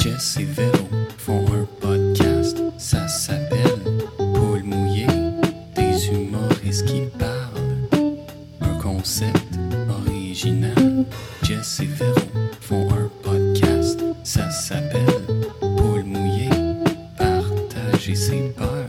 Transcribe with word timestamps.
Jess 0.00 0.38
et 0.38 0.44
Véro 0.44 0.88
font 1.18 1.44
un 1.52 1.66
podcast, 1.78 2.56
ça 2.78 3.06
s'appelle 3.06 3.78
Paul 4.16 4.62
mouillé, 4.62 5.06
des 5.76 6.08
humoristes 6.08 6.86
qui 6.86 7.02
parlent. 7.18 8.16
Un 8.62 8.78
concept 8.80 9.58
original. 9.90 11.04
Jess 11.42 11.80
et 11.80 11.84
Véro 11.84 12.14
font 12.62 12.88
un 12.92 13.10
podcast, 13.22 14.02
ça 14.24 14.50
s'appelle 14.50 15.04
Paul 15.60 16.04
mouillé, 16.04 16.48
partager 17.18 18.14
ses 18.14 18.54
peurs, 18.56 18.88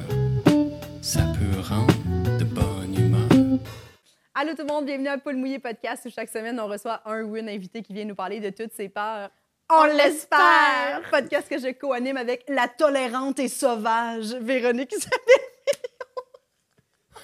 ça 1.02 1.25
peut 1.38 1.59
rendre 1.59 2.38
de 2.39 2.46
bonne 2.46 2.96
humeur. 2.98 3.59
Allô 4.34 4.54
tout 4.54 4.64
le 4.66 4.73
monde, 4.73 4.86
bienvenue 4.86 5.09
à 5.09 5.18
Paul 5.18 5.36
Mouillé 5.36 5.59
Podcast 5.59 6.05
où 6.05 6.09
chaque 6.09 6.30
semaine 6.30 6.57
on 6.57 6.68
reçoit 6.68 7.02
un 7.05 7.23
ou 7.23 7.36
une 7.36 7.50
invité 7.50 7.82
qui 7.82 7.91
vient 7.91 8.05
nous 8.05 8.16
parler 8.16 8.39
de 8.39 8.50
toutes 8.50 8.71
ses 8.71 8.88
peurs. 8.88 9.30
On 9.74 9.84
l'espère! 9.86 11.02
Podcast 11.10 11.48
que 11.50 11.58
je 11.58 11.71
co-anime 11.71 12.18
avec 12.18 12.43
la 12.50 12.68
tolérante 12.68 13.39
et 13.39 13.48
sauvage 13.48 14.34
Véronique 14.36 14.92
Isabelle. 14.93 15.20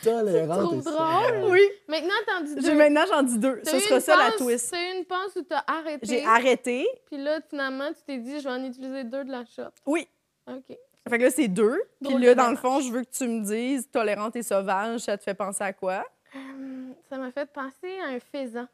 Tolérante 0.03 0.61
Trop 0.61 0.79
et 0.79 0.81
ça. 0.83 0.91
drôle. 0.91 1.51
Oui, 1.51 1.61
Maintenant, 1.87 2.13
t'en 2.27 2.41
dis 2.41 2.53
j'ai 2.57 2.61
deux. 2.71 2.75
maintenant 2.77 3.01
j'en 3.09 3.23
dis 3.23 3.37
deux. 3.39 3.61
T'as 3.63 3.71
Ce 3.71 3.79
sera 3.79 3.99
ça 3.99 4.15
la 4.15 4.31
twist. 4.31 4.73
Eu 4.73 4.97
une 4.99 5.05
passe 5.05 5.35
où 5.35 5.41
t'as 5.41 5.63
arrêté. 5.67 6.05
J'ai 6.05 6.25
arrêté. 6.25 6.87
Puis 7.07 7.17
là, 7.17 7.39
finalement, 7.49 7.89
tu 7.89 8.03
t'es 8.05 8.17
dit, 8.17 8.39
je 8.39 8.43
vais 8.43 8.53
en 8.55 8.63
utiliser 8.63 9.03
deux 9.03 9.23
de 9.25 9.31
la 9.31 9.43
shot. 9.45 9.71
Oui. 9.85 10.07
OK. 10.47 10.77
Fait 11.09 11.17
que 11.17 11.23
là 11.23 11.31
c'est 11.31 11.47
deux. 11.47 11.81
Puis 12.03 12.17
là 12.17 12.35
dans 12.35 12.49
le 12.49 12.57
fond, 12.57 12.79
je 12.81 12.91
veux 12.91 13.01
que 13.03 13.09
tu 13.09 13.27
me 13.27 13.41
dises 13.43 13.89
tolérante 13.89 14.35
et 14.35 14.43
sauvage, 14.43 14.99
ça 15.01 15.17
te 15.17 15.23
fait 15.23 15.33
penser 15.33 15.63
à 15.63 15.71
quoi? 15.73 16.03
Hum, 16.35 16.93
ça 17.09 17.17
m'a 17.17 17.31
fait 17.31 17.45
penser 17.51 17.97
à 18.03 18.07
un 18.09 18.19
faisan. 18.19 18.67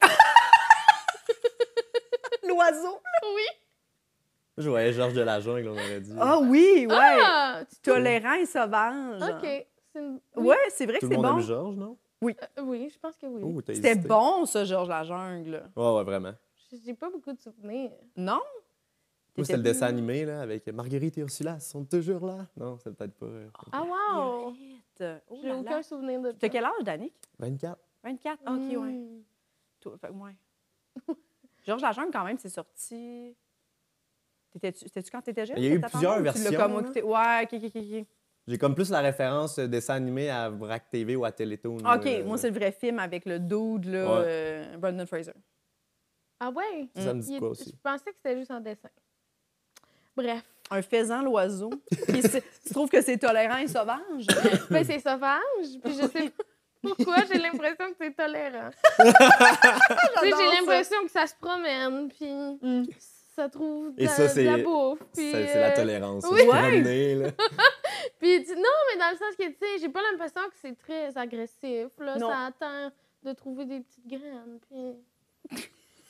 L'oiseau. 2.48 2.98
Oui. 3.24 3.42
Je 4.58 4.68
voyais 4.68 4.92
Georges 4.92 5.14
de 5.14 5.22
la 5.22 5.40
jungle, 5.40 5.68
on 5.68 5.72
aurait 5.72 6.00
dit. 6.00 6.12
Ah 6.18 6.38
oui, 6.40 6.86
ouais. 6.86 6.94
Ah! 6.96 7.62
Tolérant 7.82 8.34
et 8.34 8.46
sauvage. 8.46 9.22
OK. 9.22 9.66
C'est 9.92 9.98
une- 10.00 10.20
oui. 10.36 10.46
Ouais, 10.48 10.56
c'est 10.70 10.84
vrai 10.86 10.96
que 10.96 11.00
Tout 11.00 11.06
le 11.06 11.12
c'est 11.16 11.16
monde 11.22 11.26
bon. 11.32 11.38
aime 11.38 11.44
Georges, 11.44 11.76
non? 11.76 11.96
Euh, 12.24 12.62
oui, 12.62 12.88
je 12.92 12.98
pense 12.98 13.16
que 13.16 13.26
oui. 13.26 13.42
Oh, 13.44 13.60
t'as 13.62 13.74
C'était 13.74 13.96
bon 13.96 14.46
ça, 14.46 14.64
Georges 14.64 14.88
la 14.88 15.02
jungle. 15.04 15.68
Ouais, 15.74 15.94
ouais, 15.96 16.04
vraiment. 16.04 16.32
J'ai 16.84 16.94
pas 16.94 17.10
beaucoup 17.10 17.32
de 17.32 17.40
souvenirs. 17.40 17.90
Non? 18.16 18.40
Moi, 19.36 19.44
c'était 19.46 19.56
le 19.56 19.62
dessin 19.62 19.86
animé, 19.86 20.24
là, 20.26 20.42
avec 20.42 20.68
Marguerite 20.68 21.16
et 21.18 21.22
Ursula, 21.22 21.54
ils 21.58 21.60
sont 21.62 21.84
toujours 21.84 22.26
là. 22.26 22.46
Non, 22.56 22.76
c'est 22.78 22.94
peut-être 22.94 23.14
pas. 23.14 23.26
euh, 23.26 23.48
Ah, 23.72 23.82
wow! 23.82 24.54
Oh 24.54 24.54
J'ai 25.42 25.52
aucun 25.52 25.82
souvenir 25.82 26.20
de 26.20 26.32
T'as 26.32 26.46
ça. 26.46 26.48
quel 26.50 26.64
âge, 26.64 26.82
Danick? 26.84 27.14
24. 27.38 27.78
24? 28.04 28.40
OK, 28.42 28.48
ouais. 28.48 28.76
Hum. 28.76 29.22
Toi, 29.80 29.96
fait 29.98 30.08
que 30.08 30.12
ouais. 30.12 30.36
Georges 31.64 31.82
Lajungle, 31.82 32.10
quand 32.12 32.24
même, 32.24 32.38
c'est 32.38 32.48
sorti. 32.48 33.36
T'étais-tu 34.50 34.80
c'était-tu 34.80 35.10
quand 35.10 35.22
t'étais 35.22 35.46
jeune? 35.46 35.56
Il 35.58 35.64
y 35.64 35.68
a 35.68 35.74
eu 35.74 35.80
plusieurs 35.80 36.14
ou 36.14 36.18
tu 36.18 36.24
l'as 36.24 36.32
versions, 36.32 36.56
comme 36.56 36.80
écouté? 36.80 37.02
Ouais, 37.02 37.42
OK, 37.44 37.54
OK, 37.54 37.72
OK. 37.76 38.06
J'ai 38.48 38.58
comme 38.58 38.74
plus 38.74 38.90
la 38.90 39.00
référence 39.00 39.58
euh, 39.58 39.68
dessin 39.68 39.94
animé 39.94 40.28
à 40.28 40.50
Brack 40.50 40.90
TV 40.90 41.14
ou 41.16 41.24
à 41.24 41.30
Télétoon. 41.32 41.76
OK, 41.78 42.06
euh, 42.06 42.24
moi, 42.24 42.36
c'est 42.36 42.50
le 42.50 42.58
vrai 42.58 42.72
film 42.72 42.98
avec 42.98 43.24
le 43.24 43.38
dude, 43.38 43.84
là, 43.86 44.04
Ouais. 44.20 44.24
euh, 44.26 44.76
Brendan 44.78 45.06
Fraser. 45.06 45.32
Ah 46.40 46.50
ouais? 46.50 46.88
Ça 46.96 47.14
me 47.14 47.20
dit 47.20 47.38
quoi 47.38 47.50
aussi? 47.50 47.70
Je 47.70 47.76
pensais 47.80 48.10
que 48.10 48.16
c'était 48.16 48.36
juste 48.36 48.50
en 48.50 48.60
dessin. 48.60 48.88
Bref. 50.16 50.42
Un 50.70 50.82
faisan, 50.82 51.22
l'oiseau. 51.22 51.70
Tu 52.66 52.72
trouves 52.72 52.88
que 52.90 53.00
c'est 53.00 53.18
tolérant 53.18 53.58
et 53.58 53.68
sauvage? 53.68 54.26
Ben, 54.70 54.84
c'est 54.84 54.98
sauvage, 54.98 55.78
puis 55.82 55.92
je 55.94 56.08
sais 56.08 56.30
pas 56.30 56.44
pourquoi? 56.82 57.16
J'ai 57.30 57.38
l'impression 57.38 57.90
que 57.90 57.96
c'est 58.00 58.16
tolérant. 58.16 58.70
Tu 58.98 59.04
sais, 59.04 59.12
J'adore 60.30 60.40
j'ai 60.40 60.50
l'impression 60.60 61.04
que 61.04 61.10
ça 61.10 61.26
se 61.26 61.34
promène, 61.40 62.08
puis 62.10 62.32
Mm. 62.60 62.84
ça 63.36 63.48
trouve 63.48 63.94
de, 63.94 64.02
Et 64.02 64.08
ça, 64.08 64.28
de 64.34 64.40
la 64.42 64.56
c'est- 64.56 64.62
bouffe. 64.62 64.98
C'est 65.12 65.22
Puis, 65.22 65.32
c'est 65.32 65.60
la 65.60 65.70
euh, 65.72 65.76
tolérance. 65.76 66.24
oui. 66.30 66.46
là. 66.46 67.30
puis 68.20 68.44
tu- 68.44 68.56
non, 68.56 68.76
mais 68.92 68.98
dans 68.98 69.10
le 69.10 69.16
sens 69.16 69.34
que, 69.38 69.44
tu 69.48 69.56
sais, 69.58 69.78
j'ai 69.80 69.88
pas 69.88 70.02
l'impression 70.10 70.42
que 70.48 70.54
c'est 70.60 70.76
très 70.78 71.16
agressif. 71.16 71.88
Là. 71.98 72.16
Non. 72.18 72.28
Ça 72.30 72.46
attend 72.46 72.90
de 73.24 73.32
trouver 73.32 73.64
des 73.64 73.80
petites 73.80 74.06
graines, 74.06 74.58
puis 74.68 74.96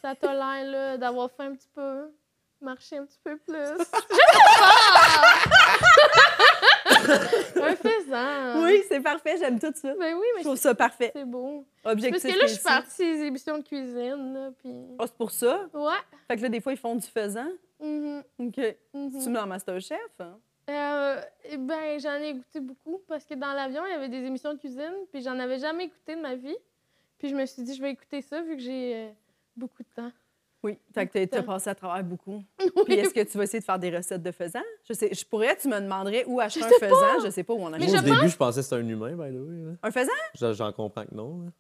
ça 0.01 0.15
tolère 0.15 0.65
là, 0.65 0.97
d'avoir 0.97 1.31
faim 1.31 1.51
un 1.53 1.55
petit 1.55 1.69
peu, 1.75 2.11
marcher 2.61 2.99
un 2.99 3.05
petit 3.07 3.21
peu 3.23 3.37
plus. 3.37 3.55
Je 3.55 3.85
sais 3.85 3.91
pas! 6.13 6.32
un 7.63 7.77
faisan. 7.77 8.63
Oui, 8.65 8.83
c'est 8.89 9.01
parfait, 9.01 9.37
j'aime 9.39 9.59
tout 9.59 9.73
ça. 9.75 9.95
Ben 9.99 10.15
oui, 10.15 10.27
Je 10.33 10.37
mais 10.37 10.43
trouve 10.43 10.57
ça 10.57 10.75
parfait. 10.75 11.11
c'est 11.15 11.25
beau. 11.25 11.65
Objectif 11.85 12.23
Parce 12.23 12.35
que 12.35 12.39
là, 12.41 12.47
je 12.47 12.53
suis 12.55 12.63
partie 12.63 13.03
des 13.17 13.23
émissions 13.27 13.59
de 13.59 13.63
cuisine, 13.65 14.35
là, 14.35 14.51
puis... 14.59 14.73
Ah, 14.99 15.05
c'est 15.07 15.17
pour 15.17 15.31
ça? 15.31 15.69
Ouais. 15.75 15.93
Fait 16.29 16.37
que 16.37 16.43
là, 16.43 16.49
des 16.49 16.61
fois, 16.61 16.73
ils 16.73 16.79
font 16.79 16.95
du 16.97 17.07
faisan. 17.07 17.49
Mhm, 17.81 18.23
OK. 18.39 18.77
mhm. 18.95 19.23
Tu 19.23 19.33
dans 19.33 19.47
Masterchef? 19.47 19.99
hein? 20.21 20.39
Euh, 20.71 21.21
eh 21.51 21.57
ben, 21.57 21.99
j'en 21.99 22.15
ai 22.15 22.29
écouté 22.31 22.61
beaucoup 22.61 23.03
parce 23.09 23.25
que 23.25 23.35
dans 23.35 23.53
l'avion, 23.53 23.83
il 23.87 23.91
y 23.91 23.95
avait 23.95 24.09
des 24.09 24.25
émissions 24.25 24.55
de 24.55 24.59
cuisine, 24.59 24.95
puis 25.11 25.21
j'en 25.23 25.39
avais 25.41 25.59
jamais 25.59 25.85
écouté 25.87 26.15
de 26.15 26.21
ma 26.21 26.37
vie. 26.37 26.57
Puis 27.19 27.29
je 27.29 27.35
me 27.35 27.45
suis 27.47 27.63
dit, 27.63 27.75
je 27.75 27.83
vais 27.83 27.91
écouter 27.91 28.21
ça 28.23 28.41
vu 28.43 28.57
que 28.57 28.63
j'ai 28.63 28.95
euh, 28.95 29.09
beaucoup 29.57 29.83
de 29.83 29.89
temps. 29.95 30.13
Oui. 30.63 30.79
Fait 30.95 31.07
que 31.09 31.13
t'as- 31.15 31.27
t'as 31.27 31.41
Temps. 31.41 31.47
passé 31.55 31.71
à 31.71 31.75
travers 31.75 32.05
beaucoup. 32.05 32.43
Puis 32.85 32.95
est-ce 32.95 33.15
que 33.15 33.23
tu 33.23 33.39
vas 33.39 33.45
essayer 33.45 33.61
de 33.61 33.65
faire 33.65 33.79
des 33.79 33.95
recettes 33.97 34.23
de 34.23 34.31
faisan? 34.33 34.61
Je 34.89 34.93
sais, 34.93 35.13
je 35.13 35.25
pourrais, 35.25 35.57
tu 35.57 35.69
me 35.69 35.81
demanderais 35.81 36.25
où 36.27 36.41
acheter 36.41 36.65
un 36.65 36.69
faisan. 36.69 37.21
Je 37.25 37.31
sais 37.31 37.43
pas 37.43 37.55
où 37.55 37.59
on 37.61 37.73
achète. 37.73 37.89
Moi, 37.91 37.99
au 37.99 38.03
début, 38.03 38.29
je 38.29 38.37
pensais 38.37 38.61
que 38.61 38.65
c'était 38.65 38.77
un 38.77 38.89
humain, 38.89 39.13
by 39.13 39.35
the 39.35 39.41
way. 39.41 39.77
Un 39.83 39.91
faisan? 39.91 40.13
Je- 40.35 40.53
J'en 40.53 40.73
comprends 40.73 41.05
que 41.05 41.15
non. 41.15 41.41
là. 41.43 41.51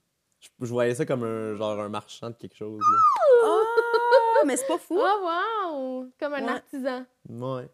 Je, 0.40 0.48
je 0.60 0.70
voyais 0.70 0.94
ça 0.94 1.06
comme 1.06 1.22
un, 1.22 1.54
genre 1.54 1.78
un 1.80 1.88
marchand 1.88 2.30
de 2.30 2.34
quelque 2.34 2.56
chose. 2.56 2.80
Là. 2.80 2.98
Ah, 3.44 4.44
mais 4.46 4.56
c'est 4.56 4.66
pas 4.66 4.78
fou. 4.78 4.98
Oh, 4.98 5.28
wow! 5.70 6.06
Comme 6.18 6.34
un 6.34 6.42
Ouais. 6.44 6.50
artisan. 6.52 7.04
Ouais. 7.28 7.68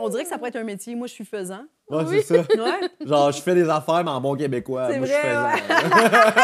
On 0.00 0.08
dirait 0.08 0.22
que 0.24 0.28
ça 0.28 0.36
pourrait 0.38 0.48
être 0.50 0.56
un 0.56 0.64
métier. 0.64 0.94
Moi, 0.94 1.06
je 1.08 1.12
suis 1.12 1.24
faisan. 1.24 1.66
Ouais, 1.88 2.02
Oui. 2.04 2.20
c'est 2.22 2.36
ça. 2.36 2.42
Ouais. 2.56 2.80
Genre, 3.06 3.30
je 3.32 3.40
fais 3.40 3.54
des 3.54 3.68
affaires, 3.68 4.02
mais 4.02 4.10
en 4.10 4.20
bon 4.20 4.34
québécois. 4.36 4.88
C'est 4.90 4.98
Moi, 4.98 5.06
vrai, 5.06 5.16
je 5.16 5.20
fais 5.20 5.36
ouais. 5.36 5.62
ça. 5.68 5.80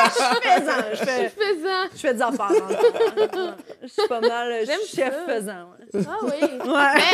Je 0.05 0.11
suis 0.13 0.41
faisan. 0.43 0.81
Je 0.85 0.91
Je 0.91 0.97
suis 0.97 1.07
fais, 1.07 1.29
faisant. 1.31 1.85
je 1.93 1.99
fais 1.99 2.15
des 2.15 2.23
affaires. 2.23 2.49
fond. 2.49 2.69
Je 3.83 3.87
suis 3.89 4.07
pas 4.09 4.21
mal 4.21 4.65
J'aime 4.67 4.81
chef 4.87 5.15
ça. 5.15 5.25
faisan. 5.27 5.69
Ouais. 5.95 6.05
Ah 6.09 6.19
oui. 6.23 6.31
Ouais. 6.71 7.03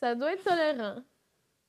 Ça 0.00 0.14
doit 0.14 0.32
être 0.32 0.44
tolérant. 0.44 0.94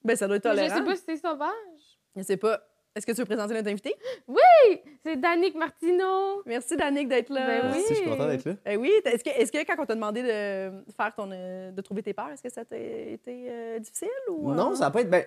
Ben, 0.04 0.16
ça 0.16 0.28
doit 0.28 0.36
être 0.38 0.46
Mais 0.46 0.52
tolérant. 0.52 0.76
je 0.76 0.80
sais 0.80 0.86
pas 0.86 0.96
si 0.96 1.02
c'est 1.08 1.18
sauvage. 1.18 2.00
Je 2.16 2.22
sais 2.22 2.38
pas. 2.38 2.60
Est-ce 2.96 3.06
que 3.06 3.12
tu 3.12 3.20
veux 3.20 3.26
présenter 3.26 3.54
notre 3.54 3.70
invité? 3.70 3.94
Oui! 4.28 4.80
C'est 5.06 5.16
Danick 5.20 5.56
Martineau. 5.56 6.42
Merci, 6.46 6.76
Danick, 6.76 7.08
d'être 7.08 7.30
là. 7.30 7.46
Ben 7.46 7.62
Merci, 7.66 7.86
je 7.90 7.94
suis 7.96 8.06
content 8.06 8.28
d'être 8.28 8.46
là. 8.46 8.54
Eh 8.66 8.78
oui, 8.78 8.92
est-ce 9.06 9.24
que, 9.24 9.30
est-ce 9.30 9.52
que 9.52 9.66
quand 9.66 9.82
on 9.82 9.86
t'a 9.86 9.96
demandé 9.96 10.22
de 10.24 10.72
faire 10.96 11.14
ton, 11.16 11.30
euh, 11.32 11.72
de 11.72 11.82
trouver 11.82 12.02
tes 12.04 12.14
peurs, 12.14 12.30
est-ce 12.30 12.42
que 12.44 12.50
ça 12.50 12.66
t'a 12.66 12.78
été 12.78 13.48
euh, 13.50 13.80
difficile 13.80 14.10
ou 14.30 14.52
euh? 14.52 14.56
Non, 14.56 14.76
ça 14.76 14.88
a 14.88 14.92
pas 14.92 15.02
été. 15.02 15.10
Ben, 15.10 15.24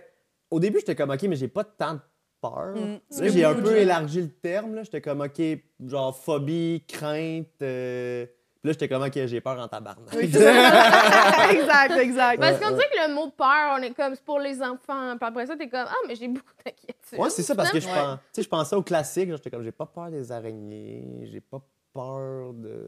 au 0.50 0.61
début, 0.61 0.81
j'étais 0.81 0.95
comme, 0.97 1.11
OK, 1.11 1.23
mais 1.23 1.37
j'ai 1.37 1.49
pas 1.49 1.65
tant 1.65 1.95
de 1.95 2.00
peur. 2.41 2.75
Mm. 2.75 3.21
Là, 3.23 3.28
j'ai 3.28 3.45
un 3.45 3.55
beaucoup 3.55 3.69
peu 3.69 3.77
élargi 3.77 4.21
le 4.23 4.29
terme. 4.31 4.75
là. 4.75 4.83
J'étais 4.83 5.00
comme, 5.00 5.21
OK, 5.21 5.41
genre 5.87 6.17
phobie, 6.17 6.84
crainte. 6.89 7.47
euh, 7.62 8.27
là, 8.65 8.73
j'étais 8.73 8.89
comme, 8.89 9.03
OK, 9.03 9.12
j'ai 9.27 9.41
peur 9.41 9.59
en 9.59 9.69
tabarnak. 9.69 10.12
Oui, 10.15 10.25
exact, 10.25 11.97
exact. 11.99 12.41
Parce 12.41 12.59
qu'on 12.59 12.71
dit 12.77 12.83
que 12.93 13.09
le 13.09 13.15
mot 13.15 13.28
peur, 13.31 13.77
on 13.78 13.83
est 13.83 13.93
comme, 13.95 14.15
c'est 14.15 14.25
pour 14.25 14.39
les 14.39 14.62
enfants. 14.62 15.17
Puis 15.19 15.28
après 15.28 15.47
ça, 15.47 15.56
t'es 15.56 15.69
comme, 15.69 15.87
ah, 15.89 15.95
mais 16.06 16.15
j'ai 16.15 16.28
beaucoup 16.28 16.53
d'inquiétude. 16.65 17.19
Ouais, 17.19 17.31
c'est 17.31 17.43
ça, 17.43 17.55
parce 17.55 17.71
que 17.71 17.81
je, 17.81 17.87
Ouais. 17.87 17.95
pense, 17.95 18.17
tu 18.19 18.25
sais, 18.33 18.43
je 18.43 18.49
pensais 18.49 18.77
au 18.77 18.83
classique. 18.83 19.28
genre, 19.28 19.37
J'étais 19.39 19.50
comme, 19.50 19.62
j'ai 19.62 19.73
pas 19.73 19.87
peur 19.87 20.11
des 20.11 20.31
araignées, 20.33 21.28
j'ai 21.31 21.41
pas 21.41 21.61
peur 21.93 22.53
de. 22.55 22.81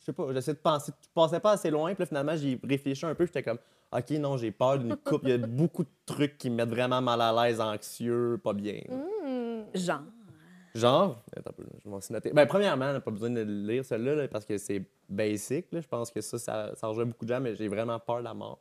Je 0.00 0.06
sais 0.06 0.12
pas, 0.12 0.24
j'essaie 0.32 0.54
de 0.54 0.58
penser. 0.58 0.92
Je 1.02 1.08
pensais 1.14 1.40
pas 1.40 1.52
assez 1.52 1.70
loin, 1.70 1.92
puis 1.94 2.02
là, 2.02 2.06
finalement, 2.06 2.36
j'y 2.36 2.58
réfléchi 2.66 3.04
un 3.06 3.14
peu. 3.14 3.26
J'étais 3.26 3.42
comme, 3.42 3.58
OK, 3.92 4.10
non, 4.12 4.36
j'ai 4.36 4.50
peur 4.50 4.78
d'une 4.78 4.96
coupe. 4.96 5.22
Il 5.24 5.30
y 5.30 5.32
a 5.32 5.38
beaucoup 5.38 5.82
de 5.84 5.90
trucs 6.06 6.38
qui 6.38 6.48
me 6.48 6.56
mettent 6.56 6.70
vraiment 6.70 7.00
mal 7.00 7.20
à 7.20 7.32
l'aise, 7.32 7.60
anxieux, 7.60 8.40
pas 8.42 8.52
bien. 8.52 8.80
Hmm. 8.88 9.62
Genre? 9.74 10.00
Genre, 10.74 11.20
attends 11.36 11.50
je 11.58 11.84
vais 11.84 11.90
m'en 11.90 11.96
aussi 11.96 12.12
noter. 12.12 12.30
Ben, 12.32 12.46
premièrement, 12.46 12.86
on 12.86 12.92
n'a 12.92 13.00
pas 13.00 13.10
besoin 13.10 13.30
de 13.30 13.40
lire, 13.42 13.84
celle-là, 13.84 14.14
là, 14.14 14.28
parce 14.28 14.44
que 14.44 14.56
c'est 14.58 14.82
basic. 15.08 15.66
là. 15.72 15.80
Je 15.80 15.88
pense 15.88 16.10
que 16.10 16.20
ça, 16.20 16.38
ça, 16.38 16.72
ça 16.76 16.86
rejoint 16.86 17.06
beaucoup 17.06 17.24
de 17.24 17.30
gens, 17.34 17.40
mais 17.40 17.54
j'ai 17.56 17.68
vraiment 17.68 17.98
peur 17.98 18.18
de 18.18 18.24
la 18.24 18.34
mort. 18.34 18.58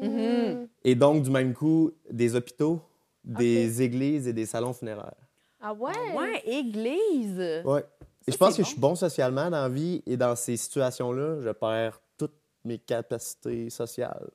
Hmm. 0.00 0.66
Et 0.84 0.94
donc, 0.94 1.22
du 1.22 1.30
même 1.30 1.52
coup, 1.54 1.92
des 2.10 2.34
hôpitaux, 2.34 2.80
des 3.22 3.82
églises 3.82 4.26
et 4.26 4.32
des 4.32 4.46
salons 4.46 4.72
funéraires. 4.72 5.14
Ah 5.60 5.72
ouais? 5.74 5.92
Ouais, 6.16 6.42
église. 6.46 7.62
Ouais. 7.64 7.84
Et 8.26 8.32
je 8.32 8.36
pense 8.36 8.56
que 8.56 8.62
bon. 8.62 8.64
je 8.64 8.70
suis 8.70 8.80
bon 8.80 8.94
socialement 8.94 9.50
dans 9.50 9.62
la 9.62 9.68
vie 9.68 10.02
et 10.06 10.16
dans 10.16 10.34
ces 10.34 10.56
situations-là, 10.56 11.40
je 11.40 11.50
perds 11.50 12.00
toutes 12.16 12.34
mes 12.64 12.78
capacités 12.78 13.70
sociales. 13.70 14.30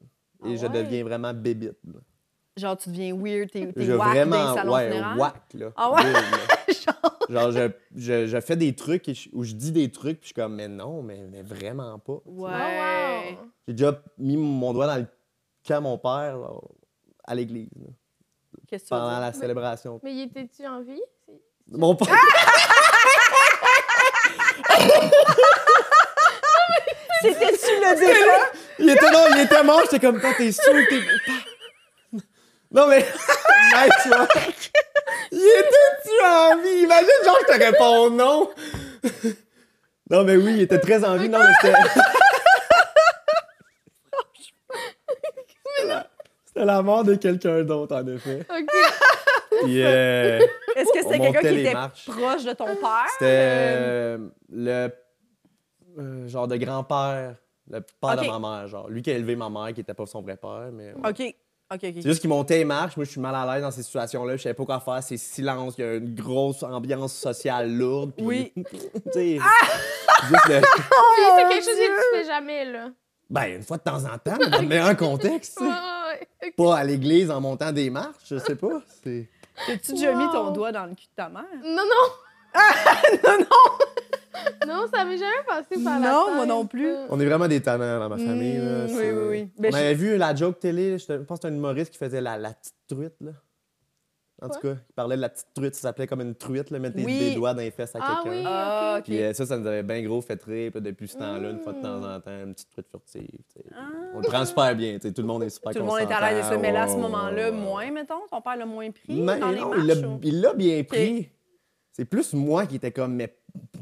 Et 0.45 0.53
Ah 0.53 0.55
je 0.55 0.67
deviens 0.67 1.03
vraiment 1.03 1.33
bébite. 1.33 1.77
là. 1.85 1.99
Genre, 2.55 2.77
tu 2.77 2.89
deviens 2.89 3.15
weird, 3.15 3.51
t'es, 3.51 3.65
whack 3.65 3.75
dans 3.87 3.97
vraiment, 3.97 4.49
les 4.49 4.57
salons 4.57 4.73
ouais, 4.73 4.89
funéraires? 4.91 5.17
whack, 5.17 5.53
là. 5.53 5.71
Ah 5.75 5.91
ouais? 5.91 6.03
Weird, 6.03 6.15
là. 6.31 6.73
Genre, 6.73 7.06
Genre, 7.29 7.51
je, 7.51 7.69
je, 7.95 8.27
je 8.27 8.41
fais 8.41 8.55
des 8.55 8.75
trucs 8.75 9.05
où 9.33 9.43
je 9.43 9.53
dis 9.53 9.71
des 9.71 9.91
trucs, 9.91 10.19
puis 10.19 10.23
je 10.23 10.25
suis 10.27 10.33
comme, 10.33 10.55
mais 10.55 10.67
non, 10.67 11.01
mais, 11.03 11.19
mais 11.29 11.41
vraiment 11.41 11.99
pas. 11.99 12.13
ouais. 12.13 12.21
Oh, 12.25 12.41
wow. 13.41 13.47
J'ai 13.67 13.73
déjà 13.73 14.01
mis 14.17 14.37
mon 14.37 14.73
doigt 14.73 14.87
dans 14.87 14.97
le 14.97 15.05
cœur 15.63 15.77
à 15.77 15.81
mon 15.81 15.97
père 15.97 16.37
là, 16.37 16.49
à 17.25 17.35
l'église, 17.35 17.69
Qu'est-ce 18.67 18.83
que 18.85 18.89
tu 18.89 18.93
veux 18.95 18.99
pendant 18.99 19.11
dire? 19.11 19.19
la 19.21 19.33
célébration. 19.33 19.99
Mais 20.03 20.13
y 20.13 20.21
étais-tu 20.23 20.65
en 20.65 20.81
vie? 20.81 21.01
Mon 21.69 21.95
père. 21.95 22.07
C'était-tu 27.21 27.71
le 27.81 27.99
défunt? 27.99 28.47
Il 28.79 28.89
était 28.89 29.11
non, 29.11 29.25
il 29.35 29.41
était 29.41 29.63
mort, 29.63 29.81
j'étais 29.83 29.99
comme, 29.99 30.19
toi, 30.21 30.31
t'es 30.37 30.51
sûr 30.51 30.71
que 30.73 30.89
t'es. 30.89 31.01
Non, 32.71 32.87
mais. 32.87 32.99
nice 32.99 34.05
work. 34.11 34.71
Il 35.31 35.37
était-tu 35.59 36.25
en 36.25 36.57
vie? 36.61 36.83
Imagine, 36.83 37.07
genre, 37.25 37.37
je 37.41 37.53
te 37.53 37.59
réponds 37.63 38.09
non. 38.09 38.49
Non, 40.09 40.23
mais 40.23 40.35
oui, 40.37 40.53
il 40.55 40.61
était 40.61 40.79
très 40.79 41.03
en 41.03 41.17
vie. 41.17 41.29
Non, 41.29 41.39
mais 41.39 41.53
c'était. 41.61 41.77
C'était 44.35 45.87
la- 45.87 46.07
C'était 46.45 46.65
la 46.65 46.81
mort 46.81 47.03
de 47.03 47.15
quelqu'un 47.15 47.63
d'autre, 47.63 47.95
en 47.95 48.07
effet. 48.07 48.45
OK. 48.49 48.67
Euh, 49.69 50.39
Est-ce 50.75 50.91
que 50.93 51.01
c'était 51.03 51.19
quelqu'un 51.19 51.41
qui 51.41 51.59
était 51.61 51.73
marches. 51.73 52.05
proche 52.05 52.43
de 52.43 52.53
ton 52.53 52.65
père? 52.75 53.07
C'était 53.13 53.25
euh, 53.25 54.17
le 54.51 54.89
euh, 55.99 56.27
genre 56.27 56.47
de 56.47 56.57
grand-père, 56.57 57.35
le 57.69 57.79
père 57.81 58.17
de 58.17 58.27
ma 58.27 58.39
mère, 58.39 58.67
genre. 58.67 58.87
Lui 58.87 59.01
qui 59.01 59.09
a 59.11 59.15
élevé 59.15 59.35
ma 59.35 59.49
mère, 59.49 59.73
qui 59.73 59.81
était 59.81 59.93
pas 59.95 60.05
son 60.05 60.21
vrai 60.21 60.37
père, 60.37 60.69
mais. 60.71 60.93
ouais. 60.93 61.09
OK. 61.09 61.35
C'est 61.79 62.01
juste 62.01 62.21
qu'il 62.21 62.29
montait 62.29 62.59
les 62.59 62.65
marches. 62.65 62.95
Moi, 62.95 63.03
je 63.05 63.11
suis 63.11 63.19
mal 63.19 63.35
à 63.35 63.45
l'aise 63.53 63.61
dans 63.63 63.71
ces 63.71 63.83
situations-là. 63.83 64.37
Je 64.37 64.43
savais 64.43 64.53
pas 64.53 64.65
quoi 64.65 64.79
faire. 64.79 65.03
C'est 65.03 65.17
silence. 65.17 65.73
Il 65.77 65.81
y 65.81 65.87
a 65.87 65.95
une 65.95 66.15
grosse 66.15 66.63
ambiance 66.63 67.13
sociale 67.13 67.71
lourde. 67.73 68.13
puis- 68.15 68.25
Oui. 68.25 68.53
tu 68.63 68.63
sais. 69.13 69.33
juste 69.35 70.47
le- 70.47 70.61
Puis 70.61 70.69
c'est 71.35 71.49
quelque 71.49 71.65
chose 71.65 71.75
que 71.75 72.11
tu 72.13 72.17
fais 72.19 72.25
jamais, 72.25 72.65
là. 72.65 72.89
Ben, 73.29 73.57
une 73.57 73.63
fois 73.63 73.75
de 73.77 73.83
temps 73.83 74.05
en 74.05 74.17
temps, 74.17 74.37
mais 74.39 74.49
dans 74.49 74.61
le 74.61 74.67
meilleur 74.67 74.95
contexte. 74.97 75.59
Pas 76.55 76.77
à 76.77 76.83
l'église 76.85 77.29
en 77.29 77.41
montant 77.41 77.73
des 77.73 77.89
marches, 77.89 78.15
je 78.29 78.37
sais 78.37 78.55
pas. 78.55 78.81
C'est. 79.03 79.29
As-tu 79.67 79.91
déjà 79.93 80.13
mis 80.13 80.25
ton 80.31 80.51
doigt 80.51 80.71
dans 80.71 80.85
le 80.85 80.95
cul 80.95 81.07
de 81.07 81.15
ta 81.15 81.27
mère? 81.27 81.43
Non, 81.63 81.83
non. 81.83 82.61
non, 83.25 83.37
non! 83.39 83.45
Non, 84.67 84.85
ça 84.93 85.05
m'est 85.05 85.17
jamais 85.17 85.43
passé 85.47 85.81
par 85.83 85.99
la 85.99 86.11
Non, 86.11 86.25
tête. 86.25 86.35
moi 86.35 86.45
non 86.45 86.65
plus. 86.65 86.93
On 87.09 87.19
est 87.19 87.25
vraiment 87.25 87.47
des 87.47 87.61
tannants 87.61 87.99
dans 87.99 88.09
ma 88.09 88.17
famille. 88.17 88.57
là. 88.57 88.85
Mm, 88.85 88.89
oui, 88.89 89.03
oui, 89.11 89.23
oui. 89.29 89.49
Ben, 89.57 89.71
On 89.73 89.77
je- 89.77 89.81
avait 89.81 89.93
vu 89.93 90.17
la 90.17 90.35
joke 90.35 90.59
télé, 90.59 90.97
je 90.97 91.05
pense 91.05 91.25
que 91.27 91.35
c'était 91.35 91.47
un 91.47 91.55
humoriste 91.57 91.91
qui 91.91 91.97
faisait 91.97 92.21
la, 92.21 92.37
la 92.37 92.53
petite 92.53 92.75
truite. 92.87 93.15
Là. 93.21 93.31
En 94.39 94.49
tout 94.49 94.59
Quoi? 94.59 94.73
cas, 94.75 94.79
il 94.87 94.93
parlait 94.93 95.15
de 95.15 95.21
la 95.21 95.29
petite 95.29 95.47
truite, 95.55 95.73
ça 95.73 95.81
s'appelait 95.81 96.05
comme 96.05 96.21
une 96.21 96.35
truite, 96.35 96.69
là, 96.69 96.77
mettre 96.77 96.95
des- 96.95 97.03
Oui. 97.05 97.17
des 97.17 97.33
doigts 97.33 97.55
dans 97.55 97.61
les 97.61 97.71
fesses 97.71 97.95
à 97.95 97.99
Ah 98.03 98.21
quelqu'un. 98.23 98.37
oui, 98.37 98.43
Ah, 98.45 98.91
ok. 98.93 98.99
ok. 98.99 99.03
Puis 99.05 99.23
euh, 99.23 99.33
ça, 99.33 99.45
ça 99.47 99.57
nous 99.57 99.65
avait 99.65 99.81
bien 99.81 100.03
gros 100.03 100.21
fait 100.21 100.43
rire. 100.43 100.71
Puis 100.71 100.81
depuis 100.81 101.07
ce 101.07 101.17
temps-là, 101.17 101.49
une 101.49 101.59
fois 101.59 101.73
de 101.73 101.81
temps 101.81 102.03
en 102.03 102.19
temps, 102.19 102.43
une 102.45 102.53
petite 102.53 102.69
truite 102.69 102.87
furtive. 102.87 103.23
tu 103.27 103.61
sais. 103.61 103.65
Ah. 103.75 103.87
On 104.13 104.19
le 104.19 104.27
prend 104.27 104.45
super 104.45 104.75
bien. 104.75 104.93
tu 104.99 105.07
sais, 105.07 105.11
Tout 105.13 105.21
le 105.23 105.27
monde 105.27 105.41
est 105.43 105.49
super 105.49 105.71
Tout 105.71 105.79
le 105.79 105.85
monde 105.85 105.99
est 106.01 106.11
à 106.13 106.29
l'aise 106.29 106.45
de 106.45 106.49
ça, 106.51 106.57
mais 106.59 106.71
là, 106.71 106.83
à 106.83 106.87
ce 106.87 106.97
moment-là, 106.97 107.51
moins, 107.51 107.89
mettons. 107.89 108.19
Ton 108.29 108.41
père 108.41 108.57
l'a 108.57 108.65
moins 108.67 108.91
pris 108.91 109.19
Mais 109.21 109.39
dans 109.39 109.49
les 109.49 109.59
non, 109.59 109.69
marches? 109.69 109.79
il 109.81 109.87
l'a- 109.87 110.07
ou- 110.07 110.19
il 110.21 110.41
l'a 110.41 110.53
bien 110.53 110.83
pris. 110.83 111.29
C'est 111.93 112.05
plus 112.05 112.33
moi 112.33 112.67
qui 112.67 112.75
était 112.75 112.91
comme, 112.91 113.15
mais 113.15 113.35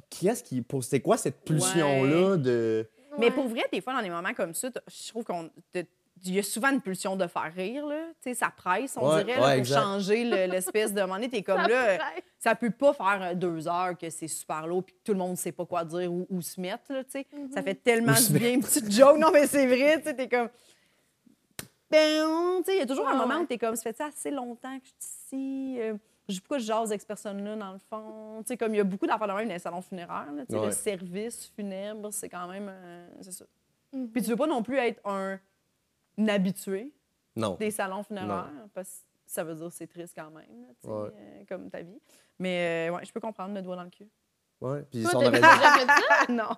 qui 0.10 0.28
est-ce 0.28 0.44
qui. 0.44 0.64
C'est 0.82 1.02
quoi 1.02 1.18
cette 1.18 1.44
pulsion-là 1.44 2.38
de. 2.38 2.88
Mais 3.18 3.32
pour 3.32 3.48
vrai, 3.48 3.64
des 3.72 3.82
fois, 3.82 3.94
dans 3.94 4.02
des 4.02 4.10
moments 4.10 4.34
comme 4.34 4.54
ça, 4.54 4.70
je 4.88 5.10
trouve 5.10 5.24
qu'on. 5.24 5.50
Il 6.24 6.34
y 6.34 6.40
a 6.40 6.44
souvent 6.44 6.70
une 6.72 6.82
pulsion 6.82 7.18
de 7.18 7.28
faire 7.28 7.52
rire, 7.54 7.86
là. 7.86 8.00
Tu 8.24 8.30
sais, 8.30 8.34
ça 8.36 8.50
presse, 8.50 8.96
on 8.98 9.08
Ouais, 9.14 9.24
dirait, 9.26 9.38
ouais, 9.40 9.58
là, 9.58 9.64
pour 9.64 9.66
changer 9.66 10.24
le- 10.24 10.50
l'espèce 10.52 10.94
de 10.94 11.02
moment. 11.02 11.20
T'es 11.30 11.44
comme 11.44 11.62
Ça 11.62 11.68
là, 11.68 11.98
presse. 11.98 12.24
ça 12.40 12.56
peut 12.56 12.72
pas 12.72 12.94
faire 12.94 13.20
euh, 13.22 13.34
deux 13.36 13.68
heures 13.68 13.98
que 13.98 14.10
c'est 14.10 14.30
super 14.30 14.66
lourd 14.66 14.84
puis 14.86 14.96
que 14.96 15.00
tout 15.04 15.12
le 15.12 15.18
monde 15.20 15.36
sait 15.38 15.52
pas 15.52 15.66
quoi 15.66 15.84
dire 15.84 16.12
ou, 16.12 16.42
se 16.42 16.60
mettre, 16.60 16.92
là, 16.94 17.04
tu 17.04 17.12
sais. 17.12 17.28
Ça 17.54 17.62
fait 17.62 17.76
tellement 17.76 18.14
du 18.14 18.32
bien, 18.40 18.54
une 18.54 18.62
petite 18.62 18.90
joke. 18.92 19.18
Non, 19.18 19.30
mais 19.32 19.46
c'est 19.46 19.68
vrai, 19.68 19.98
tu 19.98 20.06
sais, 20.06 20.16
t'es 20.16 20.30
comme... 20.30 20.48
Ben, 21.92 22.24
tu 22.60 22.64
sais, 22.66 22.76
il 22.78 22.80
y 22.80 22.82
a 22.82 22.86
toujours 22.86 23.08
un 23.08 23.16
moment 23.16 23.36
ouais. 23.36 23.42
où 23.42 23.46
t'es 23.46 23.58
comme, 23.58 23.76
ça 23.76 23.84
fait 23.84 24.02
assez 24.02 24.32
longtemps 24.32 24.80
que 24.80 24.86
je 24.86 25.06
suis 25.06 25.78
ici. 25.78 25.80
Je 26.28 26.34
sais 26.36 26.42
pourquoi 26.42 26.58
je 26.58 26.66
jase 26.66 26.90
avec 26.90 27.02
cette 27.02 27.08
personne-là, 27.08 27.56
dans 27.56 27.74
le 27.74 27.80
fond. 27.80 28.42
Tu 28.42 28.48
sais, 28.48 28.58
comme 28.58 28.74
il 28.74 28.78
y 28.78 28.82
a 28.82 28.84
beaucoup 28.84 29.06
d'affaires 29.08 29.28
de 29.28 29.34
même 29.34 29.48
dans 29.48 29.54
les 29.54 29.60
salons 29.60 29.82
funéraires, 29.82 30.32
là, 30.34 30.46
tu 30.46 30.54
sais, 30.54 30.60
Ouais. 30.60 30.66
le 30.68 30.72
service 30.72 31.52
funèbre, 31.56 32.12
c'est 32.14 32.30
quand 32.30 32.48
même... 32.48 32.68
euh, 32.70 33.08
c'est 33.22 33.32
ça. 33.32 33.46
Mhm. 33.94 34.10
Puis 34.12 34.22
tu 34.24 34.30
veux 34.30 34.36
pas 34.36 34.48
non 34.48 34.64
plus 34.64 34.78
être 34.78 35.00
un, 35.08 35.40
un 36.18 36.28
habitué 36.28 36.92
Non. 37.36 37.56
des 37.60 37.72
salons 37.72 38.04
funéraires, 38.04 38.50
parce 38.74 38.90
que 38.90 38.96
ça 39.26 39.44
veut 39.44 39.56
dire 39.56 39.68
que 39.68 39.74
c'est 39.74 39.88
triste 39.88 40.14
quand 40.16 40.30
même, 40.32 40.62
là, 40.62 40.68
tu 40.82 40.88
sais, 40.88 40.90
Ouais. 40.94 41.10
euh, 41.16 41.44
comme 41.48 41.70
ta 41.70 41.82
vie. 41.82 42.00
Mais 42.40 42.90
euh, 42.90 42.96
ouais, 42.96 43.06
je 43.06 43.12
peux 43.12 43.20
comprendre 43.20 43.54
le 43.54 43.62
doigt 43.62 43.76
dans 43.76 43.84
le 43.84 43.90
cul. 43.90 44.08
Ouais. 44.62 44.84
Puis 44.90 45.02
Toi, 45.04 45.12
si 45.12 45.16
on 45.18 45.22
ça? 45.34 45.40
Ah 45.42 46.26
non! 46.32 46.50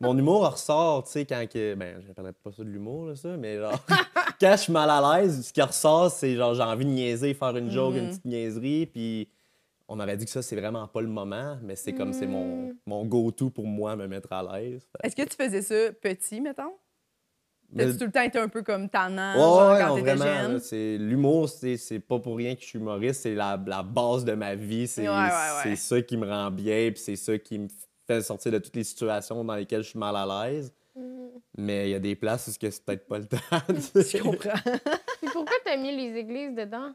Mon 0.00 0.16
humour 0.16 0.48
ressort, 0.50 1.02
tu 1.04 1.10
sais, 1.10 1.26
quand 1.26 1.44
que. 1.52 1.74
Ben, 1.74 2.00
je 2.00 2.12
parlais 2.12 2.32
pas 2.32 2.52
ça 2.52 2.62
de 2.62 2.68
l'humour, 2.68 3.06
là, 3.06 3.16
ça, 3.16 3.36
mais 3.36 3.58
genre, 3.58 3.78
quand 4.40 4.52
je 4.52 4.62
suis 4.62 4.72
mal 4.72 4.88
à 4.90 5.20
l'aise, 5.20 5.46
ce 5.46 5.52
qui 5.52 5.62
ressort, 5.62 6.10
c'est 6.10 6.34
genre, 6.36 6.54
j'ai 6.54 6.62
envie 6.62 6.84
de 6.84 6.90
niaiser, 6.90 7.34
faire 7.34 7.56
une 7.56 7.70
joke, 7.70 7.94
une 7.96 8.02
Mhm. 8.02 8.08
petite 8.08 8.24
niaiserie, 8.24 8.86
puis 8.86 9.28
on 9.88 9.98
aurait 10.00 10.16
dit 10.16 10.24
que 10.24 10.30
ça, 10.30 10.42
c'est 10.42 10.56
vraiment 10.56 10.86
pas 10.88 11.00
le 11.00 11.08
moment, 11.08 11.58
mais 11.62 11.76
c'est 11.76 11.92
comme, 11.92 12.12
c'est 12.12 12.26
mon, 12.26 12.66
Mhm. 12.68 12.76
mon 12.86 13.04
go-to 13.06 13.50
pour 13.50 13.66
moi, 13.66 13.96
me 13.96 14.06
mettre 14.06 14.32
à 14.32 14.42
l'aise. 14.60 14.86
Est-ce 15.02 15.16
que 15.16 15.22
tu 15.22 15.36
faisais 15.36 15.62
ça 15.62 15.92
petit, 15.92 16.40
mettons? 16.40 16.72
Mais- 17.72 17.86
T'as-tu 17.86 17.98
tout 17.98 18.04
le 18.06 18.10
temps 18.12 18.22
été 18.22 18.38
un 18.38 18.48
peu 18.48 18.62
comme 18.62 18.88
tannant, 18.88 19.34
Ouais, 19.34 19.40
genre 19.40 19.72
ouais, 19.74 19.78
quand 19.78 19.88
non, 19.88 19.94
t'étais 19.96 20.16
vraiment, 20.16 20.48
jeune? 20.48 20.58
c'est 20.60 20.98
l'humour, 20.98 21.48
c'est 21.48 21.76
c'est 21.76 22.00
pas 22.00 22.18
pour 22.18 22.36
rien 22.36 22.54
que 22.56 22.62
je 22.62 22.66
suis 22.66 22.78
humoriste, 22.80 23.22
c'est 23.22 23.34
la, 23.34 23.62
la 23.64 23.82
base 23.84 24.24
de 24.24 24.32
ma 24.32 24.54
vie, 24.56 24.88
c'est 24.88 25.08
Ouais, 25.08 25.14
ouais, 25.16 25.18
ouais. 25.28 25.62
c'est 25.62 25.76
ça 25.76 26.02
qui 26.02 26.16
me 26.16 26.26
rend 26.28 26.50
bien, 26.50 26.90
puis 26.90 27.00
c'est 27.00 27.14
ça 27.16 27.38
qui 27.38 27.58
me 27.60 27.68
fait 28.08 28.22
sortir 28.22 28.50
de 28.50 28.58
toutes 28.58 28.74
les 28.74 28.82
situations 28.84 29.44
dans 29.44 29.54
lesquelles 29.54 29.82
je 29.84 29.90
suis 29.90 29.98
mal 30.00 30.16
à 30.16 30.48
l'aise. 30.50 30.74
Mais 31.56 31.88
il 31.88 31.92
y 31.92 31.94
a 31.94 31.98
des 31.98 32.16
places 32.16 32.48
où 32.48 32.52
c'est 32.52 32.84
peut-être 32.84 33.06
pas 33.06 33.18
le 33.18 33.26
temps. 33.26 33.38
Je 33.68 34.22
comprends. 34.22 34.60
Puis 35.20 35.30
pourquoi 35.32 35.56
t'as 35.64 35.76
mis 35.76 35.94
les 35.94 36.18
églises 36.18 36.54
dedans? 36.54 36.94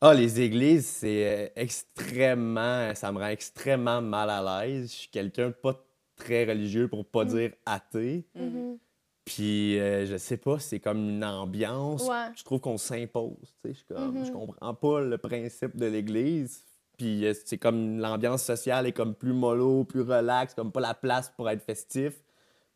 Ah, 0.00 0.14
les 0.14 0.40
églises, 0.40 0.86
c'est 0.86 1.26
euh, 1.26 1.48
extrêmement. 1.54 2.92
Ça 2.94 3.12
me 3.12 3.18
rend 3.18 3.28
extrêmement 3.28 4.02
mal 4.02 4.30
à 4.30 4.64
l'aise. 4.64 4.90
Je 4.90 4.96
suis 4.96 5.08
quelqu'un 5.08 5.48
de 5.48 5.52
pas 5.52 5.80
très 6.16 6.44
religieux 6.44 6.88
pour 6.88 7.04
pas 7.04 7.24
dire 7.24 7.52
athée. 7.64 8.24
Mhm. 8.34 8.78
Puis, 9.24 9.78
euh, 9.78 10.04
je 10.04 10.16
sais 10.16 10.36
pas, 10.36 10.58
c'est 10.58 10.80
comme 10.80 11.08
une 11.08 11.24
ambiance. 11.24 12.08
Ouais. 12.08 12.32
Je 12.34 12.42
trouve 12.42 12.60
qu'on 12.60 12.78
s'impose. 12.78 13.36
tu 13.64 13.72
sais. 13.72 13.74
Je, 13.74 13.74
suis 13.74 13.86
comme, 13.86 14.24
je 14.24 14.32
comprends 14.32 14.74
pas 14.74 15.00
le 15.00 15.18
principe 15.18 15.76
de 15.76 15.86
l'église. 15.86 16.64
Puis, 16.98 17.24
euh, 17.24 17.32
c'est 17.44 17.58
comme 17.58 17.98
l'ambiance 17.98 18.42
sociale 18.42 18.86
est 18.86 18.92
comme 18.92 19.14
plus 19.14 19.32
mollo, 19.32 19.84
plus 19.84 20.02
relax, 20.02 20.54
comme 20.54 20.72
pas 20.72 20.80
la 20.80 20.94
place 20.94 21.32
pour 21.36 21.48
être 21.48 21.62
festif. 21.62 22.14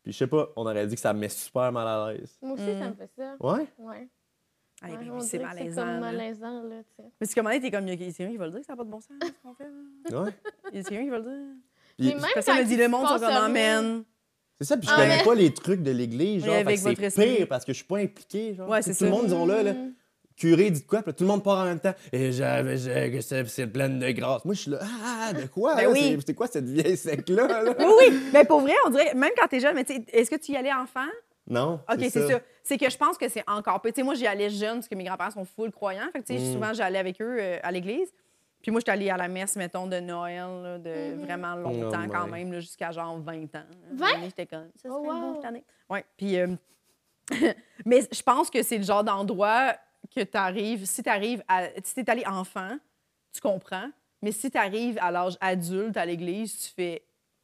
Puis, 0.07 0.13
je 0.13 0.19
sais 0.19 0.27
pas, 0.27 0.47
on 0.55 0.61
aurait 0.61 0.87
dit 0.87 0.95
que 0.95 1.01
ça 1.01 1.11
me 1.13 1.19
met 1.19 1.27
super 1.27 1.69
mal 1.69 1.85
à 1.85 2.13
l'aise. 2.13 2.37
Moi 2.41 2.53
aussi, 2.53 2.63
Mhm. 2.63 2.79
ça 2.79 2.89
me 2.91 2.93
fait 2.95 3.09
ça. 3.17 3.35
Ouais? 3.41 3.67
Ouais. 3.77 4.07
Ah, 4.81 4.87
Ouais, 4.89 4.97
ben 4.99 5.11
oui, 5.11 5.21
c'est 5.21 5.39
malaisant. 5.39 5.81
comme 5.81 5.89
là. 5.91 5.99
malaisant, 5.99 6.63
là, 6.63 6.75
tu 6.83 6.95
sais. 7.03 7.09
Mais 7.19 7.27
c'est 7.27 7.35
comme, 7.35 7.49
t'es 7.59 7.71
comme, 7.71 7.87
il 7.87 7.89
y 7.89 7.93
a 7.93 7.97
quelqu'un 7.97 8.29
qui 8.31 8.37
va 8.37 8.45
le 8.45 8.51
dire 8.51 8.61
que 8.61 8.65
ça 8.67 8.71
n'a 8.73 8.77
pas 8.77 8.83
de 8.85 8.89
bon 8.89 9.01
sens, 9.01 9.17
ce 9.21 9.31
qu'on 9.43 9.53
fait. 9.53 9.65
là? 10.09 10.21
Ouais. 10.21 10.31
Il 10.71 10.77
y 10.77 10.79
a 10.79 10.83
quelqu'un 10.83 11.03
qui 11.03 11.09
va 11.09 11.17
le 11.17 11.23
dire. 11.23 11.55
Puis, 11.97 12.07
même 12.07 12.21
Personne 12.33 12.57
me 12.59 12.63
dit 12.63 12.77
le 12.77 12.87
monde, 12.87 13.05
sont 13.05 13.15
comme, 13.19 13.23
amen. 13.25 14.03
C'est 14.61 14.65
ça, 14.67 14.77
puis 14.77 14.87
je 14.87 14.93
Ah, 14.93 14.97
connais 15.01 15.17
mais- 15.17 15.23
pas 15.25 15.35
les 15.35 15.53
trucs 15.53 15.83
de 15.83 15.91
l'église, 15.91 16.41
Oui, 16.43 16.49
genre, 16.49 16.63
votre 16.63 17.09
c'est 17.09 17.35
pire 17.37 17.47
parce 17.49 17.65
que 17.65 17.73
je 17.73 17.77
suis 17.77 17.85
pas 17.85 17.97
impliqué, 17.97 18.55
genre. 18.55 18.69
Ouais, 18.69 18.81
c'est 18.81 18.95
tout 18.95 19.03
le 19.03 19.09
monde 19.09 19.25
disons 19.25 19.45
là, 19.45 19.61
là, 19.61 19.73
Mhm. 19.73 19.93
Curé 20.37 20.69
dit 20.71 20.85
quoi, 20.85 21.01
puis 21.01 21.13
tout 21.13 21.23
le 21.23 21.29
monde 21.29 21.43
part 21.43 21.57
en 21.59 21.65
même 21.65 21.79
temps. 21.79 21.93
Et 22.13 22.31
j'avais, 22.31 22.77
j'ai- 22.77 23.11
que 23.11 23.21
c'est, 23.21 23.45
c'est 23.47 23.67
plein 23.67 23.89
de 23.89 24.11
grâce. 24.11 24.45
Moi, 24.45 24.53
je 24.53 24.61
suis 24.61 24.71
là, 24.71 24.79
ah, 25.03 25.33
de 25.33 25.47
quoi? 25.47 25.75
Ben 25.75 25.87
oui. 25.91 26.17
C'est, 26.25 26.33
quoi 26.33 26.47
cette 26.47 26.69
vieille 26.69 26.95
sec-là? 26.95 27.47
là? 27.63 27.73
Oui, 27.79 27.93
oui. 27.99 28.19
Mais 28.33 28.45
pour 28.45 28.61
vrai, 28.61 28.73
on 28.85 28.89
dirait, 28.91 29.13
même 29.15 29.31
quand 29.37 29.47
t'es 29.47 29.59
jeune, 29.59 29.75
mais 29.75 29.83
tu 29.83 29.95
sais, 29.95 30.03
est-ce 30.13 30.29
que 30.29 30.35
tu 30.35 30.51
y 30.51 30.55
allais 30.55 30.71
enfant? 30.73 31.07
Non. 31.49 31.79
OK, 31.91 31.99
c'est 32.09 32.27
ça. 32.27 32.39
C'est 32.63 32.77
que 32.77 32.89
je 32.89 32.97
pense 32.97 33.17
que 33.17 33.27
c'est 33.29 33.43
encore 33.47 33.81
peu. 33.81 33.89
Tu 33.89 33.95
sais, 33.95 34.03
moi, 34.03 34.13
j'y 34.15 34.27
allais 34.27 34.49
jeune 34.49 34.75
parce 34.75 34.87
que 34.89 34.95
mes 34.95 35.05
grands-parents 35.05 35.31
sont 35.31 35.45
full 35.45 35.71
croyants. 35.71 36.07
Fait 36.11 36.19
que, 36.21 36.25
tu 36.27 36.37
sais, 36.37 36.43
Mm. 36.43 36.53
souvent, 36.53 36.73
j'allais 36.73 36.99
avec 36.99 37.21
eux 37.21 37.37
euh, 37.39 37.57
à 37.63 37.71
l'église. 37.71 38.11
Puis 38.61 38.71
moi, 38.71 38.81
j'étais 38.81 38.91
allée 38.91 39.09
à 39.09 39.15
la 39.17 39.27
messe, 39.29 39.55
mettons, 39.55 39.87
de 39.87 39.99
Noël, 39.99 40.47
là, 40.61 40.77
de 40.77 41.15
Mhm. 41.15 41.23
vraiment 41.23 41.55
longtemps 41.55 42.01
Oh 42.05 42.11
quand 42.11 42.25
my. 42.27 42.43
même, 42.43 42.59
jusqu'à 42.59 42.91
genre 42.91 43.17
20 43.19 43.55
ans. 43.55 43.63
20? 43.93 44.05
J'étais 44.25 44.45
comme, 44.45 44.67
ça 44.75 44.89
Oh, 44.91 45.03
serait 45.05 45.19
beau 45.19 45.25
wow. 45.27 45.35
cette 45.35 45.45
année. 45.45 45.63
Ouais. 45.89 46.03
Puis, 46.17 46.37
euh, 46.37 46.47
mais 47.85 48.01
je 48.11 48.21
pense 48.23 48.49
que 48.49 48.61
c'est 48.63 48.77
le 48.77 48.83
genre 48.83 49.03
d'endroit 49.03 49.73
que 50.25 50.31
tu 50.31 50.37
arrives, 50.37 50.85
si 50.85 51.03
tu 51.03 51.09
arrives 51.09 51.43
à. 51.47 51.67
Si 51.83 51.93
tu 51.93 52.01
es 52.01 52.09
allé 52.09 52.23
enfant, 52.25 52.77
tu 53.33 53.41
comprends. 53.41 53.89
Mais 54.21 54.31
si 54.31 54.49
tu 54.49 54.57
arrives 54.57 54.97
à 54.99 55.11
l'âge 55.11 55.37
adulte 55.39 55.95
à 55.97 56.05
l'église, 56.05 56.57
tu 56.57 56.73
fais 56.73 57.03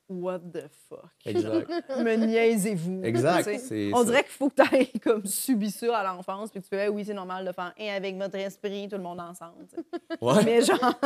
What 0.10 0.40
the 0.40 0.68
fuck? 0.90 1.12
Exact. 1.26 1.70
Me 2.00 2.16
niaisez-vous. 2.16 3.04
Exact. 3.04 3.48
On 3.48 3.98
ça. 3.98 4.04
dirait 4.06 4.24
qu'il 4.24 4.34
faut 4.34 4.50
que 4.50 4.62
tu 4.62 4.76
aies 4.76 4.92
comme 5.04 5.26
subi 5.26 5.72
ça 5.72 5.98
à 5.98 6.04
l'enfance, 6.04 6.52
puis 6.52 6.60
que 6.60 6.66
tu 6.66 6.70
fais 6.70 6.90
oui, 6.90 7.06
c'est 7.06 7.14
normal 7.14 7.46
de 7.46 7.52
faire 7.52 7.74
et 7.78 7.90
avec 7.90 8.18
votre 8.18 8.36
esprit, 8.36 8.88
tout 8.90 8.98
le 8.98 9.04
monde 9.04 9.22
ensemble. 9.22 9.66
Ouais. 10.22 10.44
Mais 10.44 10.62
genre, 10.62 10.78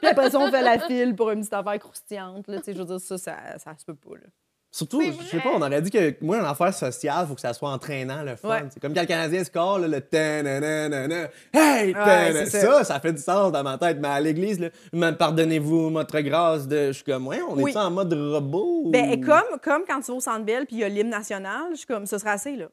puis 0.00 0.08
après 0.08 0.30
ça, 0.30 0.38
on 0.38 0.50
fait 0.50 0.62
la 0.62 0.78
file 0.78 1.14
pour 1.16 1.30
une 1.30 1.40
petite 1.40 1.52
affaire 1.52 1.78
croustillante. 1.78 2.46
Là, 2.46 2.58
tu 2.58 2.64
sais, 2.64 2.72
je 2.72 2.78
veux 2.78 2.84
dire, 2.84 3.00
ça, 3.00 3.18
ça, 3.18 3.58
ça 3.58 3.76
se 3.76 3.84
peut 3.84 3.94
pas. 3.94 4.14
Là. 4.14 4.26
Surtout, 4.72 5.02
je 5.02 5.10
sais 5.26 5.40
pas, 5.40 5.48
on 5.52 5.60
aurait 5.62 5.82
dit 5.82 5.90
que 5.90 6.14
moi, 6.20 6.38
une 6.38 6.44
affaire 6.44 6.72
sociale, 6.72 7.22
il 7.24 7.28
faut 7.28 7.34
que 7.34 7.40
ça 7.40 7.52
soit 7.52 7.70
entraînant, 7.70 8.22
le 8.22 8.36
fun. 8.36 8.48
Ouais. 8.50 8.64
C'est 8.72 8.78
comme 8.80 8.94
quand 8.94 9.00
le 9.00 9.06
Canadien 9.08 9.42
score, 9.42 9.80
là, 9.80 9.88
le 9.88 10.00
ta-na-na-na-na. 10.00 11.28
Hey! 11.52 11.92
Ouais, 11.92 12.46
ça. 12.46 12.84
ça, 12.84 13.00
fait 13.00 13.12
du 13.12 13.20
sens 13.20 13.50
dans 13.50 13.64
ma 13.64 13.78
tête. 13.78 13.98
Mais 14.00 14.06
à 14.08 14.20
l'église, 14.20 14.70
pardonnez-vous 15.18 15.90
votre 15.90 16.20
grâce 16.20 16.68
de. 16.68 16.86
Je 16.88 16.92
suis 16.92 17.04
comme, 17.04 17.26
ouais, 17.26 17.40
on 17.48 17.54
Oui. 17.60 17.72
est 17.72 17.76
en 17.76 17.90
mode 17.90 18.12
robot? 18.12 18.82
ou- 18.84 18.90
Ben, 18.92 19.20
comme, 19.24 19.58
comme 19.62 19.82
quand 19.88 20.00
tu 20.02 20.12
vas 20.12 20.16
au 20.16 20.20
Centre 20.20 20.44
Bell 20.44 20.66
puis 20.66 20.76
il 20.76 20.78
y 20.80 20.84
a 20.84 20.88
l'hymne 20.88 21.10
national, 21.10 21.70
je 21.72 21.78
suis 21.78 21.86
comme, 21.86 22.06
ce 22.06 22.18
sera 22.18 22.32
assez, 22.32 22.54
là. 22.54 22.66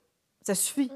Ça 0.44 0.54
suffit. 0.54 0.89
Tu 0.89 0.96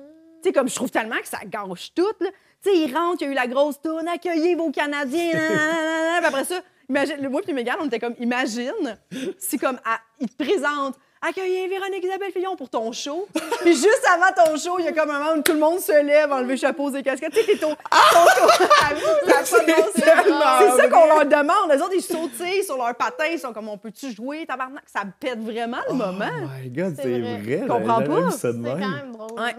sais, 0.50 0.54
comme 0.54 0.70
je 0.70 0.76
trouve 0.76 0.92
tellement 0.92 1.18
que 1.20 1.28
ça 1.28 1.40
gâche 1.46 1.92
tout, 1.96 2.06
là. 2.20 2.30
Tu 2.64 2.70
sais, 2.70 2.78
il 2.78 2.96
rentre, 2.96 3.18
il 3.22 3.26
y 3.26 3.28
a 3.30 3.32
eu 3.32 3.36
la 3.36 3.48
grosse 3.48 3.82
tourne, 3.82 4.08
accueillez 4.08 4.54
vos 4.54 4.70
Canadiens. 4.70 5.32
Puis 5.32 6.26
après 6.28 6.44
ça, 6.44 6.60
imagine, 6.92 7.18
le 7.22 7.30
moi 7.30 7.42
puis 7.44 7.54
Mégane, 7.54 7.78
on 7.82 7.86
était 7.88 8.00
comme, 8.00 8.16
imagine 8.20 8.98
si 9.38 9.58
comme, 9.58 9.80
à- 9.86 10.00
il 10.20 10.30
te 10.30 10.44
présente 10.44 10.96
accueillez 11.24 11.68
Véronique 11.68 12.04
Isabelle 12.04 12.32
Fillon 12.32 12.56
pour 12.56 12.68
ton 12.68 12.92
show. 12.92 13.28
Puis 13.62 13.74
juste 13.76 14.04
avant 14.12 14.34
ton 14.44 14.58
show, 14.58 14.78
il 14.80 14.86
y 14.86 14.88
a 14.88 14.92
comme 14.92 15.12
un 15.12 15.20
moment 15.20 15.34
où 15.38 15.42
tout 15.44 15.54
le 15.54 15.60
monde 15.60 15.80
se 15.80 15.92
lève, 16.04 16.32
enlever 16.32 16.58
chapeaux 16.58 16.90
et 16.96 17.04
casquettes. 17.04 17.32
Tu 17.34 17.42
sais, 17.44 17.58
t'es 17.58 17.64
au. 17.64 17.70
ton. 17.70 17.76
Ah, 17.92 18.00
ça 18.58 18.88
a 18.88 18.90
pas 18.90 18.96
de 18.96 19.72
bon 19.72 19.84
sens. 19.84 19.94
tellement 19.94 20.40
C'est 20.62 20.78
ça 20.82 20.88
qu'on 20.90 21.06
leur 21.06 21.26
demande. 21.26 21.70
Les 21.72 21.80
autres, 21.80 21.94
ils 21.94 22.02
sautillent 22.02 22.64
sur 22.64 22.76
leur 22.76 22.96
patin. 22.96 23.26
Ils 23.32 23.38
sont 23.38 23.54
comme, 23.54 23.70
on 23.70 23.78
peut-tu 23.78 24.12
jouer, 24.12 24.48
tabarnak? 24.48 24.84
Ça 24.88 25.02
pète 25.20 25.40
vraiment 25.44 25.78
le 25.90 25.94
moment. 25.94 26.26
Oh 26.44 26.48
my 26.60 26.70
god, 26.72 26.96
C'est 26.96 27.20
vrai. 27.20 27.38
vrai. 27.38 27.60
Je 27.62 27.68
comprends 27.68 28.02
pas. 28.02 28.32
C'est 28.32 28.54
quand 28.54 28.64
même. 28.64 29.12
drôle. 29.12 29.40
Ouais. 29.40 29.56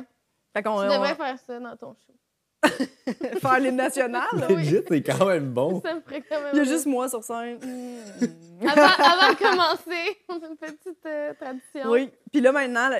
Fait 0.55 0.63
qu'on 0.65 0.81
Tu 0.81 0.87
on- 0.89 0.95
devrais 0.95 1.15
faire 1.15 1.37
ça 1.47 1.61
dans 1.61 1.77
ton 1.77 1.95
show. 1.95 2.13
faire 3.41 3.59
l'hymne 3.61 3.77
national. 3.77 4.23
là. 4.33 4.49
Legit, 4.49 4.81
c'est 4.87 5.03
quand 5.03 5.27
même 5.27 5.53
bon. 5.53 5.81
Ça 5.81 5.95
me 5.95 6.01
ferait 6.01 6.23
quand 6.23 6.41
même. 6.41 6.51
Il 6.53 6.59
y 6.59 6.61
a 6.61 6.65
juste 6.65 6.87
moi 6.87 7.09
sur 7.09 7.23
scène. 7.25 7.59
Avant, 8.63 8.83
avant 8.83 9.33
de 9.33 9.39
commencer, 9.39 10.19
on 10.29 10.35
a 10.35 10.47
une 10.47 10.57
petite 10.57 11.05
euh, 11.07 11.35
tradition. 11.35 11.91
Oui. 11.91 12.11
Puis 12.31 12.41
là, 12.41 12.53
maintenant, 12.53 12.91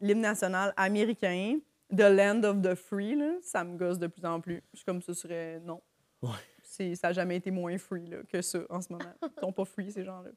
l'hymne 0.00 0.20
national 0.22 0.72
américain, 0.78 1.58
The 1.94 2.00
Land 2.00 2.42
of 2.44 2.62
the 2.62 2.74
Free, 2.74 3.16
là, 3.16 3.32
ça 3.42 3.62
me 3.62 3.76
gosse 3.76 3.98
de 3.98 4.06
plus 4.06 4.24
en 4.24 4.40
plus. 4.40 4.62
Je 4.72 4.78
suis 4.78 4.86
comme 4.86 5.02
ce 5.02 5.12
serait 5.12 5.60
non. 5.62 5.82
Ouais. 6.22 6.30
C'est- 6.62 6.94
Ça 6.94 7.08
n'a 7.08 7.12
jamais 7.12 7.36
été 7.36 7.50
moins 7.50 7.76
free 7.76 8.06
là, 8.06 8.18
que 8.32 8.40
ça 8.40 8.60
en 8.70 8.80
ce 8.80 8.90
moment. 8.90 9.04
Ils 9.22 9.40
sont 9.40 9.52
pas 9.52 9.64
free, 9.66 9.90
ces 9.92 10.04
gens-là. 10.04 10.30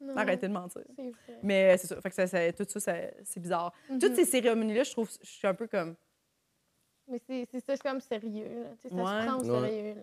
Non, 0.00 0.16
Arrêtez 0.16 0.48
de 0.48 0.52
mentir. 0.52 0.82
C'est 0.96 1.02
vrai. 1.02 1.38
Mais 1.42 1.76
c'est 1.76 1.86
ça. 1.86 2.00
Fait 2.00 2.08
que 2.08 2.14
ça, 2.16 2.26
ça- 2.26 2.52
tout 2.52 2.64
ça, 2.68 2.80
ça- 2.80 2.94
c'est 3.24 3.38
bizarre. 3.40 3.72
Toutes 4.00 4.16
ces 4.16 4.24
cérémonies-là, 4.24 4.82
je 4.82 4.90
trouve, 4.92 5.08
je 5.22 5.28
suis 5.30 5.46
un 5.46 5.54
peu 5.54 5.68
comme. 5.68 5.94
Mais 7.10 7.20
c'est 7.26 7.46
c'est 7.50 7.60
ça, 7.64 7.76
c'est 7.76 7.82
comme 7.82 8.00
sérieux. 8.00 8.44
Là. 8.64 8.68
Tu 8.82 8.88
sais, 8.88 8.94
ça 8.94 9.02
Ouais. 9.02 9.20
se 9.22 9.26
prend 9.26 9.36
au 9.38 9.44
Ouais. 9.62 9.68
sérieux. 9.70 9.94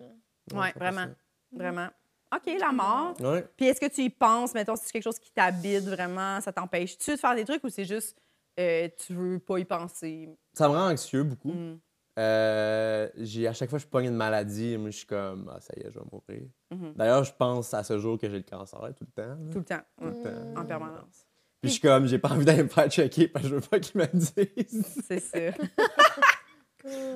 Là. 0.52 0.60
Ouais, 0.60 0.72
vraiment. 0.76 1.06
Vraiment. 1.52 1.88
OK, 2.34 2.52
la 2.58 2.72
mort. 2.72 3.14
Ouais. 3.20 3.46
Puis 3.56 3.66
est-ce 3.66 3.80
que 3.80 3.86
tu 3.86 4.02
y 4.02 4.10
penses, 4.10 4.52
mettons, 4.54 4.74
si 4.76 4.86
c'est 4.86 4.92
quelque 4.92 5.04
chose 5.04 5.18
qui 5.18 5.30
t'habite 5.30 5.84
vraiment, 5.84 6.40
ça 6.40 6.52
t'empêche-tu 6.52 7.12
de 7.12 7.16
faire 7.16 7.34
des 7.36 7.44
trucs 7.44 7.62
ou 7.64 7.68
c'est 7.68 7.84
juste 7.84 8.18
euh, 8.58 8.88
tu 9.06 9.12
veux 9.14 9.38
pas 9.38 9.58
y 9.58 9.64
penser? 9.64 10.28
Ça 10.54 10.68
me 10.68 10.74
rend 10.74 10.90
anxieux 10.90 11.22
beaucoup. 11.22 11.52
Mm. 11.52 11.78
Euh, 12.18 13.08
j'ai, 13.16 13.46
à 13.46 13.52
chaque 13.52 13.68
fois 13.68 13.78
que 13.78 13.84
je 13.84 13.88
pogne 13.88 14.06
une 14.06 14.16
maladie, 14.16 14.78
moi, 14.78 14.88
je 14.90 14.96
suis 14.96 15.06
comme, 15.06 15.52
ah, 15.54 15.60
ça 15.60 15.74
y 15.76 15.80
est, 15.80 15.90
je 15.92 15.98
vais 15.98 16.04
mourir. 16.10 16.48
Mhm. 16.70 16.94
D'ailleurs, 16.96 17.22
je 17.24 17.32
pense 17.34 17.74
à 17.74 17.84
ce 17.84 17.98
jour 17.98 18.18
que 18.18 18.26
j'ai 18.30 18.38
le 18.38 18.42
cancer 18.42 18.80
tout 18.96 19.04
le 19.04 19.22
temps. 19.22 19.28
là. 19.28 19.36
Tout 19.52 19.58
le 19.58 19.64
temps. 19.64 19.74
Ouais. 20.00 20.10
Tout 20.12 20.18
le 20.24 20.54
temps. 20.54 20.60
En 20.60 20.64
permanence. 20.64 21.26
Puis 21.60 21.68
je 21.68 21.72
suis 21.72 21.80
comme, 21.82 22.06
j'ai 22.06 22.18
pas 22.18 22.30
envie 22.30 22.46
d'aller 22.46 22.62
me 22.62 22.68
faire 22.68 22.88
checker 22.88 23.28
parce 23.28 23.42
que 23.44 23.50
je 23.50 23.54
veux 23.56 23.60
pas 23.60 23.78
qu'ils 23.80 24.00
me 24.00 24.06
disent. 24.06 25.02
C'est 25.06 25.20
ça. 25.20 25.38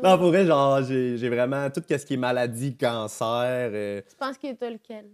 non, 0.03 0.19
pour 0.19 0.29
vrai, 0.29 0.47
genre, 0.47 0.83
j'ai, 0.83 1.17
j'ai 1.19 1.29
vraiment 1.29 1.69
tout 1.71 1.83
ce 1.89 2.05
qui 2.07 2.15
est 2.15 2.17
maladie, 2.17 2.77
cancer. 2.77 3.71
euh, 3.73 4.00
Tu 4.09 4.17
penses 4.17 4.39
que 4.39 4.53
t'as 4.55 4.71
lequel? 4.71 5.11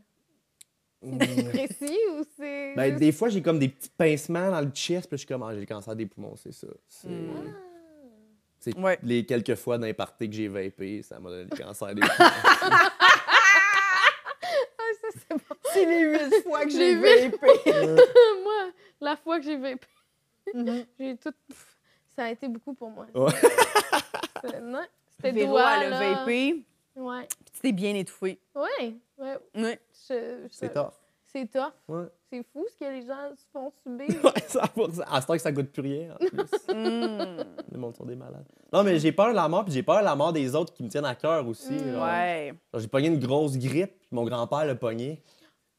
mm. 1.03 1.19
Précis 1.51 1.99
ou 2.13 2.23
c'est. 2.39 2.75
ben, 2.75 2.89
juste- 2.91 2.99
des 3.01 3.13
fois, 3.13 3.29
j'ai 3.29 3.43
comme 3.43 3.59
des 3.59 3.69
petits 3.69 3.91
pincements 3.91 4.51
dans 4.51 4.61
le 4.61 4.71
chest, 4.71 5.09
puis 5.09 5.17
je 5.17 5.21
suis 5.21 5.27
comme, 5.27 5.43
ah, 5.43 5.53
j'ai 5.55 5.61
le 5.61 5.67
cancer 5.67 5.95
des 5.95 6.07
poumons, 6.07 6.35
c'est 6.37 6.53
ça. 6.53 6.67
C'est, 6.89 7.09
Mm. 7.09 7.55
c'est 8.59 8.77
Ouais. 8.79 8.99
les 9.03 9.25
quelques 9.27 9.55
fois 9.57 9.79
d'un 9.79 9.93
party 9.93 10.29
que 10.29 10.35
j'ai 10.35 10.49
vapé, 10.49 11.03
ça 11.03 11.21
m'a 11.21 11.31
donné 11.31 11.47
le 11.51 11.57
cancer 11.57 11.95
des 11.95 12.01
poumons. 12.01 12.31
Ah, 14.79 14.93
ça, 15.01 15.09
c'est 15.29 15.35
bon. 15.37 15.57
C'est 15.73 15.85
les 15.85 16.01
huit 16.03 16.43
fois 16.43 16.65
que 16.65 16.71
j'ai 16.71 16.95
Les 16.95 17.29
vapé. 17.29 17.49
moi, 18.43 18.71
la 19.01 19.17
fois 19.17 19.39
que 19.39 19.45
j'ai 19.45 19.57
vapé, 19.57 19.87
Mhm. 20.55 20.85
j'ai 20.99 21.17
tout. 21.17 21.33
Ça 22.17 22.25
a 22.25 22.31
été 22.31 22.49
beaucoup 22.49 22.75
pour 22.75 22.91
moi. 22.91 23.07
Ouais. 23.15 23.31
C'était- 25.23 25.47
doigt, 25.47 25.77
elle 25.83 25.93
a 25.93 26.15
vapé, 26.15 26.65
Ouais. 26.97 27.27
puis 27.45 27.53
tu 27.53 27.61
t'es 27.61 27.73
bien 27.73 27.95
étouffé. 27.95 28.41
Ouais. 28.55 28.95
ouais. 29.19 29.39
Ouais. 29.55 29.81
C'est 29.93 30.73
tough. 30.73 30.93
C'est 31.25 31.51
tough. 31.51 31.73
Ouais. 31.89 32.07
C'est 32.31 32.43
fou 32.53 32.65
ce 32.71 32.77
que 32.79 32.91
les 32.91 33.03
gens 33.07 33.31
se 33.37 33.45
font 33.53 33.71
subir. 33.83 34.07
Ouais, 34.25 34.33
100%. 34.49 35.03
À 35.07 35.21
ce 35.21 35.27
temps 35.27 35.35
que 35.35 35.41
ça 35.41 35.53
goûte 35.53 35.71
plus 35.71 35.83
rien, 35.83 36.15
en 36.15 36.17
plus. 36.17 36.31
Mm. 36.75 37.45
Le 37.73 37.79
monde 37.79 37.95
sont 37.97 38.05
des 38.07 38.17
malades. 38.17 38.47
Non, 38.73 38.83
mais 38.83 38.99
j'ai 38.99 39.13
peur 39.13 39.29
de 39.31 39.35
la 39.35 39.49
mort, 39.49 39.65
puis 39.65 39.73
j'ai 39.75 39.83
peur 39.83 40.01
de 40.01 40.05
la 40.05 40.15
mort 40.17 40.33
des 40.33 40.55
autres 40.55 40.73
qui 40.73 40.83
me 40.83 40.89
tiennent 40.89 41.05
à 41.05 41.15
cœur 41.15 41.47
aussi. 41.47 41.73
Mm. 41.73 41.93
genre. 41.93 42.05
Ouais. 42.05 42.55
J'ai 42.75 42.89
pogné 42.89 43.09
une 43.09 43.19
grosse 43.21 43.57
grippe, 43.59 43.99
puis 44.01 44.09
mon 44.13 44.25
grand-père 44.25 44.65
l'a 44.65 44.75
pogné. 44.75 45.23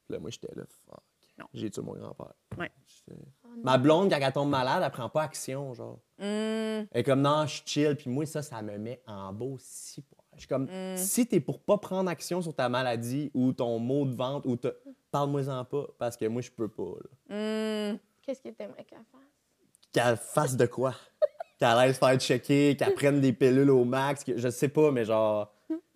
Puis 0.05 0.13
là, 0.13 0.19
moi, 0.19 0.29
j'étais 0.29 0.53
là, 0.55 0.63
fuck. 0.85 0.99
Non. 1.39 1.45
J'ai 1.53 1.69
tué 1.69 1.81
mon 1.81 1.93
grand-père. 1.93 2.33
Ouais. 2.57 2.71
Oh. 3.11 3.15
Ma 3.63 3.77
blonde, 3.77 4.09
quand 4.11 4.19
elle 4.19 4.33
tombe 4.33 4.49
malade, 4.49 4.81
elle 4.83 4.91
prend 4.91 5.09
pas 5.09 5.23
action, 5.23 5.73
genre. 5.73 5.99
Mm. 6.19 6.23
Elle 6.23 6.87
est 6.93 7.03
comme, 7.03 7.21
non, 7.21 7.45
je 7.45 7.55
suis 7.55 7.63
chill, 7.65 7.95
puis 7.95 8.09
moi, 8.09 8.25
ça, 8.25 8.41
ça 8.41 8.61
me 8.61 8.77
met 8.77 9.01
en 9.07 9.31
beau 9.33 9.57
si 9.59 10.01
poids. 10.01 10.23
Je 10.35 10.39
suis 10.41 10.47
comme, 10.47 10.65
Mm. 10.65 10.97
si 10.97 11.25
t'es 11.27 11.39
pour 11.39 11.59
pas 11.59 11.77
prendre 11.77 12.09
action 12.09 12.41
sur 12.41 12.53
ta 12.53 12.69
maladie 12.69 13.31
ou 13.33 13.53
ton 13.53 13.79
mot 13.79 14.05
de 14.05 14.15
vente, 14.15 14.45
ou 14.45 14.55
t'as- 14.55 14.73
parle-moi-en 15.11 15.65
pas, 15.65 15.87
parce 15.97 16.15
que 16.17 16.25
moi, 16.25 16.41
je 16.41 16.51
peux 16.51 16.67
pas. 16.67 16.83
Mm. 17.29 17.97
Qu'est-ce 18.21 18.41
que 18.41 18.49
t'aimerais 18.49 18.83
qu'elle 18.83 18.99
fasse? 19.11 19.21
Qu'elle 19.93 20.17
fasse 20.17 20.55
de 20.57 20.65
quoi? 20.65 20.93
Qu'elle 21.59 21.69
aille 21.69 21.93
se 21.93 21.97
faire 21.97 22.19
checker, 22.19 22.75
qu'elle 22.77 22.93
prenne 22.93 23.19
des 23.19 23.33
pilules 23.33 23.71
au 23.71 23.83
max, 23.83 24.23
que- 24.23 24.37
je 24.37 24.47
sais 24.49 24.67
pas, 24.67 24.91
mais 24.91 25.05
genre, 25.05 25.51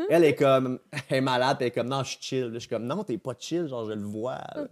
elle 0.10 0.24
est 0.24 0.34
comme, 0.34 0.80
elle 1.10 1.18
est 1.18 1.22
malade, 1.22 1.58
elle 1.60 1.68
est 1.68 1.72
comme, 1.72 1.88
non, 1.90 2.02
je 2.04 2.12
suis 2.14 2.20
chill. 2.20 2.46
Là, 2.46 2.54
Je 2.56 2.60
suis 2.60 2.70
comme, 2.70 2.86
non, 2.88 3.04
t'es 3.04 3.20
pas 3.20 3.34
chill, 3.38 3.68
genre, 3.68 3.86
je 3.86 3.92
le 3.92 4.02
vois. 4.02 4.40
là. 4.56 4.68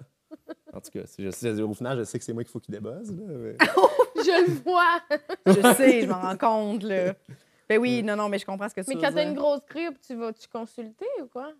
En 0.74 0.82
tout 0.82 0.90
cas, 0.92 1.02
je 1.20 1.30
sais, 1.30 1.62
au 1.62 1.74
final, 1.76 2.00
je 2.00 2.04
sais 2.06 2.18
que 2.18 2.26
c'est 2.26 2.34
moi 2.34 2.44
qu'il 2.44 2.52
faut 2.52 2.60
qu'il 2.60 2.74
débosse. 2.74 3.10
Là, 3.10 3.24
mais- 3.28 3.58
Je 4.24 4.46
le 4.46 4.54
vois! 4.64 5.00
Je 5.46 5.74
sais, 5.76 6.02
je 6.02 6.08
m'en 6.08 6.20
rends 6.22 6.38
compte, 6.38 6.84
là. 6.84 7.14
Ben 7.68 7.78
oui, 7.78 8.02
non, 8.04 8.16
non, 8.16 8.30
mais 8.30 8.40
je 8.40 8.46
comprends 8.46 8.68
ce 8.68 8.74
que 8.76 8.82
tu 8.82 8.90
Mais 8.90 8.96
veux 8.96 9.02
quand 9.02 9.14
t'as 9.14 9.24
une 9.24 9.36
grosse 9.36 9.62
grippe, 9.68 10.00
tu 10.02 10.16
vas-tu 10.16 10.48
consulter 10.48 11.06
ou 11.22 11.28
quoi? 11.28 11.54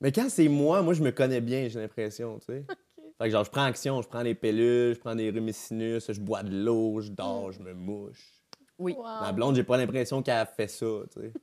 mais 0.00 0.12
quand 0.12 0.28
c'est 0.28 0.48
moi, 0.48 0.82
moi, 0.82 0.94
je 0.94 1.02
me 1.02 1.12
connais 1.12 1.40
bien, 1.40 1.68
j'ai 1.68 1.80
l'impression, 1.80 2.38
tu 2.38 2.46
sais. 2.46 2.64
Fait 3.18 3.26
que 3.26 3.30
genre, 3.30 3.44
je 3.44 3.50
prends 3.50 3.62
action, 3.62 4.02
je 4.02 4.08
prends 4.08 4.24
des 4.24 4.34
pilules, 4.34 4.94
je 4.94 4.98
prends 4.98 5.14
des 5.14 5.30
rumicinus, 5.30 6.10
je 6.10 6.20
bois 6.20 6.42
de 6.42 6.64
l'eau, 6.64 7.00
je 7.00 7.10
dors, 7.10 7.52
je 7.52 7.60
me 7.60 7.72
mouche. 7.72 8.42
Oui. 8.76 8.94
Wow. 8.98 9.20
Ma 9.20 9.32
blonde, 9.32 9.54
j'ai 9.54 9.62
pas 9.62 9.76
l'impression 9.76 10.20
qu'elle 10.20 10.46
fait 10.56 10.66
ça, 10.68 10.86
tu 11.12 11.20
sais. 11.20 11.32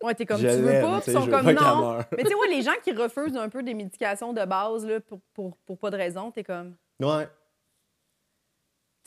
Ouais, 0.00 0.14
t'es 0.14 0.24
comme 0.26 0.40
Je 0.40 0.46
tu 0.46 0.62
veux 0.62 0.80
pas, 0.80 1.02
ils 1.04 1.12
sont 1.12 1.26
comme 1.26 1.42
pas 1.44 1.74
non. 1.74 1.98
Mais 2.16 2.22
tu 2.22 2.28
sais, 2.28 2.34
ouais, 2.36 2.48
les 2.54 2.62
gens 2.62 2.74
qui 2.84 2.92
refusent 2.92 3.36
un 3.36 3.48
peu 3.48 3.64
des 3.64 3.74
médications 3.74 4.32
de 4.32 4.44
base 4.44 4.86
là, 4.86 5.00
pour, 5.00 5.18
pour, 5.34 5.56
pour 5.66 5.76
pas 5.76 5.90
de 5.90 5.96
raison, 5.96 6.30
t'es 6.30 6.44
comme. 6.44 6.76
Ouais. 7.00 7.26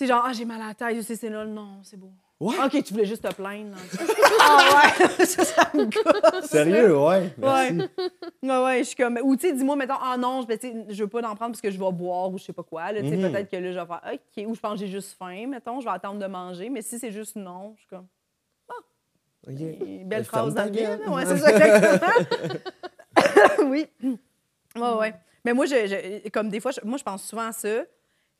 Tu 0.01 0.07
sais, 0.07 0.13
genre, 0.13 0.23
ah, 0.25 0.33
j'ai 0.33 0.45
mal 0.45 0.59
à 0.59 0.69
la 0.69 0.73
tête, 0.73 0.99
c'est 1.03 1.29
là, 1.29 1.45
non, 1.45 1.77
c'est 1.83 1.95
beau. 1.95 2.09
Ouais. 2.39 2.55
Ok, 2.65 2.71
tu 2.83 2.91
voulais 2.91 3.05
juste 3.05 3.21
te 3.21 3.31
plaindre. 3.35 3.75
ah 4.41 4.81
ouais, 5.19 5.25
ça, 5.27 5.45
ça 5.45 5.69
me 5.75 5.85
gosse. 5.85 6.49
Sérieux, 6.49 6.97
ouais. 6.97 7.31
Ouais. 7.37 7.71
Merci. 7.71 7.89
Ouais, 8.41 8.63
ouais, 8.63 8.77
je 8.79 8.83
suis 8.85 8.95
comme. 8.95 9.19
Ou 9.21 9.35
tu 9.35 9.47
sais, 9.47 9.53
dis-moi, 9.53 9.75
mettons, 9.75 9.93
ah 10.01 10.17
non, 10.17 10.41
je, 10.41 10.85
je 10.89 11.03
veux 11.03 11.07
pas 11.07 11.21
d'en 11.21 11.35
prendre 11.35 11.51
parce 11.51 11.61
que 11.61 11.69
je 11.69 11.77
vais 11.77 11.91
boire 11.91 12.31
ou 12.31 12.39
je 12.39 12.45
sais 12.45 12.51
pas 12.53 12.63
quoi. 12.63 12.91
Là, 12.91 13.03
tu 13.03 13.09
sais, 13.09 13.15
Mhm. 13.15 13.31
Peut-être 13.31 13.51
que 13.51 13.57
là, 13.57 13.71
je 13.71 13.77
vais 13.79 13.85
faire, 13.85 14.01
OK. 14.11 14.43
Ou 14.47 14.55
je 14.55 14.59
pense 14.59 14.79
que 14.79 14.85
j'ai 14.87 14.91
juste 14.91 15.15
faim, 15.19 15.45
mettons, 15.49 15.79
je 15.81 15.85
vais 15.85 15.91
attendre 15.91 16.19
de 16.19 16.25
manger. 16.25 16.69
Mais 16.71 16.81
si 16.81 16.97
c'est 16.97 17.11
juste 17.11 17.35
non, 17.35 17.73
je 17.75 17.81
suis 17.81 17.89
comme. 17.89 18.07
Ok. 19.47 19.53
Eh, 19.59 20.03
Belle 20.05 20.23
phrase 20.23 20.55
là. 20.55 20.65
Ouais, 21.11 21.25
c'est 21.27 21.37
ça, 21.37 21.51
exactement. 21.51 22.11
oui. 23.69 23.85
Ouais, 24.75 24.93
ouais. 24.99 25.13
Mais 25.45 25.53
moi, 25.53 25.67
je, 25.67 25.75
je- 26.25 26.29
comme 26.29 26.49
des 26.49 26.59
fois, 26.59 26.71
je- 26.71 26.79
moi, 26.83 26.97
je 26.97 27.03
pense 27.03 27.21
souvent 27.23 27.49
à 27.49 27.51
ça. 27.51 27.83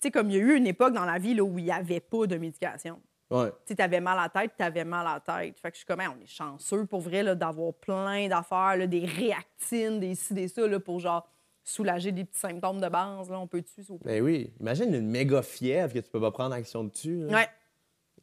Tu 0.02 0.08
sais, 0.08 0.12
comme 0.12 0.30
il 0.32 0.38
y 0.38 0.40
a 0.40 0.42
eu 0.44 0.56
une 0.56 0.66
époque 0.68 0.94
dans 0.94 1.06
la 1.06 1.20
vie 1.20 1.34
là, 1.36 1.44
où 1.44 1.58
il 1.60 1.66
n'y 1.66 1.72
avait 1.72 2.00
pas 2.00 2.26
de 2.26 2.36
médication. 2.38 3.00
Ouais. 3.30 3.50
Tu 3.52 3.56
sais, 3.68 3.76
t'avais 3.76 4.02
mal 4.02 4.18
à 4.20 4.24
la 4.24 4.30
tête, 4.30 4.52
t'avais 4.58 4.84
mal 4.84 5.06
à 5.08 5.14
la 5.14 5.20
tête. 5.20 5.60
Fait 5.60 5.70
que 5.70 5.76
je 5.76 5.80
suis 5.80 5.86
comme, 5.86 6.02
Hey, 6.02 6.08
on 6.08 6.20
est 6.22 6.26
chanceux 6.28 6.86
pour 6.86 7.00
vrai 7.02 7.24
d'avoir 7.36 7.74
plein 7.76 8.28
d'affaires, 8.28 8.88
des 8.88 9.06
réactines, 9.06 10.00
des 10.00 10.16
ci, 10.16 10.34
des 10.34 10.48
ça, 10.48 10.68
là, 10.68 10.80
pour 10.80 11.00
genre 11.00 11.26
soulager 11.64 12.12
des 12.12 12.26
petits 12.26 12.40
symptômes 12.40 12.82
de 12.82 12.90
base. 12.90 13.30
Là, 13.30 13.40
on 13.40 13.48
peut 13.48 13.62
plaît? 14.00 14.16
Ben 14.16 14.22
oui. 14.24 14.54
Imagine 14.60 14.94
une 14.94 15.08
méga 15.08 15.42
fièvre 15.44 15.94
que 15.94 16.00
tu 16.00 16.10
peux 16.10 16.20
pas 16.20 16.32
prendre 16.32 16.54
action 16.56 16.84
dessus. 16.84 17.18
là. 17.28 17.38
Ouais. 17.38 17.48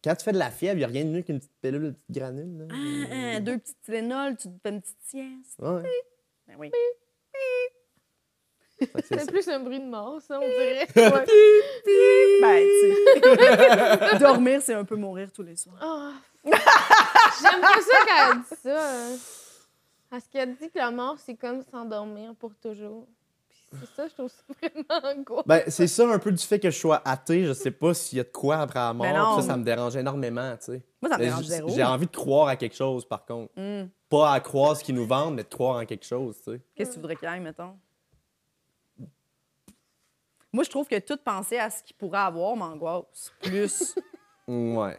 Quand 0.05 0.15
tu 0.15 0.25
fais 0.25 0.33
de 0.33 0.39
la 0.39 0.51
fièvre, 0.51 0.75
il 0.75 0.79
n'y 0.79 0.85
a 0.85 0.89
rien 0.89 1.05
de 1.05 1.11
mieux 1.11 1.23
qu'une 1.23 1.39
petite 1.39 1.59
pilule, 1.61 1.85
une 1.85 1.95
petite 1.95 2.11
granule. 2.11 2.59
là. 2.59 2.65
Ah, 2.71 3.35
ah, 3.37 3.41
deux 3.41 3.59
petites 3.59 3.81
Tylenol, 3.83 4.37
tu 4.37 4.49
te 4.49 4.55
fais 4.63 4.71
une 4.71 4.81
petite 4.81 5.01
sieste. 5.03 5.59
Ouais. 5.59 5.83
Ben 6.47 6.57
oui. 6.59 6.71
Que 6.71 6.77
c'est 9.05 9.31
plus 9.31 9.49
un 9.49 9.61
bruit 9.61 9.81
de 9.81 9.87
mort, 9.89 10.21
ça, 10.21 10.39
on 10.39 10.47
dirait. 10.47 10.87
Ouais. 10.97 11.27
ben, 12.43 12.65
tu 12.65 14.13
sais. 14.13 14.19
Dormir, 14.21 14.61
c'est 14.63 14.75
un 14.75 14.85
peu 14.85 14.97
mourir 14.97 15.31
tous 15.33 15.43
les 15.43 15.57
soirs. 15.57 15.77
Ah. 15.81 16.13
J'aime 16.45 17.61
pas 17.61 17.81
ça 17.81 17.99
quand 18.07 18.33
elle 18.33 18.39
dit 18.39 18.63
ça. 18.63 19.09
Parce 20.11 20.27
qu'elle 20.29 20.55
dit 20.57 20.71
que 20.71 20.79
la 20.79 20.91
mort, 20.91 21.17
c'est 21.19 21.35
comme 21.35 21.63
s'endormir 21.63 22.35
pour 22.37 22.55
toujours. 22.57 23.07
Puis 23.49 23.59
c'est 23.81 23.97
ça, 23.97 24.09
je 24.09 24.15
trouve 24.15 24.31
ça 24.31 24.43
vraiment 24.63 25.07
angoissant. 25.21 25.45
Ben, 25.47 25.63
c'est 25.69 25.87
ça 25.87 26.09
un 26.09 26.19
peu 26.19 26.33
du 26.33 26.43
fait 26.43 26.59
que 26.59 26.71
je 26.71 26.79
sois 26.79 27.03
athée. 27.05 27.45
Je 27.45 27.53
sais 27.53 27.71
pas 27.71 27.93
s'il 27.93 28.19
y 28.19 28.21
a 28.21 28.25
de 28.25 28.31
quoi 28.31 28.59
après 28.59 28.79
la 28.79 28.95
mort. 28.95 29.07
Ben 29.07 29.35
puis 29.35 29.43
ça, 29.43 29.49
ça 29.49 29.57
me 29.57 29.65
dérange 29.65 29.97
énormément, 29.97 30.57
tu 30.57 30.73
sais. 30.73 30.83
Moi, 31.03 31.11
ça 31.11 31.19
me 31.19 31.23
Mais 31.23 31.29
dérange 31.29 31.45
zéro. 31.45 31.69
J'ai 31.69 31.85
envie 31.85 32.07
de 32.07 32.17
croire 32.17 32.49
à 32.49 32.57
quelque 32.57 32.77
chose, 32.77 33.05
par 33.05 33.27
contre. 33.27 33.53
Hum. 33.59 33.91
Pas 34.09 34.33
à 34.33 34.41
croire 34.41 34.75
ce 34.75 34.83
qu'ils 34.83 34.95
nous 34.95 35.07
vendent, 35.07 35.35
mais 35.35 35.43
de 35.45 35.49
croire 35.49 35.77
en 35.77 35.85
quelque 35.85 36.07
chose, 36.07 36.37
tu 36.43 36.53
sais. 36.53 36.61
Qu'est-ce 36.75 36.91
que 36.91 36.95
tu 36.95 37.01
voudrais 37.01 37.17
qu'il 37.17 37.29
y 37.29 37.33
ait, 37.33 37.41
mettons? 37.41 37.75
Moi, 40.53 40.65
je 40.65 40.71
trouve 40.71 40.87
que 40.89 40.99
toute 40.99 41.23
pensée 41.23 41.59
à 41.59 41.69
ce 41.71 41.83
qu'il 41.83 41.97
pourrait 41.97 42.21
avoir 42.21 42.57
m'angoisse 42.57 43.33
plus. 43.41 43.95
Ouais. 44.51 44.97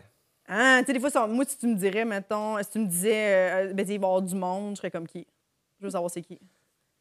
Hein? 0.48 0.82
Tu 0.82 0.86
sais, 0.86 0.94
des 0.94 1.00
fois, 1.00 1.10
ça- 1.10 1.26
moi, 1.26 1.44
si 1.44 1.58
tu 1.58 1.66
me 1.66 1.76
dirais, 1.76 2.06
mettons, 2.06 2.62
si 2.62 2.70
tu 2.70 2.78
me 2.78 2.86
disais, 2.86 3.70
euh, 3.70 3.74
ben, 3.74 3.80
il 3.84 3.88
va 3.88 3.92
y 3.94 3.96
avoir 3.96 4.22
du 4.22 4.36
monde, 4.36 4.76
je 4.76 4.78
serais 4.78 4.92
comme 4.92 5.08
qui? 5.08 5.26
Je 5.80 5.86
veux 5.86 5.90
savoir 5.90 6.12
c'est 6.12 6.22
qui. 6.22 6.40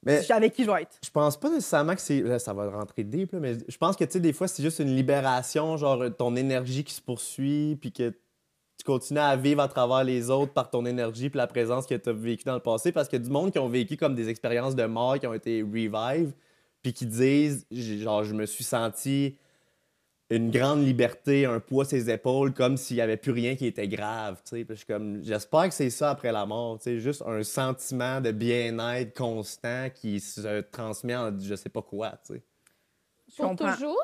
Mais 0.02 0.23
Je 0.23 0.33
avec 0.33 0.55
qui 0.55 0.64
je 0.64 0.71
vais 0.71 0.81
être. 0.83 0.97
je 1.05 1.11
pense 1.11 1.38
pas 1.38 1.50
nécessairement 1.50 1.95
que 1.95 2.00
c'est. 2.00 2.21
Là, 2.23 2.38
ça 2.38 2.55
va 2.55 2.71
rentrer 2.71 3.05
deep, 3.05 3.33
là, 3.33 3.40
mais 3.40 3.57
je 3.69 3.76
pense 3.76 3.97
que, 3.97 4.05
tu 4.05 4.12
sais, 4.12 4.21
des 4.21 4.33
fois, 4.33 4.49
c'est 4.49 4.62
juste 4.62 4.78
une 4.78 4.97
libération, 4.97 5.76
genre 5.76 6.05
ton 6.17 6.35
énergie 6.37 6.85
qui 6.85 6.95
se 6.95 7.02
poursuit, 7.02 7.76
puis 7.78 7.93
que 7.93 8.09
tu 8.78 8.85
continues 8.87 9.21
à 9.21 9.37
vivre 9.37 9.61
à 9.61 9.69
travers 9.69 10.05
les 10.05 10.31
autres 10.31 10.55
par 10.55 10.71
ton 10.71 10.87
énergie, 10.87 11.28
puis 11.28 11.37
la 11.37 11.49
présence 11.49 11.85
que 11.87 11.97
tu 11.97 12.09
as 12.09 12.12
vécue 12.14 12.45
dans 12.45 12.55
le 12.55 12.61
passé, 12.61 12.93
parce 12.93 13.09
qu'il 13.11 13.19
y 13.19 13.23
a 13.23 13.25
du 13.26 13.31
monde 13.31 13.50
qui 13.52 13.59
ont 13.59 13.69
vécu 13.69 13.99
comme 13.99 14.14
des 14.14 14.31
expériences 14.31 14.75
de 14.75 14.85
mort 14.87 15.19
qui 15.19 15.26
ont 15.26 15.35
été 15.35 15.61
revive, 15.62 16.33
puis 16.88 16.95
qui 16.95 17.07
disent, 17.07 17.66
genre, 17.71 18.25
je 18.25 18.33
me 18.33 18.47
suis 18.47 18.64
senti 18.64 19.37
une 20.30 20.50
grande 20.50 20.85
liberté, 20.87 21.45
un 21.45 21.61
poids 21.61 21.85
sur 21.85 21.99
ses 21.99 22.11
épaules, 22.11 22.54
comme 22.54 22.78
s'il 22.78 22.97
n'y 22.97 23.02
avait 23.02 23.18
plus 23.18 23.33
rien 23.33 23.57
qui 23.57 23.66
était 23.66 23.88
grave. 23.88 24.40
j'espère 25.23 25.68
que 25.68 25.75
c'est 25.75 25.90
ça 25.90 26.11
après 26.11 26.33
la 26.33 26.47
mort. 26.47 26.78
tu 26.78 26.85
sais, 26.85 26.99
Juste 26.99 27.23
un 27.26 27.42
sentiment 27.42 28.23
de 28.23 28.30
bien-être 28.33 29.14
constant 29.14 29.88
qui 29.95 30.21
se 30.21 30.61
transmet 30.62 31.14
en 31.16 31.38
je 31.38 31.54
sais 31.54 31.68
pas 31.68 31.83
quoi. 31.83 32.12
tu 32.26 32.35
sais. 32.35 32.42
Je 33.37 33.42
Pour 33.42 33.54
toujours, 33.57 34.02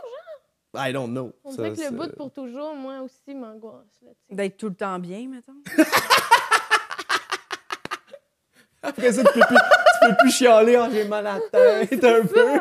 I 0.77 0.93
don't 0.93 1.11
know. 1.11 1.33
on 1.43 1.53
Ça, 1.53 1.63
dirait 1.71 1.75
que 1.75 1.91
le 1.91 1.99
bout 1.99 2.15
pour 2.15 2.31
toujours, 2.33 2.75
moi 2.75 3.01
aussi, 3.01 3.35
m'angoisse. 3.35 4.05
D'être 4.29 4.59
tout 4.59 4.69
le 4.69 4.75
temps 4.75 4.99
bien, 4.99 5.27
mettons. 5.29 5.55
Après 8.85 9.13
ça, 9.13 9.23
tu 9.25 9.33
peux 9.33 9.47
plus, 9.47 9.57
tu 9.57 10.09
peux 10.09 10.17
plus 10.21 10.31
chialer, 10.31 10.77
Ah, 10.77 10.89
j'ai 10.93 11.05
mal 11.05 11.27
à 11.27 11.35
la 11.35 11.41
tête 11.87 12.05
un 12.05 12.23
peu. 12.25 12.55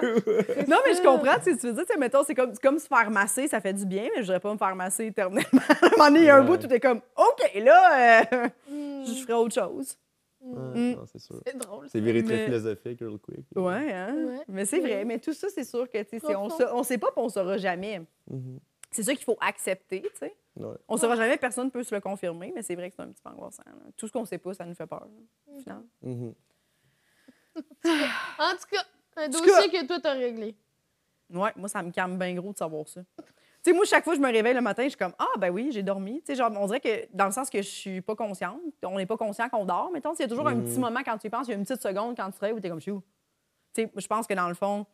Non, 0.67 0.77
mais 0.85 0.93
je 0.95 1.03
comprends 1.03 1.33
ce 1.43 1.49
que 1.51 1.59
tu 1.59 1.67
veux 1.67 1.73
dire. 1.73 1.85
Tu 1.89 1.99
mettons, 1.99 2.23
c'est 2.23 2.33
comme, 2.35 2.79
se 2.79 2.87
faire 2.87 3.11
masser, 3.11 3.47
ça 3.47 3.59
fait 3.61 3.73
du 3.73 3.85
bien, 3.85 4.03
mais 4.15 4.21
je 4.21 4.27
voudrais 4.27 4.39
pas 4.39 4.53
me 4.53 4.57
faire 4.57 4.75
masser 4.75 5.05
éternellement. 5.07 5.43
à 5.81 5.85
un 5.85 5.89
moment 5.91 6.05
donné, 6.07 6.19
il 6.19 6.25
y 6.25 6.29
a 6.29 6.37
un 6.37 6.43
bout, 6.43 6.57
tout 6.57 6.71
est 6.73 6.79
comme, 6.79 7.01
OK, 7.17 7.51
là, 7.63 8.21
euh, 8.33 8.47
Hmm, 8.69 9.03
je 9.05 9.21
ferai 9.23 9.33
autre 9.33 9.53
chose. 9.53 9.97
Ouais, 10.45 10.95
non, 10.95 11.05
c'est 11.11 11.19
sûr. 11.19 11.39
C'est 11.45 11.57
drôle. 11.57 11.87
C'est 11.89 12.01
viré 12.01 12.21
très 12.23 12.35
Mais- 12.35 12.45
philosophique, 12.45 12.99
real 12.99 13.17
quick. 13.19 13.45
Ouais, 13.55 13.93
hein? 13.93 14.13
Ouais. 14.13 14.39
Mais 14.49 14.65
c'est 14.65 14.79
vrai. 14.79 15.05
Mais 15.05 15.17
tout 15.19 15.33
ça, 15.33 15.47
c'est 15.53 15.63
sûr 15.63 15.89
que, 15.89 16.01
tu 16.03 16.19
sais, 16.19 16.35
on, 16.35 16.49
on 16.73 16.83
sait 16.83 16.97
pas, 16.97 17.07
on 17.15 17.29
saura 17.29 17.57
jamais. 17.57 18.01
Mhm. 18.29 18.59
C'est 18.91 19.03
ça 19.03 19.13
qu'il 19.15 19.23
faut 19.23 19.37
accepter, 19.39 20.01
tu 20.01 20.09
sais. 20.19 20.33
Ouais. 20.55 20.75
On 20.87 20.97
saura 20.97 21.15
jamais, 21.15 21.37
personne 21.37 21.65
ne 21.65 21.71
peut 21.71 21.83
se 21.83 21.93
le 21.95 21.99
confirmer, 22.01 22.51
mais 22.53 22.61
c'est 22.61 22.75
vrai 22.75 22.89
que 22.89 22.95
c'est 22.95 23.01
un 23.01 23.07
petit 23.11 23.21
peu 23.23 23.29
angoissant. 23.29 23.63
là. 23.65 23.73
Tout 23.97 24.07
ce 24.07 24.11
qu'on 24.11 24.25
sait 24.25 24.37
pas, 24.37 24.53
ça 24.53 24.65
nous 24.65 24.75
fait 24.75 24.85
peur, 24.87 25.01
là, 25.05 25.53
au 25.55 25.59
final. 25.59 25.83
Mhm. 26.01 26.33
En 27.55 28.51
tout 28.51 28.67
cas, 28.71 28.83
un 29.17 29.29
tout 29.29 29.41
dossier 29.45 29.69
que 29.69 29.85
toi, 29.85 29.99
t'as 29.99 30.13
réglé. 30.13 30.55
Ouais, 31.29 31.51
moi, 31.55 31.67
ça 31.69 31.81
me 31.81 31.91
calme 31.91 32.17
bien 32.17 32.33
gros 32.35 32.51
de 32.51 32.57
savoir 32.57 32.87
ça. 32.87 33.01
Tu 33.17 33.71
sais, 33.71 33.73
moi, 33.73 33.85
chaque 33.85 34.03
fois 34.03 34.13
que 34.13 34.17
je 34.21 34.25
me 34.25 34.31
réveille 34.31 34.53
le 34.53 34.61
matin, 34.61 34.83
je 34.83 34.89
suis 34.89 34.97
comme 34.97 35.13
Ah, 35.17 35.25
ben 35.39 35.49
oui, 35.49 35.69
j'ai 35.71 35.83
dormi. 35.83 36.19
Tu 36.21 36.27
sais, 36.27 36.35
genre, 36.35 36.51
on 36.55 36.65
dirait 36.67 36.81
que 36.81 37.07
dans 37.15 37.25
le 37.25 37.31
sens 37.31 37.49
que 37.49 37.59
je 37.61 37.67
suis 37.67 38.01
pas 38.01 38.15
consciente, 38.15 38.59
on 38.83 38.97
n'est 38.97 39.05
pas 39.05 39.17
conscient 39.17 39.47
qu'on 39.49 39.65
dort. 39.65 39.89
Mettons, 39.91 40.13
il 40.13 40.21
y 40.21 40.25
a 40.25 40.27
toujours 40.27 40.47
un 40.47 40.55
Mhm. 40.55 40.65
petit 40.65 40.79
moment 40.79 40.99
quand 41.03 41.17
tu 41.17 41.27
y 41.27 41.29
penses, 41.29 41.47
il 41.47 41.51
y 41.51 41.53
a 41.53 41.57
une 41.57 41.63
petite 41.65 41.81
seconde 41.81 42.15
quand 42.17 42.25
tu 42.29 42.33
te 42.33 42.39
réveilles 42.41 42.57
où 42.57 42.59
tu 42.61 42.67
es 42.67 42.69
comme 42.69 42.79
je 42.79 42.83
suis 42.83 42.91
où? 42.91 43.01
Tu 43.73 43.83
sais, 43.83 43.91
je 43.95 44.07
pense 44.07 44.27
que 44.27 44.33
dans 44.33 44.49
le 44.49 44.53
fond, 44.53 44.85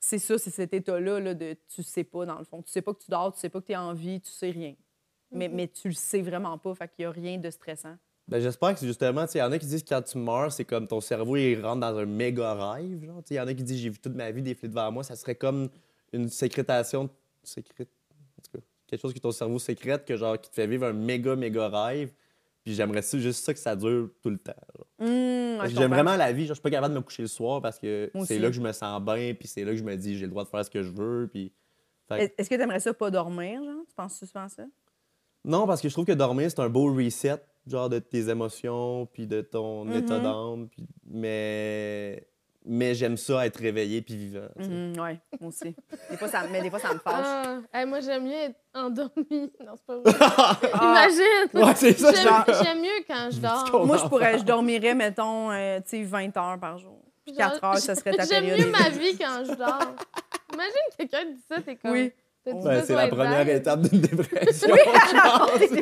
c'est 0.00 0.18
ça, 0.18 0.38
c'est 0.38 0.50
cet 0.50 0.72
état-là 0.72 1.20
là, 1.20 1.34
de 1.34 1.56
tu 1.68 1.82
sais 1.82 2.04
pas, 2.04 2.24
dans 2.26 2.38
le 2.38 2.44
fond. 2.44 2.62
Tu 2.62 2.70
sais 2.72 2.82
pas 2.82 2.94
que 2.94 2.98
tu 3.04 3.10
dors, 3.10 3.32
tu 3.32 3.40
sais 3.40 3.48
pas 3.50 3.60
que 3.60 3.66
tu 3.66 3.72
es 3.72 3.76
en 3.76 3.92
vie, 3.92 4.20
tu 4.20 4.30
sais 4.30 4.50
rien. 4.50 4.74
Mais, 5.34 5.48
mais 5.48 5.68
tu 5.68 5.88
le 5.88 5.94
sais 5.94 6.22
vraiment 6.22 6.56
pas, 6.58 6.74
fait 6.74 6.88
qu'il 6.88 7.02
y 7.02 7.06
a 7.06 7.10
rien 7.10 7.38
de 7.38 7.50
stressant. 7.50 7.96
Ben, 8.26 8.40
j'espère 8.40 8.72
que 8.72 8.80
c'est 8.80 8.86
justement, 8.86 9.26
tu 9.26 9.32
sais, 9.32 9.38
il 9.38 9.42
y 9.42 9.44
en 9.44 9.52
a 9.52 9.58
qui 9.58 9.66
disent 9.66 9.82
que 9.82 9.90
quand 9.90 10.00
tu 10.00 10.16
meurs, 10.16 10.50
c'est 10.50 10.64
comme 10.64 10.88
ton 10.88 11.00
cerveau, 11.00 11.36
il 11.36 11.60
rentre 11.60 11.80
dans 11.80 11.98
un 11.98 12.06
méga 12.06 12.72
rêve. 12.72 13.04
Il 13.04 13.34
y 13.36 13.40
en 13.40 13.46
a 13.46 13.54
qui 13.54 13.62
disent, 13.62 13.80
j'ai 13.80 13.90
vu 13.90 13.98
toute 13.98 14.14
ma 14.14 14.30
vie 14.30 14.40
défiler 14.40 14.68
devant 14.68 14.90
moi. 14.90 15.02
Ça 15.04 15.14
serait 15.14 15.34
comme 15.34 15.68
une 16.12 16.28
sécrétation, 16.30 17.10
sécrète, 17.42 17.90
en 18.38 18.42
tout 18.42 18.58
cas, 18.58 18.64
quelque 18.86 19.00
chose 19.00 19.12
que 19.12 19.18
ton 19.18 19.30
cerveau 19.30 19.58
sécrète, 19.58 20.06
que 20.06 20.16
genre, 20.16 20.40
qui 20.40 20.48
te 20.48 20.54
fait 20.54 20.66
vivre 20.66 20.86
un 20.86 20.94
méga, 20.94 21.36
méga 21.36 21.68
rêve. 21.68 22.12
Puis 22.64 22.72
j'aimerais 22.72 23.02
juste 23.02 23.44
ça 23.44 23.52
que 23.52 23.60
ça 23.60 23.76
dure 23.76 24.08
tout 24.22 24.30
le 24.30 24.38
temps. 24.38 24.54
que 24.98 25.68
J'aime 25.68 25.90
vraiment 25.90 26.16
la 26.16 26.32
vie. 26.32 26.46
Genre, 26.46 26.54
je 26.54 26.54
suis 26.54 26.62
pas 26.62 26.70
capable 26.70 26.94
de 26.94 26.98
me 27.00 27.04
coucher 27.04 27.20
le 27.20 27.28
soir 27.28 27.60
parce 27.60 27.78
que 27.78 28.10
c'est 28.24 28.38
là 28.38 28.48
que 28.48 28.54
je 28.54 28.62
me 28.62 28.72
sens 28.72 29.02
bien, 29.02 29.34
puis 29.34 29.46
c'est 29.48 29.64
là 29.64 29.72
que 29.72 29.76
je 29.76 29.84
me 29.84 29.94
dis, 29.96 30.16
j'ai 30.16 30.24
le 30.24 30.30
droit 30.30 30.44
de 30.44 30.48
faire 30.48 30.64
ce 30.64 30.70
que 30.70 30.82
je 30.82 30.90
veux. 30.90 31.28
Puis... 31.30 31.52
Est-ce 32.10 32.48
que 32.48 32.54
tu 32.54 32.60
aimerais 32.62 32.80
ça 32.80 32.94
pas 32.94 33.10
dormir, 33.10 33.62
genre? 33.62 33.84
Tu 33.86 33.94
penses 33.94 34.18
souvent 34.18 34.44
à 34.44 34.48
ça? 34.48 34.64
Non, 35.44 35.66
parce 35.66 35.80
que 35.80 35.88
je 35.88 35.92
trouve 35.94 36.06
que 36.06 36.12
dormir, 36.12 36.50
c'est 36.50 36.60
un 36.60 36.68
beau 36.68 36.92
reset, 36.94 37.36
genre 37.66 37.88
de 37.88 37.98
tes 37.98 38.28
émotions, 38.30 39.06
puis 39.12 39.26
de 39.26 39.40
ton 39.42 39.84
Mhm. 39.84 39.96
état 39.96 40.18
d'âme. 40.18 40.68
puis- 40.70 40.86
Mais, 41.06 42.26
mais 42.64 42.94
j'aime 42.94 43.16
ça 43.18 43.44
être 43.46 43.58
réveillé 43.58 44.00
puis 44.02 44.16
vivant. 44.16 44.48
Mhm, 44.56 44.98
ouais, 44.98 45.20
moi 45.40 45.48
aussi. 45.50 45.76
Des 46.10 46.16
fois, 46.16 46.28
ça, 46.28 46.44
mais 46.50 46.62
des 46.62 46.70
fois, 46.70 46.78
ça 46.78 46.94
me 46.94 46.98
fâche. 46.98 47.26
Ah, 47.26 47.58
hey, 47.74 47.86
moi, 47.86 48.00
j'aime 48.00 48.24
mieux 48.24 48.32
être 48.32 48.56
endormie. 48.74 49.52
Non, 49.64 49.74
c'est 49.76 49.86
pas 49.86 49.98
vrai. 49.98 50.12
Ah. 50.72 51.06
Imagine! 51.08 51.62
Ouais, 51.66 51.74
c'est 51.76 51.92
ça. 51.98 52.12
J'aime 52.12 52.56
j'aime 52.64 52.80
mieux 52.80 53.04
quand 53.06 53.28
je 53.30 53.40
dors. 53.40 53.84
Moi, 53.86 53.98
je 53.98 54.04
pourrais, 54.08 54.38
je 54.38 54.44
dormirais, 54.44 54.94
mettons, 54.94 55.50
euh, 55.50 55.78
tu 55.80 55.88
sais, 55.90 56.02
20 56.04 56.34
heures 56.38 56.58
par 56.58 56.78
jour. 56.78 57.00
Puis 57.26 57.34
4 57.34 57.60
Genre, 57.60 57.64
heures, 57.72 57.78
ça 57.78 57.94
serait 57.94 58.12
ta 58.12 58.24
J'aime 58.24 58.44
période. 58.46 58.66
mieux 58.66 58.72
ma 58.72 58.88
vie 58.90 59.16
quand 59.18 59.44
je 59.44 59.54
dors. 59.54 59.94
Imagine 60.52 60.72
quelqu'un 60.98 61.24
dit 61.26 61.40
ça, 61.50 61.60
t'es 61.62 61.76
comme. 61.76 61.90
Oui. 61.92 62.12
T'as-tu 62.44 62.56
Ouais, 62.66 62.82
c'est 62.82 62.94
la 62.94 63.08
première 63.08 63.48
étape 63.48 63.80
d'une 63.82 64.00
dépression. 64.00 64.68
je 64.74 65.20
pense. 65.20 65.80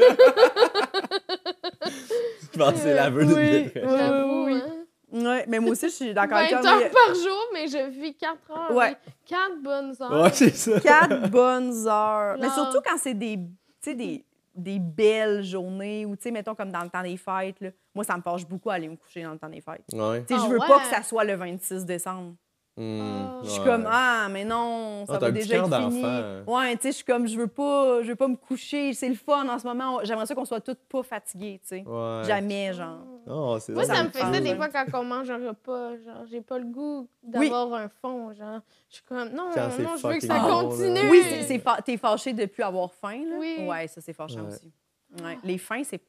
Je 2.53 2.59
pense 2.59 2.73
que 2.73 2.79
c'est 2.79 2.95
l'aveu 2.95 3.25
d'une 3.25 3.35
Oui. 3.35 3.51
dépression. 3.65 3.97
J'avoue, 3.99 4.45
Oui, 4.47 4.55
hein. 4.55 4.69
Ouais, 5.15 5.45
mais 5.49 5.59
moi 5.59 5.73
aussi, 5.73 5.89
je 5.89 5.93
suis 5.95 6.15
d'accord 6.15 6.39
20 6.39 6.45
avec 6.45 6.55
heures 6.55 6.91
par 6.91 7.15
jour, 7.15 7.45
mais 7.53 7.67
je 7.69 7.91
vis 7.91 8.15
4 8.15 8.33
heures. 8.51 8.75
Ouais. 8.75 8.97
4 9.27 9.63
bonnes 9.63 9.95
heures. 10.01 10.23
Ouais, 10.23 10.31
c'est 10.33 10.55
ça. 10.55 10.81
4 10.81 11.29
bonnes 11.31 11.87
heures. 11.87 12.37
Mais 12.41 12.49
surtout 12.51 12.79
quand 12.85 12.97
c'est 12.99 13.13
des, 13.15 13.37
tu 13.37 13.45
sais, 13.81 13.95
des, 13.95 14.25
des 14.55 14.79
belles 14.79 15.43
journées 15.45 16.07
ou, 16.07 16.17
tu 16.17 16.23
sais, 16.25 16.31
mettons, 16.31 16.55
comme 16.55 16.71
dans 16.73 16.83
le 16.83 16.89
temps 16.89 17.03
des 17.03 17.17
fêtes. 17.19 17.61
là. 17.61 17.69
Moi, 17.95 18.05
ça 18.05 18.17
me 18.17 18.23
fâche 18.23 18.47
beaucoup 18.47 18.71
à 18.71 18.75
aller 18.75 18.89
me 18.89 18.97
coucher 18.97 19.23
dans 19.23 19.33
le 19.33 19.39
temps 19.39 19.49
des 19.51 19.61
fêtes. 19.61 19.83
Ouais. 19.93 20.25
Tu 20.27 20.35
sais, 20.35 20.41
Ah 20.41 20.45
je 20.47 20.51
veux 20.53 20.59
ouais? 20.59 20.67
pas 20.67 20.81
que 20.81 20.87
ça 20.87 21.03
soit 21.03 21.25
le 21.25 21.35
26 21.35 21.85
décembre. 21.85 22.35
Hmm, 22.75 23.43
Je 23.43 23.51
suis 23.51 23.61
ouais. 23.61 23.67
comme 23.67 23.87
ah 23.87 24.29
mais 24.31 24.47
non 24.47 25.05
ça 25.07 25.13
Ah, 25.17 25.19
t'as 25.19 25.27
va 25.27 25.27
un 25.27 25.33
petit 25.35 25.43
déjà 25.47 25.57
être 25.59 25.77
fini. 25.91 26.01
d'enfant. 26.03 26.53
Ouais, 26.57 26.75
tu 26.77 26.83
sais 26.83 26.89
je 26.93 26.95
suis 26.97 27.05
comme 27.05 27.27
je 27.29 27.37
veux 27.39 27.47
pas 27.47 28.03
je 28.03 28.09
veux 28.09 28.17
pas 28.17 28.29
me 28.29 28.37
coucher, 28.37 28.95
c'est 28.95 29.11
le 29.11 29.15
fun 29.15 29.47
en 29.47 29.59
ce 29.59 29.67
moment. 29.67 29.99
J'aimerais 30.05 30.25
ça 30.25 30.35
qu'on 30.35 30.47
soit 30.47 30.63
toutes 30.63 30.79
pas 30.89 31.03
fatiguées, 31.03 31.61
tu 31.63 31.69
sais. 31.69 31.85
Ouais. 31.87 32.23
Jamais 32.25 32.73
genre. 32.73 33.01
Oh, 33.27 33.59
c'est 33.61 33.73
Moi, 33.75 33.85
ça, 33.85 34.03
me 34.03 34.09
fait 34.09 34.21
ça 34.21 34.41
des 34.41 34.49
ça. 34.49 34.57
fois 34.57 34.69
quand 34.69 35.01
on 35.01 35.05
mange 35.05 35.31
un 35.31 35.49
repas. 35.49 35.97
Genre, 35.99 36.25
j'ai 36.31 36.41
pas 36.41 36.59
le 36.59 36.65
goût 36.65 37.07
d'avoir 37.23 37.75
un 37.75 37.89
fond. 37.89 38.33
Genre, 38.33 38.61
je 38.89 38.95
suis 38.97 39.05
comme, 39.05 39.29
non, 39.29 39.51
Quand 39.55 39.69
non, 39.79 39.97
je 39.97 40.07
veux 40.09 40.15
que 40.15 40.27
ça 40.27 40.39
bon, 40.41 40.71
continue. 40.71 41.11
Oui, 41.11 41.23
c'est- 41.47 41.59
fa- 41.59 41.83
t'es 41.83 41.99
fâché 41.99 42.33
de 42.33 42.47
plus 42.47 42.63
avoir 42.63 42.93
faim 42.95 43.23
là. 43.29 43.37
Oui. 43.39 43.67
Ouais, 43.69 43.87
ça 43.87 44.01
c'est 44.01 44.15
fâchant 44.15 44.41
Ouais. 44.47 44.55
aussi. 44.55 44.73
Ouais, 45.23 45.39
les 45.45 45.59
fins 45.59 45.83
c'est 45.85 46.01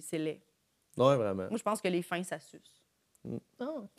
c'est 0.00 0.18
laid. 0.18 0.40
Ouais, 0.96 1.16
vraiment. 1.16 1.48
Moi 1.50 1.56
je 1.58 1.62
pense 1.64 1.80
que 1.80 1.88
les 1.88 2.02
fins 2.02 2.22
ça 2.22 2.38
suce. 2.38 2.80
Non. 3.58 3.88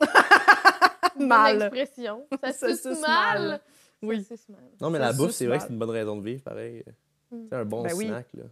Mal. 1.18 1.58
Bonne 1.58 1.62
expression. 1.78 2.26
Ça, 2.42 2.52
Ça 2.52 2.68
suce 2.76 3.00
mal. 3.00 3.48
mal. 3.48 3.60
Oui. 4.02 4.22
Ça 4.24 4.34
mal. 4.48 4.60
Non, 4.80 4.90
mais 4.90 4.98
Ça 4.98 5.04
la 5.06 5.12
bouffe, 5.12 5.30
c'est 5.30 5.46
vrai 5.46 5.58
que 5.58 5.64
c'est 5.64 5.70
une 5.72 5.78
bonne 5.78 5.90
raison 5.90 6.16
de 6.16 6.22
vivre, 6.24 6.42
pareil. 6.42 6.84
Mm. 7.30 7.46
C'est 7.48 7.56
un 7.56 7.64
bon 7.64 7.82
Ben 7.82 7.94
oui. 7.94 8.06
snack, 8.08 8.26
là. 8.34 8.44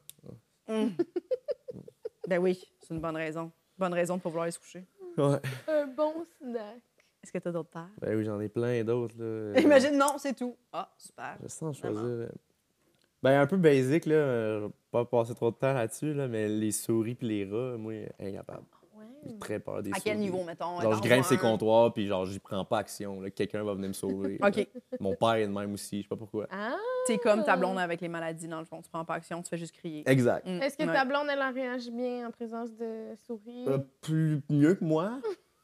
Mm. 0.68 0.88
ben 2.28 2.38
oui, 2.38 2.64
c'est 2.80 2.94
une 2.94 3.00
bonne 3.00 3.16
raison. 3.16 3.50
Bonne 3.78 3.94
raison 3.94 4.16
de 4.16 4.22
pas 4.22 4.28
vouloir 4.28 4.44
aller 4.44 4.52
se 4.52 4.58
coucher. 4.58 4.84
Ouais. 5.18 5.38
Un 5.68 5.86
bon 5.86 6.24
snack. 6.38 6.80
Est-ce 7.22 7.32
que 7.32 7.38
t'as 7.38 7.52
d'autres 7.52 7.70
terres? 7.70 7.88
Ben 8.00 8.16
oui, 8.16 8.24
j'en 8.24 8.40
ai 8.40 8.48
plein 8.48 8.82
d'autres, 8.84 9.14
là. 9.18 9.60
Imagine, 9.60 9.96
non, 9.96 10.16
c'est 10.18 10.34
tout. 10.34 10.56
Ah, 10.72 10.90
super. 10.98 11.36
Je 11.42 11.48
sens 11.48 11.78
choisir. 11.78 12.00
euh, 12.02 12.28
Ben, 13.22 13.40
un 13.40 13.46
peu 13.46 13.56
basique, 13.56 14.06
là. 14.06 14.14
euh, 14.14 14.60
Je 14.60 14.66
vais 14.66 14.72
pas 14.90 15.04
passer 15.04 15.34
trop 15.34 15.50
de 15.50 15.56
temps 15.56 15.72
là-dessus, 15.72 16.14
là, 16.14 16.26
mais 16.28 16.48
les 16.48 16.72
souris 16.72 17.14
puis 17.14 17.28
les 17.28 17.44
rats, 17.44 17.76
moi, 17.76 17.94
incapable. 18.18 18.64
J'ai 19.24 19.38
très 19.38 19.58
peur 19.60 19.82
des 19.82 19.90
À 19.90 19.94
souris. 19.94 20.02
quel 20.04 20.18
niveau, 20.18 20.42
mettons? 20.44 20.80
Genre, 20.80 20.94
je 20.94 21.00
grimpe 21.00 21.24
un- 21.30 21.36
comptoirs, 21.36 21.92
puis 21.92 22.06
genre, 22.06 22.26
j'y 22.26 22.38
prends 22.38 22.64
pas 22.64 22.78
action. 22.78 23.20
là. 23.20 23.30
Quelqu'un 23.30 23.62
va 23.62 23.74
venir 23.74 23.88
me 23.88 23.92
sauver. 23.94 24.38
OK. 24.44 24.66
Mon 25.00 25.14
père 25.14 25.34
est 25.34 25.46
de 25.46 25.52
même 25.52 25.72
aussi, 25.74 25.98
je 25.98 26.02
sais 26.02 26.08
pas 26.08 26.16
pourquoi. 26.16 26.46
Ah! 26.50 26.74
T'es 27.06 27.18
comme 27.18 27.44
ta 27.44 27.56
blonde 27.56 27.78
avec 27.78 28.00
les 28.00 28.08
maladies, 28.08 28.48
dans 28.48 28.58
le 28.60 28.64
fond. 28.64 28.80
Tu 28.82 28.90
prends 28.90 29.04
pas 29.04 29.14
action, 29.14 29.42
tu 29.42 29.48
fais 29.48 29.56
juste 29.58 29.74
crier. 29.76 30.02
Exact. 30.06 30.46
Mm, 30.46 30.62
Est-ce 30.62 30.76
que 30.76 30.84
ouais. 30.84 30.92
ta 30.92 31.04
blonde, 31.04 31.26
elle 31.32 31.42
en 31.42 31.52
réagit 31.52 31.90
bien 31.90 32.26
en 32.26 32.30
présence 32.30 32.70
de 32.76 33.14
souris? 33.26 33.64
Euh, 33.68 33.78
plus 34.00 34.40
mieux 34.50 34.74
que 34.74 34.84
moi, 34.84 35.12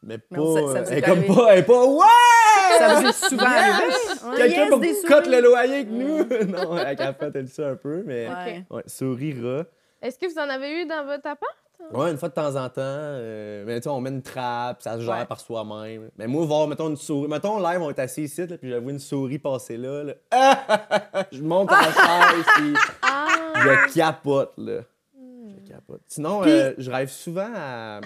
mais 0.02 0.18
pas. 0.18 0.24
Mais 0.30 0.38
on 0.38 0.54
sait- 0.54 0.60
ça 0.62 0.78
euh, 0.78 0.82
vous 0.84 0.90
elle 0.92 0.98
est 0.98 1.02
comme 1.02 1.18
arrivé. 1.18 1.34
pas. 1.34 1.52
Elle 1.52 1.58
est 1.58 1.62
pas. 1.64 1.84
Ouais! 1.86 2.78
Ça 2.78 2.94
vous 3.00 3.06
est 3.08 3.12
souvent 3.28 3.42
arrivé? 3.44 3.84
Ouais, 4.30 4.36
Quelqu'un 4.36 4.60
yes, 4.60 4.68
pour 4.70 4.78
des 4.80 4.94
cote 5.06 5.24
souris. 5.24 5.36
le 5.36 5.40
loyer 5.42 5.74
avec 5.74 5.90
nous! 5.90 6.18
non, 6.52 6.76
elle 6.78 6.96
capote, 6.96 7.34
elle 7.34 7.48
ça 7.48 7.68
un 7.70 7.76
peu, 7.76 8.02
mais. 8.06 8.28
Ouais. 8.28 8.64
Ouais, 8.70 8.82
souris, 8.86 9.34
rat. 9.40 9.64
Est-ce 10.00 10.16
que 10.18 10.26
vous 10.32 10.38
en 10.38 10.48
avez 10.48 10.82
eu 10.82 10.86
dans 10.86 11.04
votre 11.04 11.26
appart? 11.26 11.56
Ouais, 11.92 12.10
une 12.10 12.18
fois 12.18 12.28
de 12.28 12.34
temps 12.34 12.54
en 12.56 12.68
temps. 12.68 12.74
euh, 12.80 13.64
mais 13.66 13.76
tu 13.80 13.84
sais, 13.84 13.88
on 13.88 14.00
met 14.00 14.10
une 14.10 14.22
trappe, 14.22 14.82
ça 14.82 14.96
se 14.96 15.00
gère 15.02 15.18
Ouais. 15.20 15.24
par 15.26 15.40
soi-même. 15.40 16.10
Mais 16.18 16.26
moi, 16.26 16.44
voir, 16.44 16.66
mettons, 16.68 16.90
une 16.90 16.96
souris. 16.96 17.28
Mettons, 17.28 17.58
live, 17.60 17.80
on 17.80 17.88
est 17.90 17.98
assis 17.98 18.24
ici, 18.24 18.46
là, 18.46 18.58
puis 18.58 18.70
je 18.70 18.76
vois 18.76 18.92
une 18.92 18.98
souris 18.98 19.38
passer 19.38 19.76
là. 19.78 20.04
là. 20.04 20.14
Ah! 20.30 21.26
je 21.32 21.40
monte 21.42 21.70
en 21.72 21.80
chaise, 21.82 22.44
puis 22.56 22.74
Ah! 23.00 23.26
je 23.56 23.94
capote, 23.94 24.52
là. 24.58 24.80
Hmm. 25.16 25.54
Je 25.64 25.72
capote. 25.72 26.02
Sinon, 26.08 26.42
Puis- 26.42 26.50
euh, 26.50 26.74
je 26.76 26.90
rêve 26.90 27.08
souvent 27.08 27.50
à 27.54 28.00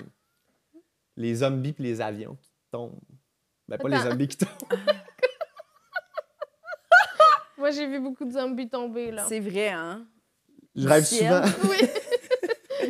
les 1.16 1.34
zombies 1.36 1.72
puis 1.72 1.84
les 1.84 2.00
avions 2.00 2.36
qui 2.40 2.50
tombent. 2.70 2.98
Ben, 3.68 3.78
pas 3.78 3.88
les 3.88 3.98
zombies 3.98 4.28
qui 4.28 4.36
tombent. 4.38 4.48
Moi, 7.58 7.70
j'ai 7.70 7.86
vu 7.86 8.00
beaucoup 8.00 8.24
de 8.24 8.32
zombies 8.32 8.68
tomber, 8.68 9.10
là. 9.12 9.24
C'est 9.28 9.40
vrai, 9.40 9.68
hein? 9.70 10.04
Je 10.74 10.88
rêve 10.88 11.04
souvent. 11.04 11.42
Oui! 11.68 11.76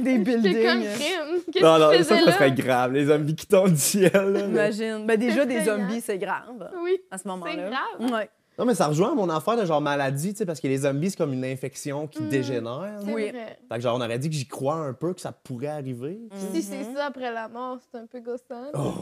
Des 0.02 0.16
J'étais 0.18 0.32
comme 0.32 0.42
buildings. 0.42 0.92
crime. 0.94 1.62
Non, 1.62 1.78
non, 1.78 1.92
ça, 2.02 2.18
ça 2.24 2.32
serait 2.32 2.52
grave. 2.52 2.92
Les 2.92 3.06
zombies 3.06 3.34
qui 3.34 3.46
tombent 3.46 3.70
du 3.72 3.76
ciel. 3.78 4.10
là. 4.12 4.40
Imagine. 4.46 5.06
Ben, 5.06 5.18
déjà, 5.18 5.44
des 5.44 5.64
zombies, 5.64 6.00
c'est 6.00 6.18
grave 6.18 6.70
Oui. 6.82 6.98
à 7.10 7.18
ce 7.18 7.26
moment-là. 7.28 7.70
grave. 7.70 8.12
Ouais. 8.12 8.28
Non, 8.58 8.66
mais 8.66 8.74
ça 8.74 8.86
rejoint 8.86 9.14
mon 9.14 9.30
affaire 9.30 9.56
de 9.56 9.64
genre 9.64 9.80
maladie, 9.80 10.32
tu 10.32 10.38
sais, 10.38 10.44
parce 10.46 10.60
que 10.60 10.68
les 10.68 10.78
zombies, 10.78 11.08
c'est 11.10 11.16
comme 11.16 11.32
une 11.32 11.44
infection 11.44 12.06
qui 12.06 12.22
Mm. 12.22 12.28
dégénère. 12.28 12.98
C'est 13.02 13.12
Oui. 13.12 13.30
vrai. 13.30 13.58
Fait 13.66 13.76
que 13.76 13.80
genre, 13.80 13.96
on 13.96 14.00
aurait 14.02 14.18
dit 14.18 14.28
que 14.28 14.36
j'y 14.36 14.46
crois 14.46 14.74
un 14.74 14.92
peu, 14.92 15.14
que 15.14 15.22
ça 15.22 15.32
pourrait 15.32 15.68
arriver. 15.68 16.18
Si 16.52 16.62
c'est 16.62 16.84
ça 16.94 17.06
après 17.06 17.32
la 17.32 17.48
mort, 17.48 17.78
c'est 17.90 17.98
un 17.98 18.06
peu 18.06 18.20
gossant. 18.20 18.70
Oh, 18.74 18.92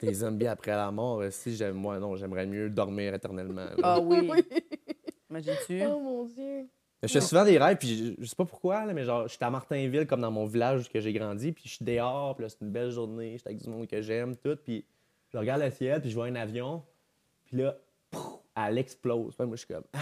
les 0.00 0.14
zombies 0.14 0.46
après 0.46 0.70
la 0.76 0.92
mort, 0.92 1.20
euh, 1.22 1.30
si 1.32 1.56
j'aime, 1.56 1.74
moi, 1.74 1.98
non, 1.98 2.14
j'aimerais 2.14 2.46
mieux 2.46 2.70
dormir 2.70 3.14
éternellement. 3.14 3.66
Ah 3.82 3.98
oui. 4.00 4.30
Oui. 4.32 4.44
Imagines-tu? 5.28 5.82
Oh 5.92 5.98
mon 5.98 6.24
Dieu. 6.26 6.66
Je 7.06 7.12
fais 7.12 7.20
souvent 7.20 7.44
des 7.44 7.58
rêves, 7.58 7.76
puis 7.78 8.14
je, 8.18 8.22
je 8.22 8.26
sais 8.28 8.36
pas 8.36 8.44
pourquoi, 8.44 8.84
là, 8.86 8.92
mais 8.92 9.04
genre, 9.04 9.26
j'étais 9.28 9.44
à 9.44 9.50
Martinville, 9.50 10.06
comme 10.06 10.20
dans 10.20 10.30
mon 10.30 10.46
village 10.46 10.80
où 10.82 10.98
j'ai 11.00 11.12
grandi, 11.12 11.52
puis 11.52 11.64
je 11.66 11.74
suis 11.76 11.84
dehors, 11.84 12.34
puis 12.36 12.44
là, 12.44 12.48
c'est 12.48 12.60
une 12.62 12.70
belle 12.70 12.90
journée, 12.90 13.32
j'étais 13.36 13.50
avec 13.50 13.62
du 13.62 13.68
monde 13.68 13.86
que 13.86 14.00
j'aime, 14.02 14.36
tout, 14.36 14.56
puis 14.62 14.84
je 15.32 15.38
regarde 15.38 15.62
le 15.62 15.70
ciel, 15.70 16.00
puis 16.00 16.10
je 16.10 16.14
vois 16.14 16.26
un 16.26 16.34
avion, 16.36 16.82
puis 17.46 17.58
là, 17.58 17.76
pouf, 18.10 18.40
elle 18.56 18.78
explose. 18.78 19.34
Puis 19.36 19.46
moi, 19.46 19.56
je 19.56 19.64
suis 19.64 19.74
comme, 19.74 19.84
ah, 19.92 19.98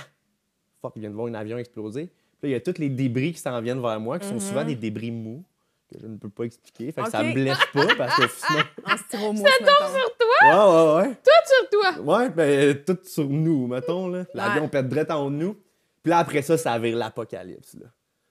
fuck, 0.80 0.92
je 0.96 1.00
viens 1.00 1.10
de 1.10 1.14
voir 1.14 1.26
un 1.28 1.34
avion 1.34 1.58
exploser. 1.58 2.06
Puis 2.06 2.42
là, 2.42 2.48
il 2.48 2.52
y 2.52 2.54
a 2.54 2.60
tous 2.60 2.78
les 2.78 2.88
débris 2.88 3.32
qui 3.32 3.38
s'en 3.40 3.60
viennent 3.60 3.80
vers 3.82 3.98
moi, 4.00 4.18
qui 4.18 4.26
sont 4.28 4.40
souvent 4.40 4.64
des 4.64 4.74
débris 4.74 5.10
mous, 5.10 5.44
que 5.92 5.98
je 6.00 6.06
ne 6.06 6.16
peux 6.16 6.28
pas 6.30 6.44
expliquer. 6.44 6.90
Fait 6.92 7.02
que 7.02 7.10
ça 7.10 7.22
me 7.22 7.32
blesse 7.34 7.58
pas, 7.72 7.86
parce 7.96 8.16
que 8.16 8.28
sinon. 8.28 8.60
En 8.84 8.96
styromousse, 8.96 9.42
mettons. 9.42 9.66
Sur 9.66 10.16
toi, 10.16 10.28
Ouais, 10.42 11.02
ouais, 11.02 11.08
ouais. 11.08 11.16
sur 11.46 11.68
toi? 11.70 12.18
Ouais, 12.18 12.30
ben, 12.30 12.82
tout 12.84 12.98
sur 13.04 13.28
nous, 13.28 13.66
mettons, 13.66 14.08
là. 14.08 14.24
L'avion 14.34 14.62
Ouais. 14.62 14.68
pète 14.68 14.88
direct 14.88 15.10
en 15.10 15.30
nous. 15.30 15.56
Puis 16.02 16.10
là, 16.10 16.18
après 16.18 16.42
ça, 16.42 16.58
ça 16.58 16.78
vire 16.78 16.96
l'apocalypse, 16.96 17.74
là. 17.74 17.86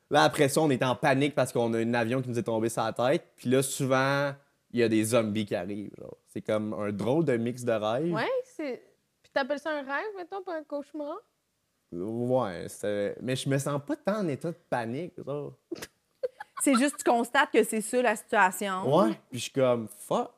Là, 0.09 0.23
après 0.23 0.49
ça, 0.49 0.59
on 0.59 0.69
est 0.69 0.83
en 0.83 0.93
panique 0.93 1.33
parce 1.33 1.53
qu'on 1.53 1.73
a 1.73 1.79
un 1.79 1.93
avion 1.93 2.21
qui 2.21 2.27
nous 2.27 2.37
est 2.37 2.43
tombé 2.43 2.67
sur 2.67 2.83
la 2.83 2.91
tête. 2.91 3.23
Puis 3.37 3.49
là, 3.49 3.63
souvent, 3.63 4.33
il 4.71 4.81
y 4.81 4.83
a 4.83 4.89
des 4.89 5.03
zombies 5.05 5.45
qui 5.45 5.55
arrivent, 5.55 5.95
genre. 5.97 6.17
C'est 6.27 6.41
comme 6.41 6.73
un 6.73 6.91
drôle 6.91 7.23
de 7.23 7.37
mix 7.37 7.63
de 7.63 7.71
rêves. 7.71 8.11
Ouais, 8.11 8.29
c'est. 8.43 8.83
Puis 9.23 9.31
t'appelles 9.33 9.59
ça 9.59 9.71
un 9.71 9.83
rêve, 9.83 10.11
mettons, 10.17 10.43
pas 10.43 10.57
un 10.57 10.63
cauchemar? 10.63 11.17
Ouais, 11.93 12.65
c'est... 12.67 13.15
Mais 13.21 13.37
je 13.37 13.47
me 13.47 13.57
sens 13.57 13.81
pas 13.85 13.95
tant 13.95 14.19
en 14.19 14.27
état 14.27 14.49
de 14.49 14.57
panique, 14.69 15.13
genre. 15.25 15.53
C'est 16.63 16.75
juste, 16.75 16.97
tu 16.97 17.03
constates 17.03 17.49
que 17.51 17.63
c'est 17.63 17.81
ça 17.81 18.03
la 18.03 18.15
situation. 18.15 18.95
Ouais. 18.95 19.19
Puis 19.31 19.39
je 19.39 19.43
suis 19.45 19.51
comme, 19.51 19.87
fuck. 19.87 20.31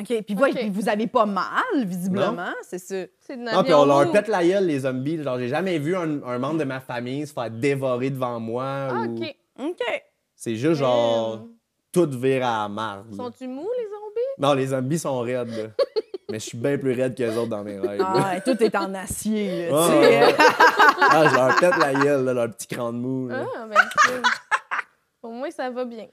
OK. 0.00 0.22
Puis, 0.24 0.34
ouais, 0.34 0.50
Ok. 0.50 0.56
puis 0.56 0.70
vous 0.70 0.88
avez 0.88 1.06
pas 1.06 1.24
mal, 1.26 1.62
visiblement. 1.84 2.50
C'est 2.62 2.78
ça. 2.78 2.96
C'est 3.20 3.36
de 3.36 3.42
Non, 3.42 3.62
puis 3.62 3.72
on 3.74 3.84
leur 3.86 4.10
pète 4.10 4.26
la 4.28 4.44
gueule, 4.44 4.66
les 4.66 4.80
zombies. 4.80 5.22
Genre, 5.22 5.38
j'ai 5.38 5.48
jamais 5.48 5.78
vu 5.78 5.94
un, 5.96 6.22
un 6.24 6.38
membre 6.38 6.58
de 6.58 6.64
ma 6.64 6.80
famille 6.80 7.26
se 7.26 7.32
faire 7.32 7.50
dévorer 7.50 8.10
devant 8.10 8.40
moi. 8.40 8.64
Ah, 8.90 9.02
ou- 9.06 9.14
OK. 9.16 9.36
OK. 9.60 10.02
C'est 10.34 10.56
juste 10.56 10.80
genre, 10.80 11.44
tout 11.92 12.08
vire 12.10 12.44
à 12.46 12.62
la 12.64 12.68
marde. 12.68 13.14
Sont-tu 13.14 13.46
mous, 13.46 13.68
les 13.78 13.84
zombies? 13.84 14.34
Non, 14.38 14.52
les 14.54 14.66
zombies 14.68 14.98
sont 14.98 15.20
raides, 15.20 15.50
là. 15.50 15.64
Mais 16.30 16.40
je 16.40 16.44
suis 16.46 16.58
bien 16.58 16.76
plus 16.78 16.92
raide 16.92 17.14
que 17.16 17.22
les 17.22 17.36
autres 17.36 17.50
dans 17.50 17.62
mes 17.62 17.78
rêves. 17.78 18.00
là. 18.00 18.12
Ah, 18.16 18.32
ouais, 18.34 18.40
tout 18.40 18.60
est 18.60 18.74
en 18.74 18.92
acier, 18.94 19.68
là, 19.68 19.74
Ouais, 19.76 19.86
tu 19.86 19.92
sais. 19.92 19.98
ouais, 20.00 20.26
ouais. 20.26 20.34
Ah, 20.38 21.24
je 21.30 21.34
leur 21.36 21.56
pète 21.60 21.76
la 21.78 21.94
gueule, 21.94 22.24
là, 22.24 22.32
leur 22.32 22.50
petit 22.50 22.66
cran 22.66 22.92
de 22.92 22.98
mou. 22.98 23.28
là. 23.28 23.44
Ah, 23.56 23.66
ben, 23.70 23.76
c'est- 24.06 24.22
Au 25.22 25.30
moins, 25.30 25.50
ça 25.52 25.70
va 25.70 25.84
bien. 25.84 26.06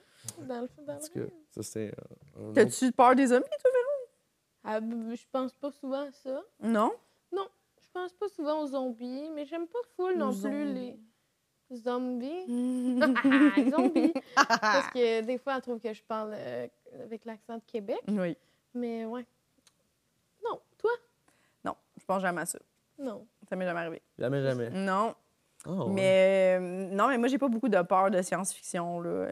Dans 0.48 0.62
le, 0.62 0.68
dans 0.86 0.94
le 0.94 1.00
En 1.00 1.02
tout 1.02 1.14
cas, 1.16 1.20
rêve. 1.22 1.30
Ça, 1.52 1.64
c'est. 1.64 1.94
euh, 2.40 2.54
T'as-tu 2.54 2.92
peur 2.92 3.16
des 3.16 3.28
zombies, 3.28 3.46
toi, 3.62 3.72
Ah, 4.64 4.80
b- 4.80 4.94
b- 5.12 5.16
je 5.16 5.26
pense 5.32 5.54
pas 5.54 5.72
souvent 5.72 6.08
à 6.08 6.12
ça. 6.12 6.30
Véro? 6.60 6.74
Non? 6.74 6.92
Je 7.82 8.00
pense 8.00 8.14
pas 8.14 8.30
souvent 8.30 8.62
aux 8.62 8.68
zombies, 8.68 9.30
mais 9.36 9.46
j'aime 9.46 9.68
pas 9.68 9.80
full 9.98 10.18
non 10.18 10.30
plus 10.30 10.40
zombies. 10.40 10.98
les 11.70 11.78
zombies. 11.78 12.46
zombies. 13.70 14.14
Parce 14.36 14.88
que 14.92 15.22
des 15.26 15.38
fois, 15.38 15.56
elle 15.56 15.62
trouve 15.62 15.80
que 15.80 15.94
je 15.94 16.02
parle 16.04 16.32
euh, 16.34 16.68
avec 17.04 17.26
l'accent 17.26 17.56
de 17.58 17.64
Québec. 17.68 18.00
oui. 18.08 18.38
Mais 18.74 19.04
ouais. 19.06 19.26
Non, 20.46 20.62
toi? 20.78 20.92
Non, 21.66 21.76
je 22.00 22.06
pense 22.06 22.22
jamais 22.22 22.42
à 22.42 22.46
ça. 22.46 22.60
Non. 22.98 23.28
Ça 23.50 23.58
m'est 23.58 23.66
jamais 23.66 23.80
arrivé. 23.82 24.02
Jamais, 24.18 24.42
jamais. 24.42 24.70
Non. 24.70 25.14
Ah, 25.66 25.70
ouais. 25.72 25.92
Mais 25.94 26.58
euh, 26.58 26.96
non, 26.96 27.08
mais 27.10 27.18
moi, 27.18 27.28
j'ai 27.28 27.38
pas 27.38 27.50
beaucoup 27.50 27.68
de 27.68 27.82
peur 27.82 28.10
de 28.10 28.22
science-fiction. 28.22 29.02
là. 29.02 29.28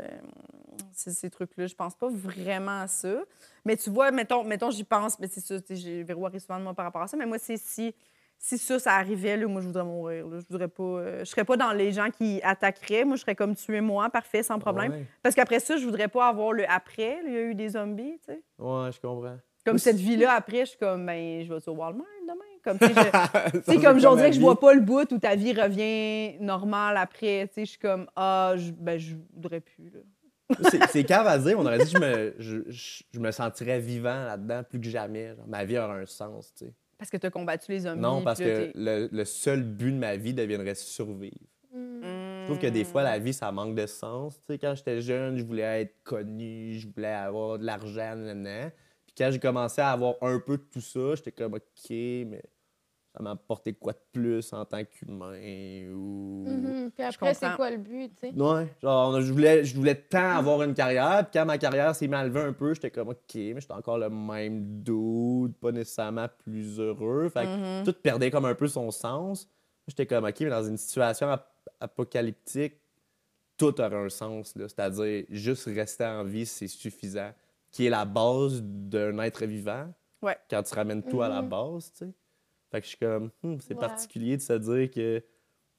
Ces, 0.99 1.11
ces 1.11 1.29
trucs-là, 1.29 1.65
je 1.67 1.75
pense 1.75 1.95
pas 1.95 2.09
vraiment 2.09 2.81
à 2.81 2.87
ça. 2.87 3.21
Mais 3.65 3.77
tu 3.77 3.89
vois, 3.89 4.11
mettons, 4.11 4.43
mettons 4.43 4.69
j'y 4.71 4.83
pense, 4.83 5.17
mais 5.19 5.27
c'est 5.27 5.39
ça, 5.41 5.55
j'ai 5.69 6.03
arrive 6.03 6.39
souvent 6.39 6.57
de 6.59 6.63
moi 6.63 6.73
par 6.73 6.85
rapport 6.85 7.01
à 7.01 7.07
ça. 7.07 7.15
Mais 7.17 7.25
moi, 7.25 7.37
c'est 7.39 7.57
si, 7.57 7.95
si 8.37 8.57
ça, 8.57 8.79
ça 8.79 8.93
arrivait, 8.95 9.37
là, 9.37 9.47
moi, 9.47 9.61
je 9.61 9.67
voudrais 9.67 9.83
mourir. 9.83 10.27
là. 10.27 10.39
Je 10.39 10.45
voudrais 10.49 10.67
pas. 10.67 10.83
euh, 10.83 11.19
je 11.19 11.25
serais 11.25 11.45
pas 11.45 11.57
dans 11.57 11.71
les 11.73 11.91
gens 11.91 12.09
qui 12.09 12.41
attaqueraient. 12.43 13.05
Moi, 13.05 13.15
je 13.15 13.21
serais 13.21 13.35
comme 13.35 13.55
tuer-moi, 13.55 14.09
parfait, 14.09 14.43
sans 14.43 14.59
problème. 14.59 14.91
Ouais, 14.91 15.05
Parce 15.23 15.35
qu'après 15.35 15.59
ça, 15.59 15.77
je 15.77 15.85
voudrais 15.85 16.07
pas 16.09 16.27
avoir 16.27 16.51
le 16.53 16.69
après. 16.69 17.21
là, 17.23 17.27
Il 17.29 17.33
y 17.33 17.37
a 17.37 17.41
eu 17.41 17.55
des 17.55 17.69
zombies, 17.69 18.19
tu 18.25 18.33
sais. 18.33 18.41
ouais 18.59 18.91
je 18.91 18.99
comprends. 18.99 19.37
Comme 19.65 19.77
cette 19.77 19.97
vie-là, 19.97 20.31
après, 20.33 20.61
je 20.61 20.69
suis 20.71 20.79
comme, 20.79 21.05
ben, 21.05 21.43
je 21.43 21.53
vais 21.53 21.69
au 21.69 21.73
Walmart 21.73 22.05
demain. 22.27 22.35
Comme, 22.63 22.79
tu 22.79 22.87
sais, 22.87 22.93
je- 22.93 23.57
comme 23.81 23.99
j'en 23.99 24.15
dirais 24.15 24.29
que 24.29 24.35
je 24.35 24.41
vois 24.41 24.59
pas 24.59 24.73
le 24.73 24.79
bout 24.79 25.11
où 25.11 25.17
ta 25.19 25.35
vie 25.35 25.53
revient 25.53 26.37
normale 26.39 26.95
après. 26.97 27.47
Tu 27.49 27.53
sais, 27.55 27.65
je 27.65 27.69
suis 27.71 27.79
comme, 27.79 28.07
ah, 28.15 28.53
je, 28.55 28.71
ben, 28.71 28.97
je 28.97 29.15
voudrais 29.33 29.59
plus. 29.59 29.89
Là. 29.89 29.99
C'est 30.91 31.03
cave 31.03 31.27
à 31.27 31.37
dire. 31.37 31.57
On 31.59 31.65
aurait 31.65 31.77
dit 31.83 31.91
que 31.93 31.99
je 31.99 32.03
me, 32.03 32.33
je, 32.39 32.57
je- 32.69 33.03
je 33.13 33.19
me 33.19 33.31
sentirais 33.31 33.79
vivant 33.79 34.25
là-dedans 34.25 34.63
plus 34.63 34.79
que 34.79 34.89
jamais. 34.89 35.35
Genre, 35.35 35.47
ma 35.47 35.63
vie 35.65 35.77
aurait 35.77 36.01
un 36.01 36.05
sens, 36.05 36.53
tu 36.55 36.65
sais. 36.65 36.73
Parce 36.97 37.09
que 37.11 37.17
tu 37.17 37.27
as 37.27 37.29
combattu 37.29 37.71
les 37.71 37.79
zombies. 37.81 38.01
Non, 38.01 38.21
parce 38.23 38.39
que 38.39 38.71
le, 38.75 39.07
le 39.11 39.25
seul 39.25 39.63
but 39.63 39.91
de 39.91 39.97
ma 39.97 40.15
vie 40.17 40.33
deviendrait 40.33 40.75
survivre. 40.75 41.37
Hmm. 41.73 42.01
Je 42.03 42.45
trouve 42.45 42.59
que 42.59 42.67
des 42.67 42.83
fois, 42.83 43.03
la 43.03 43.19
vie, 43.19 43.31
ça 43.33 43.51
manque 43.51 43.75
de 43.75 43.85
sens. 43.85 44.35
Tu 44.47 44.53
sais, 44.53 44.57
quand 44.59 44.73
j'étais 44.75 45.01
jeune, 45.01 45.37
je 45.37 45.43
voulais 45.43 45.81
être 45.83 45.95
connu, 46.03 46.73
je 46.79 46.87
voulais 46.93 47.07
avoir 47.13 47.57
de 47.59 47.65
l'argent, 47.65 48.15
nanana. 48.15 48.71
Puis 49.05 49.13
quand 49.17 49.29
j'ai 49.31 49.39
commencé 49.39 49.81
à 49.81 49.91
avoir 49.91 50.15
un 50.21 50.39
peu 50.39 50.57
de 50.57 50.63
tout 50.63 50.81
ça, 50.81 51.15
j'étais 51.15 51.31
comme, 51.31 51.53
OK, 51.53 51.89
mais 51.89 52.41
ça 53.15 53.23
m'a 53.23 53.31
apporté 53.31 53.73
quoi 53.73 53.93
de 53.93 53.99
plus 54.11 54.53
en 54.53 54.63
tant 54.65 54.83
qu'humain 54.85 55.91
ou... 55.91 56.45
Mhm. 56.47 56.91
Puis 56.91 57.03
après, 57.03 57.33
c'est 57.33 57.55
quoi 57.55 57.71
le 57.71 57.77
but, 57.77 58.11
tu 58.15 58.29
sais? 58.29 58.33
Ouais, 58.39 58.67
genre, 58.81 59.19
je 59.19 59.31
voulais, 59.33 59.63
je 59.63 59.75
voulais 59.75 59.95
tant 59.95 60.37
avoir 60.37 60.61
une 60.61 60.73
carrière, 60.75 61.23
puis 61.29 61.39
quand 61.39 61.45
ma 61.45 61.57
carrière 61.57 61.95
s'est 61.95 62.07
mal 62.07 62.27
levée 62.27 62.41
un 62.41 62.53
peu, 62.53 62.73
j'étais 62.75 62.91
comme, 62.91 63.09
OK, 63.09 63.17
mais 63.35 63.59
j'étais 63.59 63.73
encore 63.73 63.97
le 63.97 64.09
même 64.09 64.81
dude, 64.83 65.55
pas 65.59 65.71
nécessairement 65.71 66.27
plus 66.43 66.79
heureux. 66.79 67.29
Fait 67.29 67.45
que 67.45 67.79
Mhm. 67.79 67.83
tout 67.85 67.93
perdait 67.93 68.29
comme 68.29 68.45
un 68.45 68.55
peu 68.55 68.67
son 68.67 68.91
sens. 68.91 69.49
J'étais 69.87 70.05
comme, 70.05 70.25
OK, 70.25 70.39
mais 70.41 70.49
dans 70.51 70.63
une 70.63 70.77
situation 70.77 71.29
ap- 71.31 71.51
apocalyptique, 71.79 72.75
tout 73.57 73.81
aurait 73.81 73.95
un 74.05 74.09
sens, 74.09 74.55
là. 74.55 74.67
C'est-à-dire, 74.69 75.25
juste 75.29 75.65
rester 75.65 76.05
en 76.05 76.23
vie, 76.23 76.45
c'est 76.45 76.67
suffisant. 76.67 77.31
Qui 77.71 77.87
est 77.87 77.89
la 77.89 78.05
base 78.05 78.61
d'un 78.63 79.17
être 79.19 79.45
vivant. 79.45 79.91
Ouais. 80.21 80.37
Quand 80.49 80.63
tu 80.63 80.73
ramènes 80.75 81.03
tout 81.03 81.21
à 81.21 81.29
la 81.29 81.41
Mhm. 81.41 81.49
base, 81.49 81.91
tu 81.91 82.05
sais. 82.05 82.11
Fait 82.71 82.79
que 82.81 82.85
je 82.85 82.89
suis 82.89 82.97
comme, 82.97 83.31
Hmm, 83.43 83.57
c'est 83.59 83.75
Ouais. 83.75 83.79
particulier 83.79 84.37
de 84.37 84.41
se 84.41 84.53
dire 84.53 84.91
que 84.91 85.23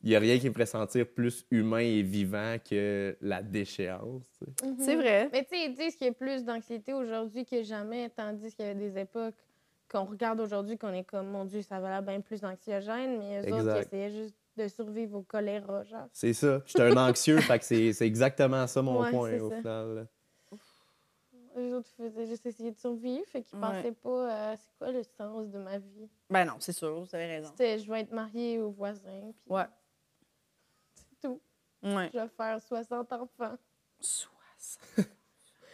il 0.02 0.08
n'y 0.10 0.16
a 0.16 0.18
rien 0.18 0.38
qui 0.38 0.48
me 0.48 0.54
ferait 0.54 0.66
sentir 0.66 1.06
plus 1.12 1.44
humain 1.50 1.78
et 1.80 2.02
vivant 2.02 2.56
que 2.64 3.16
la 3.20 3.42
déchéance. 3.42 4.40
Mhm. 4.62 4.76
C'est 4.78 4.96
vrai. 4.96 5.28
Mais 5.32 5.44
tu 5.44 5.50
sais, 5.56 5.66
ils 5.66 5.74
disent 5.74 5.96
qu'il 5.96 6.06
y 6.06 6.10
a 6.10 6.12
plus 6.14 6.44
d'anxiété 6.44 6.92
aujourd'hui 6.94 7.44
que 7.44 7.62
jamais, 7.62 8.10
tandis 8.10 8.54
qu'il 8.54 8.64
y 8.66 8.68
avait 8.68 8.78
des 8.90 8.98
époques 9.00 9.34
qu'on 9.90 10.04
regarde 10.04 10.40
aujourd'hui 10.40 10.78
qu'on 10.78 10.92
est 10.92 11.04
comme, 11.04 11.28
mon 11.28 11.44
Dieu, 11.44 11.62
ça 11.62 11.80
va 11.80 11.88
l'air 11.90 12.02
bien 12.02 12.20
plus 12.20 12.44
anxiogène, 12.44 13.18
mais 13.18 13.40
eux 13.42 13.52
autres, 13.52 13.56
Exact. 13.56 13.76
ils 13.76 13.80
essayaient 13.96 14.10
juste 14.10 14.36
de 14.56 14.68
survivre 14.68 15.18
au 15.18 15.22
choléra, 15.22 15.84
genre. 15.84 16.08
C'est 16.12 16.32
ça. 16.32 16.62
J'étais 16.66 16.82
un 16.82 16.96
anxieux, 16.96 17.40
fait 17.42 17.58
que 17.58 17.64
c'est 17.64 17.92
c'est 17.92 18.06
exactement 18.06 18.66
ça 18.66 18.82
mon 18.82 19.00
Ouais, 19.02 19.10
point 19.10 19.38
au 19.40 19.50
ça. 19.50 19.56
final. 19.60 20.08
Eux 21.60 21.76
autres 21.76 21.90
faisaient 21.96 22.26
juste 22.26 22.46
essayer 22.46 22.70
de 22.72 22.78
survivre, 22.78 23.24
fait 23.26 23.42
qu'ils 23.42 23.58
Ouais. 23.58 23.66
pensaient 23.68 23.92
pas 23.92 24.50
à 24.52 24.56
c'est 24.56 24.72
quoi 24.78 24.90
le 24.92 25.02
sens 25.02 25.48
de 25.48 25.58
ma 25.58 25.78
vie? 25.78 26.08
Ben 26.30 26.44
non, 26.44 26.54
c'est 26.58 26.72
sûr, 26.72 26.98
vous 27.00 27.14
avez 27.14 27.26
raison. 27.26 27.48
C'était 27.50 27.78
je 27.78 27.90
vais 27.90 28.00
être 28.00 28.12
mariée 28.12 28.58
au 28.60 28.70
voisin, 28.70 29.32
puis 29.44 29.52
Ouais. 29.54 29.64
c'est 30.94 31.28
tout. 31.28 31.40
Ouais. 31.82 32.10
Je 32.14 32.18
vais 32.18 32.28
faire 32.36 32.60
60 32.60 33.12
enfants. 33.12 33.56
Soixante. 34.00 35.08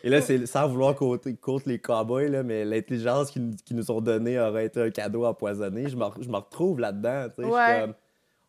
Et 0.03 0.11
là, 0.11 0.21
c'est 0.21 0.47
sans 0.47 0.69
vouloir 0.69 0.95
côté- 0.95 1.35
contre 1.37 1.69
les 1.69 1.81
cowboys, 1.81 2.29
là, 2.29 2.43
mais 2.43 2.65
l'intelligence 2.65 3.31
qu'ils 3.31 3.51
nous- 3.73 3.91
ont 3.91 4.01
donnée 4.01 4.39
aurait 4.39 4.67
été 4.67 4.81
un 4.81 4.91
cadeau 4.91 5.25
empoisonné. 5.25 5.89
Je 5.89 5.97
me, 5.97 6.05
re- 6.05 6.23
je 6.23 6.29
me 6.29 6.37
retrouve 6.37 6.79
là-dedans. 6.79 7.29
Je 7.39 7.43
suis 7.43 7.53
Ouais. 7.53 7.81
comme- 7.81 7.95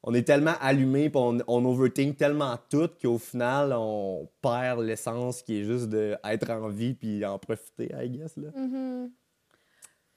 on 0.04 0.14
est 0.14 0.24
tellement 0.24 0.54
allumés, 0.62 1.10
puis 1.10 1.20
on, 1.20 1.38
on 1.48 1.66
overthink 1.66 2.18
tellement 2.18 2.56
tout 2.70 2.90
qu'au 3.02 3.18
final, 3.18 3.74
on 3.74 4.30
perd 4.42 4.82
l'essence 4.82 5.42
qui 5.42 5.60
est 5.60 5.64
juste 5.64 5.90
d'être 5.90 6.50
en 6.50 6.70
vie 6.70 6.94
puis 6.94 7.26
en 7.26 7.38
profiter, 7.40 7.92
I 8.00 8.10
guess. 8.10 8.38
Là. 8.38 8.50
Mhm. 8.56 9.12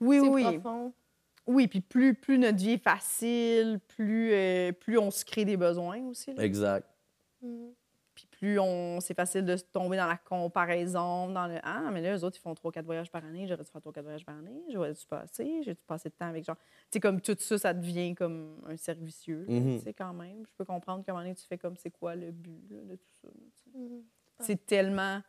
Oui, 0.00 0.20
C'est 0.22 0.28
oui. 0.28 0.42
profond. 0.42 0.92
Oui, 1.46 1.66
puis 1.66 1.80
plus, 1.80 2.14
plus 2.14 2.38
notre 2.38 2.58
vie 2.58 2.72
est 2.72 2.82
facile, 2.82 3.80
plus, 3.88 4.32
euh, 4.32 4.72
plus 4.72 4.98
on 4.98 5.10
se 5.10 5.24
crée 5.24 5.44
des 5.44 5.56
besoins 5.56 6.00
aussi. 6.08 6.32
là. 6.34 6.44
Exact. 6.44 6.86
Puis 7.40 7.74
plus 8.40 8.58
on 8.58 9.00
c'est 9.00 9.12
facile 9.12 9.44
de 9.44 9.54
se 9.54 9.64
tomber 9.64 9.98
dans 9.98 10.06
la 10.06 10.16
comparaison, 10.16 11.28
dans 11.30 11.46
le 11.46 11.58
Ah, 11.62 11.90
mais 11.92 12.00
là, 12.00 12.16
eux 12.16 12.24
autres, 12.24 12.38
ils 12.38 12.40
font 12.40 12.54
3-4 12.54 12.84
voyages 12.86 13.10
par 13.10 13.22
année, 13.22 13.46
j'aurais 13.46 13.62
dû 13.62 13.70
faire 13.70 13.82
3-4 13.82 14.02
voyages 14.02 14.24
par 14.24 14.36
année, 14.36 14.62
j'aurais-tu 14.72 15.06
passer, 15.06 15.62
j'ai-tu 15.62 15.84
passé 15.84 16.08
de 16.08 16.14
temps 16.14 16.28
avec 16.28 16.44
genre. 16.44 16.56
Tu 16.56 16.64
sais, 16.92 17.00
comme 17.00 17.20
tout 17.20 17.36
ça, 17.38 17.58
ça 17.58 17.74
devient 17.74 18.14
comme 18.14 18.62
un 18.66 18.78
servicieux, 18.78 19.44
Mhm. 19.46 19.78
tu 19.78 19.84
sais, 19.84 19.92
quand 19.92 20.14
même. 20.14 20.44
Je 20.46 20.52
peux 20.56 20.64
comprendre 20.64 21.04
donné, 21.04 21.34
tu 21.34 21.44
fais 21.44 21.58
comme 21.58 21.76
c'est 21.76 21.90
quoi 21.90 22.14
le 22.16 22.30
but 22.30 22.70
là, 22.70 22.78
de 22.82 22.96
tout 22.96 23.12
ça. 23.20 23.28
Mhm. 23.74 24.02
C'est 24.40 24.64
tellement 24.66 25.20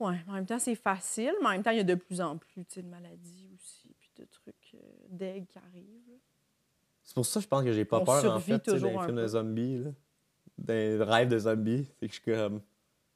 Ouais, 0.00 0.16
en 0.26 0.32
même 0.32 0.46
temps, 0.46 0.58
c'est 0.58 0.74
facile, 0.74 1.32
mais 1.42 1.46
en 1.46 1.50
même 1.50 1.62
temps, 1.62 1.70
il 1.70 1.76
y 1.76 1.80
a 1.80 1.84
de 1.84 1.94
plus 1.94 2.20
en 2.20 2.36
plus 2.38 2.64
de 2.76 2.82
maladies 2.82 3.48
aussi, 3.54 3.94
puis 4.00 4.10
de 4.16 4.24
trucs 4.24 4.74
euh, 4.74 4.78
d'aigues 5.10 5.46
qui 5.46 5.58
arrivent. 5.58 6.18
C'est 7.04 7.14
pour 7.14 7.26
ça 7.26 7.38
que 7.38 7.44
je 7.44 7.48
pense 7.48 7.62
que 7.62 7.72
j'ai 7.72 7.84
pas 7.84 8.00
On 8.00 8.04
peur, 8.04 8.34
en 8.34 8.40
fait, 8.40 8.64
des 8.64 8.70
un 8.84 9.02
films 9.06 9.16
de 9.16 9.26
zombies, 9.28 9.78
là. 9.78 9.90
Des 10.58 10.96
rêves 11.00 11.28
de 11.28 11.38
zombies. 11.38 11.86
C'est 12.00 12.08
que 12.08 12.14
je 12.14 12.20
suis 12.20 12.32
comme. 12.32 12.60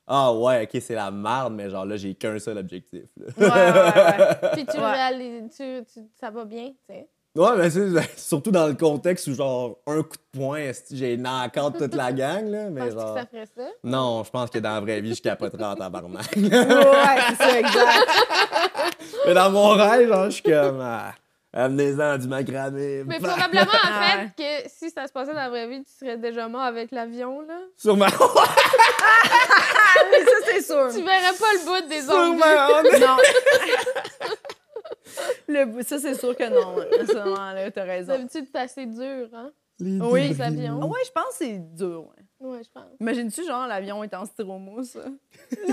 Ah 0.08 0.32
ouais, 0.32 0.62
ok, 0.72 0.80
c'est 0.80 0.94
la 0.94 1.10
merde, 1.10 1.52
mais 1.54 1.68
genre 1.68 1.84
là, 1.84 1.96
j'ai 1.96 2.14
qu'un 2.14 2.38
seul 2.38 2.58
objectif. 2.58 3.02
Là. 3.16 3.26
Ouais, 3.36 3.46
ouais, 3.48 4.30
ouais. 4.42 4.50
Puis 4.52 4.66
tu 4.66 4.76
Ouais. 4.78 4.92
réalises, 4.92 5.50
tu, 5.56 5.84
tu- 5.92 6.06
ça 6.20 6.30
va 6.30 6.44
bien, 6.44 6.68
tu 6.68 6.76
sais. 6.88 7.08
Ouais, 7.36 7.50
mais 7.58 7.68
c'est 7.68 7.90
surtout 8.16 8.50
dans 8.52 8.66
le 8.68 8.74
contexte 8.74 9.26
où, 9.26 9.34
genre, 9.34 9.78
un 9.86 10.02
coup 10.02 10.16
de 10.16 10.38
poing, 10.38 10.70
j'ai 10.90 11.16
knock-out 11.18 11.76
toute 11.76 11.94
la 11.94 12.12
gang, 12.12 12.46
là. 12.48 12.70
Mais 12.70 12.90
genre. 12.90 13.14
que 13.14 13.20
ça 13.20 13.26
ferait 13.26 13.46
ça? 13.46 13.68
Non, 13.84 14.22
je 14.24 14.30
pense 14.30 14.48
que 14.48 14.58
dans 14.60 14.70
la 14.74 14.80
vraie 14.80 15.00
vie, 15.00 15.14
je 15.14 15.20
capoterais 15.22 15.64
en 15.64 15.74
tabarnak. 15.74 16.34
ouais, 16.36 16.48
c'est 16.50 17.34
ça, 17.34 17.58
exact. 17.58 18.08
mais 19.26 19.34
dans 19.34 19.50
mon 19.50 19.70
rêve, 19.70 20.08
genre, 20.08 20.24
je 20.26 20.30
suis 20.30 20.42
comme. 20.44 20.78
Ah, 20.80 21.12
Amenez-en 21.56 22.18
du 22.18 22.28
macramé. 22.28 23.02
Mais 23.06 23.18
probablement, 23.20 23.62
en 23.62 23.90
Ah 23.90 24.02
fait, 24.36 24.64
que 24.64 24.68
si 24.70 24.90
ça 24.90 25.06
se 25.06 25.12
passait 25.12 25.32
dans 25.32 25.38
la 25.38 25.48
vraie 25.48 25.66
vie, 25.68 25.82
tu 25.84 25.90
serais 25.92 26.18
déjà 26.18 26.48
mort 26.48 26.60
avec 26.62 26.90
l'avion, 26.90 27.40
là. 27.40 27.58
Sûrement. 27.76 28.06
Ah, 29.98 30.02
mais 30.10 30.20
ça, 30.24 30.30
c'est 30.44 30.60
sûr. 30.62 30.88
Tu 30.92 30.98
verrais 31.02 31.32
pas 31.38 31.52
le 31.54 31.64
bout 31.64 31.88
des 31.88 32.00
zombies. 32.02 32.38
Sûrement. 32.42 33.06
Non. 33.06 33.16
Le 35.48 35.64
bout- 35.64 35.82
ça, 35.86 35.98
c'est 35.98 36.14
sûr 36.14 36.36
que 36.36 36.44
non. 36.50 36.76
À 36.80 37.06
ce 37.06 37.14
moment-là, 37.14 37.70
t'as 37.70 37.84
raison. 37.84 38.12
D'habitude, 38.12 38.46
c'est 38.52 38.58
assez 38.60 38.84
dur, 38.86 39.28
hein? 39.32 39.50
Les 39.78 40.00
Oui. 40.00 40.28
Les 40.28 40.42
avions. 40.42 40.80
Ah 40.82 40.86
ouais, 40.86 41.00
je 41.06 41.10
pense 41.12 41.28
que 41.28 41.34
c'est 41.44 41.58
dur. 41.74 42.08
Ouais. 42.40 42.48
Ouais, 42.48 42.62
je 42.62 42.68
pense. 42.72 42.84
Imagines-tu, 43.00 43.46
genre, 43.46 43.66
l'avion 43.66 44.02
est 44.04 44.12
en 44.14 44.24
styromousse? 44.26 44.98
Ils 45.66 45.72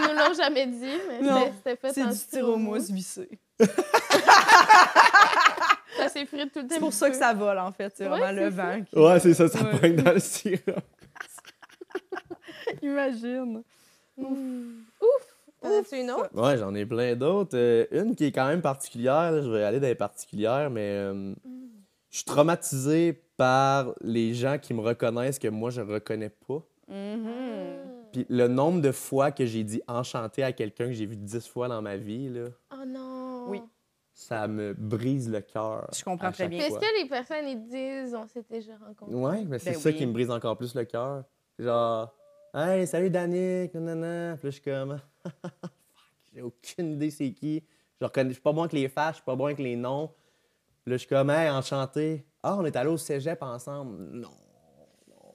nous 0.00 0.14
l'ont 0.16 0.34
jamais 0.34 0.66
dit, 0.66 0.98
mais 1.08 1.20
c'était- 1.64 1.76
fait 1.76 1.92
C'est 1.92 2.02
en 2.04 2.08
du 2.10 2.16
styromousse 2.16 2.90
vissé. 2.90 3.28
Ça 5.96 6.08
s'effrite 6.10 6.52
tout 6.52 6.60
le 6.60 6.66
temps. 6.66 6.74
C'est 6.74 6.80
pour 6.80 6.92
ça 6.92 7.08
que 7.10 7.16
ça 7.16 7.32
vole, 7.32 7.58
en 7.58 7.72
fait. 7.72 7.92
C'est 7.96 8.04
Ouais, 8.08 8.18
vraiment 8.18 8.40
le 8.40 8.48
vent. 8.50 8.82
qui- 8.84 8.98
Ouais, 8.98 9.18
c'est 9.20 9.34
ça, 9.34 9.48
ça 9.48 9.62
Ouais. 9.62 9.78
pogne 9.78 9.96
dans 9.96 10.12
le 10.12 10.18
sirop. 10.20 10.60
Imagine. 12.82 13.62
Ouf! 14.18 14.38
T'en 15.62 15.68
as-tu 15.80 15.96
une 16.00 16.10
autre? 16.10 16.28
Ouais, 16.34 16.58
j'en 16.58 16.74
ai 16.74 16.84
plein 16.84 17.14
d'autres. 17.16 17.56
Euh, 17.56 17.86
une 17.90 18.14
qui 18.14 18.26
est 18.26 18.32
quand 18.32 18.46
même 18.46 18.60
particulière, 18.60 19.32
là, 19.32 19.40
je 19.42 19.50
vais 19.50 19.64
aller 19.64 19.80
dans 19.80 19.86
les 19.88 19.94
particulières, 19.94 20.68
mais 20.70 20.90
euh, 20.90 21.32
je 22.10 22.16
suis 22.18 22.24
traumatisé 22.24 23.14
par 23.38 23.94
les 24.02 24.34
gens 24.34 24.58
qui 24.58 24.74
me 24.74 24.80
reconnaissent 24.80 25.38
que 25.38 25.48
moi, 25.48 25.70
je 25.70 25.80
reconnais 25.80 26.30
pas. 26.46 26.62
Mhm. 26.88 27.32
Puis 28.12 28.26
le 28.28 28.48
nombre 28.48 28.80
de 28.80 28.92
fois 28.92 29.30
que 29.32 29.44
j'ai 29.46 29.64
dit 29.64 29.82
enchanté 29.88 30.42
à 30.44 30.52
quelqu'un 30.52 30.86
que 30.86 30.92
j'ai 30.92 31.06
vu 31.06 31.16
dix 31.16 31.48
fois 31.48 31.68
dans 31.68 31.82
ma 31.82 31.96
vie, 31.96 32.28
là, 32.28 32.48
Oh 32.72 32.84
non! 32.86 33.25
Oui. 33.48 33.62
ça 34.12 34.48
me 34.48 34.72
brise 34.74 35.28
le 35.30 35.40
cœur. 35.40 35.88
Je 35.96 36.02
comprends 36.04 36.32
très 36.32 36.48
bien. 36.48 36.60
Est-ce 36.64 36.78
que 36.78 37.02
les 37.02 37.08
personnes, 37.08 37.46
ils 37.46 37.66
disent, 37.66 38.14
on 38.14 38.26
s'est 38.26 38.44
déjà 38.48 38.76
rencontrés? 38.78 39.14
Ouais, 39.14 39.44
mais 39.44 39.58
c'est 39.58 39.72
Ben 39.72 39.78
ça 39.80 39.88
oui. 39.90 39.96
qui 39.96 40.06
me 40.06 40.12
brise 40.12 40.30
encore 40.30 40.56
plus 40.56 40.74
le 40.74 40.84
cœur. 40.84 41.24
Genre, 41.58 42.14
hey, 42.54 42.86
salut 42.86 43.10
Danick, 43.10 43.74
nanana. 43.74 44.36
Puis 44.36 44.46
là, 44.46 44.50
je 44.50 44.54
suis 44.56 44.62
comme, 44.62 44.98
fuck, 45.24 45.70
j'ai 46.32 46.42
aucune 46.42 46.92
idée 46.92 47.10
c'est 47.10 47.32
qui. 47.32 47.62
Je 48.00 48.04
reconnais, 48.04 48.28
je 48.30 48.34
suis 48.34 48.42
pas 48.42 48.52
bon 48.52 48.60
avec 48.62 48.72
les 48.74 48.88
faces, 48.88 49.12
je 49.12 49.16
suis 49.16 49.24
pas 49.24 49.36
bon 49.36 49.46
avec 49.46 49.58
les 49.58 49.74
noms. 49.76 50.08
Puis 50.82 50.90
là, 50.90 50.96
je 50.96 50.98
suis 50.98 51.08
comme, 51.08 51.30
hey, 51.30 51.48
enchanté. 51.50 52.26
Ah, 52.42 52.56
on 52.58 52.64
est 52.64 52.76
allé 52.76 52.90
au 52.90 52.96
cégep 52.98 53.42
ensemble. 53.42 53.96
Non, 53.96 54.28
non, 55.08 55.16
non, 55.16 55.34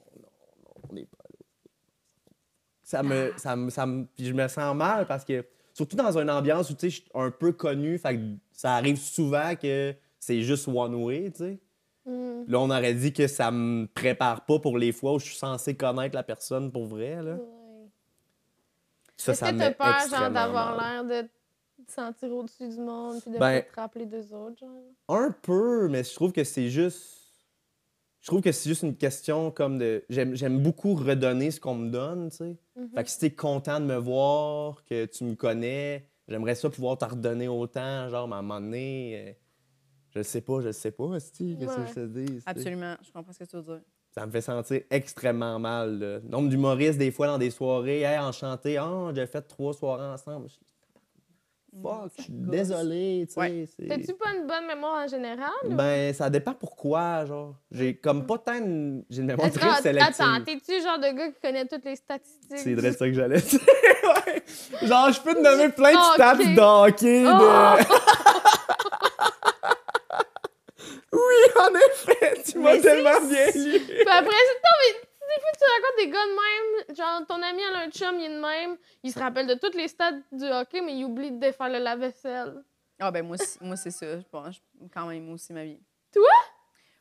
non, 0.64 0.72
on 0.88 0.94
n'est 0.94 1.04
pas 1.04 1.18
allé. 1.24 1.38
au 1.38 1.44
cégep. 1.44 2.32
Ça 2.82 3.02
me, 3.02 3.32
ça 3.36 3.56
me, 3.56 3.70
ça 3.70 3.86
me, 3.86 4.04
puis 4.06 4.26
je 4.26 4.32
me 4.32 4.48
sens 4.48 4.74
mal 4.76 5.06
parce 5.06 5.24
que, 5.24 5.44
surtout 5.72 5.96
dans 5.96 6.18
une 6.18 6.30
ambiance 6.30 6.70
où, 6.70 6.74
tu 6.74 6.80
sais, 6.80 6.90
je 6.90 6.96
suis 7.02 7.10
un 7.14 7.30
peu 7.30 7.52
connu, 7.52 7.98
fait 7.98 8.16
que 8.16 8.22
ça 8.52 8.74
arrive 8.74 8.98
souvent 8.98 9.54
que 9.56 9.94
c'est 10.18 10.42
juste 10.42 10.68
one 10.68 10.94
way, 10.94 11.30
tu 11.30 11.38
sais. 11.38 11.58
Hmm. 12.04 12.44
Là, 12.48 12.58
on 12.58 12.70
aurait 12.70 12.94
dit 12.94 13.12
que 13.12 13.26
ça 13.28 13.50
me 13.50 13.86
prépare 13.86 14.44
pas 14.44 14.58
pour 14.58 14.76
les 14.76 14.92
fois 14.92 15.14
où 15.14 15.18
je 15.20 15.26
suis 15.26 15.36
censé 15.36 15.76
connaître 15.76 16.14
la 16.16 16.24
personne 16.24 16.72
pour 16.72 16.86
vrai. 16.86 17.22
Là. 17.22 17.34
Ouais. 17.34 17.38
Ça, 19.16 19.32
Est-ce 19.32 19.40
ça 19.40 19.52
que 19.52 19.58
t'as 19.58 19.70
peur, 19.70 20.08
genre, 20.10 20.30
d'avoir 20.30 20.76
l'air 20.76 21.04
de 21.04 21.28
te 21.86 21.92
sentir 21.92 22.32
au-dessus 22.32 22.68
du 22.68 22.80
monde 22.80 23.20
puis 23.22 23.30
de 23.30 23.38
Ben- 23.38 23.62
pas 23.62 23.68
te 23.70 23.80
rappeler 23.80 24.06
d'eux 24.06 24.34
autres, 24.34 24.58
genre? 24.58 24.82
Un 25.08 25.30
peu, 25.30 25.88
mais 25.88 26.02
je 26.02 26.12
trouve 26.14 26.32
que 26.32 26.42
c'est 26.42 26.70
juste. 26.70 27.21
Je 28.22 28.28
trouve 28.28 28.40
que 28.40 28.52
c'est 28.52 28.68
juste 28.68 28.84
une 28.84 28.96
question 28.96 29.50
comme 29.50 29.78
de. 29.78 30.04
J'aime 30.08 30.62
beaucoup 30.62 30.94
redonner 30.94 31.50
ce 31.50 31.60
qu'on 31.60 31.74
me 31.74 31.90
donne, 31.90 32.30
tu 32.30 32.36
sais. 32.36 32.56
Mhm. 32.76 32.90
Fait 32.94 33.04
que 33.04 33.10
si 33.10 33.18
t'es 33.18 33.30
content 33.32 33.80
de 33.80 33.84
me 33.84 33.96
voir, 33.96 34.84
que 34.84 35.06
tu 35.06 35.24
me 35.24 35.34
connais, 35.34 36.08
j'aimerais 36.28 36.54
ça 36.54 36.70
pouvoir 36.70 36.96
t'en 36.98 37.08
redonner 37.08 37.48
autant, 37.48 38.08
genre, 38.08 38.28
mais 38.28 38.36
à 38.36 38.38
un 38.38 38.42
moment 38.42 38.60
donné. 38.60 39.28
euh, 39.28 39.32
je 40.14 40.22
sais 40.22 40.40
pas, 40.40 40.60
je 40.60 40.70
sais 40.72 40.90
pas, 40.92 41.14
Esti, 41.16 41.56
qu'est-ce 41.58 41.76
que 41.76 41.86
je 41.86 41.94
te 41.94 42.06
dis? 42.06 42.38
Absolument. 42.46 42.94
Je 43.02 43.10
comprends 43.10 43.32
ce 43.32 43.38
que 43.40 43.44
tu 43.44 43.56
veux 43.56 43.62
dire. 43.62 43.80
Ça 44.14 44.26
me 44.26 44.30
fait 44.30 44.42
sentir 44.42 44.82
extrêmement 44.90 45.58
mal. 45.58 45.98
là. 45.98 46.20
Nombre 46.20 46.50
d'humoristes, 46.50 46.98
des 46.98 47.10
fois, 47.10 47.26
dans 47.28 47.38
des 47.38 47.50
soirées, 47.50 48.02
hey, 48.02 48.18
enchanté, 48.18 48.76
ah, 48.76 49.10
j'ai 49.14 49.26
fait 49.26 49.40
trois 49.42 49.72
soirées 49.72 50.04
ensemble. 50.12 50.48
Fuck, 51.80 52.12
je 52.18 52.22
suis 52.24 52.32
désolé, 52.32 53.26
tu 53.26 53.32
sais. 53.32 53.40
Ouais. 53.40 53.68
T'as-tu 53.88 54.12
pas 54.12 54.34
une 54.36 54.46
bonne 54.46 54.66
mémoire 54.66 55.04
en 55.04 55.08
général? 55.08 55.50
ou? 55.64 55.74
Ben, 55.74 56.12
ça 56.12 56.28
dépend 56.28 56.52
pourquoi, 56.52 57.24
genre. 57.24 57.54
J'ai 57.70 57.96
comme 57.96 58.26
pas 58.26 58.36
tant 58.36 58.58
une... 58.58 59.04
J'ai 59.08 59.22
une 59.22 59.28
mémoire 59.28 59.50
très 59.50 59.68
ah, 59.70 59.80
sélective. 59.80 60.14
Attends, 60.20 60.44
t'es-tu 60.44 60.72
le 60.76 60.82
genre 60.82 60.98
de 60.98 61.16
gars 61.16 61.30
qui 61.30 61.40
connaît 61.40 61.66
toutes 61.66 61.84
les 61.86 61.96
statistiques? 61.96 62.58
C'est 62.58 62.74
vrai 62.74 62.92
ça 62.92 63.06
que 63.06 63.14
j'allais 63.14 63.40
dire. 63.40 63.60
ouais. 64.26 64.42
Genre, 64.86 65.12
je 65.12 65.20
peux 65.22 65.34
te 65.34 65.40
nommer 65.40 65.68
plein 65.72 65.92
de 65.92 66.14
stats 66.14 66.36
de 66.36 66.60
hockey, 66.60 67.22
de... 67.22 67.28
Oh! 67.28 67.98
Oui, 71.14 71.60
en 71.60 71.74
effet, 71.74 72.42
tu 72.42 72.58
m'as 72.58 72.78
tellement 72.78 73.20
bien 73.28 73.46
lu. 73.46 73.80
Puis 73.80 74.08
après, 74.08 74.30
c'est 74.30 74.62
mais 74.62 75.11
des 75.34 75.40
fois, 75.40 75.50
tu 75.58 75.64
racontes 75.64 75.98
des 75.98 76.08
gars 76.10 76.26
de 76.26 76.88
même. 76.88 76.96
Genre, 76.96 77.26
ton 77.26 77.42
ami 77.42 77.62
a 77.64 77.78
un 77.84 77.90
chum, 77.90 78.18
il 78.18 78.24
est 78.26 78.34
de 78.34 78.40
même. 78.40 78.76
Il 79.02 79.12
se 79.12 79.18
rappelle 79.18 79.46
de 79.46 79.54
toutes 79.54 79.74
les 79.74 79.88
stats 79.88 80.12
du 80.32 80.44
hockey, 80.44 80.80
mais 80.80 80.96
il 80.96 81.04
oublie 81.04 81.30
de 81.30 81.38
défaire 81.38 81.68
le 81.68 81.78
lave-vaisselle. 81.78 82.62
Ah 82.98 83.10
ben 83.10 83.26
moi, 83.26 83.36
c'est- 83.36 83.60
moi 83.60 83.76
c'est 83.76 83.90
ça. 83.90 84.06
Bon, 84.32 84.50
je- 84.50 84.60
quand 84.92 85.06
même, 85.06 85.24
moi 85.24 85.34
aussi, 85.34 85.52
ma 85.52 85.64
vie. 85.64 85.80
Toi? 86.12 86.22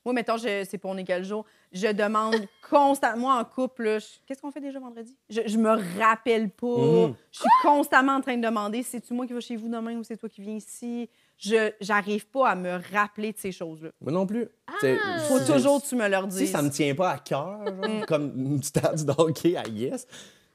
Moi, 0.03 0.13
mettons, 0.15 0.35
je, 0.37 0.63
c'est 0.67 0.79
pour 0.79 0.89
on 0.89 0.97
est 0.97 1.03
quel 1.03 1.23
jour. 1.23 1.45
Je 1.71 1.87
demande 1.91 2.33
constamment. 2.71 3.17
Moi, 3.21 3.35
en 3.35 3.45
couple, 3.45 3.99
qu'est-ce 4.25 4.41
qu'on 4.41 4.49
fait 4.49 4.59
déjà 4.61 4.79
vendredi? 4.79 5.15
Je, 5.29 5.41
je 5.45 5.57
me 5.57 5.69
rappelle 5.99 6.49
pas. 6.49 6.65
Mhm. 6.65 7.15
Je 7.31 7.39
suis 7.39 7.49
constamment 7.61 8.13
en 8.15 8.21
train 8.21 8.35
de 8.35 8.41
demander 8.41 8.81
c'est-tu 8.81 9.13
moi 9.13 9.27
qui 9.27 9.33
va 9.33 9.39
chez 9.41 9.55
vous 9.55 9.67
demain 9.69 9.95
ou 9.97 10.03
c'est 10.03 10.17
toi 10.17 10.27
qui 10.27 10.41
viens 10.41 10.55
ici? 10.55 11.07
Je 11.43 11.71
j'arrive 11.81 12.27
pas 12.27 12.49
à 12.49 12.55
me 12.55 12.79
rappeler 12.93 13.31
de 13.33 13.37
ces 13.37 13.51
choses-là. 13.51 13.89
Moi 13.99 14.11
non 14.11 14.25
plus. 14.27 14.47
C'est- 14.79 14.97
Faut 15.27 15.39
c'est- 15.39 15.51
toujours 15.53 15.81
que 15.81 15.87
tu 15.87 15.95
me 15.95 16.07
leur 16.07 16.27
dises. 16.27 16.37
Si 16.39 16.47
ça 16.47 16.61
me 16.61 16.69
tient 16.69 16.93
pas 16.93 17.11
à 17.11 17.17
cœur, 17.17 17.59
Mm. 17.61 18.05
comme 18.07 18.31
une 18.37 18.63
stat 18.63 18.93
du 18.93 19.03
hockey, 19.17 19.55
I 19.65 19.71
guess. 19.71 20.05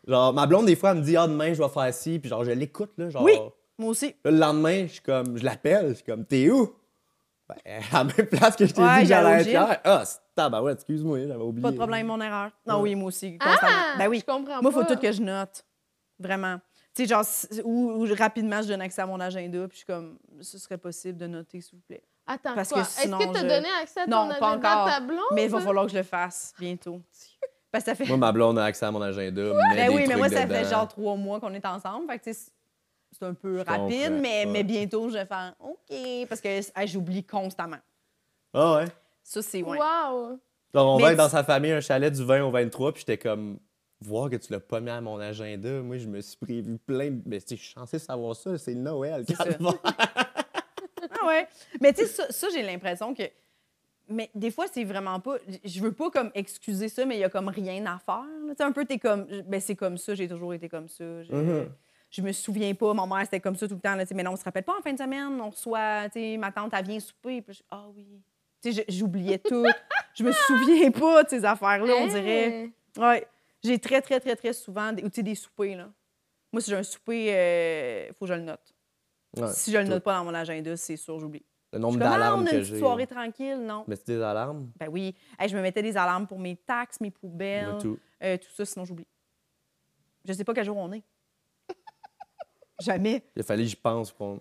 Genre, 0.07 0.33
ma 0.33 0.47
blonde, 0.47 0.67
des 0.67 0.77
fois, 0.77 0.93
elle 0.93 0.99
me 0.99 1.03
dit, 1.03 1.17
ah, 1.17 1.27
demain, 1.27 1.53
je 1.53 1.61
vais 1.63 1.69
faire 1.69 1.93
ci, 1.93 2.19
puis 2.21 2.29
genre, 2.31 2.45
je 2.45 2.53
l'écoute, 2.53 2.93
là. 2.97 3.11
Genre, 3.11 3.23
Oui. 3.25 3.33
Moi 3.79 3.91
aussi. 3.91 4.15
Là, 4.25 4.31
le 4.31 4.39
lendemain, 4.39 4.87
je 4.87 4.93
suis 4.93 5.01
comme, 5.03 5.37
je 5.37 5.45
l'appelle, 5.45 5.89
je 5.91 5.95
suis 5.95 6.05
comme, 6.05 6.25
t'es 6.25 6.49
où? 6.51 6.73
Ben, 7.49 7.57
à 7.93 7.99
la 7.99 8.05
même 8.05 8.27
place 8.27 8.57
que 8.57 8.65
je 8.67 8.73
t'ai 8.73 8.81
Ouais, 8.81 8.95
dit 8.97 9.01
que 9.03 9.09
j'allais 9.09 9.37
au 9.37 9.41
être 9.41 9.47
hier. 9.49 9.81
Ah, 9.85 10.03
c'est 10.07 10.19
tabarouette, 10.35 10.79
excuse-moi, 10.79 11.27
j'avais 11.27 11.43
oublié. 11.43 11.63
Pas 11.63 11.73
de 11.73 11.77
problème, 11.77 12.07
mon 12.07 12.21
erreur. 12.21 12.51
Non, 12.67 12.77
Ouais. 12.77 12.83
oui, 12.83 12.95
moi 12.95 13.09
aussi. 13.09 13.37
Constamment. 13.39 13.73
Ah! 13.73 13.95
ben 13.99 14.09
oui. 14.09 14.21
Je 14.21 14.25
comprends 14.25 14.63
Moi, 14.63 14.71
il 14.71 14.73
faut 14.73 14.85
tout 14.85 14.99
que 15.01 15.13
je 15.13 15.21
note. 15.23 15.65
Vraiment. 16.19 16.59
Tu 16.97 17.03
sais, 17.03 17.09
genre, 17.09 17.25
ou, 17.65 17.91
ou 18.05 18.15
rapidement, 18.15 18.63
je 18.63 18.69
donne 18.69 18.81
accès 18.81 19.03
à 19.03 19.07
mon 19.07 19.21
agenda, 19.21 19.59
puis 19.69 19.73
je 19.73 19.77
suis 19.79 19.87
comme, 19.87 20.17
ce 20.41 20.57
serait 20.59 20.79
possible 20.79 21.19
de 21.19 21.27
noter, 21.27 21.61
s'il 21.61 21.75
vous 21.79 21.85
plaît. 21.87 22.03
Attends, 22.27 22.55
Parce 22.55 22.71
quoi? 22.71 22.83
que 22.83 22.87
Est-ce 22.89 23.03
sinon, 23.03 23.19
que 23.19 23.25
t'as 23.35 23.43
je- 23.43 23.49
donné 23.49 23.69
accès 23.83 24.01
à 24.01 24.05
ton 24.05 24.11
Non, 24.11 24.29
pas 24.29 24.35
agenda 24.49 24.71
à 24.71 24.75
encore. 24.83 24.87
ta 24.95 25.01
blonde? 25.01 25.19
Mais 25.35 25.45
il 25.45 25.51
va 25.51 25.61
falloir 25.61 25.85
que 25.87 25.93
je 25.93 25.97
le 25.99 26.03
fasse 26.03 26.55
bientôt. 26.59 27.01
Parce 27.71 27.85
que 27.85 27.91
ça 27.91 27.95
fait. 27.95 28.07
Moi, 28.07 28.17
ma 28.17 28.33
blonde 28.33 28.59
a 28.59 28.65
accès 28.65 28.87
à 28.87 28.91
mon 28.91 29.03
agenda. 29.03 29.43
met 29.43 29.77
Ben 29.77 29.93
oui, 29.95 30.05
mais 30.09 30.17
moi, 30.17 30.29
ça 30.31 30.47
fait 30.47 30.65
genre 30.65 30.89
trois 30.89 31.17
mois 31.17 31.39
qu'on 31.39 31.53
est 31.53 31.67
ensemble. 31.67 32.07
Fait 32.11 32.19
que, 32.19 32.25
tu 32.25 32.33
sais, 32.35 32.51
c'est 33.13 33.25
un 33.27 33.35
peu 33.35 33.61
rapide, 33.61 34.13
mais, 34.13 34.45
ouais. 34.45 34.47
mais 34.47 34.63
bientôt, 34.65 35.09
je 35.11 35.15
vais 35.19 35.27
faire 35.27 35.55
OK. 35.61 35.97
Parce 36.29 36.41
que 36.41 36.49
hey, 36.49 36.89
j'oublie 36.89 37.23
constamment. 37.25 37.77
Ah 38.55 38.77
ouais? 38.77 38.85
Ça, 39.23 39.43
c'est 39.43 39.63
ouais. 39.63 39.79
Wow! 39.79 40.41
Genre, 40.75 40.95
on 40.95 40.97
Mais 40.97 41.03
va 41.03 41.09
être 41.11 41.15
tu- 41.17 41.23
dans 41.25 41.29
sa 41.29 41.45
famille, 41.45 41.73
un 41.73 41.81
chalet 41.81 42.13
du 42.13 42.25
20 42.25 42.43
au 42.45 42.51
23, 42.51 42.93
puis 42.93 43.01
j'étais 43.07 43.19
comme, 43.19 43.59
voir 44.01 44.31
que 44.31 44.37
tu 44.37 44.53
l'as 44.53 44.61
pas 44.61 44.81
mis 44.81 44.91
à 44.91 45.01
mon 45.01 45.19
agenda. 45.19 45.83
Moi, 45.83 45.99
je 45.99 46.07
me 46.07 46.21
suis 46.21 46.37
prévu 46.37 46.79
plein 46.79 47.11
de. 47.11 47.23
Mais 47.27 47.41
tu 47.41 47.49
sais, 47.49 47.57
je 47.57 47.63
suis 47.63 47.73
censé 47.75 47.99
savoir 47.99 48.35
ça, 48.37 48.57
c'est 48.59 48.75
Noël. 48.75 49.25
Ça. 49.37 49.45
Ah 51.21 51.27
ouais. 51.27 51.47
Mais 51.81 51.93
tu 51.93 52.01
sais, 52.03 52.07
ça, 52.07 52.31
ça, 52.33 52.49
j'ai 52.53 52.63
l'impression 52.63 53.15
que. 53.15 53.23
Mais 54.09 54.31
des 54.35 54.51
fois, 54.51 54.67
c'est 54.73 54.85
vraiment 54.85 55.19
pas. 55.21 55.37
Je 55.65 55.81
veux 55.81 55.93
pas 55.93 56.11
comme 56.11 56.31
excuser 56.35 56.89
ça, 56.89 57.05
mais 57.05 57.17
il 57.17 57.21
y 57.21 57.25
a 57.25 57.29
comme 57.29 57.49
rien 57.49 57.85
à 57.87 57.99
faire. 57.99 58.25
Tu 58.51 58.55
sais, 58.57 58.63
un 58.63 58.73
peu, 58.73 58.85
t'es 58.85 58.99
comme. 58.99 59.27
Ben, 59.47 59.61
c'est 59.61 59.77
comme 59.77 59.99
ça, 59.99 60.15
j'ai 60.15 60.29
toujours 60.29 60.55
été 60.55 60.69
comme 60.69 60.89
ça. 60.89 61.23
Je, 61.23 61.33
Mhm. 61.33 61.69
je 62.11 62.23
me 62.23 62.33
souviens 62.33 62.75
pas, 62.75 62.93
ma 62.95 63.07
mère, 63.07 63.25
c'était 63.25 63.41
comme 63.41 63.57
ça 63.57 63.69
tout 63.69 63.75
le 63.75 63.81
temps. 63.81 63.95
Là, 63.95 64.05
tu 64.05 64.09
sais, 64.09 64.15
mais 64.15 64.23
non, 64.23 64.33
on 64.33 64.37
se 64.37 64.45
rappelle 64.45 64.63
pas 64.65 64.77
en 64.79 64.83
fin 64.83 64.93
de 64.93 64.99
semaine, 64.99 65.41
on 65.41 65.51
reçoit. 65.51 66.09
Tu 66.13 66.21
sais, 66.21 66.37
ma 66.39 66.51
tante, 66.53 66.73
elle 66.77 66.85
vient 66.87 67.01
souper. 67.01 67.43
Puis 67.43 67.55
je- 67.57 67.63
ah 67.71 67.87
oui. 67.95 68.07
Tu 68.63 68.73
sais, 68.73 68.85
j'oubliais 68.89 69.39
tout. 69.39 69.65
je 70.15 70.25
me 70.25 70.33
souviens 70.33 70.91
pas 70.91 71.25
de 71.25 71.29
ces 71.29 71.45
affaires-là, 71.45 71.95
on 71.99 72.07
dirait. 72.07 72.49
Hey! 72.63 72.73
Ouais. 72.99 73.27
J'ai 73.67 73.79
très, 73.79 74.01
très, 74.01 74.21
très, 74.21 74.37
très 74.37 74.53
souvent 74.53 74.93
des, 74.93 75.09
tu 75.11 75.23
des 75.23 75.35
soupers. 75.35 75.77
Là. 75.77 75.93
Moi, 76.53 76.61
si 76.61 76.71
j'ai 76.71 76.77
un 76.77 76.83
souper, 76.83 78.07
il 78.09 78.15
faut 78.15 78.25
que 78.27 78.29
je 78.29 78.35
le 78.35 78.43
note. 78.43 78.75
Ouais, 79.37 79.53
si 79.53 79.73
je 79.73 79.79
le 79.79 79.85
tout. 79.85 79.91
note 79.91 80.03
pas 80.05 80.15
dans 80.19 80.25
mon 80.25 80.35
agenda, 80.35 80.77
c'est 80.77 80.97
sûr, 80.97 81.19
j'oublie. 81.19 81.45
Le 81.73 81.79
Je 81.79 81.83
nombre 81.83 81.99
d'alarmes 81.99 82.43
on 82.43 82.47
a 82.47 82.51
que 82.51 82.55
une 82.57 82.61
petite 82.63 82.75
j'ai. 82.75 82.79
soirée 82.79 83.07
tranquille, 83.07 83.59
non. 83.59 83.85
Mais 83.89 83.97
c'est 83.97 84.07
des 84.07 84.23
alarmes? 84.23 84.71
Ben 84.79 84.89
oui. 84.89 85.15
Hey, 85.39 85.49
je 85.49 85.57
me 85.57 85.63
mettais 85.63 85.83
des 85.83 85.97
alarmes 85.97 86.27
pour 86.27 86.39
mes 86.39 86.57
taxes, 86.57 87.01
mes 87.01 87.11
poubelles, 87.11 87.71
Moi, 87.73 87.79
tout. 87.81 87.99
euh, 88.23 88.37
tout 88.39 88.51
ça, 88.55 88.65
sinon 88.65 88.85
j'oublie. 88.85 89.07
Je 90.25 90.33
sais 90.33 90.45
pas 90.45 90.55
quel 90.55 90.65
jour 90.65 90.77
on 90.77 90.93
est. 90.93 91.03
Jamais. 92.81 93.23
Il 93.35 93.41
a 93.41 93.43
fallu 93.43 93.65
que 93.65 93.69
j'y 93.71 93.77
pense 93.77 94.13
qu'on 94.13 94.41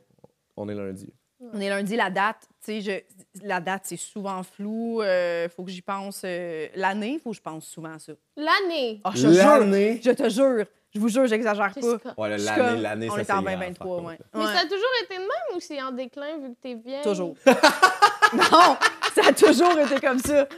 on 0.55 0.69
est 0.69 0.75
lundi. 0.75 1.11
On 1.57 1.61
est 1.61 1.69
lundi, 1.69 1.95
la 1.95 2.09
date, 2.09 2.49
tu 2.63 2.81
sais, 2.81 2.81
je- 2.81 3.45
la 3.47 3.61
date, 3.61 3.83
c'est 3.85 3.95
souvent 3.95 4.43
flou. 4.43 5.01
Il 5.01 5.49
faut 5.55 5.63
que 5.63 5.71
j'y 5.71 5.81
pense. 5.81 6.21
euh, 6.25 6.67
L'année, 6.75 7.13
il 7.13 7.19
faut 7.19 7.29
que 7.29 7.37
je 7.37 7.41
pense 7.41 7.65
souvent 7.65 7.93
à 7.93 7.99
ça. 7.99 8.11
L'année. 8.35 8.99
Ah, 9.05 9.11
je 9.15 9.27
te 9.27 9.31
jure, 9.33 9.45
L'année? 9.59 10.01
je 10.03 10.11
te 10.11 10.27
jure, 10.29 10.65
je 10.93 10.99
vous 10.99 11.07
jure, 11.07 11.25
j'exagère 11.27 11.73
pas. 11.73 12.13
Ouais, 12.17 12.37
suis 12.37 12.45
l'année, 12.45 12.71
comme- 12.73 12.81
l'année, 12.81 13.07
On 13.09 13.13
ça 13.15 13.21
est 13.21 13.21
en 13.21 13.25
c'est 13.25 13.31
grave, 13.31 13.43
2023, 13.45 13.97
par 13.97 14.05
ouais. 14.05 14.17
Mais 14.33 14.39
Ouais. 14.41 14.45
ça 14.47 14.59
a 14.59 14.63
toujours 14.63 14.91
été 15.03 15.15
de 15.15 15.19
même 15.21 15.55
ou 15.55 15.59
c'est 15.61 15.81
en 15.81 15.91
déclin 15.91 16.37
vu 16.39 16.49
que 16.49 16.57
t'es 16.61 16.73
vieille? 16.75 17.03
Toujours. 17.03 17.35
non, 18.33 18.77
ça 19.15 19.21
a 19.29 19.33
toujours 19.33 19.79
été 19.79 19.99
comme 20.05 20.19
ça. 20.19 20.45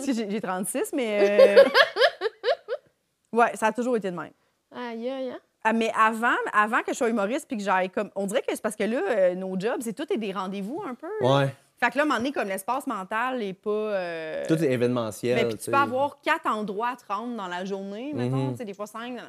Si, 0.00 0.14
j'ai 0.14 0.30
j'ai 0.30 0.40
36, 0.40 0.92
mais. 0.94 1.58
euh, 1.58 1.64
Ouais, 3.32 3.54
ça 3.56 3.66
a 3.66 3.72
toujours 3.72 3.96
été 3.96 4.10
de 4.10 4.16
même. 4.16 4.30
Aïe, 4.74 5.08
aïe, 5.10 5.30
hein? 5.30 5.38
Ah, 5.64 5.72
mais 5.72 5.90
avant, 5.96 6.36
avant 6.52 6.82
que 6.82 6.92
je 6.92 6.96
sois 6.96 7.08
humoriste 7.10 7.46
puis 7.48 7.56
que 7.56 7.62
j'aille 7.62 7.90
comme. 7.90 8.10
On 8.14 8.26
dirait 8.26 8.40
que 8.42 8.46
c'est 8.50 8.62
parce 8.62 8.76
que 8.76 8.84
là, 8.84 9.00
euh, 9.08 9.34
nos 9.34 9.58
jobs, 9.58 9.80
c'est 9.80 9.92
tout 9.92 10.10
est 10.12 10.16
des 10.16 10.32
rendez-vous 10.32 10.82
un 10.86 10.94
peu. 10.94 11.08
Ouais. 11.20 11.54
Fait 11.80 11.90
que 11.90 11.96
là, 11.96 12.02
à 12.02 12.06
un 12.06 12.08
moment 12.08 12.18
donné, 12.18 12.32
comme 12.32 12.48
l'espace 12.48 12.86
mental 12.86 13.38
n'est 13.38 13.52
pas. 13.54 13.70
euh, 13.70 14.44
Tout 14.48 14.54
est 14.62 14.72
événementiel. 14.72 15.36
mais 15.36 15.44
puis 15.48 15.58
tu 15.58 15.64
sais. 15.64 15.70
peux 15.70 15.76
avoir 15.76 16.20
quatre 16.20 16.46
endroits 16.46 16.90
à 16.90 16.96
te 16.96 17.04
rendre 17.12 17.36
dans 17.36 17.46
la 17.48 17.64
journée, 17.64 18.12
mettons, 18.14 18.36
Mhm. 18.46 18.50
tu 18.52 18.56
sais, 18.58 18.64
des 18.64 18.74
fois 18.74 18.86
cinq. 18.86 19.16
dans- 19.16 19.22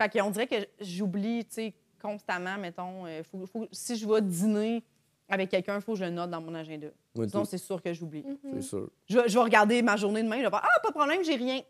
Fait 0.00 0.08
qu'on 0.20 0.30
dirait 0.30 0.46
que 0.46 0.54
j'oublie, 0.80 1.44
tu 1.44 1.54
sais, 1.54 1.74
constamment, 2.00 2.56
mettons, 2.58 3.04
euh, 3.06 3.22
faut, 3.24 3.44
faut- 3.46 3.66
si 3.72 3.96
je 3.96 4.06
vais 4.06 4.20
dîner 4.22 4.84
avec 5.28 5.48
quelqu'un, 5.50 5.74
il 5.76 5.80
faut 5.82 5.92
que 5.94 5.98
je 5.98 6.04
le 6.04 6.10
note 6.10 6.30
dans 6.30 6.40
mon 6.40 6.54
agenda. 6.54 6.86
Moi, 7.16 7.26
Sinon, 7.28 7.42
tout. 7.42 7.48
c'est 7.50 7.58
sûr 7.58 7.82
que 7.82 7.92
j'oublie. 7.92 8.24
C'est 8.52 8.62
sûr. 8.62 8.88
Je, 9.08 9.18
vais- 9.18 9.28
je 9.28 9.34
vais 9.34 9.42
regarder 9.44 9.82
ma 9.82 9.96
journée 9.96 10.22
demain, 10.22 10.36
je 10.38 10.44
vais 10.44 10.50
faire 10.50 10.62
Ah, 10.62 10.80
pas 10.80 10.88
de 10.90 10.94
problème, 10.94 11.24
j'ai 11.24 11.34
rien. 11.34 11.60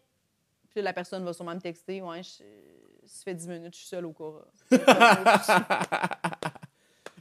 Puis 0.70 0.76
là, 0.80 0.82
la 0.82 0.92
personne 0.92 1.24
va 1.24 1.32
sûrement 1.32 1.54
me 1.54 1.60
texter 1.60 2.02
Ouais, 2.02 2.22
je- 2.22 2.42
ça 3.08 3.24
fait 3.24 3.34
10 3.34 3.48
minutes, 3.48 3.74
je 3.74 3.78
suis 3.80 3.88
seule 3.88 4.06
au 4.06 4.12
Cora. 4.12 4.44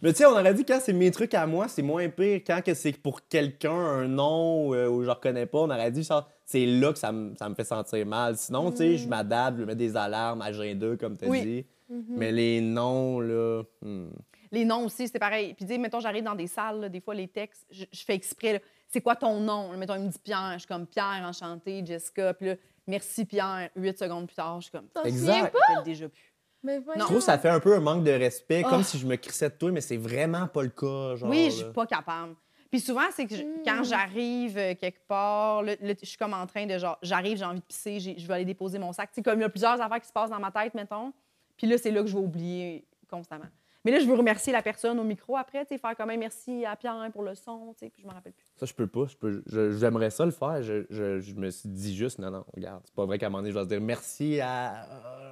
Mais 0.02 0.12
tu 0.14 0.18
sais, 0.20 0.26
on 0.28 0.32
aurait 0.32 0.54
dit 0.54 0.64
quand 0.64 0.80
c'est 0.80 0.94
mes 0.94 1.10
trucs 1.10 1.34
à 1.34 1.48
moi, 1.48 1.68
c'est 1.68 1.82
moins 1.82 2.08
pire. 2.10 2.42
Quand 2.46 2.62
que 2.64 2.76
c'est 2.76 2.92
pour 2.92 3.28
quelqu'un, 3.28 3.72
un 3.72 4.08
nom 4.08 4.74
euh, 4.76 4.88
où 4.88 5.04
je 5.04 5.10
reconnais 5.10 5.48
pas, 5.48 5.58
on 5.60 5.70
aurait 5.72 5.92
dit 5.92 6.04
ça, 6.04 6.28
c'est 6.46 6.68
là 6.68 6.94
que 6.94 7.00
ça 7.00 7.12
me, 7.12 7.36
ça 7.36 7.50
fait 7.56 7.64
sentir 7.64 8.06
mal. 8.06 8.38
Sinon, 8.38 8.70
tu 8.70 8.78
sais, 8.78 8.98
je 8.98 9.08
m'adapte, 9.08 9.58
je 9.60 9.64
mets 9.64 9.76
des 9.76 9.98
alarmes, 9.98 10.42
agenda, 10.44 10.96
comme 10.98 11.18
tu 11.18 11.26
as 11.26 11.30
Oui. 11.30 11.42
dit. 11.42 11.66
Mhm. 11.90 12.04
Mais 12.10 12.32
les 12.32 12.62
noms, 12.62 13.20
là. 13.20 13.64
hmm. 13.82 14.10
Les 14.52 14.66
noms 14.66 14.86
aussi, 14.86 15.08
c'est 15.08 15.20
pareil. 15.20 15.56
Puis, 15.56 15.66
sais, 15.66 15.78
mettons, 15.78 16.00
j'arrive 16.00 16.24
dans 16.24 16.36
des 16.36 16.48
salles, 16.48 16.80
là, 16.82 16.90
des 16.90 17.02
fois, 17.02 17.16
les 17.16 17.28
textes, 17.28 17.66
je, 17.72 17.86
je 17.92 18.04
fais 18.04 18.14
exprès. 18.14 18.62
C'est 18.88 19.02
quoi 19.02 19.16
ton 19.16 19.40
nom? 19.40 19.76
Mettons, 19.76 19.96
il 19.96 20.04
me 20.04 20.10
dit 20.10 20.20
Pierre. 20.24 20.52
Je 20.54 20.60
suis 20.60 20.68
comme 20.68 20.86
Pierre, 20.86 21.24
enchanté, 21.26 21.84
Jessica. 21.86 22.34
Puis 22.36 22.48
là, 22.48 22.56
merci 22.88 23.26
Pierre. 23.26 23.70
Huit 23.76 23.98
secondes 23.98 24.28
plus 24.28 24.36
tard, 24.36 24.60
je 24.62 24.70
suis 24.70 24.72
comme 24.72 24.88
Exact. 25.06 25.54
Je 25.70 25.76
fais 25.76 25.84
déjà 25.84 26.10
plus. 26.10 26.34
Mais. 26.64 26.82
Je 26.96 27.00
trouve 27.02 27.18
que 27.18 27.24
ça 27.24 27.38
fait 27.38 27.50
un 27.50 27.60
peu 27.60 27.76
un 27.76 27.80
manque 27.80 28.04
de 28.04 28.12
respect, 28.12 28.64
Ah. 28.66 28.70
comme 28.70 28.84
si 28.84 28.98
je 28.98 29.06
me 29.06 29.16
crissais 29.16 29.50
de 29.50 29.56
toi, 29.56 29.72
mais 29.72 29.82
c'est 29.82 29.98
vraiment 29.98 30.48
pas 30.48 30.64
le 30.64 30.70
cas. 30.70 31.16
Genre, 31.16 31.30
oui, 31.30 31.46
je 31.52 31.60
là. 31.60 31.64
suis 31.66 31.74
pas 31.74 31.86
capable. 31.86 32.36
Puis 32.70 32.82
souvent, 32.82 33.06
c'est 33.14 33.26
que 33.26 33.36
je- 33.36 33.44
Mm. 33.44 33.64
quand 33.66 33.84
j'arrive 33.84 34.58
euh, 34.58 34.76
quelque 34.76 35.00
part, 35.08 35.64
là, 35.64 35.76
là, 35.80 35.94
je 36.02 36.06
suis 36.06 36.18
comme 36.18 36.34
en 36.34 36.46
train 36.48 36.66
de 36.66 36.78
genre, 36.78 36.98
j'arrive, 37.02 37.38
j'ai 37.38 37.46
envie 37.46 37.60
de 37.62 37.66
pisser, 37.66 38.00
j'ai- 38.00 38.18
je 38.18 38.28
vais 38.28 38.34
aller 38.34 38.46
déposer 38.46 38.78
mon 38.80 38.92
sac. 38.92 39.10
Tu 39.12 39.16
sais, 39.16 39.24
comme 39.24 39.40
il 39.40 39.44
y 39.44 39.46
a 39.46 39.50
plusieurs 39.50 39.80
affaires 39.80 40.02
qui 40.02 40.08
se 40.08 40.12
passent 40.14 40.30
dans 40.32 40.40
ma 40.40 40.52
tête, 40.52 40.74
mettons. 40.74 41.14
Puis 41.56 41.66
là, 41.68 41.78
c'est 41.78 41.92
là 41.92 42.02
que 42.02 42.08
je 42.08 42.14
vais 42.18 42.24
oublier 42.24 42.86
constamment. 43.10 43.46
Mais 43.88 43.94
là, 43.94 44.00
je 44.02 44.06
veux 44.06 44.16
remercier 44.16 44.52
la 44.52 44.62
personne 44.62 45.00
au 45.00 45.04
micro 45.06 45.38
après, 45.38 45.66
tu 45.66 45.70
sais, 45.70 45.78
faire 45.78 45.96
quand 45.96 46.06
même 46.06 46.20
merci 46.20 46.66
à 46.66 46.76
Pierre 46.76 47.10
pour 47.14 47.24
le 47.24 47.36
son, 47.36 47.74
tu 47.74 47.86
sais, 47.86 47.90
puis 47.90 48.02
je 48.02 48.08
me 48.08 48.12
rappelle 48.12 48.34
plus. 48.34 48.46
Ça, 48.58 48.66
je 48.66 48.74
peux 48.74 48.86
pas. 48.86 49.06
J'aimerais 49.46 50.10
ça 50.10 50.26
le 50.26 50.32
faire. 50.32 50.62
Je, 50.62 50.86
je- 50.90 51.22
je 51.22 51.34
me 51.36 51.50
suis 51.50 51.70
dit 51.70 51.96
juste, 51.96 52.20
non, 52.20 52.30
non, 52.30 52.44
regarde, 52.54 52.82
c'est 52.84 52.94
pas 52.94 53.06
vrai 53.06 53.18
qu'à 53.18 53.28
un 53.28 53.30
moment 53.30 53.40
donné, 53.44 53.54
je 53.54 53.58
vais 53.58 53.64
se 53.64 53.70
dire 53.70 53.80
merci 53.80 54.42
à. 54.42 54.86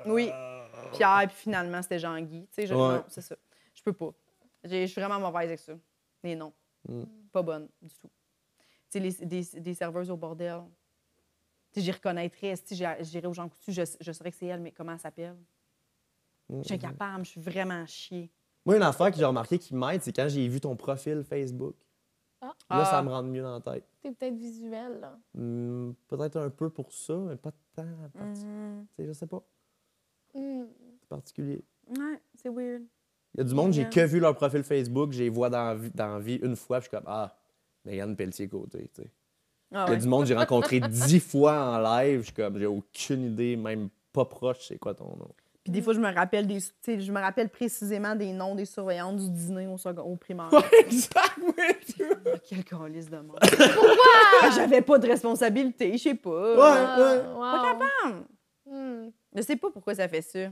Oui. 0.06 0.32
Pierre, 0.94 1.24
puis 1.28 1.36
finalement, 1.36 1.82
c'était 1.82 2.00
Jean-Guy. 2.00 2.44
Tu 2.48 2.54
sais, 2.54 2.68
je- 2.68 2.74
Ouais. 2.74 2.80
non, 2.96 3.04
c'est 3.10 3.20
ça. 3.20 3.36
Je 3.74 3.84
peux 3.84 3.92
pas. 3.92 4.12
Je 4.64 4.86
suis 4.86 5.02
vraiment 5.02 5.20
mauvaise 5.20 5.48
avec 5.50 5.60
ça. 5.60 5.74
Les 6.24 6.38
noms. 6.38 6.54
Mm. 6.88 7.04
Pas 7.34 7.42
bonne 7.42 7.68
du 7.82 7.94
tout. 7.96 8.10
Tu 8.90 9.02
sais, 9.12 9.26
des, 9.26 9.44
des 9.60 9.74
serveuses 9.74 10.10
au 10.10 10.16
bordel. 10.16 10.62
Tu 11.74 11.82
sais, 11.82 11.86
j'y 11.86 11.92
reconnaîtrais. 11.92 12.56
Si 12.56 12.74
j'irais 12.74 13.26
aux 13.28 13.34
gens 13.34 13.50
coutus, 13.50 13.76
je, 13.76 13.82
je 14.00 14.12
saurais 14.14 14.32
que 14.32 14.38
c'est 14.38 14.46
elle, 14.46 14.62
mais 14.62 14.72
comment 14.72 14.94
elle 14.94 15.00
s'appelle? 15.00 15.36
Je 16.50 16.62
suis 16.64 16.76
incapable, 16.76 17.26
je 17.26 17.32
suis 17.32 17.42
vraiment 17.42 17.86
chier. 17.86 18.32
Moi, 18.66 18.78
une 18.78 18.82
affaire 18.84 19.12
que 19.12 19.18
j'ai 19.18 19.26
remarqué 19.26 19.60
qui 19.60 19.76
m'aide, 19.76 20.02
c'est 20.02 20.12
quand 20.16 20.28
j'ai 20.28 20.48
vu 20.48 20.60
ton 20.60 20.76
profil 20.76 21.24
Facebook. 21.24 21.76
Ah. 22.42 22.48
Là, 22.48 22.54
Ah. 22.82 22.86
ça 22.86 23.04
me 23.04 23.10
rend 23.10 23.24
mieux 23.24 23.42
dans 23.42 23.54
la 23.54 23.62
tête. 23.62 23.86
T'es 24.02 24.12
peut-être 24.12 24.36
visuel, 24.36 25.00
là. 25.00 25.18
Hmm, 25.34 25.94
Peut-être 26.08 26.38
un 26.38 26.50
peu 26.50 26.70
pour 26.70 26.92
ça, 26.92 27.16
mais 27.16 27.36
pas 27.36 27.52
tant. 27.76 27.86
parti- 28.14 28.42
tu 28.42 28.86
sais, 28.98 29.06
Je 29.08 29.14
sais 29.14 29.28
pas. 29.28 29.44
Hmm. 30.34 30.66
C'est 31.00 31.10
particulier. 31.10 31.64
Ouais, 31.90 32.20
c'est 32.36 32.50
weird. 32.50 32.84
Il 33.34 33.40
y 33.40 33.42
a 33.42 33.44
du 33.44 33.54
monde, 33.54 33.74
j'ai 33.74 33.88
que 33.90 34.06
vu 34.06 34.20
leur 34.20 34.34
profil 34.36 34.64
Facebook, 34.64 35.12
j'ai 35.12 35.30
vois 35.30 35.50
dans 35.50 35.66
la 35.66 35.76
vie, 35.76 35.92
dans 35.94 36.20
vie 36.20 36.36
une 36.42 36.56
fois, 36.56 36.80
puis 36.80 36.86
je 36.86 36.90
suis 36.90 36.98
comme, 36.98 37.08
ah, 37.12 37.36
Megan 37.84 38.16
Pelletier 38.16 38.48
côté, 38.48 38.90
tu 38.94 39.04
sais. 39.04 39.12
Ah 39.74 39.86
Il 39.88 39.94
y 39.94 39.96
a 39.96 40.00
du 40.00 40.08
monde 40.08 40.22
que 40.22 40.28
j'ai 40.28 40.36
rencontré 40.76 40.80
dix 40.80 41.20
fois 41.20 41.76
en 41.76 41.80
live, 41.80 42.20
je 42.20 42.26
suis 42.26 42.34
comme, 42.34 42.58
j'ai 42.58 42.66
aucune 42.66 43.24
idée, 43.26 43.56
même 43.58 43.90
pas 44.14 44.26
proche, 44.26 44.68
c'est 44.68 44.78
quoi 44.78 44.94
ton 44.94 45.16
nom. 45.18 45.30
Puis 45.66 45.72
des 45.72 45.82
fois, 45.82 45.94
je 45.96 46.00
me 46.00 46.14
rappelle 46.14 46.46
des, 46.46 46.62
tu 46.62 46.70
sais, 46.84 47.00
je 47.00 47.12
me 47.12 47.20
rappelle 47.20 47.50
précisément 47.50 48.14
des 48.16 48.32
noms 48.32 48.54
des 48.54 48.66
surveillantes 48.66 49.16
du 49.18 49.28
dîner 49.32 49.66
au, 49.66 49.80
second, 49.80 50.04
au 50.04 50.16
primaire. 50.16 50.50
exact, 50.80 51.40
oui. 51.42 51.54
Ah, 52.28 52.30
Quel 52.48 52.64
calice 52.64 53.10
de 53.10 53.18
monde. 53.18 53.40
Pourquoi? 53.42 54.52
J'avais 54.56 54.84
pas 54.84 55.00
de 55.00 55.08
responsabilité, 55.08 55.94
je 55.94 56.04
sais 56.04 56.14
pas. 56.14 56.30
Ouais. 56.54 57.04
ouais. 57.04 57.22
Ah, 57.42 57.76
wow. 57.80 58.14
Hum. 58.14 58.26
Hmm. 59.08 59.12
Je 59.36 59.42
sais 59.42 59.56
pas 59.56 59.72
pourquoi 59.72 59.96
ça 59.96 60.08
fait 60.08 60.22
ça. 60.22 60.52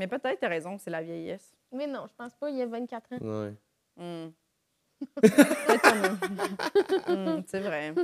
Mais 0.00 0.08
peut-être 0.08 0.40
t'as 0.40 0.48
raison, 0.48 0.76
c'est 0.78 0.90
la 0.90 1.02
vieillesse. 1.02 1.54
Mais 1.72 1.86
non, 1.86 2.06
je 2.08 2.14
pense 2.16 2.34
pas. 2.34 2.50
Il 2.50 2.56
y 2.56 2.62
a 2.62 2.66
24 2.66 3.12
ans. 3.12 3.18
Ouais. 3.20 3.54
Hum. 4.00 4.32
Peut-être 5.22 5.80
qu'on 7.06 7.12
a- 7.12 7.12
Hum, 7.36 7.42
c'est 7.46 7.60
vrai. 7.60 7.94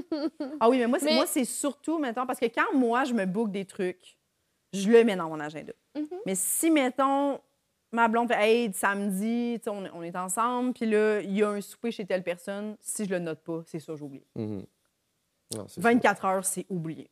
Ah 0.61 0.69
oui, 0.69 0.79
mais 0.79 0.87
moi, 0.87 1.01
c'est, 1.01 1.07
Mais- 1.07 1.15
moi, 1.17 1.27
c'est 1.27 1.45
surtout, 1.45 1.99
mettons, 1.99 2.25
parce 2.25 2.39
que 2.39 2.47
quand 2.47 2.73
moi, 2.73 3.03
je 3.05 3.15
me 3.15 3.25
book 3.27 3.51
des 3.51 3.65
trucs, 3.65 4.17
je 4.73 4.91
le 4.91 5.05
mets 5.05 5.17
dans 5.17 5.29
mon 5.29 5.41
agenda. 5.41 5.73
Mhm. 5.97 6.07
Mais 6.27 6.35
si, 6.35 6.71
mettons, 6.71 7.41
ma 7.93 8.09
blonde 8.09 8.29
fait 8.29 8.39
Hey, 8.39 8.73
samedi, 8.73 9.61
on, 9.67 9.85
est- 9.85 9.91
on 9.95 10.03
est 10.03 10.17
ensemble, 10.17 10.73
puis 10.73 10.87
là, 10.87 11.21
il 11.21 11.33
y 11.37 11.43
a 11.43 11.49
un 11.51 11.61
souper 11.61 11.91
chez 11.91 12.05
telle 12.05 12.23
personne, 12.23 12.77
si 12.81 13.05
je 13.05 13.11
le 13.11 13.19
note 13.19 13.41
pas, 13.43 13.63
c'est 13.67 13.79
ça, 13.81 13.95
j'oublie. 13.97 14.25
C'est 15.69 15.81
24 15.81 16.25
heures, 16.25 16.45
c'est 16.45 16.67
oublié. 16.69 17.09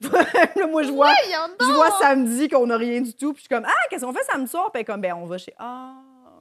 là, 0.00 0.66
moi, 0.66 0.82
je 0.82 0.90
vois, 0.90 1.12
je 1.60 1.74
vois 1.74 1.90
samedi 1.98 2.48
qu'on 2.48 2.66
n'a 2.66 2.76
rien 2.78 3.02
du 3.02 3.12
tout, 3.14 3.32
puis 3.34 3.42
je 3.42 3.46
suis 3.46 3.54
comme 3.54 3.66
Ah, 3.66 3.72
qu'est-ce 3.90 4.04
qu'on 4.04 4.12
fait 4.14 4.24
samedi 4.24 4.48
soir? 4.50 4.72
Puis 4.72 4.76
elle 4.76 4.80
est 4.80 4.84
comme, 4.86 5.00
ben, 5.02 5.12
on 5.14 5.26
va 5.26 5.36
chez. 5.36 5.52
Ah, 5.58 5.94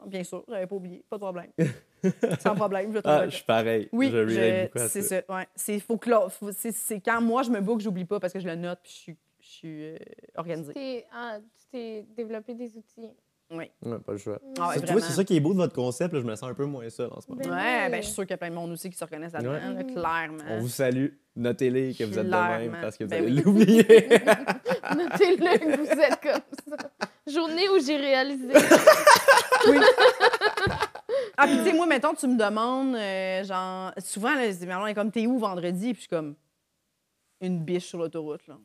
bien 0.05 0.23
sûr, 0.23 0.45
j'avais 0.47 0.65
pas 0.65 0.75
oublié, 0.75 1.03
pas 1.09 1.17
de 1.17 1.21
problème. 1.21 1.51
Sans 2.41 2.55
problème, 2.55 2.89
je 2.91 2.95
le 2.95 3.01
trouve 3.01 3.13
Ah, 3.13 3.25
je 3.27 3.35
suis 3.35 3.43
pareil. 3.43 3.89
oui, 3.91 4.09
c'est 4.09 5.01
ça. 5.01 5.21
ça. 5.27 5.35
Ouais. 5.35 5.47
C'est 5.55 5.79
faut 5.81 5.97
que 5.97 6.09
là, 6.09 6.29
faut- 6.29 6.53
c'est- 6.53 6.71
c'est 6.71 7.01
quand 7.01 7.19
moi 7.19 7.43
je 7.43 7.51
me 7.51 7.59
book, 7.59 7.81
j'oublie 7.81 8.05
pas 8.05 8.17
parce 8.21 8.31
que 8.31 8.39
je 8.39 8.47
le 8.47 8.55
note 8.55 8.79
puis 8.81 8.91
je 8.93 8.97
suis, 8.97 9.17
je 9.49 9.55
suis 9.55 9.83
euh, 9.85 9.97
organisée. 10.35 10.73
T'es- 10.73 11.05
tu 11.57 11.65
t'es 11.71 12.05
développé 12.15 12.53
des 12.53 12.77
outils. 12.77 13.09
Oui. 13.51 13.65
Ouais, 13.81 13.97
pas 13.97 14.12
le 14.12 14.17
choix. 14.19 14.39
Ah 14.59 14.67
ouais, 14.67 14.75
C'est- 14.75 14.85
tu 14.85 14.91
vois, 14.91 15.01
c'est 15.01 15.13
ça 15.13 15.23
qui 15.23 15.35
est 15.35 15.39
beau 15.39 15.53
de 15.53 15.57
votre 15.57 15.73
concept, 15.73 16.13
là, 16.13 16.19
je 16.19 16.25
me 16.25 16.35
sens 16.35 16.47
un 16.51 16.53
peu 16.53 16.65
moins 16.65 16.88
seul 16.91 17.09
en 17.12 17.19
ce 17.19 17.27
moment. 17.29 17.41
Ben 17.43 17.49
Ouais, 17.49 17.85
oui. 17.85 17.91
ben 17.91 17.97
je 18.01 18.05
suis 18.05 18.13
sûre 18.13 18.23
qu'il 18.23 18.29
y 18.29 18.33
a 18.33 18.38
plein 18.38 18.51
de 18.51 18.55
monde 18.55 18.69
aussi 18.71 18.91
qui 18.91 18.95
se 18.97 19.03
reconnaissent 19.03 19.33
là-dedans, 19.33 19.53
Ouais. 19.53 19.59
là, 19.59 19.69
Mhm. 19.83 19.93
clairement. 19.93 20.43
On 20.51 20.59
vous 20.59 20.67
salue. 20.67 21.07
Notez-les 21.35 21.95
que 21.95 22.03
vous 22.03 22.19
êtes 22.19 22.25
de 22.27 22.29
même 22.31 22.57
Clairement. 22.57 22.77
parce 22.81 22.95
que 22.97 23.05
vous 23.05 23.09
Ben 23.09 23.23
allez 23.23 23.31
oui. 23.33 23.41
l'oublier. 23.43 23.83
Notez-le 24.95 25.57
que 25.57 25.77
vous 25.77 25.99
êtes 25.99 26.21
comme 26.21 26.77
ça. 26.77 26.77
Journée 27.25 27.67
où 27.69 27.79
j'ai 27.83 27.97
réalisé. 27.97 28.53
Oui. 29.67 29.77
Ah, 31.38 31.47
puis 31.47 31.58
tu 31.58 31.63
sais, 31.65 31.73
moi, 31.75 31.85
mettons, 31.85 32.13
tu 32.13 32.27
me 32.27 32.37
demandes, 32.37 32.95
euh, 32.95 33.43
genre, 33.43 33.91
souvent, 33.97 34.33
là, 34.35 34.52
c'est 34.54 34.65
Marlon 34.65 34.87
est 34.87 34.93
comme, 34.93 35.12
t'es 35.12 35.25
où 35.27 35.37
vendredi? 35.37 35.87
Puis 35.93 35.95
je 35.95 36.00
suis 36.02 36.10
comme, 36.10 36.35
une 37.41 37.60
biche 37.63 37.85
sur 37.87 37.97
l'autoroute, 38.00 38.45
là. 38.47 38.58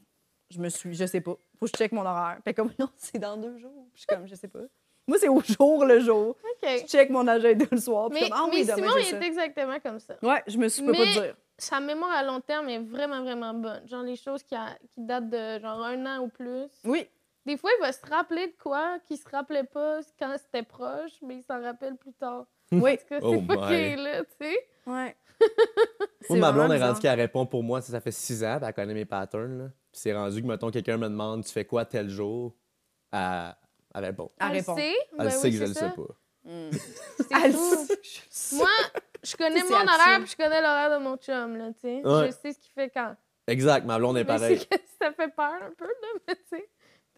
Je 0.54 0.60
me 0.60 0.68
suis, 0.68 0.94
je 0.94 1.04
sais 1.06 1.20
pas. 1.20 1.32
Faut 1.58 1.66
que 1.66 1.72
je 1.74 1.78
check 1.78 1.92
mon 1.92 2.02
horaire. 2.06 2.38
Puis 2.44 2.54
comme, 2.54 2.70
non, 2.78 2.88
c'est 2.96 3.18
dans 3.18 3.36
deux 3.36 3.58
jours. 3.58 3.86
Puis 3.92 3.94
je 3.94 3.98
suis 4.00 4.06
comme, 4.06 4.26
je 4.26 4.34
sais 4.34 4.48
pas. 4.48 4.60
Moi, 5.06 5.18
c'est 5.18 5.28
au 5.28 5.40
jour 5.40 5.84
le 5.84 6.00
jour. 6.00 6.36
Je 6.62 6.86
check 6.86 7.10
mon 7.10 7.26
agenda 7.28 7.64
le 7.70 7.76
soir. 7.78 8.08
Puis 8.08 8.20
Mais, 8.22 8.28
comme, 8.30 8.38
ah 8.40 8.46
mais 8.50 8.56
oui, 8.56 8.62
demain, 8.64 8.76
Simon, 8.76 8.88
j'ai 8.94 9.00
il 9.00 9.04
ça. 9.10 9.18
est 9.20 9.24
exactement 9.26 9.80
comme 9.80 9.98
ça. 9.98 10.14
Ouais, 10.22 10.42
je 10.46 10.56
me 10.56 10.68
suis 10.68 10.82
peux 10.84 10.92
pas 10.92 10.98
Mais- 10.98 11.14
te 11.14 11.20
dire. 11.20 11.36
Sa 11.58 11.78
mémoire 11.78 12.10
à 12.12 12.22
long 12.24 12.40
terme 12.40 12.68
est 12.68 12.78
vraiment, 12.80 13.22
vraiment 13.22 13.54
bonne. 13.54 13.86
Genre, 13.86 14.02
les 14.02 14.16
choses 14.16 14.42
qui, 14.42 14.54
a- 14.56 14.76
qui 14.92 15.00
datent 15.04 15.28
de 15.30 15.58
genre 15.60 15.84
un 15.84 16.04
an 16.06 16.24
ou 16.24 16.28
plus. 16.28 16.68
Oui. 16.84 17.06
Des 17.46 17.56
fois, 17.58 17.70
il 17.78 17.80
va 17.82 17.92
se 17.92 18.04
rappeler 18.10 18.46
de 18.48 18.54
quoi 18.60 18.98
qu'il 19.06 19.18
se 19.18 19.28
rappelait 19.28 19.62
pas 19.64 20.00
quand 20.18 20.34
c'était 20.38 20.62
proche, 20.64 21.12
mais 21.22 21.36
il 21.36 21.42
s'en 21.42 21.60
rappelle 21.62 21.96
plus 21.96 22.12
tard. 22.14 22.46
Oui. 22.72 22.96
Parce 22.96 23.04
que 23.04 23.14
Oh 23.22 23.34
c'est 23.34 23.40
fucké, 23.54 23.96
my. 23.96 24.02
là, 24.02 24.24
tu 24.24 24.30
sais. 24.40 24.56
Ouais. 24.86 25.14
Moi, 26.30 26.38
ma 26.38 26.52
blonde 26.52 26.72
est 26.72 26.82
rendue 26.82 27.00
qu'elle 27.00 27.20
répond 27.20 27.44
pour 27.46 27.62
moi. 27.62 27.80
Ça, 27.82 27.92
ça 27.92 28.00
fait 28.00 28.10
six 28.10 28.42
ans, 28.42 28.56
puis 28.58 28.66
elle 28.66 28.74
connaît 28.74 28.94
mes 28.94 29.04
patterns. 29.04 29.58
Là. 29.58 29.64
Puis 29.94 30.00
c'est 30.02 30.12
rendu 30.12 30.42
que, 30.42 30.46
mettons, 30.48 30.70
quelqu'un 30.72 30.96
me 30.96 31.08
demande 31.08 31.44
Tu 31.44 31.52
fais 31.52 31.64
quoi 31.64 31.84
tel 31.84 32.08
jour? 32.10 32.52
Elle, 33.12 33.54
elle 33.94 34.04
répond. 34.06 34.32
Elle 34.40 34.46
Elle 34.48 34.52
répond. 34.56 34.76
sait? 34.76 34.94
Elle 35.12 35.18
ben 35.18 35.30
sait 35.30 35.38
oui, 35.48 35.52
que 35.52 35.56
je 35.58 35.64
le 35.68 35.72
sais 35.74 35.90
pas. 35.90 36.02
C'est 37.16 37.44
Elle 37.44 37.52
fou. 37.52 37.86
sait. 38.28 38.56
Moi, 38.56 38.68
je 39.22 39.36
connais 39.36 39.62
mon 39.62 39.70
horaire 39.76 40.18
puis 40.20 40.30
je 40.32 40.36
connais 40.36 40.60
l'horaire 40.60 40.98
de 40.98 41.04
mon 41.04 41.16
chum, 41.16 41.56
là, 41.56 41.68
tu 41.74 41.80
sais. 41.82 42.02
Ouais. 42.04 42.26
Je 42.26 42.32
sais 42.32 42.52
ce 42.52 42.58
qu'il 42.58 42.72
fait 42.74 42.90
quand. 42.90 43.14
Exact, 43.46 43.84
ma 43.86 43.98
blonde 43.98 44.16
est 44.18 44.24
Mais 44.24 44.26
pareille. 44.26 44.58
que 44.66 44.76
ça 45.00 45.12
fait 45.12 45.28
peur 45.28 45.52
un 45.62 45.70
peu, 45.76 45.84
là, 45.86 46.08
mais 46.26 46.34
tu 46.34 46.42
sais. 46.56 46.68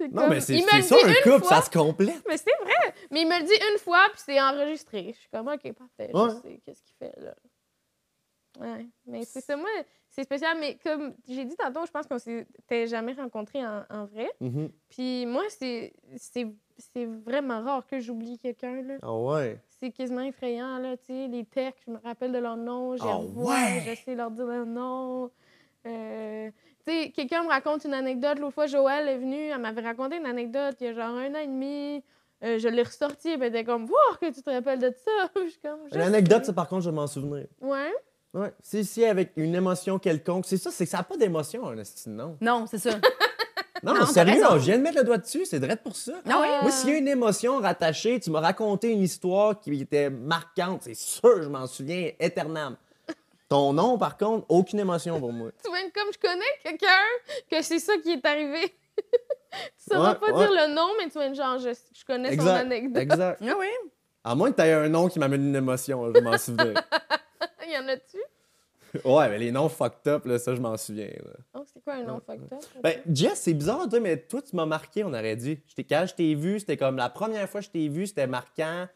Non, 0.09 0.23
comme- 0.23 0.31
mais 0.31 0.41
c'est 0.43 0.59
ça, 0.61 0.77
un 0.77 1.09
une 1.09 1.15
couple, 1.23 1.39
fois, 1.39 1.49
ça 1.49 1.63
se 1.63 1.71
complète. 1.71 2.23
Mais 2.29 2.37
c'est 2.37 2.53
vrai. 2.63 2.95
Mais 3.11 3.23
il 3.23 3.27
me 3.29 3.39
le 3.41 3.47
dit 3.47 3.55
une 3.73 3.79
fois, 3.79 4.07
puis 4.13 4.21
c'est 4.27 4.39
enregistré. 4.41 5.13
Je 5.15 5.19
suis 5.21 5.29
comme, 5.31 5.49
OK, 5.49 5.73
parfait. 5.73 6.11
Ouais. 6.13 6.29
Je 6.29 6.49
sais 6.49 6.61
qu'est-ce 6.67 6.83
qu'il 6.83 6.95
fait, 6.99 7.15
là. 7.19 7.35
Ouais. 8.61 8.87
Mais 9.07 9.25
c'est 9.25 9.41
ça, 9.41 9.57
moi, 9.57 9.69
c'est 10.11 10.25
spécial. 10.25 10.57
Mais 10.59 10.79
comme 10.83 11.15
j'ai 11.29 11.45
dit 11.45 11.57
tantôt, 11.57 11.85
je 11.87 11.91
pense 11.91 12.07
qu'on 12.07 12.19
s'était 12.19 12.87
jamais 12.87 13.13
rencontrés 13.13 13.65
en, 13.65 13.83
en 13.91 14.05
vrai. 14.07 14.31
Mhm. 14.41 14.71
Puis 14.89 15.27
moi, 15.27 15.43
c'est 15.51 15.93
vraiment 17.25 17.63
rare 17.63 17.87
que 17.87 18.01
j'oublie 18.01 18.39
quelqu'un. 18.39 18.83
Ah 19.03 19.15
ouais? 19.15 19.61
C'est 19.69 19.91
quasiment 19.91 20.23
effrayant, 20.23 20.79
là, 20.79 20.97
tu 20.97 21.07
sais. 21.07 21.29
Les 21.29 21.45
textes, 21.45 21.85
je 21.87 21.93
me 21.93 21.99
rappelle 21.99 22.33
de 22.33 22.39
leur 22.39 22.57
nom, 22.57 22.97
je 22.97 23.03
revois, 23.03 23.55
ouais? 23.55 23.83
je 23.87 23.95
sais 24.03 24.15
leur 24.15 24.31
dire 24.31 24.47
leur 24.47 24.67
nom. 24.67 25.31
Euh, 25.87 26.51
tu 26.85 26.93
sais, 26.93 27.11
quelqu'un 27.11 27.43
me 27.45 27.49
raconte 27.49 27.85
une 27.85 27.95
anecdote. 27.95 28.39
L'autre 28.39 28.55
fois, 28.55 28.67
Joël 28.67 29.09
est 29.09 29.19
venue, 29.19 29.49
elle 29.51 29.61
m'avait 29.61 29.83
raconté 29.83 30.17
une 30.17 30.27
anecdote 30.27 30.77
il 30.81 30.87
y 30.87 30.89
a 30.89 30.93
genre 30.95 31.15
un 31.15 31.35
an 31.35 31.39
et 31.39 31.47
demi. 31.47 32.03
Euh, 32.45 32.59
je 32.59 32.69
l'ai 32.69 32.83
ressortie, 32.83 33.31
elle 33.31 33.43
était 33.45 33.65
comme, 33.65 33.87
voir 33.87 34.19
que 34.21 34.31
tu 34.31 34.43
te 34.43 34.51
rappelles 34.51 34.79
de 34.79 34.91
ça. 34.91 35.31
je 35.45 35.49
suis 35.51 35.61
comme, 35.61 35.81
je 35.91 35.95
Une 35.95 36.03
anecdote, 36.03 36.41
sais. 36.41 36.47
ça, 36.47 36.53
par 36.53 36.69
contre, 36.69 36.83
je 36.83 36.91
vais 36.91 36.97
m'en 36.97 37.07
souvenir. 37.07 37.47
Ouais. 37.61 37.93
Ouais. 38.37 38.53
Si, 38.63 38.85
si, 38.85 39.05
avec 39.05 39.33
une 39.37 39.55
émotion 39.55 39.99
quelconque, 39.99 40.45
c'est 40.47 40.59
ça, 40.59 40.71
c'est 40.71 40.85
que 40.85 40.91
ça 40.91 40.99
n'a 40.99 41.03
pas 41.05 41.17
d'émotion, 41.17 41.67
un 41.69 41.75
non. 42.09 42.37
Non, 42.41 42.67
c'est 42.71 42.79
ça. 42.79 42.91
Non, 43.83 43.93
Non, 43.93 44.07
sérieux, 44.07 44.43
je 44.55 44.57
viens 44.65 44.79
de 44.79 44.83
mettre 44.83 44.97
le 44.97 45.05
doigt 45.05 45.19
dessus, 45.19 45.45
c'est 45.45 45.59
vrai 45.59 45.77
pour 45.77 45.95
ça. 45.95 46.15
Ah 46.27 46.39
oui? 46.41 46.49
Moi, 46.63 46.71
s'il 46.71 46.89
y 46.91 46.93
a 46.95 46.97
une 46.97 47.09
émotion 47.09 47.59
rattachée, 47.61 48.19
tu 48.19 48.31
m'as 48.31 48.41
raconté 48.41 48.91
une 48.91 49.03
histoire 49.03 49.61
qui 49.61 49.81
était 49.81 50.09
marquante, 50.09 50.83
c'est 50.85 50.95
sûr, 50.97 51.43
je 51.43 51.49
m'en 51.49 51.67
souviens 51.67 52.11
éternellement. 52.19 52.77
Ton 53.51 53.75
nom, 53.75 53.99
par 53.99 54.17
contre, 54.17 54.47
aucune 54.49 54.81
émotion 54.81 55.21
pour 55.21 55.33
moi. 55.33 55.51
Tu 55.63 55.69
vois, 55.69 55.79
comme 55.95 56.11
je 56.13 56.19
connais 56.19 56.45
quelqu'un, 56.65 56.89
que 57.51 57.63
c'est 57.63 57.79
ça 57.79 57.93
qui 58.03 58.13
est 58.13 58.27
arrivé. 58.27 58.75
tu 58.97 59.93
sauras 59.93 60.15
Ouais, 60.15 60.19
pas 60.21 60.33
ouais. 60.33 60.47
dire 60.47 60.51
le 60.53 60.75
nom, 60.75 60.89
mais 60.99 61.05
tu 61.05 61.13
vois, 61.13 61.33
genre, 61.35 61.59
je, 61.59 61.71
je 61.95 62.05
connais 62.07 62.35
son 62.37 62.47
anecdote. 62.49 63.03
Exact. 63.03 63.43
Ah 63.47 63.55
oui. 63.59 63.67
À 64.25 64.35
moins 64.35 64.51
que 64.51 64.57
tu 64.57 64.63
aies 64.67 64.73
un 64.73 64.89
nom 64.89 65.07
qui 65.09 65.19
m'amène 65.19 65.47
une 65.49 65.55
émotion, 65.57 66.13
je 66.15 66.21
m'en 66.21 66.39
souviens. 66.39 66.75
Il 67.67 67.73
y 67.73 67.77
en 67.79 67.89
a-tu? 67.89 68.19
Ouais, 69.05 69.29
mais 69.29 69.39
les 69.39 69.53
noms 69.53 69.69
fucked 69.69 70.07
up, 70.09 70.25
là, 70.25 70.39
ça, 70.39 70.55
je 70.55 70.61
m'en 70.61 70.77
souviens. 70.77 71.09
là. 71.09 71.33
Oh, 71.55 71.65
c'est 71.67 71.83
quoi 71.83 71.95
un 71.95 72.05
nom 72.05 72.21
fucked 72.25 72.51
up? 72.53 72.61
Ben, 72.83 73.01
Jess, 73.13 73.41
c'est 73.43 73.53
bizarre, 73.53 73.87
toi, 73.89 74.01
mais 74.01 74.17
toi, 74.17 74.41
tu 74.41 74.57
m'as 74.57 74.65
marqué, 74.65 75.05
on 75.05 75.09
aurait 75.13 75.37
dit. 75.37 75.59
Je 75.67 75.75
t'ai- 75.75 75.85
Quand 75.85 76.05
je 76.09 76.15
t'ai 76.15 76.35
vu, 76.35 76.61
c'était 76.61 76.77
comme 76.77 76.97
la 76.97 77.11
première 77.11 77.49
fois 77.49 77.61
que 77.61 77.67
je 77.67 77.71
t'ai 77.71 77.89
vu, 77.89 78.07
c'était 78.07 78.27
marquant. 78.27 78.87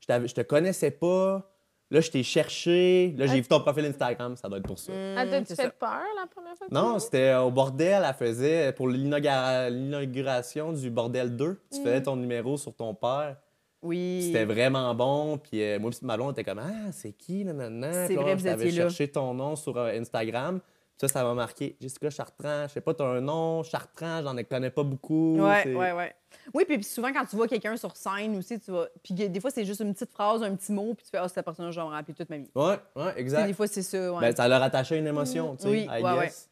Je, 0.00 0.26
je 0.26 0.34
te 0.34 0.42
connaissais 0.42 0.90
pas. 0.92 1.50
Là, 1.90 2.00
je 2.02 2.10
t'ai 2.10 2.22
cherché. 2.22 3.14
Là, 3.16 3.26
j'ai 3.26 3.40
vu 3.40 3.48
ton 3.48 3.60
profil 3.60 3.86
Instagram, 3.86 4.36
ça 4.36 4.46
doit 4.48 4.58
être 4.58 4.66
pour 4.66 4.78
ça. 4.78 4.92
Ah, 5.16 5.26
t'as-tu 5.26 5.54
fait 5.56 5.70
peur 5.70 6.02
la 6.20 6.26
première 6.26 6.54
fois 6.54 6.66
que 6.66 6.70
tu 6.70 6.74
Non, 6.74 6.98
c'était 6.98 7.34
au 7.34 7.50
bordel, 7.50 8.04
elle 8.06 8.14
faisait 8.14 8.72
pour 8.74 8.88
l'inaugura- 8.88 9.70
l'inauguration 9.70 10.72
du 10.72 10.90
bordel 10.90 11.34
2. 11.34 11.58
Tu 11.72 11.80
Mm. 11.80 11.82
faisais 11.82 12.02
ton 12.02 12.16
numéro 12.16 12.58
sur 12.58 12.74
ton 12.74 12.94
père. 12.94 13.36
Oui. 13.82 14.22
C'était 14.26 14.44
vraiment 14.44 14.94
bon. 14.94 15.38
Puis 15.38 15.62
euh, 15.62 15.78
moi, 15.78 15.90
puis 15.90 16.00
Malon 16.02 16.32
était 16.32 16.44
comme 16.44 16.58
Ah, 16.58 16.90
c'est 16.92 17.12
qui, 17.12 17.44
nanana? 17.44 18.06
C'est 18.06 18.14
vrai, 18.16 18.34
vous 18.34 18.46
étiez 18.46 18.70
cherché 18.70 19.08
ton 19.08 19.34
nom 19.34 19.56
sur 19.56 19.76
euh, 19.76 19.98
Instagram. 19.98 20.60
Ça, 21.00 21.06
ça 21.06 21.22
m'a 21.22 21.32
marqué. 21.32 21.76
Jessica 21.80 22.10
Chartrand, 22.10 22.64
je 22.66 22.72
sais 22.72 22.80
pas, 22.80 22.92
t'as 22.92 23.04
un 23.06 23.20
nom, 23.20 23.62
Chartrand, 23.62 24.20
j'en 24.24 24.36
ai- 24.36 24.42
connais 24.42 24.70
pas 24.70 24.82
beaucoup. 24.82 25.38
Ouais, 25.38 25.60
c'est- 25.62 25.74
ouais, 25.76 25.92
ouais. 25.92 26.12
Oui, 26.52 26.64
puis 26.66 26.82
souvent, 26.82 27.12
quand 27.12 27.24
tu 27.24 27.36
vois 27.36 27.46
quelqu'un 27.46 27.76
sur 27.76 27.96
scène 27.96 28.36
aussi, 28.36 28.58
tu 28.58 28.72
vas. 28.72 28.88
Puis 29.04 29.14
des 29.14 29.40
fois, 29.40 29.50
c'est 29.52 29.64
juste 29.64 29.80
une 29.80 29.94
petite 29.94 30.10
phrase, 30.10 30.42
un 30.42 30.56
petit 30.56 30.72
mot, 30.72 30.94
puis 30.94 31.04
tu 31.04 31.10
fais, 31.12 31.18
ah, 31.18 31.28
cette 31.28 31.44
personne-là, 31.44 31.70
je 31.70 31.78
vais 31.78 31.86
me 31.86 31.92
rappeler 31.92 32.14
toute 32.14 32.28
ma 32.28 32.38
vie. 32.38 32.50
Ouais, 32.52 32.74
ouais, 32.96 33.12
exact. 33.16 33.46
Des 33.46 33.52
fois, 33.52 33.68
c'est 33.68 33.82
ça. 33.82 34.12
Ouais. 34.12 34.20
Ben, 34.22 34.34
ça 34.34 34.48
leur 34.48 34.60
attachait 34.60 34.98
une 34.98 35.06
émotion, 35.06 35.54
tu 35.54 35.62
sais, 35.62 35.68
Oui, 35.68 35.86
I 35.88 36.02
ouais, 36.02 36.20
guess. 36.24 36.50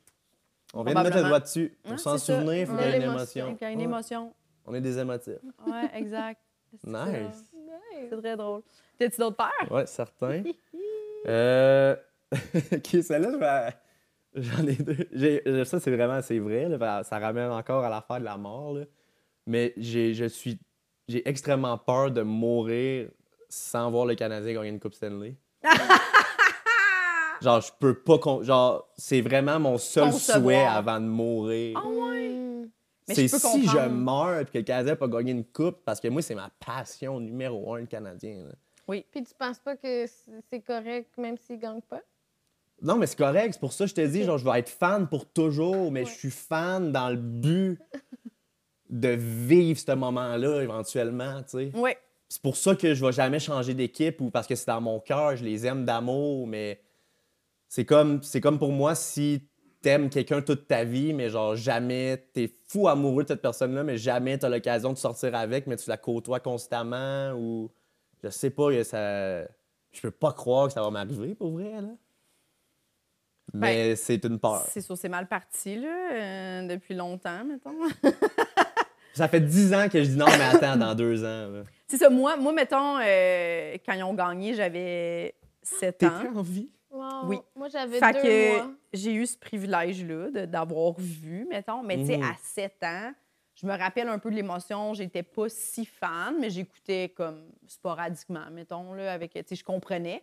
On 0.74 0.84
vient 0.84 0.94
de 0.94 1.00
mettre 1.02 1.16
le 1.16 1.24
doigt 1.24 1.40
dessus. 1.40 1.76
Pour 1.82 1.94
Ah, 1.94 1.98
s'en 1.98 2.16
souvenir, 2.18 2.54
il 2.54 2.66
faut 2.66 2.72
Ouais, 2.74 2.82
qu'il 2.82 2.90
y 2.90 2.94
ait 2.94 2.96
une 2.98 3.02
émotion. 3.02 3.56
Il 3.60 3.64
y 3.64 3.66
a 3.66 3.70
une 3.72 3.80
émotion. 3.80 4.32
On 4.64 4.74
est 4.74 4.80
des 4.80 4.96
émotifs. 4.98 5.38
Ouais, 5.66 5.90
exact. 5.94 6.40
Nice. 6.84 7.44
C'est 8.10 8.20
très 8.20 8.36
drôle. 8.36 8.62
T'as-tu 8.98 9.18
d'autres 9.20 9.36
peurs? 9.36 9.70
Ouais, 9.72 9.86
certain. 9.86 10.42
euh... 11.28 11.96
ok, 12.72 13.02
celle-là, 13.02 13.30
je 13.32 13.36
vais- 13.38 14.42
j'en 14.42 14.66
ai 14.66 14.74
deux. 14.74 15.08
J'ai- 15.12 15.42
euh, 15.48 15.64
Ça, 15.64 15.78
c'est 15.80 15.90
vraiment, 15.94 16.20
c'est 16.22 16.38
vrai. 16.38 16.68
là, 16.68 16.76
ben, 16.78 17.02
ça 17.02 17.18
ramène 17.18 17.50
encore 17.50 17.84
à 17.84 17.88
l'affaire 17.88 18.18
de 18.20 18.24
la 18.24 18.36
mort. 18.36 18.74
là. 18.74 18.84
Mais 19.46 19.72
j'ai, 19.76 20.12
je 20.14 20.24
suis, 20.26 20.58
j'ai 21.08 21.26
extrêmement 21.28 21.78
peur 21.78 22.10
de 22.10 22.22
mourir 22.22 23.08
sans 23.48 23.90
voir 23.90 24.06
le 24.06 24.14
Canadien 24.16 24.52
gagner 24.54 24.70
une 24.70 24.80
Coupe 24.80 24.94
Stanley. 24.94 25.36
genre, 27.42 27.60
je 27.60 27.70
peux 27.78 27.94
pas. 27.94 28.18
con- 28.18 28.42
Genre, 28.42 28.88
c'est 28.96 29.20
vraiment 29.20 29.58
mon 29.60 29.78
seul 29.78 30.10
Concevoir. 30.10 30.42
souhait 30.42 30.64
avant 30.66 31.00
de 31.00 31.06
mourir. 31.06 31.80
Ah 31.82 31.88
ouais? 31.88 32.45
C'est 33.08 33.28
si 33.28 33.66
je 33.68 33.88
meurs 33.88 34.40
et 34.40 34.44
que 34.46 34.58
le 34.58 34.64
Canadien 34.64 34.92
n'a 34.92 34.96
pas 34.96 35.06
gagné 35.08 35.30
une 35.32 35.44
coupe, 35.44 35.78
parce 35.84 36.00
que 36.00 36.08
moi, 36.08 36.22
c'est 36.22 36.34
ma 36.34 36.50
passion 36.64 37.20
numéro 37.20 37.74
un, 37.74 37.80
le 37.80 37.86
Canadien. 37.86 38.44
là. 38.48 38.54
Puis 39.10 39.22
tu 39.24 39.34
penses 39.38 39.58
pas 39.60 39.76
que 39.76 40.06
c'est 40.50 40.60
correct 40.60 41.10
même 41.18 41.36
s'ils 41.38 41.58
gagnent 41.58 41.80
pas? 41.82 42.00
Non, 42.82 42.96
mais 42.96 43.06
c'est 43.06 43.16
correct. 43.18 43.54
C'est 43.54 43.60
pour 43.60 43.72
ça 43.72 43.84
que 43.84 43.90
je 43.90 43.94
te 43.94 44.06
dis, 44.06 44.22
genre, 44.24 44.38
je 44.38 44.44
vais 44.44 44.58
être 44.58 44.68
fan 44.68 45.08
pour 45.08 45.24
toujours, 45.26 45.90
mais 45.90 46.00
Ouais. 46.04 46.06
je 46.10 46.14
suis 46.18 46.30
fan 46.30 46.92
dans 46.92 47.08
le 47.10 47.16
but 47.16 47.80
de 48.90 49.08
vivre 49.08 49.78
ce 49.80 49.92
moment-là 49.92 50.62
éventuellement, 50.62 51.42
tu 51.42 51.70
sais. 51.72 51.72
Ouais. 51.78 51.98
C'est 52.28 52.42
pour 52.42 52.56
ça 52.56 52.74
que 52.74 52.92
je 52.94 53.04
vais 53.04 53.12
jamais 53.12 53.38
changer 53.38 53.72
d'équipe 53.74 54.20
ou 54.20 54.30
parce 54.30 54.46
que 54.46 54.54
c'est 54.56 54.66
dans 54.66 54.80
mon 54.80 54.98
cœur, 55.00 55.36
je 55.36 55.44
les 55.44 55.64
aime 55.66 55.84
d'amour, 55.84 56.46
mais 56.46 56.80
c'est 57.68 57.84
comme, 57.84 58.22
c'est 58.22 58.40
comme 58.40 58.58
pour 58.58 58.72
moi 58.72 58.94
si 58.94 59.42
t'aimes 59.86 60.10
quelqu'un 60.10 60.42
toute 60.42 60.66
ta 60.66 60.82
vie, 60.82 61.12
mais 61.12 61.30
genre 61.30 61.54
jamais, 61.54 62.26
t'es 62.32 62.52
fou 62.66 62.88
amoureux 62.88 63.22
de 63.22 63.28
cette 63.28 63.40
personne-là, 63.40 63.84
mais 63.84 63.96
jamais 63.96 64.36
t'as 64.36 64.48
l'occasion 64.48 64.92
de 64.92 64.98
sortir 64.98 65.32
avec, 65.36 65.68
mais 65.68 65.76
tu 65.76 65.88
la 65.88 65.96
côtoies 65.96 66.40
constamment 66.40 67.30
ou 67.38 67.70
je 68.24 68.28
sais 68.30 68.50
pas, 68.50 68.70
que 68.72 68.82
ça, 68.82 69.42
je 69.92 70.00
peux 70.02 70.10
pas 70.10 70.32
croire 70.32 70.66
que 70.66 70.72
ça 70.72 70.82
va 70.82 70.90
m'arriver 70.90 71.36
pour 71.36 71.52
vrai 71.52 71.80
là. 71.80 71.90
Mais 73.54 73.94
c'est 73.94 74.24
une 74.24 74.40
peur. 74.40 74.66
C'est 74.68 74.80
sûr, 74.80 74.98
c'est 74.98 75.08
mal 75.08 75.28
parti, 75.28 75.76
là, 75.76 75.86
euh, 76.12 76.66
depuis 76.66 76.96
longtemps, 76.96 77.44
mettons. 77.44 77.78
Ça 79.14 79.28
fait 79.28 79.40
dix 79.40 79.72
ans 79.72 79.88
que 79.88 80.02
je 80.02 80.10
dis 80.10 80.16
non, 80.16 80.26
mais 80.26 80.56
attends, 80.56 80.76
dans 80.76 80.94
deux 80.94 81.24
ans. 81.24 81.62
C'est 81.86 81.96
ça, 81.96 82.10
moi, 82.10 82.36
moi 82.36 82.52
mettons, 82.52 82.98
euh, 82.98 83.76
quand 83.86 83.94
ils 83.94 84.02
ont 84.02 84.12
gagné, 84.12 84.52
j'avais 84.52 85.36
7 85.62 86.02
ans. 86.02 86.22
En 86.34 86.42
vie? 86.42 86.68
Wow. 86.96 87.28
Oui. 87.28 87.38
Moi, 87.54 87.68
j'avais 87.68 88.00
deux 88.00 88.20
que 88.22 88.56
mois. 88.56 88.70
j'ai 88.92 89.12
eu 89.14 89.26
ce 89.26 89.36
privilège-là 89.38 90.46
d'avoir 90.46 90.94
vu, 90.98 91.46
mettons. 91.48 91.82
Mais 91.82 91.96
tu 91.98 92.06
sais, 92.06 92.16
Mhm. 92.16 92.22
à 92.24 92.34
7 92.42 92.82
ans, 92.82 93.12
je 93.54 93.66
me 93.66 93.76
rappelle 93.76 94.08
un 94.08 94.18
peu 94.18 94.30
de 94.30 94.36
l'émotion. 94.36 94.94
J'étais 94.94 95.22
pas 95.22 95.48
si 95.48 95.84
fan, 95.86 96.36
mais 96.40 96.50
j'écoutais 96.50 97.10
comme 97.16 97.50
sporadiquement, 97.66 98.50
mettons, 98.50 98.92
là, 98.94 99.12
avec, 99.12 99.32
tu 99.32 99.40
sais, 99.46 99.54
je 99.56 99.64
comprenais. 99.64 100.22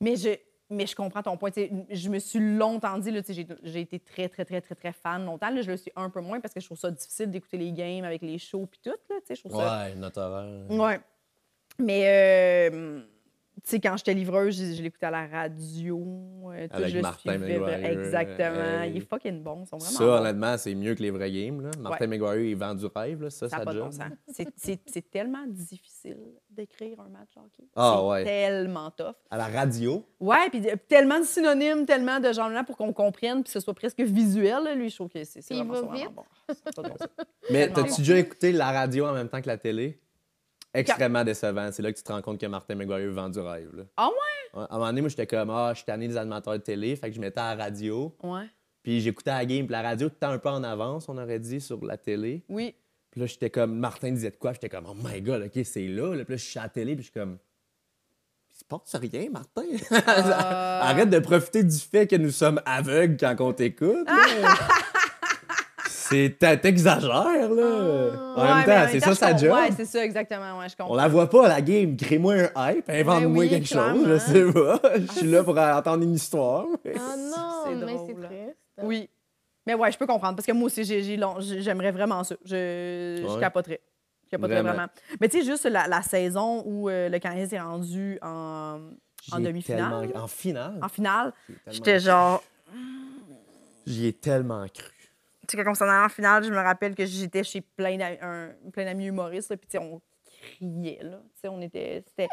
Mais 0.00 0.16
je, 0.16 0.30
mais 0.70 0.86
je 0.86 0.96
comprends 0.96 1.22
ton 1.22 1.36
point. 1.36 1.50
tu 1.50 1.60
sais, 1.60 1.70
Je 1.90 2.08
me 2.08 2.18
suis 2.18 2.38
longtemps 2.56 2.98
dit, 2.98 3.10
là, 3.10 3.20
tu 3.22 3.34
sais, 3.34 3.34
j'ai 3.34 3.46
j'ai 3.62 3.80
été 3.82 3.98
très, 4.00 4.28
très, 4.28 4.44
très, 4.46 4.60
très, 4.62 4.74
très 4.74 4.92
fan 4.92 5.24
longtemps. 5.26 5.50
Là, 5.50 5.60
je 5.62 5.70
le 5.70 5.76
suis 5.76 5.92
un 5.96 6.08
peu 6.10 6.20
moins 6.20 6.40
parce 6.40 6.54
que 6.54 6.60
je 6.60 6.66
trouve 6.66 6.78
ça 6.78 6.90
difficile 6.90 7.30
d'écouter 7.30 7.58
les 7.58 7.72
games 7.72 8.04
avec 8.04 8.22
les 8.22 8.38
shows 8.38 8.66
puis 8.66 8.80
tout. 8.82 8.90
Là, 9.10 9.16
tu 9.20 9.26
sais, 9.26 9.34
je 9.34 9.40
trouve 9.48 9.60
ça 9.60 9.84
Ouais, 9.84 9.94
notre 9.94 10.20
horaire. 10.20 10.70
Ouais. 10.70 11.00
Mais, 11.78 12.70
euh, 12.72 13.02
sais, 13.70 13.80
quand 13.80 13.96
j'étais 13.96 14.14
livreuse, 14.14 14.58
je, 14.58 14.74
je 14.76 14.82
l'écoutais 14.82 15.06
à 15.06 15.10
la 15.10 15.26
radio. 15.26 16.00
euh, 16.52 16.66
Avec 16.70 16.88
je 16.94 16.98
Martin 17.00 17.38
McGuire, 17.38 17.68
Exactement. 17.84 18.80
hey. 18.82 18.90
Il 18.90 18.96
est 18.98 19.08
fucking 19.08 19.42
bon. 19.42 19.62
Ils 19.64 19.68
sont 19.68 19.76
vraiment 19.78 19.98
Ça, 19.98 20.04
bons. 20.04 20.12
honnêtement, 20.12 20.58
c'est 20.58 20.74
mieux 20.74 20.94
que 20.94 21.02
les 21.02 21.10
vrais 21.10 21.30
games. 21.30 21.60
Là. 21.62 21.70
Martin 21.78 22.06
McGuire, 22.08 22.34
il 22.40 22.56
vend 22.56 22.74
du 22.74 22.86
rêve, 22.86 23.22
là. 23.22 23.30
ça, 23.30 23.48
Ça 23.48 23.58
ça 23.58 23.64
pas 23.64 23.72
de 23.74 23.80
bon. 23.80 23.90
C'est- 24.28 24.48
C'est 24.56 24.80
c'est 24.86 25.10
tellement 25.10 25.44
difficile 25.46 26.18
d'écrire 26.50 26.98
un 27.00 27.08
match 27.08 27.30
hockey. 27.36 27.64
Ah, 27.76 27.96
c'est 27.98 28.06
ouais. 28.08 28.24
tellement 28.24 28.90
tough. 28.90 29.14
À 29.30 29.36
la 29.38 29.46
radio, 29.46 30.04
Ouais, 30.20 30.50
puis 30.50 30.68
euh, 30.68 30.76
tellement 30.88 31.18
de 31.20 31.24
synonymes, 31.24 31.86
tellement 31.86 32.20
de 32.20 32.32
gens-là 32.32 32.64
pour 32.64 32.76
qu'on 32.76 32.92
comprenne, 32.92 33.36
puis 33.36 33.44
que 33.44 33.50
ce 33.50 33.60
soit 33.60 33.74
presque 33.74 34.00
visuel. 34.00 34.64
là, 34.64 34.74
lui, 34.74 34.90
je 34.90 34.96
trouve 34.96 35.08
que 35.08 35.22
c'est 35.24 35.40
il 35.50 35.56
vraiment, 35.64 35.86
va 35.86 35.94
vite. 35.94 36.10
bon. 36.14 36.24
Pas 36.76 36.82
mais 37.50 37.68
t'as-tu 37.72 37.88
bon. 37.90 37.96
déjà 37.98 38.18
écouté 38.18 38.52
la 38.52 38.70
radio 38.72 39.06
en 39.06 39.12
même 39.12 39.28
temps 39.28 39.40
que 39.40 39.46
la 39.46 39.56
télé? 39.56 39.98
Extrêmement 40.74 41.24
décevant. 41.24 41.70
C'est 41.72 41.82
là 41.82 41.92
que 41.92 41.98
tu 41.98 42.02
te 42.02 42.12
rends 42.12 42.22
compte 42.22 42.40
que 42.40 42.46
Martin 42.46 42.74
McGuire 42.74 43.12
vend 43.12 43.28
du 43.28 43.40
rêve. 43.40 43.70
Là. 43.74 43.84
Ah 43.96 44.08
ouais? 44.08 44.60
À 44.60 44.74
un 44.74 44.78
moment 44.78 44.86
donné, 44.86 45.00
moi, 45.02 45.10
j'étais 45.10 45.26
comme, 45.26 45.50
ah, 45.50 45.70
je 45.72 45.78
suis 45.78 45.86
tanné 45.86 46.08
des 46.08 46.16
animateurs 46.16 46.54
de 46.54 46.58
télé. 46.58 46.94
Fait 46.96 47.08
que 47.10 47.16
je 47.16 47.20
mettais 47.20 47.40
à 47.40 47.54
la 47.54 47.64
radio. 47.64 48.14
Ouais. 48.22 48.44
Puis 48.82 49.00
j'écoutais 49.00 49.30
la 49.30 49.44
game. 49.44 49.66
Puis 49.66 49.72
la 49.72 49.82
radio, 49.82 50.08
tout 50.08 50.14
le 50.16 50.18
temps 50.20 50.32
un 50.32 50.38
peu 50.38 50.48
en 50.48 50.62
avance, 50.64 51.08
on 51.08 51.16
aurait 51.18 51.38
dit, 51.38 51.60
sur 51.60 51.84
la 51.84 51.96
télé. 51.96 52.42
Oui. 52.48 52.74
Puis 53.10 53.20
là, 53.20 53.26
j'étais 53.26 53.50
comme, 53.50 53.74
Martin 53.78 54.10
disait 54.10 54.30
de 54.30 54.36
quoi? 54.36 54.52
J'étais 54.54 54.68
comme, 54.70 54.86
oh 54.88 54.94
my 55.02 55.20
god, 55.20 55.42
OK, 55.42 55.64
c'est 55.64 55.86
là. 55.86 56.14
là. 56.14 56.24
Puis 56.24 56.32
là, 56.34 56.36
je 56.38 56.44
suis 56.44 56.58
à 56.58 56.62
la 56.62 56.68
télé, 56.70 56.94
puis 56.94 57.04
je 57.04 57.10
suis 57.10 57.20
comme, 57.20 57.38
il 58.54 58.58
se 58.58 58.64
passe 58.64 58.94
rien, 58.96 59.30
Martin? 59.30 59.62
Euh, 59.92 60.80
Arrête 60.82 61.10
de 61.10 61.18
profiter 61.18 61.62
du 61.62 61.78
fait 61.78 62.06
que 62.06 62.16
nous 62.16 62.30
sommes 62.30 62.60
aveugles 62.64 63.16
quand 63.18 63.36
on 63.40 63.52
t'écoute. 63.52 64.08
C'est 66.12 66.60
t'exagères, 66.60 67.10
là. 67.12 67.46
Ah. 67.54 68.34
en 68.36 68.40
ouais, 68.42 68.54
même 68.54 68.64
temps, 68.64 68.84
en 68.84 68.88
c'est 68.88 69.00
temps, 69.00 69.06
ça 69.06 69.10
je 69.10 69.14
sa 69.14 69.36
job. 69.36 69.52
Ouais, 69.52 69.70
c'est 69.76 69.84
ça, 69.84 70.04
exactement. 70.04 70.58
Ouais, 70.58 70.68
je 70.68 70.76
comprends. 70.76 70.92
On 70.92 70.96
la 70.96 71.08
voit 71.08 71.28
pas, 71.28 71.48
la 71.48 71.60
game. 71.60 71.96
Crée-moi 71.96 72.34
un 72.54 72.70
hype, 72.72 72.88
invente-moi 72.88 73.38
oui, 73.44 73.48
quelque 73.48 73.66
chose, 73.68 74.06
je 74.06 74.18
sais 74.18 74.52
pas. 74.52 74.80
Je 74.96 75.12
suis 75.18 75.30
là 75.30 75.42
pour 75.42 75.58
entendre 75.58 76.02
une 76.04 76.14
histoire. 76.14 76.66
Ah 76.86 77.16
non, 77.16 77.64
C'est 77.64 77.74
mais 77.74 77.92
c'est 78.06 78.14
drôle. 78.14 78.26
triste. 78.26 78.56
Oui. 78.82 79.08
Mais 79.66 79.74
ouais, 79.74 79.92
je 79.92 79.98
peux 79.98 80.06
comprendre 80.06 80.36
parce 80.36 80.46
que 80.46 80.52
moi 80.52 80.66
aussi, 80.66 80.84
j'ai, 80.84 81.02
j'ai 81.02 81.16
long- 81.16 81.36
j'ai- 81.40 81.62
j'aimerais 81.62 81.92
vraiment 81.92 82.24
ça. 82.24 82.34
Je, 82.44 83.20
je 83.22 83.26
Ouais. 83.34 83.40
capoterais. 83.40 83.80
Je 84.24 84.30
capoterais 84.30 84.56
vraiment. 84.62 84.70
Vraiment. 84.74 84.88
Mais 85.20 85.28
tu 85.28 85.38
sais, 85.38 85.44
juste 85.44 85.64
la, 85.66 85.86
la 85.86 86.02
saison 86.02 86.62
où 86.66 86.88
euh, 86.88 87.08
le 87.08 87.18
Canadien 87.20 87.46
s'est 87.46 87.60
rendu 87.60 88.18
en, 88.22 88.78
demi-finale? 89.38 90.08
tellement- 90.08 90.24
En 90.24 90.26
finale? 90.26 90.78
en 90.82 90.88
finale, 90.88 91.32
j'étais 91.68 92.00
genre. 92.00 92.42
J'y 93.86 94.06
ai 94.06 94.12
tellement 94.12 94.64
cru. 94.72 94.91
Sais, 95.56 95.64
quand 95.64 95.70
on 95.70 95.74
s'en 95.74 95.88
allait 95.88 96.04
en 96.04 96.08
finale, 96.08 96.44
je 96.44 96.50
me 96.50 96.56
rappelle 96.56 96.94
que 96.94 97.04
j'étais 97.06 97.44
chez 97.44 97.60
plein 97.60 97.96
d'amis, 97.96 98.18
un- 98.20 98.50
plein 98.72 98.84
d'amis 98.84 99.06
humoristes, 99.06 99.50
là, 99.50 99.56
puis 99.56 99.68
tu 99.68 99.78
sais, 99.78 99.84
on 99.84 100.00
criait, 100.58 101.00
là. 101.02 101.20
Tu 101.34 101.40
sais, 101.40 101.48
on 101.48 101.60
était. 101.60 102.02
C'était. 102.08 102.28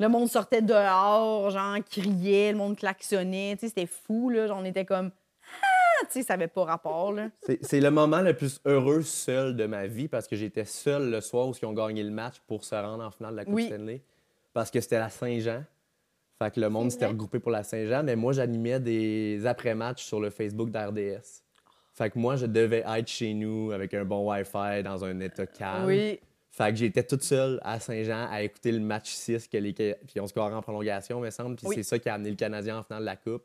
Le 0.00 0.08
monde 0.08 0.28
sortait 0.28 0.62
dehors, 0.62 1.50
genre, 1.50 1.76
criait, 1.88 2.52
le 2.52 2.58
monde 2.58 2.76
klaxonnait, 2.76 3.54
tu 3.54 3.60
sais, 3.60 3.68
c'était 3.68 3.86
fou, 3.86 4.30
là. 4.30 4.46
Genre, 4.46 4.58
on 4.60 4.64
était 4.64 4.84
comme. 4.84 5.10
Ah! 5.52 6.06
Tu 6.06 6.14
sais, 6.14 6.22
ça 6.22 6.34
avait 6.34 6.48
pas 6.48 6.64
rapport, 6.64 7.12
là. 7.12 7.28
C'est 7.60 7.80
le 7.80 7.90
moment 7.90 8.20
le 8.22 8.34
plus 8.34 8.60
heureux 8.64 9.02
seul 9.02 9.54
de 9.54 9.66
ma 9.66 9.86
vie 9.86 10.08
parce 10.08 10.26
que 10.26 10.34
j'étais 10.34 10.64
seul 10.64 11.10
le 11.10 11.20
soir 11.20 11.46
où 11.48 11.52
ils 11.60 11.64
ont 11.66 11.72
gagné 11.72 12.02
le 12.02 12.10
match 12.10 12.40
pour 12.48 12.64
se 12.64 12.74
rendre 12.74 13.04
en 13.04 13.10
finale 13.12 13.32
de 13.32 13.36
la 13.36 13.44
Coupe 13.44 13.54
Oui. 13.54 13.66
Stanley. 13.66 14.02
Parce 14.52 14.70
que 14.70 14.80
c'était 14.80 14.98
la 14.98 15.10
Saint-Jean. 15.10 15.62
Fait 16.42 16.50
que 16.52 16.58
le 16.60 16.68
monde 16.68 16.90
s'était 16.90 17.06
regroupé 17.06 17.38
pour 17.38 17.52
la 17.52 17.62
Saint-Jean, 17.62 18.02
mais 18.02 18.16
moi, 18.16 18.32
j'animais 18.32 18.80
des 18.80 19.46
après-matchs 19.46 20.02
sur 20.02 20.18
le 20.18 20.30
Facebook 20.30 20.70
d'RDS. 20.70 21.41
Fait 22.02 22.10
que 22.10 22.18
moi, 22.18 22.34
je 22.34 22.46
devais 22.46 22.82
être 22.84 23.06
chez 23.06 23.32
nous 23.32 23.70
avec 23.70 23.94
un 23.94 24.04
bon 24.04 24.28
Wi-Fi 24.28 24.82
dans 24.82 25.04
un 25.04 25.20
état 25.20 25.46
calme. 25.46 25.86
Oui. 25.86 26.18
Fait 26.50 26.72
que 26.72 26.76
j'étais 26.76 27.04
toute 27.04 27.22
seule 27.22 27.60
à 27.62 27.78
Saint-Jean 27.78 28.26
à 28.28 28.42
écouter 28.42 28.72
le 28.72 28.80
match 28.80 29.12
6 29.12 29.46
que 29.46 29.56
les... 29.56 29.72
puis 29.72 30.18
on 30.18 30.26
scorait 30.26 30.52
en 30.52 30.62
prolongation, 30.62 31.20
me 31.20 31.30
semble. 31.30 31.54
Puis 31.54 31.68
Oui. 31.68 31.74
c'est 31.76 31.84
ça 31.84 32.00
qui 32.00 32.08
a 32.08 32.14
amené 32.14 32.30
le 32.30 32.34
Canadien 32.34 32.78
en 32.78 32.82
finale 32.82 33.02
de 33.02 33.06
la 33.06 33.14
Coupe. 33.14 33.44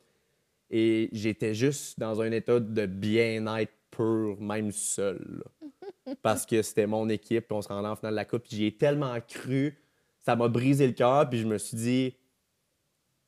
Et 0.72 1.08
j'étais 1.12 1.54
juste 1.54 2.00
dans 2.00 2.20
un 2.20 2.32
état 2.32 2.60
de 2.60 2.86
bien-être 2.88 3.74
pur, 3.92 4.42
même 4.42 4.72
seul. 4.72 5.44
Parce 6.24 6.48
que 6.48 6.64
c'était 6.64 6.88
mon 6.88 7.08
équipe, 7.10 7.46
puis 7.48 7.56
on 7.56 7.62
se 7.62 7.68
rendait 7.68 7.90
en 7.90 7.96
finale 7.96 8.14
de 8.14 8.18
la 8.18 8.26
Coupe. 8.26 8.42
Puis 8.42 8.56
j'y 8.58 8.66
ai 8.66 8.76
tellement 8.76 9.20
cru, 9.22 9.78
ça 10.26 10.36
m'a 10.36 10.48
brisé 10.48 10.88
le 10.88 10.94
cœur, 10.94 11.30
puis 11.30 11.38
je 11.38 11.46
me 11.46 11.60
suis 11.60 11.78
dit, 11.78 12.16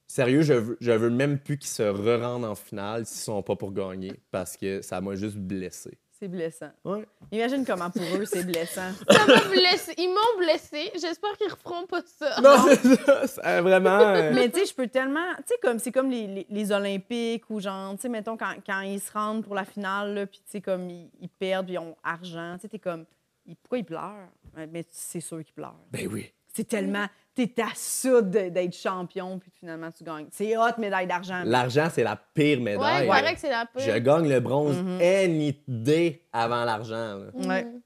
sérieux, 0.10 0.42
je 0.42 0.54
veux, 0.54 0.78
je 0.82 0.92
veux 0.92 1.10
même 1.10 1.40
plus 1.40 1.58
qu'ils 1.58 1.70
se 1.70 1.84
re-rendent 1.84 2.44
en 2.46 2.56
finale 2.56 3.06
s'ils 3.06 3.22
sont 3.22 3.42
pas 3.44 3.56
pour 3.56 3.72
gagner, 3.72 4.12
parce 4.32 4.58
que 4.58 4.82
ça 4.82 5.00
m'a 5.00 5.16
juste 5.16 5.38
blessé. 5.38 5.98
C'est 6.20 6.28
blessant. 6.28 6.72
Ouais. 6.84 7.06
Imagine 7.32 7.64
comment 7.66 7.90
pour 7.90 8.02
eux 8.18 8.26
c'est 8.26 8.44
blessant. 8.44 8.92
Ça 9.10 9.26
m'a 9.26 9.40
blessé. 9.48 9.94
Ils 9.98 10.10
m'ont 10.10 10.38
blessé. 10.38 10.92
J'espère 10.96 11.38
qu'ils 11.38 11.50
referont 11.50 11.86
pas 11.88 12.02
ça. 12.06 12.42
Non, 12.42 12.58
c'est 12.68 12.96
ça, 13.06 13.26
c'est 13.26 13.62
vraiment. 13.62 14.00
euh, 14.02 14.34
Mais 14.36 14.50
tu 14.50 14.60
sais, 14.60 14.66
je 14.66 14.74
peux 14.74 14.88
tellement. 14.88 15.34
Tu 15.38 15.44
sais, 15.46 15.56
comme 15.62 15.80
c'est 15.80 15.94
comme 15.94 16.10
les, 16.10 16.28
les, 16.28 16.46
les 16.50 16.72
Olympiques 16.74 17.50
ou 17.50 17.62
genre, 17.62 17.96
tu 17.96 18.02
sais, 18.02 18.10
mettons, 18.10 18.36
quand, 18.36 18.54
quand 18.66 18.82
ils 18.82 19.00
se 19.00 19.14
rendent 19.14 19.46
pour 19.46 19.56
la 19.56 19.64
finale, 19.64 20.28
puis 20.30 20.42
tu 20.44 20.52
sais, 20.52 20.60
comme 20.62 20.90
ils, 20.90 21.10
ils 21.22 21.30
perdent, 21.30 21.68
puis 21.68 21.76
ils 21.76 21.80
ont 21.80 21.96
argent, 22.04 22.56
tu 22.56 22.64
sais, 22.64 22.68
t'es 22.68 22.80
comme. 22.80 23.06
ils- 23.46 23.56
Pourquoi 23.56 23.78
ils 23.78 23.86
pleurent? 23.86 24.28
Mais 24.74 24.86
c'est 24.90 25.22
sûr 25.22 25.42
qu'ils 25.46 25.54
pleurent. 25.54 25.80
Ben 25.90 26.06
oui. 26.12 26.34
C'est 26.60 26.68
tellement. 26.68 27.06
T'es 27.36 27.54
à 27.62 27.70
ça 27.74 28.22
d'être 28.22 28.76
champion, 28.76 29.40
puis 29.40 29.50
finalement 29.58 29.90
tu 29.92 30.04
gagnes. 30.04 30.28
C'est 30.30 30.58
hot, 30.58 30.78
médaille 30.78 31.08
d'argent. 31.08 31.44
L'argent, 31.46 31.88
c'est 31.90 32.04
la 32.04 32.18
pire 32.18 32.60
médaille. 32.60 33.08
que 33.34 33.40
c'est 33.40 33.50
la 33.50 33.66
pire. 33.66 33.82
Je 33.94 33.98
gagne 34.00 34.28
le 34.28 34.40
bronze 34.42 34.76
any 35.02 35.58
day 35.66 36.22
avant 36.34 36.66
l'argent. 36.66 37.20
Ouais. 37.34 37.64
Mhm. 37.64 37.82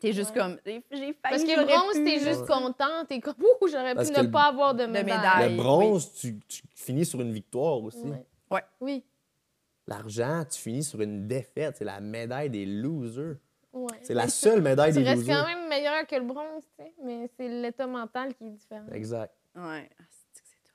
T'es 0.00 0.14
juste 0.14 0.30
Ouais. 0.34 0.40
comme. 0.40 0.56
J'ai 0.64 0.80
failli. 0.90 1.14
Parce 1.22 1.44
que 1.44 1.60
le 1.60 1.66
bronze, 1.66 1.92
pu, 1.92 2.04
t'es 2.04 2.18
juste 2.20 2.46
content. 2.46 3.04
T'es 3.06 3.20
comme, 3.20 3.34
ouh, 3.38 3.68
j'aurais 3.68 3.94
pu 3.94 3.98
ne 4.22 4.22
le- 4.22 4.30
pas 4.30 4.44
avoir 4.44 4.74
de 4.74 4.86
médaille. 4.86 5.04
médaille. 5.04 5.50
Le 5.50 5.62
bronze, 5.62 6.14
tu, 6.14 6.38
tu 6.48 6.62
finis 6.74 7.04
sur 7.04 7.20
une 7.20 7.32
victoire 7.34 7.82
aussi. 7.82 7.98
Ouais. 8.06 8.24
Ouais. 8.50 8.62
Oui. 8.80 9.04
L'argent, 9.86 10.42
tu 10.50 10.58
finis 10.58 10.84
sur 10.84 11.02
une 11.02 11.26
défaite. 11.28 11.74
C'est 11.76 11.84
la 11.84 12.00
médaille 12.00 12.48
des 12.48 12.64
losers. 12.64 13.36
Ouais. 13.72 13.98
C'est 14.02 14.14
la 14.14 14.28
seule 14.28 14.62
médaille 14.62 14.92
Tu 14.92 14.98
des 14.98 15.04
restes 15.04 15.20
losers. 15.22 15.36
quand 15.36 15.46
même 15.48 15.68
meilleur 15.68 16.06
que 16.06 16.16
le 16.16 16.24
bronze, 16.24 16.64
tu 16.76 16.84
sais. 16.84 16.92
Mais 17.04 17.30
c'est 17.36 17.48
l'état 17.48 17.86
mental 17.86 18.34
qui 18.34 18.46
est 18.46 18.50
différent. 18.50 18.86
Exact. 18.92 19.32
Ouais. 19.54 19.88
Ah, 19.98 20.04
c'est 20.10 20.42
tough. 20.42 20.74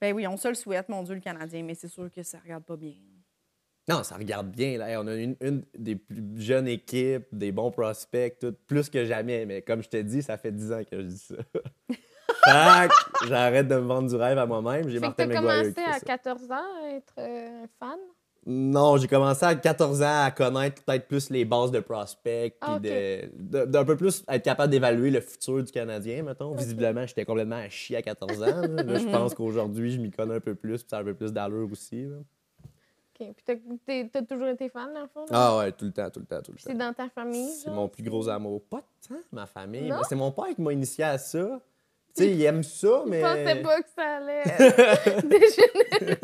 Ben 0.00 0.14
oui, 0.14 0.26
on 0.26 0.36
se 0.36 0.48
le 0.48 0.54
souhaite, 0.54 0.88
mon 0.88 1.02
Dieu, 1.02 1.14
le 1.14 1.20
Canadien, 1.20 1.62
mais 1.62 1.74
c'est 1.74 1.88
sûr 1.88 2.10
que 2.10 2.22
ça 2.22 2.38
regarde 2.38 2.64
pas 2.64 2.76
bien. 2.76 2.94
Non, 3.88 4.02
ça 4.04 4.16
regarde 4.16 4.50
bien. 4.50 4.78
Là. 4.78 5.00
On 5.00 5.06
a 5.06 5.14
une, 5.14 5.36
une 5.40 5.64
des 5.76 5.96
plus 5.96 6.40
jeunes 6.40 6.68
équipes, 6.68 7.26
des 7.32 7.50
bons 7.50 7.70
prospects, 7.70 8.38
tout, 8.38 8.54
plus 8.66 8.88
que 8.88 9.04
jamais. 9.04 9.44
Mais 9.44 9.62
comme 9.62 9.82
je 9.82 9.88
te 9.88 9.96
dis, 9.96 10.22
ça 10.22 10.38
fait 10.38 10.52
10 10.52 10.72
ans 10.72 10.82
que 10.88 11.00
je 11.00 11.06
dis 11.06 11.18
ça. 11.18 11.34
que 13.20 13.26
j'arrête 13.26 13.68
de 13.68 13.74
me 13.74 13.80
vendre 13.80 14.08
du 14.08 14.16
rêve 14.16 14.38
à 14.38 14.46
moi-même. 14.46 14.88
J'ai 14.88 14.96
que 14.96 15.00
Martin 15.02 15.26
t'as 15.26 15.40
McGuire 15.40 15.62
commencé 15.62 15.80
à 15.84 15.92
ça. 15.94 16.00
14 16.00 16.50
ans 16.52 16.84
à 16.84 16.88
être 16.90 17.14
euh, 17.18 17.66
fan? 17.78 17.98
Non, 18.44 18.96
j'ai 18.96 19.06
commencé 19.06 19.44
à 19.44 19.54
14 19.54 20.02
ans 20.02 20.24
à 20.24 20.30
connaître 20.32 20.82
peut-être 20.82 21.06
plus 21.06 21.30
les 21.30 21.44
bases 21.44 21.70
de 21.70 21.78
prospect, 21.78 22.50
puis 22.50 22.58
Ah, 22.60 22.78
de- 22.80 23.30
de- 23.38 23.64
d'un 23.66 23.84
peu 23.84 23.96
plus 23.96 24.24
être 24.28 24.42
capable 24.42 24.70
d'évaluer 24.72 25.10
le 25.10 25.20
futur 25.20 25.62
du 25.62 25.70
Canadien, 25.70 26.24
mettons. 26.24 26.52
Visiblement, 26.56 27.06
j'étais 27.06 27.24
complètement 27.24 27.56
à 27.56 27.68
chier 27.68 27.96
à 27.98 28.02
14 28.02 28.42
ans. 28.42 28.46
Là, 28.62 28.82
Là, 28.82 28.98
je 28.98 29.06
pense 29.06 29.34
qu'aujourd'hui, 29.34 29.92
je 29.92 30.00
m'y 30.00 30.10
connais 30.10 30.34
un 30.34 30.40
peu 30.40 30.56
plus, 30.56 30.78
puis 30.82 30.86
ça 30.90 30.96
a 30.96 31.00
un 31.02 31.04
peu 31.04 31.14
plus 31.14 31.32
d'allure 31.32 31.68
aussi. 31.70 32.02
là. 32.04 32.16
OK. 33.20 33.32
Puis 33.46 34.08
t'as- 34.10 34.22
toujours 34.22 34.48
été 34.48 34.68
fan, 34.68 34.92
dans 34.92 35.02
le 35.02 35.06
fond? 35.06 35.20
là? 35.20 35.26
Ah 35.30 35.58
ouais, 35.58 35.70
tout 35.70 35.84
le 35.84 35.92
temps, 35.92 36.10
tout 36.10 36.18
le 36.20 36.26
temps, 36.26 36.42
tout 36.42 36.50
le 36.50 36.58
C'est 36.58 36.70
temps. 36.72 36.78
dans 36.88 36.92
ta 36.94 37.08
famille? 37.10 37.48
C'est 37.62 37.70
mon 37.70 37.86
plus 37.88 38.02
gros 38.02 38.28
amour. 38.28 38.60
Pas 38.68 38.82
tant 39.08 39.14
ma 39.30 39.46
famille, 39.46 39.92
c'est 40.08 40.16
mon 40.16 40.32
père 40.32 40.46
qui 40.56 40.62
m'a 40.62 40.72
initié 40.72 41.04
à 41.04 41.16
ça. 41.18 41.60
Tu 42.14 42.24
sais, 42.24 42.30
il 42.30 42.42
aime 42.42 42.62
ça, 42.62 43.04
mais... 43.06 43.20
Je 43.20 43.26
pensais 43.26 43.62
pas 43.62 43.80
que 43.80 43.88
ça 43.96 44.16
allait 44.16 44.42
euh, 44.60 45.20
dégénérer. 45.22 46.18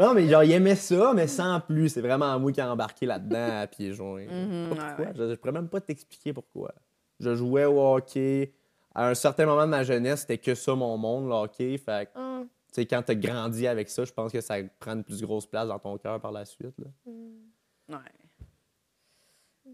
Non, 0.00 0.14
mais 0.14 0.26
genre, 0.28 0.42
il 0.42 0.52
aimait 0.52 0.76
ça, 0.76 1.12
mais 1.14 1.26
sans 1.26 1.60
plus. 1.60 1.90
C'est 1.90 2.00
vraiment 2.00 2.38
moi 2.40 2.50
qui 2.52 2.60
ai 2.60 2.62
embarqué 2.62 3.04
là-dedans 3.06 3.60
à 3.60 3.66
pieds 3.66 3.92
joints. 3.92 4.26
Pourquoi. 4.68 5.04
ouais. 5.06 5.12
Je, 5.14 5.30
je 5.30 5.34
pourrais 5.34 5.52
même 5.52 5.68
pas 5.68 5.80
t'expliquer 5.80 6.32
pourquoi. 6.32 6.72
Je 7.18 7.34
jouais 7.36 7.66
au 7.66 7.78
hockey. 7.94 8.54
À 8.94 9.08
un 9.08 9.14
certain 9.14 9.44
moment 9.46 9.62
de 9.66 9.70
ma 9.70 9.84
jeunesse, 9.84 10.22
c'était 10.22 10.38
que 10.38 10.54
ça 10.54 10.74
mon 10.74 10.96
monde, 10.96 11.26
le 11.26 11.34
hockey. 11.34 11.76
Fait 11.78 12.06
que, 12.06 12.10
Ah, 12.18 12.40
tu 12.42 12.48
sais, 12.72 12.86
quand 12.86 13.02
t'as 13.02 13.14
grandi 13.14 13.66
avec 13.66 13.88
ça, 13.90 14.04
je 14.04 14.12
pense 14.12 14.32
que 14.32 14.40
ça 14.40 14.56
prend 14.78 14.92
une 14.92 15.04
plus 15.04 15.20
grosse 15.22 15.46
place 15.46 15.68
dans 15.68 15.78
ton 15.78 15.98
cœur 15.98 16.18
par 16.20 16.32
la 16.32 16.44
suite. 16.44 16.76
là. 16.78 16.86
hmm. 17.06 17.50
Ouais. 17.90 19.72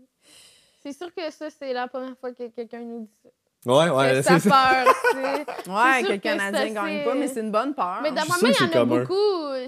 C'est 0.81 0.93
sûr 0.93 1.13
que 1.15 1.31
ça, 1.31 1.51
c'est 1.51 1.73
la 1.73 1.89
première 1.89 2.17
fois 2.19 2.33
que 2.33 2.49
quelqu'un 2.49 2.81
nous 2.81 3.01
dit 3.03 3.15
ça. 3.23 3.29
Ouais, 3.67 3.87
Que 3.89 3.93
ouais, 3.95 4.23
ça 4.23 4.39
c'est 4.39 4.49
peur, 4.49 4.95
tu 5.11 5.17
sais. 5.17 5.47
Ouais, 5.71 6.03
que 6.05 6.13
le 6.13 6.19
Canadien 6.19 6.69
ne 6.69 6.75
gagne 6.75 7.05
pas, 7.05 7.15
mais 7.15 7.27
c'est 7.27 7.41
une 7.41 7.51
bonne 7.51 7.75
peur. 7.75 7.99
Mais 8.03 8.13
d'après 8.13 8.41
moi, 8.41 8.51
il 8.51 8.61
y 8.61 8.65
en 8.65 8.69
a 8.69 8.73
commun. 8.73 9.01
beaucoup. 9.01 9.15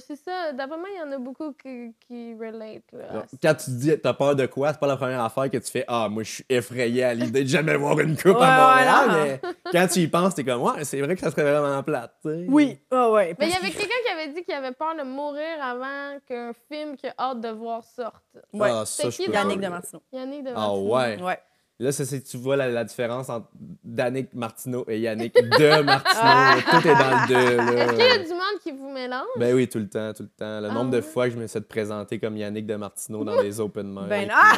C'est 0.07 0.15
ça. 0.17 0.53
D'après 0.53 0.79
moi, 0.79 0.87
il 0.95 0.99
y 0.99 1.03
en 1.03 1.13
a 1.13 1.19
beaucoup 1.19 1.53
qui, 1.61 1.93
qui 2.07 2.35
relate. 2.35 2.83
là. 2.93 3.25
Quand 3.43 3.55
tu 3.55 3.65
te 3.67 3.71
dis 3.71 3.99
t'as 4.01 4.13
peur 4.15 4.37
de 4.37 4.47
quoi, 4.47 4.73
c'est 4.73 4.79
pas 4.79 4.87
la 4.87 4.97
première 4.97 5.25
affaire 5.25 5.51
que 5.51 5.57
tu 5.57 5.71
fais 5.71 5.85
Ah, 5.89 6.09
moi 6.09 6.23
je 6.23 6.31
suis 6.31 6.45
effrayé 6.49 7.03
à 7.05 7.15
l'idée 7.15 7.43
de 7.43 7.49
jamais 7.49 7.77
voir 7.77 7.99
une 7.99 8.17
coupe 8.17 8.37
Ouais, 8.39 8.45
à 8.47 8.77
ouais, 8.77 8.85
Montréal. 8.87 9.39
mais 9.43 9.51
quand 9.73 9.89
tu 9.89 9.99
y 10.01 10.07
penses, 10.09 10.35
t'es 10.37 10.45
comme 10.45 10.63
Ouais, 10.63 10.85
c'est 10.85 11.01
vrai 11.01 11.15
que 11.17 11.21
ça 11.21 11.31
serait 11.33 11.43
vraiment 11.43 11.83
plate. 11.83 12.15
tu 12.23 12.29
sais. 12.29 12.47
Oui, 12.49 12.79
ah 12.93 13.11
ouais. 13.11 13.35
Mais 13.39 13.47
il 13.49 13.53
y 13.53 13.57
avait 13.57 13.71
que- 13.71 13.79
quelqu'un 13.79 13.95
qui 14.07 14.13
avait 14.13 14.29
dit 14.33 14.45
qu'il 14.45 14.55
avait 14.55 14.73
peur 14.73 14.95
de 14.97 15.03
mourir 15.03 15.61
avant 15.61 16.19
qu'un 16.29 16.53
film 16.71 16.97
qu'il 16.97 17.09
a 17.11 17.15
hâte 17.31 17.41
de 17.41 17.49
voir 17.49 17.83
sorte. 17.83 18.23
Ouais. 18.53 18.71
Ah, 18.73 18.85
ça, 18.87 19.05
C'est 19.05 19.11
je 19.11 19.17
qui 19.25 19.31
Yannick 19.33 19.61
de 19.61 19.69
Martineau. 19.69 20.03
Yannick 20.13 20.45
de 20.45 20.51
Ah 20.51 20.61
Martineau. 20.61 20.95
ouais. 20.95 21.23
Ouais. 21.23 21.39
Là, 21.81 21.93
ça, 21.93 22.05
c'est, 22.05 22.21
tu 22.23 22.37
vois 22.39 22.57
la, 22.57 22.67
la 22.69 22.83
différence 22.83 23.29
entre 23.29 23.47
Danick 23.85 24.35
Martineau 24.35 24.85
et 24.89 24.99
Yannick 24.99 25.33
de 25.59 25.81
Martineau. 25.83 26.21
Ah. 26.21 26.57
Tout 26.71 26.89
est 26.89 26.95
dans 26.95 27.11
le 27.11 27.29
deux. 27.29 27.57
là. 27.57 27.85
Est-ce 27.85 27.93
qu'il 27.93 28.01
y 28.05 28.09
a 28.09 28.19
du 28.19 28.31
monde 28.31 28.61
qui 28.63 28.73
vous 28.73 28.91
mélange? 28.91 29.27
Ben 29.37 29.55
oui, 29.55 29.69
tout 29.69 29.79
le 29.79 29.89
temps, 29.89 30.13
tout 30.13 30.25
le 30.25 30.29
temps. 30.29 30.61
Le 30.61 30.69
Ah 30.71 30.75
nombre 30.75 30.91
de 30.91 30.97
ouais? 30.97 31.03
fois 31.03 31.29
que 31.29 31.35
je 31.35 31.39
me 31.39 31.47
suis 31.47 31.61
présenter 31.61 32.19
comme 32.19 32.37
Yannick 32.37 32.67
de 32.67 32.75
Martineau 32.75 33.23
dans 33.23 33.41
les 33.41 33.61
open 33.61 33.87
mic. 33.95 34.09
Ben, 34.09 34.29
ah! 34.33 34.55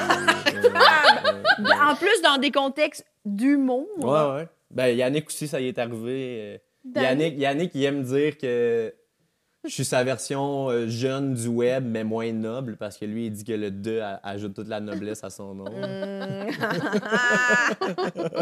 euh, 0.49 0.62
ouais. 1.62 1.71
En 1.91 1.95
plus, 1.95 2.23
dans 2.23 2.39
des 2.39 2.51
contextes 2.51 3.05
d'humour. 3.27 3.87
Ouais, 3.99 4.35
ouais. 4.41 4.49
Ben, 4.71 4.87
Yannick 4.97 5.27
aussi, 5.27 5.47
ça 5.47 5.61
y 5.61 5.68
est 5.68 5.79
arrivé. 5.79 6.61
euh? 6.97 7.01
Yannick, 7.03 7.39
Yannick, 7.39 7.73
il 7.75 7.85
aime 7.85 8.03
dire 8.03 8.39
que 8.39 8.95
je 9.65 9.71
suis 9.71 9.85
sa 9.85 10.03
version 10.05 10.69
euh, 10.71 10.87
jeune 10.89 11.35
du 11.35 11.49
web, 11.49 11.85
mais 11.87 12.03
moins 12.05 12.33
noble, 12.33 12.77
parce 12.77 12.97
que 12.97 13.05
lui, 13.05 13.27
il 13.27 13.33
dit 13.33 13.45
que 13.45 13.53
le 13.53 13.71
2 13.71 14.01
a- 14.01 14.21
ajoute 14.23 14.55
toute 14.55 14.69
la 14.69 14.81
noblesse 14.81 15.23
à 15.25 15.31
son 15.31 15.55
nom. 15.55 15.65
Mm. 15.71 16.51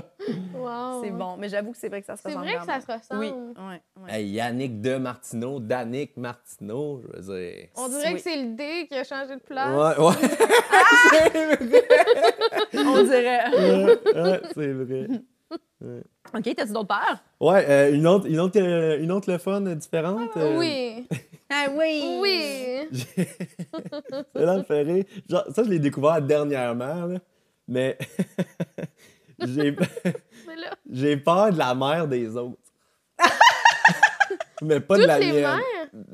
Wow. 0.54 1.02
c'est 1.02 1.10
bon, 1.10 1.36
mais 1.38 1.48
j'avoue 1.48 1.72
que 1.72 1.78
c'est 1.78 1.88
vrai 1.88 2.00
que 2.00 2.06
ça 2.06 2.16
se 2.16 2.22
C'est 2.22 2.28
ressemble. 2.28 2.46
vrai 2.46 2.56
que 2.58 2.64
ça 2.66 2.80
se 2.80 2.86
ressemble. 2.92 3.20
Oui, 3.20 3.28
ouais, 3.30 3.80
ouais. 4.02 4.10
Hey, 4.20 4.28
Yannick 4.28 4.80
de 4.80 4.96
Martineau, 4.96 5.58
Danick 5.60 6.16
Martineau, 6.16 7.00
je 7.02 7.06
veux 7.16 7.22
dire. 7.38 7.68
On 7.76 7.88
dirait 7.88 8.08
Oui. 8.08 8.14
que 8.14 8.20
c'est 8.20 8.36
le 8.36 8.54
D 8.54 8.86
qui 8.88 8.94
a 8.96 9.04
changé 9.04 9.34
de 9.36 9.40
place. 9.40 9.70
Ouais, 9.98 10.04
ouais. 10.04 10.14
On 12.74 13.02
dirait. 13.04 13.50
ouais, 13.50 14.22
ouais, 14.22 14.40
c'est 14.54 14.72
vrai. 14.72 15.06
Ouais. 15.80 16.02
OK, 16.34 16.54
t'as-tu 16.56 16.72
d'autres 16.72 16.88
peurs? 16.88 17.18
Ouais, 17.40 17.64
euh, 17.68 17.92
une, 17.94 18.06
autre, 18.06 18.26
une, 18.26 18.40
autre, 18.40 18.58
euh, 18.60 18.98
une 19.00 19.12
autre 19.12 19.30
le 19.30 19.38
fun 19.38 19.64
euh, 19.66 19.74
différente. 19.74 20.36
euh, 20.36 20.58
Oui, 20.58 21.06
Ah 21.50 21.66
oui! 21.72 22.18
oui. 22.20 22.86
me 24.58 24.62
fait 24.64 24.82
rire. 24.82 25.04
Genre, 25.28 25.44
ça, 25.54 25.62
je 25.64 25.70
l'ai 25.70 25.78
découvert 25.78 26.20
dernièrement, 26.20 27.06
là. 27.06 27.18
Mais 27.66 27.96
j'ai 29.38 29.70
là, 29.70 31.16
peur 31.16 31.52
de 31.52 31.58
la 31.58 31.74
mère 31.74 32.08
des 32.08 32.36
autres. 32.36 32.58
mais 34.62 34.80
pas 34.80 34.96
de 34.96 35.02
toutes 35.02 35.08
la 35.08 35.18
les 35.20 35.32
mienne. 35.32 35.60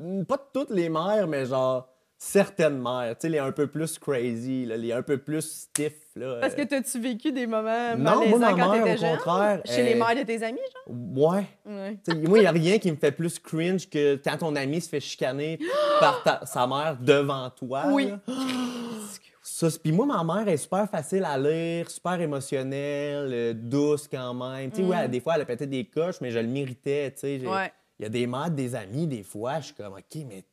mères, 0.09 0.25
Pas 0.25 0.37
de 0.37 0.43
toutes 0.53 0.69
les 0.69 0.89
mères, 0.89 1.27
mais 1.27 1.45
genre 1.45 1.89
certaines 2.17 2.81
mères. 2.81 3.15
Tu 3.17 3.21
sais, 3.21 3.29
les 3.29 3.39
un 3.39 3.51
peu 3.51 3.67
plus 3.67 3.97
crazy, 3.99 4.65
là, 4.65 4.77
les 4.77 4.91
un 4.91 5.01
peu 5.01 5.17
plus 5.17 5.41
stiff. 5.41 5.93
Là, 6.17 6.37
Parce 6.39 6.55
que 6.55 6.61
euh. 6.61 6.65
t'as-tu 6.65 6.97
vécu 6.99 7.31
des 7.33 7.45
moments 7.45 7.95
Non, 7.97 8.19
malaisants 8.19 8.29
moi, 8.29 8.39
ma 8.39 8.49
quand 8.51 8.71
mère, 8.71 8.83
t'étais 8.85 8.93
au 8.97 9.01
jeune? 9.01 9.17
contraire. 9.17 9.61
Chez 9.65 9.83
les 9.83 9.95
mères 9.95 10.15
de 10.15 10.23
tes 10.23 10.43
amis, 10.43 10.59
genre? 10.73 10.95
Ouais. 11.35 11.45
Moi, 11.65 12.37
il 12.37 12.41
n'y 12.41 12.45
a 12.45 12.51
rien 12.51 12.77
qui 12.79 12.89
me 12.91 12.95
fait 12.95 13.11
plus 13.11 13.37
cringe 13.37 13.89
que 13.89 14.15
quand 14.23 14.37
ton 14.37 14.55
ami 14.55 14.79
se 14.79 14.87
fait 14.87 15.01
chicaner 15.01 15.59
par 15.99 16.23
ta- 16.23 16.45
sa 16.45 16.65
mère 16.67 16.97
devant 17.01 17.49
toi. 17.49 17.83
Oui. 17.91 18.13
Ça, 19.47 19.69
c'est- 19.69 19.79
puis 19.81 19.91
moi, 19.91 20.05
ma 20.05 20.23
mère 20.23 20.47
est 20.51 20.57
super 20.57 20.89
facile 20.89 21.23
à 21.23 21.37
lire, 21.37 21.89
super 21.89 22.19
émotionnelle, 22.19 23.29
euh, 23.31 23.53
douce 23.53 24.07
quand 24.11 24.33
même. 24.33 24.71
Tu 24.71 24.77
sais, 24.77 24.83
ouais, 24.83 25.07
des 25.07 25.19
fois, 25.19 25.33
elle 25.35 25.41
a 25.41 25.45
peut-être 25.45 25.69
des 25.69 25.85
coches, 25.85 26.15
mais 26.19 26.31
je 26.31 26.39
le 26.39 26.47
méritais, 26.47 27.11
tu 27.11 27.19
sais. 27.19 27.37
Mm. 27.39 27.47
Ouais. 27.47 27.71
Il 27.99 28.03
y 28.03 28.05
a 28.05 28.09
des 28.09 28.25
mères, 28.27 28.49
des 28.49 28.73
amis, 28.75 29.05
des 29.07 29.23
fois, 29.23 29.59
je 29.59 29.65
suis 29.67 29.75
comme, 29.75 29.93
OK, 29.93 30.23
mais 30.27 30.43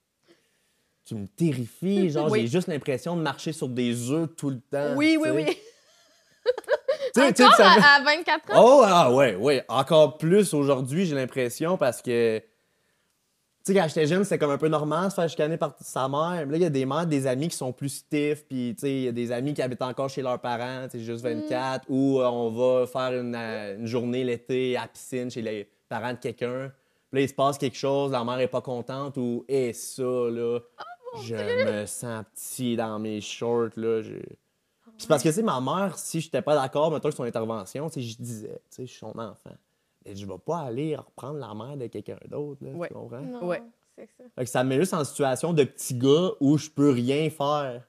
tu 1.04 1.14
me 1.14 1.26
terrifies. 1.26 2.10
Genre, 2.12 2.30
Oui. 2.30 2.42
j'ai 2.42 2.46
juste 2.48 2.68
l'impression 2.68 3.16
de 3.16 3.22
marcher 3.22 3.52
sur 3.52 3.68
des 3.68 4.10
œufs 4.10 4.28
tout 4.36 4.50
le 4.50 4.60
temps. 4.60 4.94
Oui, 4.96 5.16
oui, 5.20 5.30
oui. 5.32 5.44
Tu 7.14 7.20
sais- 7.20 7.32
tu 7.32 7.42
sais, 7.42 7.44
encore 7.44 7.56
ça 7.56 7.70
à, 7.72 8.00
à 8.00 8.02
24 8.04 8.50
ans? 8.50 8.54
Oh, 8.56 8.82
ah 8.84 9.12
ouais, 9.12 9.34
ouais. 9.34 9.64
Encore 9.68 10.16
plus 10.18 10.54
aujourd'hui, 10.54 11.04
j'ai 11.04 11.14
l'impression, 11.14 11.76
parce 11.76 12.00
que. 12.00 12.38
Tu 12.38 13.72
sais, 13.72 13.78
quand 13.78 13.86
j'étais 13.86 14.06
jeune, 14.06 14.24
c'était 14.24 14.38
comme 14.38 14.50
un 14.50 14.58
peu 14.58 14.66
normal 14.68 15.04
de 15.04 15.10
se 15.10 15.14
faire 15.16 15.28
chicaner 15.28 15.56
par 15.56 15.76
sa 15.80 16.08
mère. 16.08 16.46
Là, 16.46 16.56
il 16.56 16.62
y 16.62 16.64
a 16.64 16.70
des 16.70 16.84
mères, 16.86 17.06
des 17.06 17.26
amis 17.26 17.48
qui 17.48 17.56
sont 17.56 17.72
plus 17.72 17.90
stiff, 17.90 18.44
puis 18.48 18.74
tu 18.74 18.80
sais, 18.80 18.90
il 18.92 19.02
y 19.04 19.08
a 19.08 19.12
des 19.12 19.30
amis 19.30 19.52
qui 19.54 19.62
habitent 19.62 19.82
encore 19.82 20.08
chez 20.08 20.22
leurs 20.22 20.40
parents, 20.40 20.88
tu 20.90 20.98
sais, 20.98 21.04
juste 21.04 21.22
24, 21.22 21.84
ou 21.88 22.20
euh, 22.20 22.26
on 22.26 22.50
va 22.50 22.86
faire 22.86 23.12
une, 23.20 23.34
euh, 23.36 23.76
une 23.78 23.86
journée 23.86 24.24
l'été 24.24 24.76
à 24.76 24.82
la 24.82 24.88
piscine 24.88 25.30
chez 25.30 25.42
les 25.42 25.70
parents 25.88 26.12
de 26.14 26.18
quelqu'un. 26.18 26.72
Puis 27.12 27.20
Là, 27.20 27.24
il 27.24 27.28
se 27.28 27.34
passe 27.34 27.58
quelque 27.58 27.76
chose, 27.76 28.10
la 28.12 28.24
mère 28.24 28.40
est 28.40 28.48
pas 28.48 28.62
contente, 28.62 29.18
ou 29.18 29.44
et 29.46 29.72
ça, 29.74 30.02
là, 30.02 30.60
je 31.22 31.34
me 31.34 31.84
sens 31.86 32.24
petit 32.34 32.74
dans 32.74 32.98
mes 32.98 33.20
shorts, 33.20 33.68
là. 33.76 34.00
je- 34.02 34.14
c'est 34.96 35.08
parce 35.08 35.22
que, 35.22 35.28
tu 35.28 35.34
sais, 35.34 35.42
ma 35.42 35.60
mère, 35.60 35.98
si 35.98 36.20
j'étais 36.22 36.40
pas 36.42 36.54
d'accord, 36.54 36.90
mettons, 36.90 37.04
avec 37.08 37.16
son 37.16 37.24
intervention, 37.24 37.88
tu 37.90 38.00
sais, 38.00 38.06
je 38.08 38.16
disais, 38.16 38.60
tu 38.70 38.76
sais, 38.76 38.86
je 38.86 38.90
suis 38.90 38.98
son 39.00 39.18
enfant. 39.18 39.50
Mais 40.06 40.16
je 40.16 40.24
vais 40.26 40.38
pas 40.44 40.58
aller 40.60 40.96
reprendre 40.96 41.38
la 41.38 41.52
mère 41.54 41.76
de 41.76 41.86
quelqu'un 41.86 42.16
d'autre, 42.28 42.64
là, 42.64 42.70
Ouais. 42.72 42.88
tu 42.88 42.94
comprends? 42.94 43.20
Non, 43.20 43.46
Ouais. 43.46 43.62
c'est 43.98 44.08
ça. 44.16 44.24
Fait 44.34 44.44
que 44.44 44.50
ça 44.50 44.64
me 44.64 44.70
met 44.70 44.76
juste 44.80 44.94
en 44.94 45.04
situation 45.04 45.52
de 45.52 45.64
petit 45.64 45.94
gars 45.94 46.30
où 46.40 46.56
je 46.56 46.70
peux 46.70 46.90
rien 46.90 47.28
faire. 47.30 47.82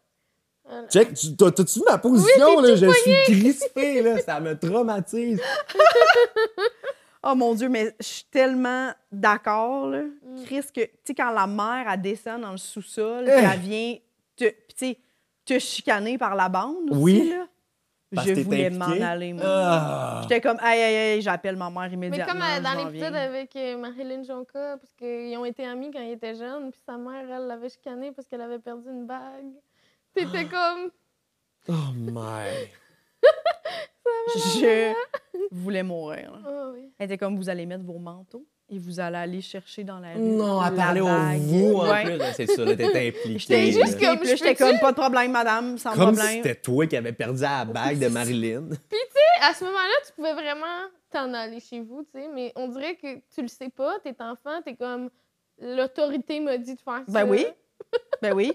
Voilà. 0.66 0.88
Check, 0.90 1.14
tu- 1.14 1.36
t'as- 1.36 1.52
t'as-tu 1.52 1.80
vu 1.80 1.86
ma 1.90 1.98
position, 1.98 2.60
là? 2.62 2.76
Je 2.76 2.92
suis 2.92 3.24
crispé, 3.42 4.02
là. 4.02 4.20
Ça 4.20 4.40
me 4.42 4.58
traumatise. 4.60 5.40
Oh 7.26 7.36
mon 7.36 7.54
Dieu, 7.56 7.70
mais 7.70 7.96
je 8.00 8.06
suis 8.06 8.26
tellement 8.26 8.92
d'accord, 9.12 9.88
là. 9.88 10.02
Mm. 10.02 10.44
Chris, 10.46 10.62
que, 10.76 10.82
tu 10.82 10.90
sais, 11.06 11.16
quand 11.16 11.32
la 11.32 11.48
mère, 11.48 11.86
elle 11.90 12.02
descend 12.02 12.42
dans 12.42 12.52
le 12.52 12.58
sous-sol, 12.58 13.26
Eh. 13.28 13.32
elle 13.32 13.60
vient 13.60 13.96
te, 14.36 14.46
tu 15.46 15.60
chicaner 15.60 16.18
par 16.18 16.36
la 16.36 16.50
bande 16.50 16.90
aussi, 16.92 17.02
Oui. 17.02 17.30
là. 17.30 17.48
Parce 18.16 18.28
je 18.28 18.34
voulais 18.42 18.68
impliqué. 18.68 19.00
m'en 19.00 19.06
aller, 19.08 19.34
moi. 19.34 19.44
Ah. 19.46 20.20
J'étais 20.24 20.40
comme, 20.40 20.58
aïe, 20.62 20.80
aïe, 20.82 20.96
aïe, 21.14 21.22
j'appelle 21.22 21.56
ma 21.56 21.70
mère 21.72 21.88
Mais 21.88 21.94
immédiatement. 21.94 22.34
comme 22.34 22.44
euh, 22.44 22.60
dans 22.62 22.74
l'épisode 22.86 23.14
viens. 23.14 23.22
avec 23.24 23.56
euh, 23.56 23.78
Marilyn 23.78 24.22
Jonca, 24.24 24.78
parce 24.78 24.94
qu'ils 24.94 25.36
ont 25.36 25.46
été 25.46 25.66
amis 25.66 25.90
quand 25.92 26.00
ils 26.02 26.12
étaient 26.12 26.36
jeunes, 26.36 26.70
puis 26.72 26.80
sa 26.86 26.96
mère, 26.98 27.26
elle 27.28 27.48
l'avait 27.48 27.70
chicané 27.70 28.12
parce 28.12 28.28
qu'elle 28.28 28.42
avait 28.42 28.60
perdu 28.60 28.88
une 28.90 29.08
bague. 29.08 29.54
T'étais 30.14 30.46
comme. 30.46 30.92
Oh 31.70 31.74
my. 31.96 32.70
Je 34.36 34.94
voulais 35.52 35.84
mourir. 35.84 36.32
là. 36.32 36.40
Ah 36.46 36.70
oui. 36.74 36.92
Elle 37.00 37.06
était 37.06 37.18
comme, 37.18 37.36
vous 37.38 37.50
allez 37.50 37.66
mettre 37.66 37.84
vos 37.84 37.98
manteaux 38.00 38.46
et 38.70 38.78
vous 38.80 39.00
allez 39.00 39.18
aller 39.18 39.42
chercher 39.42 39.84
dans 39.84 40.00
la 40.00 40.14
rue. 40.14 40.20
Non, 40.20 40.60
à 40.60 40.70
la 40.72 40.76
parler 40.76 41.02
au 41.02 41.06
vous, 41.06 41.76
en 41.78 41.90
Ouais. 41.92 42.04
plus. 42.06 42.18
là, 42.18 42.34
C'est 42.34 42.48
ça, 42.48 42.64
là, 42.66 42.76
t'étais 42.76 43.08
impliqué. 43.10 43.40
J'étais 43.40 43.66
juste 43.72 43.78
là. 43.78 43.84
impliquée, 43.86 44.06
comme, 44.08 44.20
puis 44.20 44.28
là, 44.30 44.36
je 44.36 44.38
j'étais 44.44 44.56
peux-tu? 44.56 44.72
comme, 44.72 44.80
pas 44.80 44.92
de 44.92 44.98
problème, 44.98 45.32
madame, 45.32 45.78
sans 45.78 45.92
Comme 45.94 46.14
si 46.16 46.20
problème. 46.22 46.44
c'était 46.44 46.56
toi 46.56 46.88
qui 46.88 46.98
avais 46.98 47.12
perdu 47.14 47.42
la 47.42 47.66
bague 47.66 48.00
de 48.00 48.08
Marilyn. 48.08 48.70
à 49.42 49.54
ce 49.54 49.64
moment-là, 49.66 49.94
tu 50.08 50.14
pouvais 50.14 50.34
vraiment 50.34 50.66
t'en 51.12 51.34
aller 51.34 51.60
chez 51.60 51.82
vous, 51.82 52.04
tu 52.04 52.20
sais, 52.20 52.28
mais 52.34 52.52
on 52.56 52.68
dirait 52.70 52.96
que 52.96 53.16
tu 53.36 53.42
le 53.42 53.48
sais 53.48 53.70
pas, 53.70 53.98
t'es 54.04 54.16
enfant, 54.20 54.62
t'es 54.66 54.76
comme 54.76 55.10
l'autorité 55.62 56.40
m'a 56.40 56.58
dit 56.58 56.74
de 56.76 56.80
faire 56.82 57.04
ça. 57.08 57.12
Ben 57.26 57.30
oui. 57.30 57.46
Ben 58.22 58.34
oui. 58.34 58.54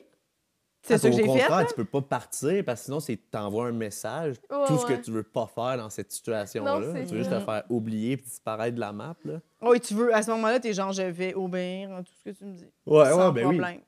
C'est 0.88 0.98
ça 0.98 1.08
que 1.10 1.14
j'ai 1.16 1.22
fait. 1.22 1.28
contraire, 1.28 1.66
tu 1.66 1.74
peux 1.74 1.84
pas 1.84 2.00
partir 2.02 2.64
parce 2.64 2.80
que 2.80 2.84
sinon, 2.86 3.00
c'est 3.00 3.16
t'envoies 3.30 3.66
un 3.66 3.72
message. 3.72 4.36
Ouais, 4.50 4.66
tout 4.66 4.78
ce 4.78 4.86
que 4.86 4.92
ouais. 4.94 5.00
tu 5.00 5.10
veux 5.10 5.22
pas 5.22 5.46
faire 5.46 5.76
dans 5.78 5.90
cette 5.90 6.10
situation-là. 6.12 6.80
Non, 6.80 6.94
Tu 7.04 7.12
veux 7.14 7.18
juste 7.18 7.30
te 7.30 7.40
faire 7.40 7.62
oublier 7.68 8.12
et 8.12 8.16
disparaître 8.16 8.74
de 8.74 8.80
la 8.80 8.92
map. 8.92 9.14
Là. 9.24 9.40
Oui, 9.62 9.80
tu 9.80 9.94
veux, 9.94 10.14
à 10.14 10.22
ce 10.22 10.30
moment-là, 10.32 10.58
t'es 10.60 10.72
genre, 10.72 10.92
je 10.92 11.02
vais 11.02 11.34
obéir 11.34 11.92
à 11.94 12.02
tout 12.02 12.12
ce 12.24 12.30
que 12.30 12.36
tu 12.36 12.44
me 12.44 12.54
dis. 12.54 12.66
Ouais, 12.86 13.04
Sans 13.10 13.28
ouais, 13.28 13.32
ben 13.32 13.46
oui. 13.48 13.56
problème. 13.58 13.80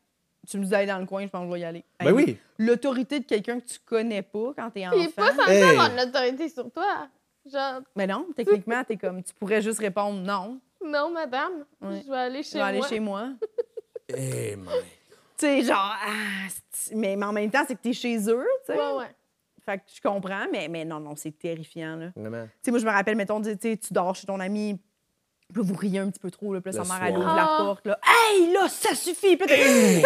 Tu 0.49 0.59
me 0.59 0.65
dis 0.65 0.71
d'aller 0.71 0.87
dans 0.87 0.99
le 0.99 1.07
coin, 1.07 1.23
je 1.25 1.29
pense 1.29 1.43
que 1.43 1.49
je 1.49 1.53
vais 1.55 1.61
y 1.61 1.65
aller. 1.65 1.85
Ben 1.99 2.07
Hey, 2.09 2.13
oui. 2.13 2.39
L'autorité 2.59 3.21
de 3.21 3.25
quelqu'un 3.27 3.61
que 3.61 3.67
tu 3.67 3.79
connais 3.85 4.23
pas 4.23 4.53
quand 4.57 4.71
t'es 4.71 4.87
Puis 4.91 5.09
pas 5.09 5.25
enfant. 5.31 5.37
censé 5.43 5.53
Hey. 5.53 5.63
avoir 5.71 5.91
de 5.91 5.97
l'autorité 5.97 6.49
sur 6.49 6.71
toi. 6.73 7.09
Genre, 7.51 7.81
Mais 7.97 8.07
non, 8.07 8.27
techniquement, 8.37 8.83
t'es 8.85 8.97
comme, 8.97 9.23
tu 9.23 9.33
pourrais 9.35 9.61
juste 9.63 9.79
répondre 9.81 10.21
non, 10.21 10.59
non, 10.85 11.11
madame, 11.11 11.65
Ouais. 11.81 12.03
je 12.05 12.11
vais 12.11 12.17
aller 12.17 12.43
je 12.43 12.49
chez 12.49 12.59
vais 12.59 12.65
aller 12.65 12.79
moi. 12.79 12.89
chez 12.89 13.01
moi. 13.01 13.29
Eh, 14.09 14.57
man. 14.57 14.67
Tu 15.41 15.47
sais, 15.47 15.63
genre, 15.63 15.95
ah, 16.05 16.49
mais, 16.95 17.17
mais 17.17 17.25
en 17.27 17.33
même 17.33 17.51
temps, 17.51 17.65
c'est 17.67 17.75
que 17.75 17.81
t'es 17.81 17.93
chez 17.95 18.17
eux, 18.29 18.47
tu 18.67 18.73
sais. 18.75 18.79
Ouais, 18.79 18.93
ouais. 18.99 19.07
Fait 19.65 19.79
que 19.79 19.85
je 19.95 20.01
comprends, 20.01 20.45
mais, 20.53 20.69
mais 20.69 20.85
non, 20.85 21.01
non, 21.01 21.17
c'est 21.17 21.37
terrifiant, 21.39 21.97
là. 21.97 22.09
Tu 22.15 22.23
sais, 22.63 22.71
moi, 22.71 22.79
je 22.81 22.85
me 22.87 22.91
rappelle, 22.91 23.17
mettons, 23.17 23.41
tu 23.41 23.57
sais, 23.61 23.77
tu 23.79 23.93
dors 23.95 24.15
chez 24.15 24.27
ton 24.27 24.39
ami, 24.41 24.79
puis 25.53 25.63
vous 25.63 25.75
riez 25.75 25.99
un 26.01 26.11
petit 26.11 26.21
peu 26.21 26.31
trop, 26.31 26.53
là, 26.55 26.61
puis 26.61 26.73
sa 26.75 26.85
mère, 26.85 27.03
elle 27.05 27.17
ouvre 27.17 27.35
la 27.35 27.43
Ah. 27.45 27.57
porte, 27.59 27.87
là. 27.87 27.99
Hey, 28.07 28.53
là, 28.53 28.69
ça 28.69 28.95
suffit! 28.95 29.37
Puis 29.39 29.51
Hey! 29.51 30.05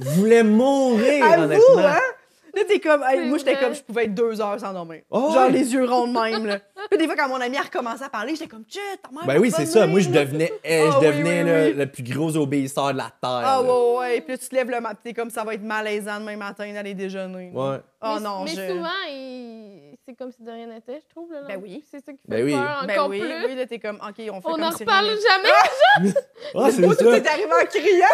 Je 0.00 0.08
voulais 0.10 0.42
mourir, 0.42 1.24
À 1.24 1.36
vous, 1.36 1.42
honnêtement. 1.44 1.78
hein? 1.86 1.98
Là, 2.54 2.62
t'es 2.66 2.80
comme, 2.80 3.02
hey, 3.08 3.28
moi, 3.28 3.38
j'étais 3.38 3.56
comme, 3.58 3.74
je 3.74 3.82
pouvais 3.82 4.04
être 4.04 4.14
deux 4.14 4.40
heures 4.40 4.58
sans 4.58 4.72
dormir. 4.72 5.02
Oh, 5.10 5.30
Genre 5.32 5.46
ouais. 5.46 5.50
les 5.52 5.72
yeux 5.72 5.84
ronds 5.84 6.06
de 6.06 6.12
même, 6.12 6.46
là. 6.46 6.58
Puis 6.90 6.98
des 6.98 7.06
fois, 7.06 7.14
quand 7.16 7.28
mon 7.28 7.40
ami 7.40 7.56
a 7.56 7.62
recommencé 7.62 8.02
à 8.02 8.08
parler, 8.08 8.34
j'étais 8.34 8.48
comme, 8.48 8.64
Tchè, 8.64 8.80
ta 9.02 9.10
mère. 9.10 9.26
Ben 9.26 9.38
oui, 9.40 9.50
c'est 9.50 9.66
ça. 9.66 9.86
Moi, 9.86 10.00
je 10.00 10.10
là. 10.10 10.24
devenais, 10.24 10.52
eh, 10.64 10.80
Ah 10.86 10.90
je 10.92 10.98
oui, 10.98 11.06
devenais 11.06 11.42
oui, 11.42 11.48
là, 11.50 11.62
oui. 11.64 11.72
le 11.74 11.86
plus 11.86 12.02
gros 12.02 12.36
obéisseur 12.36 12.92
de 12.92 12.98
la 12.98 13.04
Terre. 13.04 13.20
Ah 13.22 13.42
là. 13.42 13.62
ouais, 13.62 13.98
ouais. 13.98 14.20
Puis 14.20 14.32
là, 14.32 14.38
tu 14.38 14.48
te 14.48 14.54
lèves 14.54 14.70
le 14.70 14.80
matin, 14.80 14.98
t'es 15.02 15.12
comme, 15.12 15.30
ça 15.30 15.44
va 15.44 15.54
être 15.54 15.62
malaisant 15.62 16.18
demain 16.20 16.36
matin 16.36 16.72
d'aller 16.72 16.94
déjeuner. 16.94 17.50
là. 17.54 17.60
Ouais. 17.72 17.76
Oh 18.02 18.14
mais, 18.16 18.20
non, 18.20 18.44
mais 18.44 18.50
je... 18.52 18.66
souvent, 18.68 18.88
il- 19.10 19.96
c'est 20.06 20.14
comme 20.14 20.32
si 20.32 20.42
de 20.42 20.50
rien 20.50 20.66
n'était, 20.66 21.00
je 21.06 21.08
trouve. 21.14 21.30
Là, 21.32 21.42
Ben 21.46 21.60
oui. 21.62 21.84
C'est 21.90 22.02
ça 22.04 22.12
qui 22.12 22.18
fait 22.18 22.28
Ben 22.28 22.44
oui. 22.44 22.52
peur 22.52 22.84
Ben 22.86 22.94
encore 22.94 23.08
oui, 23.10 23.20
plus. 23.20 23.46
oui, 23.46 23.54
là, 23.54 23.66
t'es 23.66 23.78
comme, 23.78 23.96
OK, 23.96 24.02
on 24.02 24.12
fait 24.14 24.24
On 24.32 24.40
comme 24.40 24.60
n'en 24.60 24.70
si 24.72 24.82
reparle 24.84 25.06
rien 25.06 25.16
jamais. 25.28 25.48
Ah, 26.54 26.68
c'est 26.72 26.80
Moi, 26.80 26.96
tout 26.96 27.04
ça. 27.04 27.16
est 27.16 27.26
arrivé 27.28 27.52
en 27.52 27.66
criant. 27.66 28.06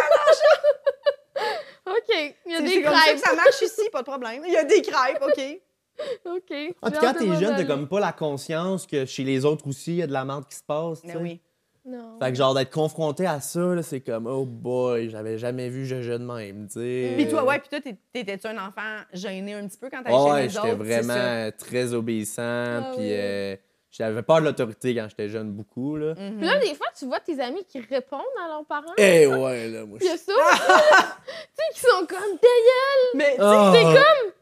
OK, 1.87 2.34
il 2.47 2.53
y 2.53 2.55
a 2.55 2.61
des 2.61 2.68
c'est 2.68 2.82
comme 2.82 2.93
ça 2.95 3.01
crêpes. 3.03 3.14
que 3.22 3.28
ça 3.28 3.34
marche 3.34 3.62
ici, 3.62 3.82
pas 3.93 4.01
de 4.03 4.07
problème. 4.07 4.43
Il 4.47 4.53
y 4.53 4.57
a 4.57 4.64
des 4.64 4.82
crêpes, 4.82 5.22
OK. 5.22 5.61
OK. 6.26 6.74
En 6.82 6.91
tout 6.91 7.01
cas, 7.01 7.12
de 7.14 7.18
t'es 7.18 7.26
jeune, 7.37 7.57
t'as 7.57 7.64
comme 7.64 7.89
pas 7.89 8.01
la 8.01 8.12
conscience 8.12 8.87
que 8.87 9.05
chez 9.07 9.24
les 9.24 9.45
autres 9.45 9.66
aussi, 9.66 9.93
il 9.93 9.97
y 9.97 10.03
a 10.03 10.07
de 10.07 10.12
la 10.12 10.24
merde 10.24 10.45
qui 10.49 10.57
se 10.57 10.62
passe. 10.62 11.01
tu 11.01 11.07
Mais 11.09 11.16
oui. 11.16 11.41
Non. 11.89 12.18
Fait 12.20 12.32
que 12.32 12.37
genre 12.37 12.53
d'être 12.53 12.72
confronté 12.72 13.26
à 13.26 13.41
ça, 13.41 13.80
c'est 13.82 14.01
comme 14.01 14.26
oh 14.26 14.45
boy, 14.45 15.09
j'avais 15.09 15.39
jamais 15.39 15.68
vu 15.68 15.87
je 15.87 15.95
de 15.95 16.16
même, 16.18 16.66
tu 16.66 16.80
sais. 16.80 17.12
Puis 17.16 17.28
toi, 17.28 17.45
ouais, 17.45 17.61
puis 17.61 17.68
toi, 17.68 17.93
t'étais-tu 18.12 18.47
un 18.49 18.59
enfant 18.59 19.03
gêné 19.12 19.55
un 19.55 19.68
petit 19.68 19.78
peu 19.78 19.89
quand 19.89 20.03
t'allais 20.03 20.16
Ouais, 20.16 20.30
chez 20.37 20.43
les 20.43 20.49
j'étais 20.49 20.72
autres? 20.72 20.84
c'est 20.84 21.03
ça? 21.03 21.14
vraiment 21.14 21.51
très 21.57 21.95
obéissant, 21.95 22.43
Ah 22.43 22.91
puis 22.93 23.05
oui. 23.05 23.11
euh, 23.12 23.57
j'avais 23.97 24.22
peur 24.22 24.40
de 24.40 24.47
l'autorité 24.47 24.94
quand 24.94 25.07
j'étais 25.09 25.28
jeune 25.28 25.51
beaucoup 25.53 25.97
là. 25.97 26.14
Mhm. 26.14 26.38
Puis 26.38 26.47
là, 26.47 26.59
des 26.59 26.74
fois, 26.74 26.86
tu 26.99 27.07
vois 27.07 27.20
tes 27.20 27.40
amis 27.40 27.64
qui 27.64 27.80
répondent 27.80 28.20
à 28.44 28.49
leurs 28.49 28.64
parents. 28.64 28.92
Eh 28.99 29.26
ouais 29.26 29.68
là, 29.68 29.84
moi. 29.86 29.99
Puis 29.99 30.07
il 30.09 30.14
y 30.14 30.16
je- 30.16 30.16
a 30.16 30.18
ça. 30.18 30.32
tu 31.26 31.62
sais, 31.62 31.74
qui 31.74 31.80
sont 31.80 32.07
comme 32.07 32.38
D'ailleurs, 32.42 33.14
Mais, 33.14 33.30
tu 33.30 33.36
sais, 33.36 33.42
Ah. 33.42 33.72
t'es 33.74 33.82
comme. 33.82 34.32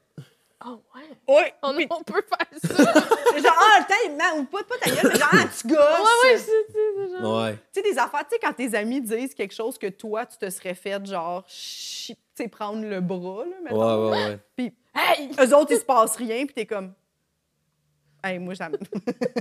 Oh 0.66 0.80
ouais, 0.96 1.34
ouais, 1.36 1.55
on, 1.62 1.76
on 1.90 2.02
peut 2.05 2.22
faire 2.26 2.59
ça. 2.62 2.84
genre, 3.38 3.55
ah, 3.55 3.80
le 3.80 3.84
temps, 3.86 4.16
man, 4.16 4.40
ou 4.40 4.44
pas, 4.44 4.62
pas 4.64 4.76
ta 4.80 4.88
gueule, 4.90 5.11
mais 5.12 5.18
genre, 5.18 5.28
ah, 5.32 5.44
tu 5.61 5.68
gosses. 5.68 5.78
ouais, 5.78 6.30
ouais, 6.32 6.38
c'est 6.38 6.38
c'est- 6.38 6.66
c'est 6.72 7.20
genre. 7.20 7.42
Ouais. 7.42 7.52
Tu 7.74 7.82
sais, 7.82 7.92
des 7.92 7.98
affaires, 7.98 8.20
tu 8.26 8.30
sais, 8.34 8.38
quand 8.42 8.55
tes 8.55 8.74
amis 8.74 9.02
disent 9.02 9.34
quelque 9.34 9.52
chose 9.55 9.76
que 9.76 9.88
toi, 9.88 10.24
tu 10.24 10.38
te 10.38 10.48
serais 10.48 10.72
fait, 10.74 11.05
genre, 11.05 11.44
tu 11.44 12.14
sais, 12.34 12.48
prendre 12.48 12.82
le 12.82 13.00
bras, 13.02 13.44
là, 13.44 13.50
Ouais, 13.50 13.62
mettons. 13.64 14.11
ouais, 14.11 14.24
ouais. 14.28 14.38
Puis, 14.57 14.74
hey, 14.94 15.28
eux 15.38 15.55
autres, 15.55 15.72
il 15.72 15.78
se 15.78 15.84
passe 15.84 16.16
rien, 16.16 16.46
puis 16.46 16.55
t'es 16.55 16.64
comme. 16.66 16.94
Hey, 18.25 18.39
moi, 18.39 18.55
ça 18.57 18.68
me. 18.70 18.77
ça 18.79 18.81
me 18.95 19.01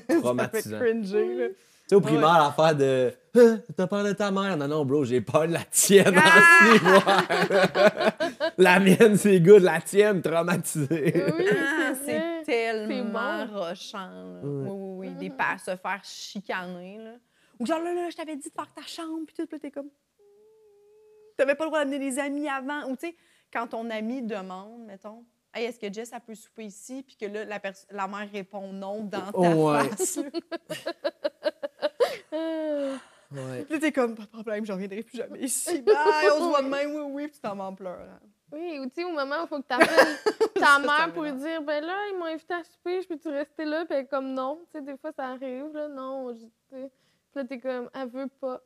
fait 0.10 0.20
Traumatisant. 0.22 0.80
Tu 0.80 1.90
sais, 1.90 1.96
au 1.96 2.02
primaire, 2.02 2.38
l'affaire 2.56 2.76
de 2.76 3.14
Ah, 3.36 3.58
T'as 3.76 3.88
peur 3.88 4.04
de 4.04 4.14
ta 4.14 4.30
mère? 4.32 4.56
Non, 4.58 4.68
non, 4.68 4.86
bro, 4.86 5.04
j'ai 5.06 5.22
peur 5.22 5.48
de 5.48 5.54
la 5.54 5.64
tienne 5.70 6.16
Ah! 6.18 6.40
en 6.40 6.78
six 6.78 6.84
mois. 6.84 7.04
la 8.58 8.80
mienne, 8.80 9.18
c'est 9.18 9.40
good, 9.42 9.62
la 9.64 9.82
tienne, 9.82 10.22
traumatisée. 10.22 11.14
Oui, 11.38 11.46
Ah, 11.52 11.94
c'est 12.06 12.44
tellement 12.46 13.46
rochant. 13.48 14.40
Oui, 14.44 14.70
oui, 14.70 15.08
oui. 15.10 15.16
Des 15.16 15.30
Mhm. 15.30 15.36
pa- 15.38 15.58
se 15.58 15.76
faire 15.76 16.02
chicaner. 16.04 16.98
Là. 17.00 17.12
Ou 17.60 17.66
genre, 17.66 17.80
là, 17.82 17.94
là, 17.94 18.10
je 18.10 18.16
t'avais 18.16 18.36
dit 18.36 18.50
de 18.50 18.54
faire 18.54 18.74
ta 18.74 18.82
chambre, 18.84 19.26
puis 19.28 19.36
tout, 19.36 19.46
puis 19.46 19.56
là, 19.56 19.60
t'es 19.60 19.72
comme. 19.72 19.90
T'avais 21.38 21.56
pas 21.56 21.66
le 21.66 21.70
droit 21.70 21.84
d'amener 21.84 22.00
des 22.00 22.20
amis 22.20 22.48
avant. 22.48 22.90
Ou 22.90 22.96
tu 22.96 23.08
sais, 23.08 23.16
quand 23.52 23.68
ton 23.68 23.90
ami 23.90 24.22
demande, 24.22 24.86
mettons, 24.86 25.24
Hey, 25.54 25.66
est-ce 25.66 25.80
que 25.80 25.92
Jess, 25.94 26.12
elle 26.14 26.20
peut 26.22 26.36
souper 26.36 26.66
ici? 26.66 27.04
Puis 27.04 27.16
que 27.16 27.26
là, 27.26 27.46
la, 27.46 27.60
la 27.92 28.08
mère 28.08 28.28
répond 28.32 28.72
non 28.74 29.04
dans 29.04 29.32
ta 29.32 29.32
Oh, 29.34 29.72
ouais. 29.72 29.90
face? 29.90 30.20
Ouais. 33.36 33.64
Puis 33.64 33.74
là, 33.74 33.80
t'es 33.80 33.92
comme, 33.92 34.14
pas 34.14 34.24
de 34.24 34.28
problème, 34.28 34.64
je 34.64 34.72
reviendrai 34.72 35.02
plus 35.02 35.18
jamais 35.18 35.40
ici. 35.40 35.82
Bye, 35.82 35.96
on 36.34 36.38
se 36.40 36.50
voit 36.50 36.62
demain, 36.62 36.86
oui, 36.86 37.02
oui. 37.10 37.24
Puis 37.28 37.36
tu 37.38 37.42
t'en 37.42 37.56
vas 37.56 37.64
en 37.64 37.74
pleurant. 37.74 38.20
Oui, 38.52 38.78
ou 38.80 38.86
tu 38.86 38.92
sais, 38.98 39.04
au 39.04 39.10
moment 39.12 39.38
où 39.42 39.46
il 39.46 39.48
faut 39.48 39.60
que 39.60 39.68
tu 39.68 39.74
appelles 39.74 40.18
ta 40.56 40.78
mère 40.78 41.12
pour 41.12 41.24
lui 41.24 41.32
dire 41.34 41.64
Ben 41.64 41.84
là, 41.84 41.96
ils 42.12 42.18
m'ont 42.20 42.26
invité 42.26 42.54
à 42.54 42.64
souper, 42.64 43.02
je 43.02 43.08
peux-tu 43.08 43.30
rester 43.30 43.66
là? 43.66 43.86
Puis 43.86 43.96
elle 43.98 44.04
est 44.04 44.08
comme 44.08 44.32
non. 44.36 44.60
Tu 44.72 44.78
sais, 44.78 44.86
des 44.86 44.96
fois, 44.98 45.12
ça 45.12 45.30
arrive, 45.30 45.74
là, 45.74 45.88
non. 45.88 46.32
je- 46.36 46.42
tu 46.46 46.50
sais. 46.70 46.92
Puis 47.32 47.42
là, 47.42 47.44
t'es 47.46 47.60
comme 47.60 47.90
Elle 47.96 48.10
veut 48.10 48.28
pas. 48.40 48.62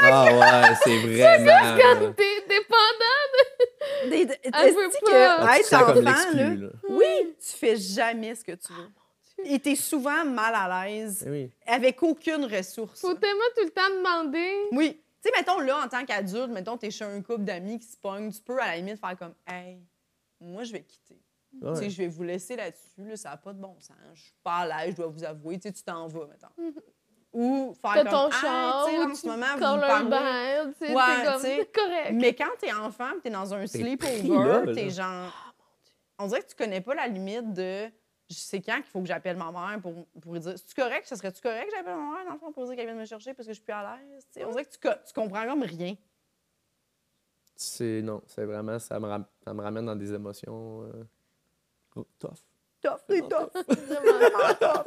Ah 0.00 0.24
ouais, 0.24 0.74
c'est 0.82 0.98
vraiment. 0.98 1.76
Quand 1.78 2.12
t'es 2.14 2.40
dépendant, 2.48 4.08
Des- 4.10 4.26
des- 4.26 4.38
Elle 4.44 4.74
veut 4.74 4.86
est-ce 4.86 5.00
pas. 5.00 5.10
que 5.10 5.74
Ah, 5.74 5.84
comme 5.92 6.06
enfant, 6.06 6.30
là, 6.34 6.54
là. 6.54 6.68
oui, 6.88 7.34
tu 7.40 7.56
fais 7.56 7.76
jamais 7.76 8.34
ce 8.34 8.44
que 8.44 8.52
tu 8.52 8.72
veux. 8.72 8.88
Dieu. 9.44 9.44
Et 9.54 9.58
t'es 9.60 9.74
souvent 9.76 10.24
mal 10.24 10.54
à 10.54 10.86
l'aise, 10.86 11.22
Eh 11.26 11.30
Oui. 11.30 11.50
avec 11.66 12.02
aucune 12.02 12.44
ressource. 12.44 13.00
faut 13.00 13.14
tellement 13.14 13.40
tout 13.56 13.64
le 13.64 13.70
temps 13.70 13.88
demander. 13.90 14.54
Oui. 14.72 15.00
Tu 15.22 15.30
sais, 15.30 15.38
mettons, 15.38 15.60
là, 15.60 15.84
en 15.84 15.88
tant 15.88 16.04
qu'adulte, 16.04 16.50
mettons, 16.50 16.76
t'es 16.76 16.90
chez 16.90 17.04
un 17.04 17.20
couple 17.22 17.42
d'amis 17.44 17.78
qui 17.78 17.86
se 17.86 17.96
pognent, 17.96 18.32
tu 18.32 18.40
peux, 18.40 18.58
à 18.60 18.68
la 18.68 18.76
limite, 18.76 18.98
faire 18.98 19.16
comme, 19.16 19.34
hey, 19.46 19.78
moi, 20.40 20.64
je 20.64 20.72
vais 20.72 20.82
quitter. 20.82 21.20
Ouais. 21.60 21.72
Tu 21.74 21.78
sais, 21.80 21.90
je 21.90 21.98
vais 21.98 22.08
vous 22.08 22.22
laisser 22.24 22.56
là-dessus, 22.56 23.04
là, 23.04 23.16
ça 23.16 23.30
n'a 23.30 23.36
pas 23.36 23.52
de 23.52 23.60
bon 23.60 23.76
sens. 23.78 23.96
Je 24.14 24.22
suis 24.22 24.34
pas 24.42 24.58
à 24.58 24.66
l'aise, 24.84 24.92
je 24.92 24.96
dois 24.96 25.06
vous 25.08 25.22
avouer. 25.22 25.56
Tu 25.58 25.68
sais, 25.68 25.72
tu 25.72 25.82
t'en 25.82 26.08
vas, 26.08 26.26
mettons. 26.26 26.48
Ou 27.32 27.74
faire 27.80 27.94
comme, 28.04 28.10
ton 28.12 28.28
Ah, 28.30 28.40
char, 28.40 28.84
en 29.10 29.14
ce 29.14 29.20
tu 29.22 29.26
moment, 29.28 29.46
vous 29.54 29.60
parlez. 29.80 30.72
sais, 30.78 30.94
Ouais, 30.94 31.38
c'est 31.40 31.72
correct. 31.72 32.10
Mais 32.12 32.34
quand 32.34 32.50
t'es 32.58 32.72
enfant, 32.72 33.10
t'es 33.22 33.30
dans 33.30 33.54
un 33.54 33.66
sleepover, 33.66 34.74
t'es 34.74 34.90
genre. 34.90 35.32
On 36.18 36.26
dirait 36.26 36.42
que 36.42 36.48
tu 36.48 36.54
connais 36.56 36.80
pas 36.82 36.94
la 36.94 37.08
limite 37.08 37.54
de. 37.54 37.86
Je 38.28 38.36
sais 38.36 38.60
quand 38.60 38.76
qu'il 38.76 38.84
faut 38.84 39.00
que 39.00 39.06
j'appelle 39.06 39.36
ma 39.36 39.50
mère 39.50 39.80
pour, 39.80 40.06
pour 40.20 40.32
lui 40.34 40.40
dire. 40.40 40.52
C'est-tu 40.56 40.74
correct? 40.74 41.06
Ça 41.06 41.16
serait-tu 41.16 41.40
correct 41.40 41.66
que 41.70 41.76
j'appelle 41.76 41.96
ma 41.96 42.16
mère, 42.16 42.24
dans 42.26 42.32
le 42.34 42.38
fond, 42.38 42.52
pour 42.52 42.66
dire 42.66 42.76
qu'elle 42.76 42.86
vient 42.86 42.94
me 42.94 43.04
chercher 43.04 43.34
parce 43.34 43.46
que 43.46 43.52
je 43.52 43.56
suis 43.56 43.64
plus 43.64 43.72
à 43.72 43.96
l'aise? 43.96 44.26
On 44.46 44.50
dirait 44.50 44.64
que 44.64 44.70
tu, 44.72 44.78
co- 44.78 44.88
tu 45.06 45.12
comprends 45.14 45.46
comme 45.46 45.62
rien. 45.62 45.94
C'est 47.56 48.00
non, 48.02 48.22
c'est 48.26 48.44
vraiment 48.44 48.78
ça 48.78 48.98
me, 48.98 49.06
ram- 49.06 49.26
ça 49.44 49.52
me 49.54 49.62
ramène 49.62 49.86
dans 49.86 49.96
des 49.96 50.12
émotions 50.12 50.82
euh, 50.84 51.04
oh, 51.96 52.06
tough. 52.18 52.30
Tough, 52.82 52.98
c'est 53.08 53.20
tough. 53.28 53.52
Vraiment. 53.68 54.84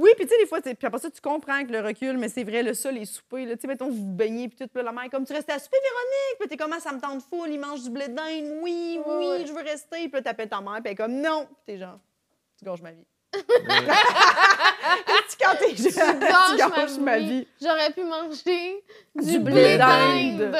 Oui, 0.00 0.10
puis 0.16 0.24
tu 0.26 0.32
sais, 0.32 0.38
des 0.40 0.46
fois, 0.46 0.60
puis 0.62 0.74
après 0.82 0.98
ça, 0.98 1.10
tu 1.10 1.20
comprends 1.20 1.52
avec 1.54 1.70
le 1.70 1.80
recul, 1.80 2.16
mais 2.16 2.28
c'est 2.30 2.42
vrai, 2.44 2.62
le 2.62 2.72
ça, 2.72 2.90
les 2.90 3.04
soupers, 3.04 3.44
là, 3.46 3.54
tu 3.56 3.62
sais, 3.62 3.68
mettons, 3.68 3.90
vous 3.90 3.96
vous 3.96 4.14
baignez, 4.14 4.48
puis 4.48 4.56
tout, 4.56 4.68
la 4.82 4.92
mère, 4.92 5.04
est 5.04 5.08
comme, 5.10 5.26
tu 5.26 5.32
restais 5.34 5.52
à 5.52 5.58
souper, 5.58 5.76
Véronique, 5.82 6.38
puis 6.38 6.48
t'es 6.48 6.56
comme, 6.56 6.72
Ah, 6.74 6.80
ça 6.80 6.92
me 6.92 7.00
tente 7.00 7.22
full, 7.22 7.50
il 7.50 7.60
mange 7.60 7.82
du 7.82 7.90
blé 7.90 8.08
d'Inde, 8.08 8.60
oui, 8.62 8.98
Ouais, 9.04 9.14
oui, 9.18 9.26
ouais. 9.28 9.46
je 9.46 9.52
veux 9.52 9.60
rester, 9.62 10.08
puis 10.08 10.12
là, 10.12 10.22
t'appelles 10.22 10.48
ta 10.48 10.60
mère, 10.62 10.74
puis 10.76 10.82
elle 10.86 10.92
est 10.92 10.96
comme, 10.96 11.20
non, 11.20 11.44
puis 11.46 11.56
t'es 11.66 11.78
genre, 11.78 11.98
tu 12.58 12.64
gâches 12.64 12.80
ma 12.82 12.92
vie. 12.92 13.04
Tu 13.32 13.40
quand 15.40 15.54
t'es 15.58 15.76
jeune, 15.76 16.18
tu 16.18 16.56
gâches 16.56 16.96
ma 16.98 17.02
ma 17.12 17.18
vie. 17.18 17.40
vie. 17.40 17.48
J'aurais 17.60 17.92
pu 17.92 18.02
manger 18.04 18.82
du, 19.14 19.32
Du 19.32 19.38
blé 19.38 19.76
d'Inde. 19.78 20.54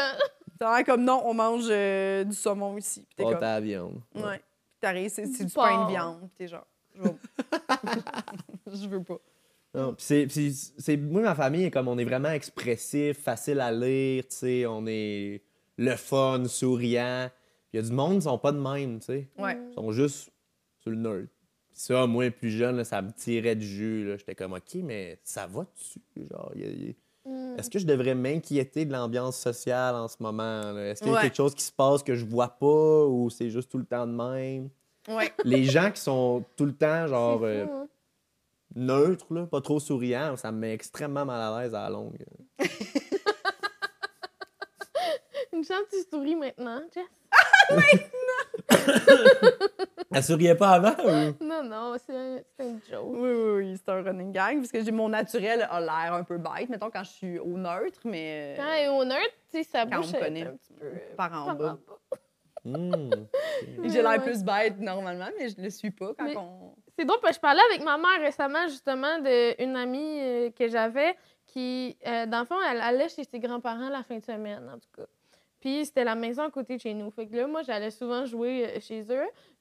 T'as 0.58 0.84
comme, 0.84 1.02
non, 1.04 1.22
on 1.24 1.32
mange 1.34 1.66
euh, 1.70 2.24
du 2.24 2.34
saumon 2.34 2.76
ici, 2.76 3.00
puis 3.00 3.16
t'es 3.16 3.22
Pas 3.24 3.30
comme, 3.30 3.40
ta 3.40 3.60
viande. 3.60 4.00
ouais. 4.14 4.38
Puis 4.38 4.80
t'arrives, 4.88 5.10
c'est 5.10 5.26
c'est 5.26 5.44
du 5.46 5.52
pain 5.54 5.84
de 5.86 5.90
viande, 5.90 6.20
puis 6.20 6.30
t'es 6.38 6.48
genre, 6.48 6.66
je 6.94 7.02
veux, 7.02 7.16
je 8.72 8.88
veux 8.88 9.02
pas. 9.02 9.16
C'est, 9.98 10.26
c'est- 10.28 10.96
moi, 10.96 11.22
ma 11.22 11.34
famille, 11.34 11.64
est 11.64 11.70
comme 11.70 11.88
on 11.88 11.96
est 11.98 12.04
vraiment 12.04 12.30
expressif, 12.30 13.18
facile 13.18 13.60
à 13.60 13.70
lire, 13.70 14.24
tu 14.28 14.36
sais, 14.36 14.66
on 14.66 14.84
est 14.86 15.42
le 15.76 15.96
fun, 15.96 16.44
souriant. 16.46 17.28
Il 17.72 17.76
y 17.76 17.78
a 17.78 17.82
du 17.86 17.92
monde 17.92 18.16
qui 18.16 18.22
sont 18.22 18.38
pas 18.38 18.50
de 18.52 18.58
même, 18.58 18.98
tu 18.98 19.06
sais. 19.06 19.28
Ouais. 19.38 19.56
Ils 19.70 19.74
sont 19.74 19.92
juste 19.92 20.30
sur 20.80 20.90
le 20.90 20.96
nerd. 20.96 21.26
Pis 21.72 21.80
ça, 21.82 22.06
moi, 22.08 22.30
plus 22.32 22.50
jeune, 22.50 22.78
là, 22.78 22.84
ça 22.84 23.00
me 23.00 23.12
tirait 23.12 23.54
du 23.54 23.66
jus. 23.66 24.04
là. 24.08 24.16
J'étais 24.16 24.34
comme, 24.34 24.54
OK, 24.54 24.74
mais 24.82 25.18
ça 25.22 25.46
va 25.46 25.64
dessus. 25.72 26.00
Genre, 26.30 26.50
y 26.56 26.64
a- 26.64 26.66
y 26.68 26.90
a- 26.90 26.94
Mm. 27.30 27.58
est-ce 27.58 27.70
que 27.70 27.78
je 27.78 27.86
devrais 27.86 28.14
m'inquiéter 28.14 28.84
de 28.86 28.92
l'ambiance 28.92 29.36
sociale 29.38 29.94
en 29.94 30.08
ce 30.08 30.16
moment? 30.20 30.76
Est-ce 30.78 31.00
qu'il 31.02 31.12
y 31.12 31.14
a 31.14 31.18
Ouais. 31.18 31.22
quelque 31.22 31.36
chose 31.36 31.54
qui 31.54 31.62
se 31.62 31.70
passe 31.70 32.02
que 32.02 32.14
je 32.16 32.24
vois 32.24 32.48
pas 32.48 33.04
ou 33.06 33.28
c'est 33.30 33.50
juste 33.50 33.70
tout 33.70 33.78
le 33.78 33.84
temps 33.84 34.06
de 34.06 34.12
même? 34.12 34.68
Ouais. 35.08 35.30
Les 35.44 35.64
gens 35.64 35.90
qui 35.92 36.00
sont 36.00 36.44
tout 36.56 36.64
le 36.64 36.72
temps, 36.74 37.06
genre, 37.06 37.40
euh, 37.44 37.66
neutres, 38.74 39.26
là, 39.32 39.46
pas 39.46 39.60
trop 39.60 39.80
souriants, 39.80 40.36
ça 40.36 40.52
me 40.52 40.58
met 40.58 40.72
extrêmement 40.74 41.24
mal 41.24 41.40
à 41.40 41.60
l'aise 41.62 41.74
à 41.74 41.82
la 41.84 41.90
longue. 41.90 42.16
Une 45.52 45.64
chance 45.64 45.82
que 45.90 45.96
tu 46.02 46.08
souris 46.08 46.36
maintenant, 46.36 46.80
Jess. 46.94 47.04
Elle 50.12 50.24
souriait 50.24 50.54
pas 50.56 50.70
avant 50.70 50.94
ou? 51.04 51.44
Non, 51.44 51.62
non, 51.62 51.94
c'est 52.04 52.14
un, 52.16 52.38
c'est 52.58 52.66
un 52.66 52.78
joke. 52.90 53.06
Oui, 53.12 53.30
oui, 53.30 53.52
oui, 53.56 53.76
c'est 53.76 53.90
un 53.92 54.02
running 54.02 54.32
gag, 54.32 54.56
parce 54.58 54.72
que 54.72 54.82
j'ai- 54.82 54.90
mon 54.90 55.08
naturel 55.08 55.66
a 55.70 55.80
l'air 55.80 56.14
un 56.14 56.24
peu 56.24 56.38
bête, 56.38 56.68
mettons, 56.68 56.90
quand 56.90 57.04
je 57.04 57.10
suis 57.10 57.38
au 57.38 57.56
neutre, 57.56 58.00
mais 58.04 58.54
Quand 58.56 58.64
elle 58.72 58.84
est 58.84 58.88
au 58.88 59.04
nerd, 59.04 59.20
tu 59.52 59.62
sais, 59.62 59.82
on 59.82 59.86
bouche 59.86 60.14
est 60.14 60.18
connaît. 60.20 60.46
un 60.46 60.56
petit 60.56 60.72
peu... 60.72 60.86
euh, 60.86 61.14
par 61.16 61.32
en 61.32 61.46
par 61.46 61.56
bas. 61.56 61.78
Et 62.64 62.70
j'ai 63.88 64.02
l'air 64.02 64.10
Ouais, 64.10 64.18
ouais. 64.18 64.24
plus 64.24 64.42
bête 64.44 64.78
normalement, 64.80 65.28
mais 65.38 65.48
je 65.48 65.60
le 65.60 65.70
suis 65.70 65.90
pas 65.92 66.12
quand 66.18 66.24
Mais- 66.24 66.36
on... 66.36 66.74
C'est 67.00 67.06
drôle, 67.06 67.20
parce 67.22 67.30
que 67.30 67.36
je 67.36 67.40
parlais 67.40 67.62
avec 67.70 67.82
ma 67.82 67.96
mère 67.96 68.20
récemment, 68.20 68.68
justement, 68.68 69.20
d'une 69.20 69.74
amie 69.74 70.20
euh, 70.20 70.50
que 70.50 70.68
j'avais 70.68 71.16
qui, 71.46 71.96
euh, 72.06 72.26
dans 72.26 72.40
le 72.40 72.44
fond, 72.44 72.58
elle 72.70 72.78
allait 72.82 73.08
chez 73.08 73.24
ses 73.24 73.38
grands-parents 73.38 73.88
la 73.88 74.02
fin 74.02 74.18
de 74.18 74.22
semaine, 74.22 74.68
en 74.68 74.78
tout 74.78 74.90
cas. 74.94 75.08
Puis 75.60 75.86
c'était 75.86 76.04
la 76.04 76.14
maison 76.14 76.42
à 76.42 76.50
côté 76.50 76.76
de 76.76 76.82
chez 76.82 76.92
nous. 76.92 77.10
Fait 77.10 77.26
que 77.26 77.34
là, 77.34 77.46
moi, 77.46 77.62
j'allais 77.62 77.90
souvent 77.90 78.26
jouer 78.26 78.66
euh, 78.66 78.80
chez 78.80 79.00
eux. 79.00 79.04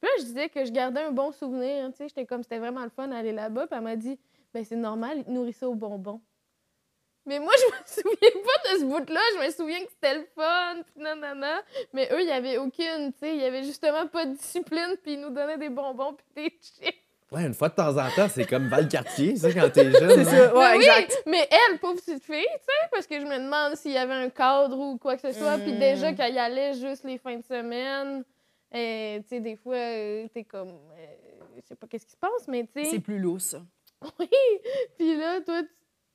Puis 0.01 0.03
là, 0.03 0.09
je 0.17 0.23
disais 0.25 0.49
que 0.49 0.65
je 0.65 0.71
gardais 0.73 0.99
un 0.99 1.13
bon 1.13 1.31
souvenir, 1.31 1.89
tu 1.91 1.99
sais. 1.99 2.09
J'étais 2.09 2.25
comme, 2.25 2.43
c'était 2.43 2.59
vraiment 2.59 2.83
le 2.83 2.89
fun 2.89 3.07
d'aller 3.07 3.31
là-bas. 3.31 3.67
Puis 3.67 3.77
elle 3.77 3.85
m'a 3.85 3.95
dit, 3.95 4.19
ben 4.53 4.65
c'est 4.65 4.75
normal, 4.75 5.19
ils 5.19 5.23
te 5.23 5.31
nourrissaient 5.31 5.65
aux 5.65 5.75
bonbons. 5.75 6.19
Mais 7.25 7.39
moi, 7.39 7.53
je 7.57 8.01
me 8.01 8.03
souviens 8.03 8.41
pas 8.43 8.73
de 8.73 8.79
ce 8.79 8.83
bout-là. 8.83 9.21
Je 9.35 9.45
me 9.45 9.51
souviens 9.51 9.79
que 9.85 9.91
c'était 9.91 10.15
le 10.15 10.27
fun, 10.35 10.81
puis 10.83 11.01
nanana. 11.01 11.61
Mais 11.93 12.09
eux, 12.11 12.19
il 12.19 12.27
y 12.27 12.31
avait 12.31 12.57
aucune, 12.57 13.13
tu 13.13 13.19
sais. 13.19 13.33
Il 13.33 13.41
y 13.41 13.45
avait 13.45 13.63
justement 13.63 14.07
pas 14.07 14.25
de 14.25 14.33
discipline, 14.33 14.97
puis 15.01 15.13
ils 15.13 15.21
nous 15.21 15.29
donnaient 15.29 15.57
des 15.57 15.69
bonbons, 15.69 16.15
puis 16.15 16.25
des 16.35 16.49
chips. 16.61 17.08
Ouais, 17.31 17.45
une 17.45 17.53
fois 17.53 17.69
de 17.69 17.75
temps 17.75 17.95
en 17.95 18.09
temps, 18.09 18.27
c'est 18.27 18.45
comme 18.45 18.67
Val-Cartier, 18.69 19.35
ça, 19.35 19.53
quand 19.53 19.69
t'es 19.71 19.91
jeune. 19.91 20.09
C'est 20.09 20.19
hein. 20.21 20.23
ça, 20.25 20.55
ouais, 20.55 20.71
Ben 20.71 20.77
oui, 20.79 20.83
exact. 20.85 21.23
mais 21.27 21.47
elle, 21.51 21.77
pauvre 21.77 21.95
petite 21.95 22.23
fille, 22.23 22.43
tu 22.43 22.63
sais, 22.65 22.89
parce 22.91 23.05
que 23.05 23.19
je 23.19 23.25
me 23.25 23.37
demande 23.37 23.75
s'il 23.75 23.91
y 23.91 23.97
avait 23.97 24.13
un 24.15 24.29
cadre 24.29 24.79
ou 24.79 24.97
quoi 24.97 25.15
que 25.15 25.31
ce 25.31 25.39
soit. 25.39 25.59
Puis 25.59 25.73
déjà, 25.73 26.11
quand 26.13 26.25
y 26.25 26.39
allait 26.39 26.73
juste 26.73 27.03
les 27.03 27.19
fins 27.19 27.37
de 27.37 27.43
semaine, 27.43 28.23
tu 28.71 28.77
sais, 29.29 29.39
des 29.39 29.55
fois, 29.55 29.75
euh, 29.75 30.27
t'es 30.33 30.43
comme. 30.43 30.69
euh, 30.69 31.05
je 31.55 31.67
sais 31.67 31.75
pas 31.75 31.85
qu'est-ce 31.87 32.05
qui 32.07 32.13
se 32.13 32.17
passe, 32.17 32.47
mais 32.47 32.63
tu 32.63 32.83
C'est 32.83 32.89
sais. 32.91 32.99
plus 32.99 33.19
lourd, 33.19 33.39
ça. 33.41 33.61
Oui! 34.19 34.27
Puis 34.97 35.15
là, 35.17 35.41
toi, 35.41 35.61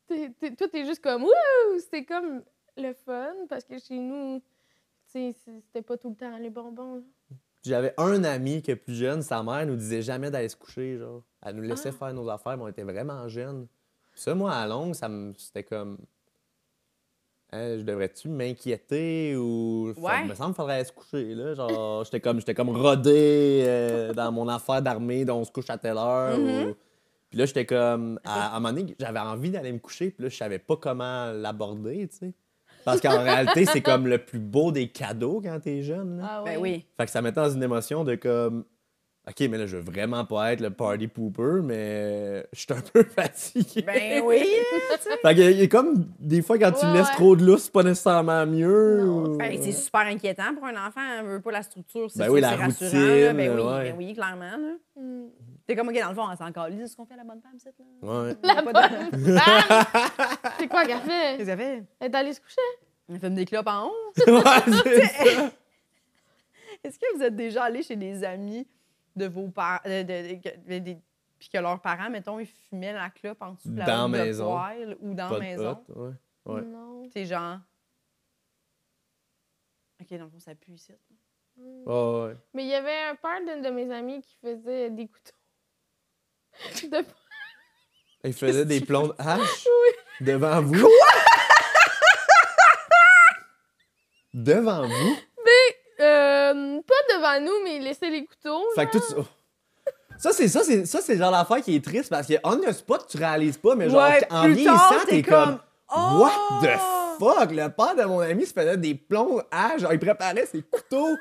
t'es- 0.08 0.30
toi, 0.56 0.66
t'es 0.68 0.84
juste 0.84 1.02
comme. 1.02 1.22
Wouh! 1.22 1.78
C'était 1.78 2.04
comme 2.04 2.42
le 2.76 2.92
fun, 2.92 3.34
parce 3.48 3.64
que 3.64 3.78
chez 3.78 3.98
nous, 3.98 4.40
tu 5.12 5.32
sais, 5.32 5.34
c'était 5.44 5.82
pas 5.82 5.96
tout 5.96 6.08
le 6.08 6.16
temps 6.16 6.36
les 6.38 6.50
bonbons. 6.50 7.04
J'avais 7.64 7.94
un 7.96 8.22
ami 8.24 8.62
que 8.62 8.72
plus 8.72 8.94
jeune, 8.94 9.22
sa 9.22 9.42
mère 9.42 9.66
nous 9.66 9.76
disait 9.76 10.02
jamais 10.02 10.30
d'aller 10.30 10.48
se 10.48 10.56
coucher, 10.56 10.98
genre. 10.98 11.22
Elle 11.42 11.56
nous 11.56 11.62
laissait 11.62 11.88
Ah. 11.90 11.98
faire 11.98 12.14
nos 12.14 12.28
affaires, 12.28 12.56
mais 12.58 12.64
on 12.64 12.68
était 12.68 12.82
vraiment 12.82 13.26
jeunes. 13.28 13.66
Puis 14.12 14.20
ça, 14.20 14.34
moi, 14.34 14.52
à 14.52 14.66
longue, 14.66 14.94
ça 14.94 15.08
me... 15.08 15.32
c'était 15.36 15.62
comme... 15.64 15.98
Hein, 17.52 17.78
je 17.78 17.82
devrais-tu 17.82 18.28
m'inquiéter 18.28 19.36
ou... 19.36 19.92
Ça 19.94 20.00
Ouais. 20.00 20.24
me 20.24 20.34
semble 20.34 20.50
qu'il 20.50 20.56
faudrait 20.56 20.74
aller 20.74 20.84
se 20.84 20.92
coucher, 20.92 21.34
là. 21.34 21.54
Genre, 21.54 22.04
j'étais 22.04 22.20
comme, 22.20 22.38
j'étais 22.40 22.54
comme 22.54 22.70
rodé 22.70 23.62
euh, 23.64 24.12
dans 24.12 24.32
mon 24.32 24.48
affaire 24.48 24.82
d'armée, 24.82 25.24
dont 25.24 25.38
on 25.38 25.44
se 25.44 25.52
couche 25.52 25.70
à 25.70 25.78
telle 25.78 25.96
heure. 25.98 26.36
Mhm. 26.38 26.70
ou- 26.70 26.74
Puis 27.30 27.38
là, 27.38 27.46
j'étais 27.46 27.64
comme... 27.66 28.18
À, 28.24 28.48
à 28.52 28.56
un 28.56 28.60
moment 28.60 28.72
donné, 28.74 28.94
j'avais 28.98 29.20
envie 29.20 29.50
d'aller 29.50 29.72
me 29.72 29.78
coucher, 29.78 30.10
puis 30.10 30.24
là, 30.24 30.28
je 30.28 30.36
savais 30.36 30.58
pas 30.58 30.76
comment 30.76 31.30
l'aborder, 31.32 32.08
tu 32.08 32.16
sais. 32.16 32.32
Parce 32.84 33.00
qu'en 33.00 33.22
réalité, 33.22 33.64
c'est 33.66 33.80
comme 33.80 34.06
le 34.06 34.18
plus 34.18 34.38
beau 34.38 34.72
des 34.72 34.88
cadeaux 34.88 35.40
quand 35.42 35.58
t'es 35.60 35.82
jeune, 35.82 36.18
là. 36.18 36.24
Ah 36.28 36.42
Ben 36.44 36.58
oui. 36.58 36.84
Fait 36.96 37.04
que 37.06 37.10
ça 37.10 37.22
mettait 37.22 37.40
dans 37.40 37.50
une 37.50 37.62
émotion 37.62 38.04
de 38.04 38.14
comme. 38.14 38.64
OK, 39.26 39.40
mais 39.48 39.56
là, 39.56 39.64
je 39.66 39.78
veux 39.78 39.82
vraiment 39.82 40.26
pas 40.26 40.52
être 40.52 40.60
le 40.60 40.68
party 40.68 41.08
pooper, 41.08 41.62
mais 41.64 42.46
je 42.52 42.60
suis 42.60 42.66
un 42.74 42.82
peu 42.92 43.02
fatigué. 43.16 43.80
Ben 43.80 44.22
oui, 44.22 44.40
sais. 45.00 45.10
Fait 45.22 45.34
que, 45.34 45.40
il 45.50 45.60
y 45.60 45.62
a 45.62 45.66
comme 45.66 46.04
des 46.20 46.42
fois, 46.42 46.58
quand 46.58 46.72
tu 46.72 46.84
laisses 46.92 47.08
ouais. 47.08 47.14
trop 47.14 47.34
de 47.34 47.42
lousse, 47.42 47.62
c'est 47.64 47.72
pas 47.72 47.82
nécessairement 47.82 48.44
mieux. 48.44 49.02
Ou- 49.02 49.38
Ben, 49.38 49.56
c'est 49.62 49.72
super 49.72 50.02
inquiétant 50.02 50.54
pour 50.54 50.66
un 50.66 50.76
enfant. 50.88 51.00
Elle 51.20 51.24
veut 51.26 51.40
pas 51.40 51.52
la 51.52 51.62
structure. 51.62 52.10
C'est 52.10 52.18
Ben 52.18 52.28
oui, 52.28 52.42
la 52.42 52.50
c'est 52.50 52.54
rassurant, 52.56 52.90
routine, 52.90 53.00
là. 53.24 53.32
Ben 53.32 53.50
oui, 53.58 53.62
ouais. 53.64 53.82
ben 53.92 53.94
oui, 53.96 54.12
clairement. 54.12 54.40
là. 54.58 54.74
Mm. 55.02 55.26
T'es 55.66 55.74
comme, 55.74 55.88
OK, 55.88 55.98
dans 55.98 56.08
le 56.10 56.14
fond, 56.14 56.30
elle 56.30 56.36
s'en 56.36 56.52
calise. 56.52 56.90
ce 56.92 56.96
qu'on 56.96 57.06
fait 57.06 57.14
à 57.14 57.18
la 57.18 57.24
bonne 57.24 57.40
femme, 57.40 57.58
cette 57.58 57.78
là. 57.78 57.84
Ouais. 58.02 58.36
La 58.42 58.60
bonne 58.62 58.74
femme! 59.38 60.54
C'est 60.58 60.68
quoi 60.68 60.84
qu'elle 60.84 60.98
fait? 61.00 61.36
Qu'est-ce 61.38 61.46
qu'elle 61.46 61.58
fait? 61.58 61.84
Elle 62.00 62.12
est 62.12 62.14
allée 62.16 62.32
se 62.34 62.40
coucher? 62.40 62.60
Elle 63.08 63.18
fume 63.18 63.34
des 63.34 63.44
clopes 63.46 63.66
en 63.66 63.86
haut. 63.88 64.12
Ouais, 64.26 64.82
c'est. 64.84 65.52
Est-ce 66.84 66.98
que 66.98 67.16
vous 67.16 67.22
êtes 67.22 67.36
déjà 67.36 67.64
allé 67.64 67.82
chez 67.82 67.96
des 67.96 68.22
amis 68.24 68.66
de 69.16 69.26
vos 69.26 69.48
parents, 69.48 69.80
de, 69.86 70.02
de- 70.02 70.34
de- 70.34 70.78
de- 70.80 70.92
de- 70.92 70.98
puis 71.38 71.48
que 71.48 71.58
leurs 71.58 71.80
parents, 71.80 72.10
mettons, 72.10 72.38
ils 72.38 72.46
fumaient 72.46 72.92
la 72.92 73.08
clope 73.10 73.40
en 73.42 73.52
dessous 73.52 73.70
de 73.70 73.78
la 73.78 73.84
Dans 73.86 74.08
maison. 74.08 74.50
poêle 74.54 74.96
ou 75.00 75.14
dans 75.14 75.28
Pas 75.28 75.38
la 75.38 75.38
de 75.38 75.44
maison? 75.44 75.74
potes, 75.86 75.96
ouais. 75.96 76.12
Ouais. 76.54 76.62
Non. 76.62 77.08
C'est 77.10 77.24
genre. 77.24 77.58
Ok, 80.00 80.08
dans 80.18 80.24
le 80.24 80.30
fond, 80.30 80.38
ça 80.40 80.54
pue 80.54 80.72
ici. 80.72 80.92
Mm. 81.56 81.62
Ouais, 81.86 82.24
ouais. 82.26 82.36
Mais 82.52 82.64
il 82.64 82.68
y 82.68 82.74
avait 82.74 82.98
un 83.10 83.14
père 83.14 83.40
d'une 83.46 83.62
de 83.62 83.70
mes 83.70 83.90
amies 83.92 84.20
qui 84.22 84.36
faisait 84.36 84.90
des 84.90 85.06
couteaux. 85.06 85.30
De- 86.90 87.04
Il 88.24 88.32
faisait 88.32 88.64
des 88.64 88.80
plombs 88.80 89.08
de 89.08 89.14
hache 89.18 89.66
devant 90.20 90.60
vous. 90.62 90.88
devant 94.34 94.86
vous? 94.86 95.16
Euh, 96.00 96.80
pas 96.82 97.14
devant 97.14 97.40
nous, 97.40 97.62
mais 97.62 97.76
il 97.76 97.84
laissait 97.84 98.10
les 98.10 98.24
couteaux. 98.26 98.64
Fait 98.74 98.86
que 98.86 98.98
tout. 98.98 99.24
Ça, 100.18 100.32
c'est 100.32 100.48
ça, 100.48 100.62
c'est 100.64 100.86
ça, 100.86 101.00
c'est 101.00 101.12
le 101.14 101.18
genre 101.20 101.30
l'affaire 101.30 101.60
qui 101.62 101.76
est 101.76 101.84
triste 101.84 102.10
parce 102.10 102.26
que 102.26 102.34
on 102.42 102.56
the 102.56 102.72
spot, 102.72 103.06
tu 103.08 103.16
réalises 103.18 103.58
pas, 103.58 103.74
mais 103.76 103.88
genre, 103.88 104.02
Ouais, 104.08 104.26
en 104.30 104.48
vieillissant, 104.48 105.04
t'es 105.06 105.22
comme. 105.22 105.58
comme, 105.88 106.20
What 106.20 106.32
Oh! 106.50 106.60
the 106.62 106.78
fuck? 107.20 107.50
Le 107.52 107.68
père 107.68 107.94
de 107.94 108.04
mon 108.04 108.20
ami 108.20 108.44
se 108.46 108.52
faisait 108.52 108.76
des 108.76 108.94
plombs 108.96 109.40
à 109.52 109.76
genre, 109.78 109.92
il 109.92 110.00
préparait 110.00 110.46
ses 110.46 110.62
couteaux. 110.62 111.14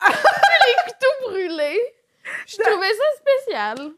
Tout 0.00 1.28
brûlé. 1.28 1.80
Je 2.46 2.56
trouvais 2.56 2.92
ça 2.92 3.04
spécial. 3.18 3.92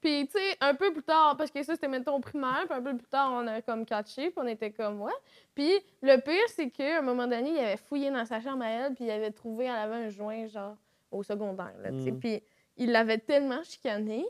Puis, 0.00 0.26
tu 0.26 0.38
sais, 0.38 0.56
un 0.60 0.74
peu 0.74 0.92
plus 0.92 1.02
tard, 1.02 1.36
parce 1.36 1.50
que 1.50 1.62
ça, 1.62 1.74
c'était, 1.74 1.88
mettons, 1.88 2.14
au 2.14 2.20
primaire, 2.20 2.64
puis 2.66 2.78
un 2.78 2.82
peu 2.82 2.96
plus 2.96 3.08
tard, 3.08 3.32
on 3.32 3.46
a 3.46 3.60
comme 3.60 3.84
catché, 3.84 4.30
puis 4.30 4.38
on 4.38 4.46
était 4.46 4.70
comme, 4.70 5.02
ouais. 5.02 5.12
Puis, 5.54 5.72
le 6.00 6.16
pire, 6.16 6.48
c'est 6.48 6.70
qu'à 6.70 6.98
un 6.98 7.02
moment 7.02 7.26
donné, 7.26 7.50
il 7.50 7.58
avait 7.58 7.76
fouillé 7.76 8.10
dans 8.10 8.24
sa 8.24 8.40
chambre 8.40 8.62
à 8.62 8.68
elle, 8.68 8.94
puis 8.94 9.04
il 9.04 9.10
avait 9.10 9.30
trouvé, 9.30 9.66
elle 9.66 9.76
avait 9.76 10.06
un 10.06 10.08
joint, 10.08 10.46
genre, 10.46 10.76
au 11.10 11.22
secondaire, 11.22 11.74
là, 11.82 11.90
tu 11.90 12.02
sais. 12.02 12.12
Mm. 12.12 12.18
Puis, 12.18 12.42
il 12.78 12.92
l'avait 12.92 13.18
tellement 13.18 13.62
chicané, 13.62 14.24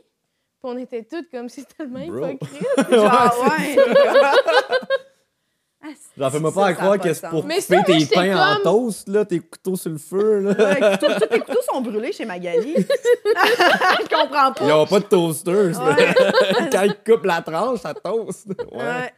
puis 0.61 0.69
on 0.71 0.77
était 0.77 1.03
toutes 1.03 1.31
comme, 1.31 1.47
c'est 1.47 1.65
tellement 1.75 1.99
hypocrite. 1.99 2.67
Genre, 2.91 3.45
ouais. 3.45 3.75
Ah, 6.19 6.29
fais-moi 6.29 6.51
ça, 6.51 6.55
pas 6.59 6.65
a 6.67 6.73
croire 6.73 6.99
que 6.99 7.13
c'est 7.13 7.27
pour 7.29 7.43
Mais 7.45 7.59
couper 7.59 7.83
tes 7.85 8.05
pains 8.05 8.55
en 8.55 8.61
toast, 8.61 9.07
là, 9.07 9.25
tes 9.25 9.39
couteaux 9.39 9.75
sur 9.75 9.89
le 9.91 9.97
feu, 9.97 10.39
là. 10.41 10.51
Ouais, 10.51 10.97
tous 10.99 11.27
tes 11.27 11.39
couteaux 11.39 11.61
sont 11.71 11.81
brûlés 11.81 12.11
chez 12.11 12.25
Magali. 12.25 12.75
Je 12.77 14.07
comprends 14.07 14.49
Ils 14.61 14.67
pas. 14.67 14.77
ont 14.77 14.85
pas 14.85 14.99
de 14.99 15.05
toaster. 15.05 15.71
Quand 16.71 16.81
ils 16.83 16.95
coupent 17.03 17.25
la 17.25 17.41
tranche, 17.41 17.79
ça 17.79 17.93
toast. 17.93 18.47
Ouais. 18.71 18.77
Ouais. 18.77 19.13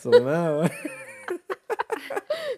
Sûrement, 0.00 0.60
ouais. 0.60 0.70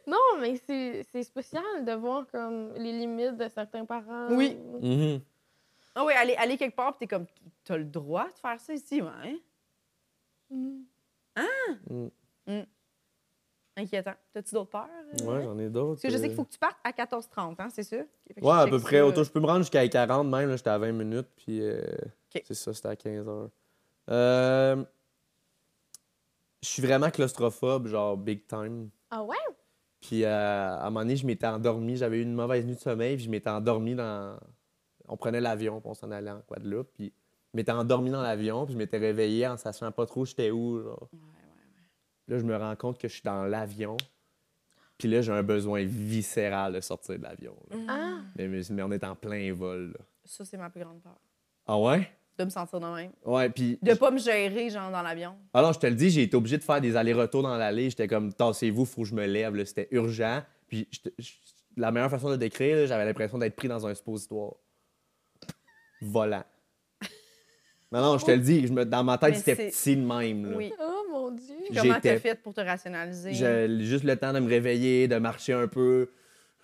non, 0.07 0.19
mais 0.41 0.61
c'est, 0.67 1.07
c'est 1.11 1.23
spécial 1.23 1.63
de 1.87 1.93
voir, 1.93 2.25
comme, 2.31 2.75
les 2.77 2.93
limites 2.93 3.37
de 3.37 3.49
certains 3.49 3.85
parents. 3.87 4.29
Oui. 4.31 4.59
Mhm. 4.83 5.21
Ah 5.95 6.05
oui, 6.05 6.13
aller, 6.13 6.35
aller 6.37 6.57
quelque 6.57 6.77
part, 6.77 6.93
pis 6.93 7.01
t'es 7.01 7.07
comme, 7.07 7.27
t'as 7.65 7.77
le 7.77 7.85
droit 7.85 8.27
de 8.27 8.39
faire 8.41 8.61
ça 8.61 8.73
ici, 8.75 9.03
ouais. 9.03 9.41
Mm. 10.51 10.83
Mm. 12.47 12.63
Inquiétant. 13.79 14.15
T'as-tu 14.33 14.55
d'autres 14.55 14.71
peurs? 14.71 14.89
euh? 15.21 15.25
Ouais, 15.25 15.45
j'en 15.45 15.57
ai 15.59 15.69
d'autres. 15.69 15.93
Parce 15.93 16.03
que 16.03 16.11
je 16.11 16.17
sais 16.17 16.23
qu'il 16.25 16.33
euh. 16.33 16.35
faut 16.37 16.45
que 16.45 16.51
tu 16.53 16.59
partes 16.59 16.77
à 16.83 16.91
14h30, 16.91 17.55
hein, 17.59 17.69
c'est 17.71 17.83
je 17.89 18.45
Ouais, 18.45 18.53
à 18.57 18.67
peu 18.67 18.79
près. 18.81 18.97
euh, 18.99 19.07
Autour, 19.07 19.23
je 19.25 19.31
peux 19.31 19.41
me 19.41 19.47
rendre 19.47 19.61
jusqu'à 19.61 19.87
40 19.87 20.27
même. 20.27 20.49
là, 20.51 20.57
J'étais 20.57 20.71
à 20.71 20.79
20 20.79 20.93
minutes. 20.93 21.29
Puis 21.37 21.61
euh, 21.63 21.81
Ok. 22.35 22.43
c'est 22.45 22.55
ça, 22.55 22.73
c'était 22.75 22.89
à 22.89 22.97
15 22.97 23.29
heures. 23.29 23.51
Euh, 24.11 24.85
je 26.63 26.69
suis 26.69 26.83
vraiment 26.83 27.11
claustrophobe, 27.11 27.87
genre 27.87 28.17
big 28.17 28.47
time. 28.49 28.91
Ah 29.11 29.23
ouais? 29.23 29.37
Puis 30.01 30.25
euh, 30.25 30.29
à 30.31 30.81
un 30.87 30.91
moment 30.91 31.01
donné, 31.01 31.17
je 31.17 31.27
m'étais 31.27 31.47
endormi. 31.47 31.97
J'avais 31.97 32.19
eu 32.19 32.23
une 32.23 32.35
mauvaise 32.35 32.65
nuit 32.65 32.75
de 32.75 32.81
sommeil. 32.81 33.17
Puis 33.17 33.27
je 33.27 33.31
m'étais 33.31 33.51
endormi 33.51 33.95
dans. 33.95 34.39
On 35.09 35.17
prenait 35.17 35.41
l'avion, 35.41 35.81
puis 35.81 35.89
on 35.91 35.95
s'en 35.95 36.11
allait 36.11 36.31
en 36.31 36.41
Guadeloupe. 36.49 36.89
Puis 36.95 37.13
je 37.53 37.57
m'étais 37.57 37.73
endormi 37.73 38.11
dans 38.11 38.23
l'avion. 38.23 38.65
Puis 38.65 38.75
je 38.75 38.79
m'étais 38.79 38.99
réveillé 38.99 39.47
en 39.47 39.57
sachant 39.57 39.91
pas 39.93 40.05
trop 40.07 40.25
j'étais 40.25 40.51
où. 40.51 40.83
Genre. 40.83 41.09
Ouais, 41.13 41.19
Là, 42.29 42.39
je 42.39 42.45
me 42.45 42.57
rends 42.57 42.77
compte 42.77 42.99
que 42.99 43.09
je 43.09 43.15
suis 43.15 43.23
dans 43.23 43.45
l'avion. 43.45 43.97
Puis 44.99 45.09
là, 45.09 45.23
j'ai 45.23 45.33
un 45.33 45.43
besoin 45.43 45.85
viscéral 45.85 46.73
de 46.75 46.81
sortir 46.81 47.19
de 47.19 47.23
l'avion. 47.23 47.55
ouais. 47.71 47.79
Ah! 47.89 48.19
Mais, 48.37 48.49
mais- 48.49 48.83
on 48.83 48.91
est 48.93 49.05
en 49.05 49.15
plein 49.15 49.53
vol. 49.55 49.93
là. 49.99 50.05
Ça, 50.25 50.45
c'est 50.45 50.57
ma 50.57 50.69
plus 50.71 50.81
grande 50.83 51.01
peur. 51.01 51.17
Ah 51.67 51.79
ouais? 51.79 52.11
De 52.39 52.45
me 52.45 52.51
sentir 52.51 52.79
de 52.81 52.87
même. 52.87 53.13
Ouais, 53.25 53.49
puis. 53.49 53.79
De 53.83 53.95
pas 53.95 54.11
me 54.11 54.19
gérer, 54.19 54.71
genre, 54.71 54.91
dans 54.91 55.03
l'avion. 55.03 55.35
Alors, 55.55 55.73
je 55.73 55.79
te 55.79 55.87
le 55.87 55.95
dis, 55.95 56.11
j'ai 56.11 56.23
été 56.25 56.37
obligé 56.37 56.59
de 56.59 56.63
faire 56.63 56.81
des 56.81 56.97
allers-retours 56.97 57.43
dans 57.43 57.57
l'allée. 57.57 57.91
J'étais 57.91 58.07
comme, 58.09 58.33
tassez-vous, 58.33 58.85
faut 58.85 59.03
que 59.03 59.09
je 59.09 59.15
me 59.15 59.27
lève. 59.27 59.55
là. 59.57 59.65
C'était 59.65 59.89
urgent. 59.91 60.43
Puis, 60.69 60.87
je 60.91 61.01
te- 61.01 61.09
je- 61.19 61.33
la 61.77 61.91
meilleure 61.91 62.11
façon 62.11 62.27
de 62.27 62.33
le 62.33 62.39
décrire, 62.39 62.87
j'avais 62.87 63.05
l'impression 63.05 63.39
d'être 63.39 63.57
pris 63.57 63.69
dans 63.69 63.87
un 63.87 63.95
suppositoire. 63.95 64.53
Volant. 66.01 66.45
Non, 67.91 68.03
non, 68.03 68.19
je 68.19 68.27
te 68.27 68.31
le 68.33 68.39
dis, 68.41 68.67
je 68.67 68.73
me- 68.73 68.85
dans 68.85 69.03
ma 69.03 69.17
tête, 69.17 69.37
c'était 69.37 69.57
petit 69.71 69.97
de 69.97 70.03
même. 70.05 70.51
là. 70.51 70.57
Oui. 70.57 70.73
Oh 70.79 70.98
mon 71.31 71.37
Dieu! 71.37 71.55
Comment 71.75 72.01
t'as 72.01 72.19
fait 72.19 72.35
pour 72.35 72.55
te 72.55 72.61
rationaliser? 72.61 73.35
J'ai 73.35 73.85
juste 73.85 74.05
le 74.05 74.17
temps 74.17 74.33
de 74.33 74.41
me 74.41 74.49
réveiller, 74.49 75.09
de 75.09 75.17
marcher 75.17 75.53
un 75.53 75.69
peu. 75.69 76.11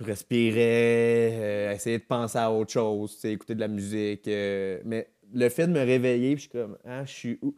Je 0.00 0.04
respirais, 0.04 1.30
euh, 1.34 1.72
essayer 1.72 1.98
de 1.98 2.04
penser 2.04 2.38
à 2.38 2.50
autre 2.50 2.72
chose, 2.72 3.24
écouter 3.24 3.54
de 3.54 3.60
la 3.60 3.68
musique. 3.68 4.26
euh, 4.26 4.80
mais 4.84 5.08
le 5.32 5.48
fait 5.48 5.66
de 5.68 5.72
me 5.72 5.78
réveiller, 5.84 6.34
puis 6.34 6.44
je 6.44 6.50
suis 6.50 6.58
comme, 6.58 6.76
ah, 6.84 7.04
je 7.04 7.12
suis 7.12 7.38
où? 7.42 7.54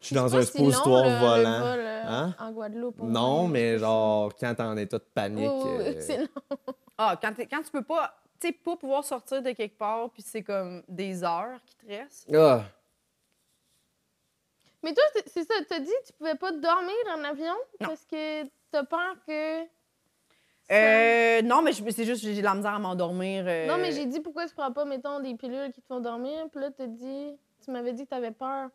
Je 0.00 0.06
suis 0.06 0.14
dans 0.14 0.34
un 0.36 0.42
si 0.42 0.58
long, 0.58 0.66
le 0.68 1.18
volant. 1.18 1.60
vol, 1.60 1.78
euh, 1.78 2.02
Hein? 2.04 2.34
En 2.40 2.52
Guadeloupe. 2.52 2.98
Non, 3.02 3.46
mais 3.48 3.78
genre, 3.78 4.34
quand 4.38 4.54
t'es 4.54 4.62
en 4.62 4.76
état 4.76 4.98
de 4.98 5.04
panique. 5.14 5.48
Euh, 5.48 5.94
c'est 6.00 6.18
long. 6.18 6.26
Ah, 6.98 7.18
quand, 7.20 7.32
quand 7.50 7.62
tu 7.62 7.70
peux 7.72 7.82
pas, 7.82 8.14
tu 8.38 8.48
sais, 8.48 8.52
pas 8.52 8.76
pouvoir 8.76 9.02
sortir 9.02 9.42
de 9.42 9.50
quelque 9.52 9.78
part, 9.78 10.10
puis 10.10 10.22
c'est 10.24 10.42
comme 10.42 10.82
des 10.88 11.24
heures 11.24 11.58
qui 11.64 11.74
te 11.76 11.86
restent. 11.86 12.28
Ah, 12.34 12.64
Mais 14.82 14.92
toi, 14.94 15.04
c'est- 15.26 15.44
ça, 15.44 15.54
t'as 15.68 15.78
dit 15.80 15.86
que 16.02 16.06
tu 16.08 16.12
pouvais 16.14 16.34
pas 16.34 16.50
dormir 16.52 16.94
en 17.16 17.22
avion 17.24 17.54
Non. 17.80 17.88
parce 17.88 18.04
que 18.04 18.44
t'as 18.70 18.84
peur 18.84 19.16
que. 19.26 19.60
ça- 20.68 20.74
Euh, 20.74 21.42
non, 21.42 21.62
mais 21.62 21.72
c'est 21.72 22.04
juste 22.04 22.22
que 22.24 22.32
j'ai 22.32 22.38
de 22.40 22.44
la 22.44 22.54
misère 22.54 22.74
à 22.74 22.78
m'endormir. 22.78 23.44
euh, 23.46 23.66
Non, 23.66 23.76
mais 23.78 23.92
j'ai 23.92 24.06
dit 24.06 24.20
pourquoi 24.20 24.46
tu 24.46 24.54
prends 24.54 24.72
pas, 24.72 24.84
mettons, 24.84 25.20
des 25.20 25.34
pilules 25.34 25.72
qui 25.72 25.80
te 25.82 25.86
font 25.86 26.00
dormir. 26.00 26.46
Puis 26.50 26.60
là, 26.60 26.70
t'as 26.70 26.86
dit. 26.86 27.36
Tu 27.64 27.70
m'avais 27.70 27.92
dit 27.92 28.04
que 28.04 28.10
t'avais 28.10 28.32
peur. 28.32 28.70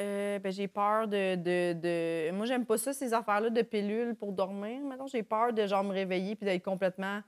Euh, 0.00 0.38
ben, 0.38 0.52
j'ai 0.52 0.68
peur 0.68 1.08
de, 1.08 1.34
de, 1.36 1.72
de- 1.72 2.30
Moi, 2.32 2.44
j'aime 2.46 2.64
pas 2.66 2.76
ça, 2.78 2.92
ces 2.92 3.12
affaires-là 3.14 3.50
de 3.50 3.62
pilules 3.62 4.14
pour 4.14 4.32
dormir. 4.32 4.80
Mettons, 4.82 5.06
j'ai 5.06 5.22
peur 5.22 5.52
de 5.52 5.66
genre 5.66 5.84
me 5.84 5.92
réveiller 5.92 6.34
puis 6.36 6.44
d'être 6.46 6.62
complètement 6.62 7.20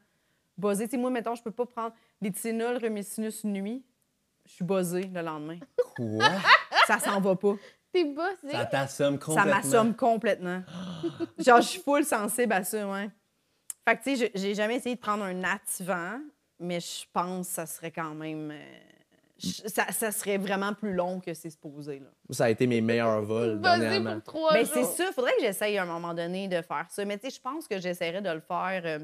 buzzée. 0.57 0.85
Tu 0.87 0.93
sais, 0.93 0.97
moi, 0.99 1.11
mettons, 1.11 1.35
je 1.35 1.43
peux 1.43 1.51
pas 1.51 1.65
prendre 1.67 1.95
des 2.21 2.31
Tylenol 2.31 2.77
Remisinus 2.77 3.45
nuit. 3.45 3.83
Je 4.47 4.53
suis 4.53 4.65
buzzée 4.65 5.11
le 5.13 5.21
lendemain. 5.23 5.59
quoi? 5.97 6.07
Ça 6.87 6.99
s'en 6.99 7.21
va 7.21 7.37
pas. 7.37 7.55
Ça 8.51 8.65
t'assomme 8.67 9.15
Ça 9.21 9.27
complètement. 9.27 9.55
m'assomme 9.55 9.95
complètement. 9.97 10.63
genre, 11.39 11.61
je 11.61 11.67
suis 11.69 11.81
full 11.81 12.05
sensible 12.05 12.53
à 12.53 12.65
ça, 12.65 12.87
ouais. 12.89 13.11
Fait 13.89 13.97
que, 13.97 14.03
tu 14.03 14.17
sais, 14.17 14.31
je- 14.35 14.41
j'ai 14.41 14.55
jamais 14.55 14.77
essayé 14.77 14.95
de 14.97 15.01
prendre 15.01 15.25
un 15.25 15.35
nativant, 15.35 16.21
mais 16.61 16.81
je 16.81 17.05
pense 17.13 17.49
que 17.49 17.55
ça 17.55 17.67
serait 17.67 17.91
quand 17.93 18.15
même. 18.15 18.51
euh, 18.51 18.61
je- 19.39 19.69
ça, 19.69 19.87
ça 19.93 20.11
serait 20.11 20.37
vraiment 20.37 20.75
plus 20.75 20.93
long 20.93 21.21
que 21.21 21.33
c'est 21.33 21.49
supposé, 21.51 22.01
là. 22.01 22.09
Ça 22.31 22.47
a 22.47 22.51
été 22.51 22.67
mes 22.67 22.81
meilleurs 22.81 23.23
vols 23.23 23.61
dernièrement. 23.61 24.15
pour 24.21 24.35
trois 24.35 24.57
jours. 24.65 24.69
c'est 24.75 24.85
ça. 25.05 25.13
Faudrait 25.13 25.33
que 25.37 25.43
j'essaye 25.43 25.79
à 25.79 25.85
un 25.85 25.87
moment 25.87 26.13
donné 26.13 26.49
de 26.49 26.61
faire 26.61 26.87
ça. 26.91 27.05
Mais 27.05 27.17
tu 27.19 27.31
sais, 27.31 27.37
je 27.37 27.41
pense 27.41 27.67
que 27.69 27.79
j'essaierais 27.81 28.21
de 28.21 28.31
le 28.31 28.41
faire 28.41 28.83
euh, 28.85 28.99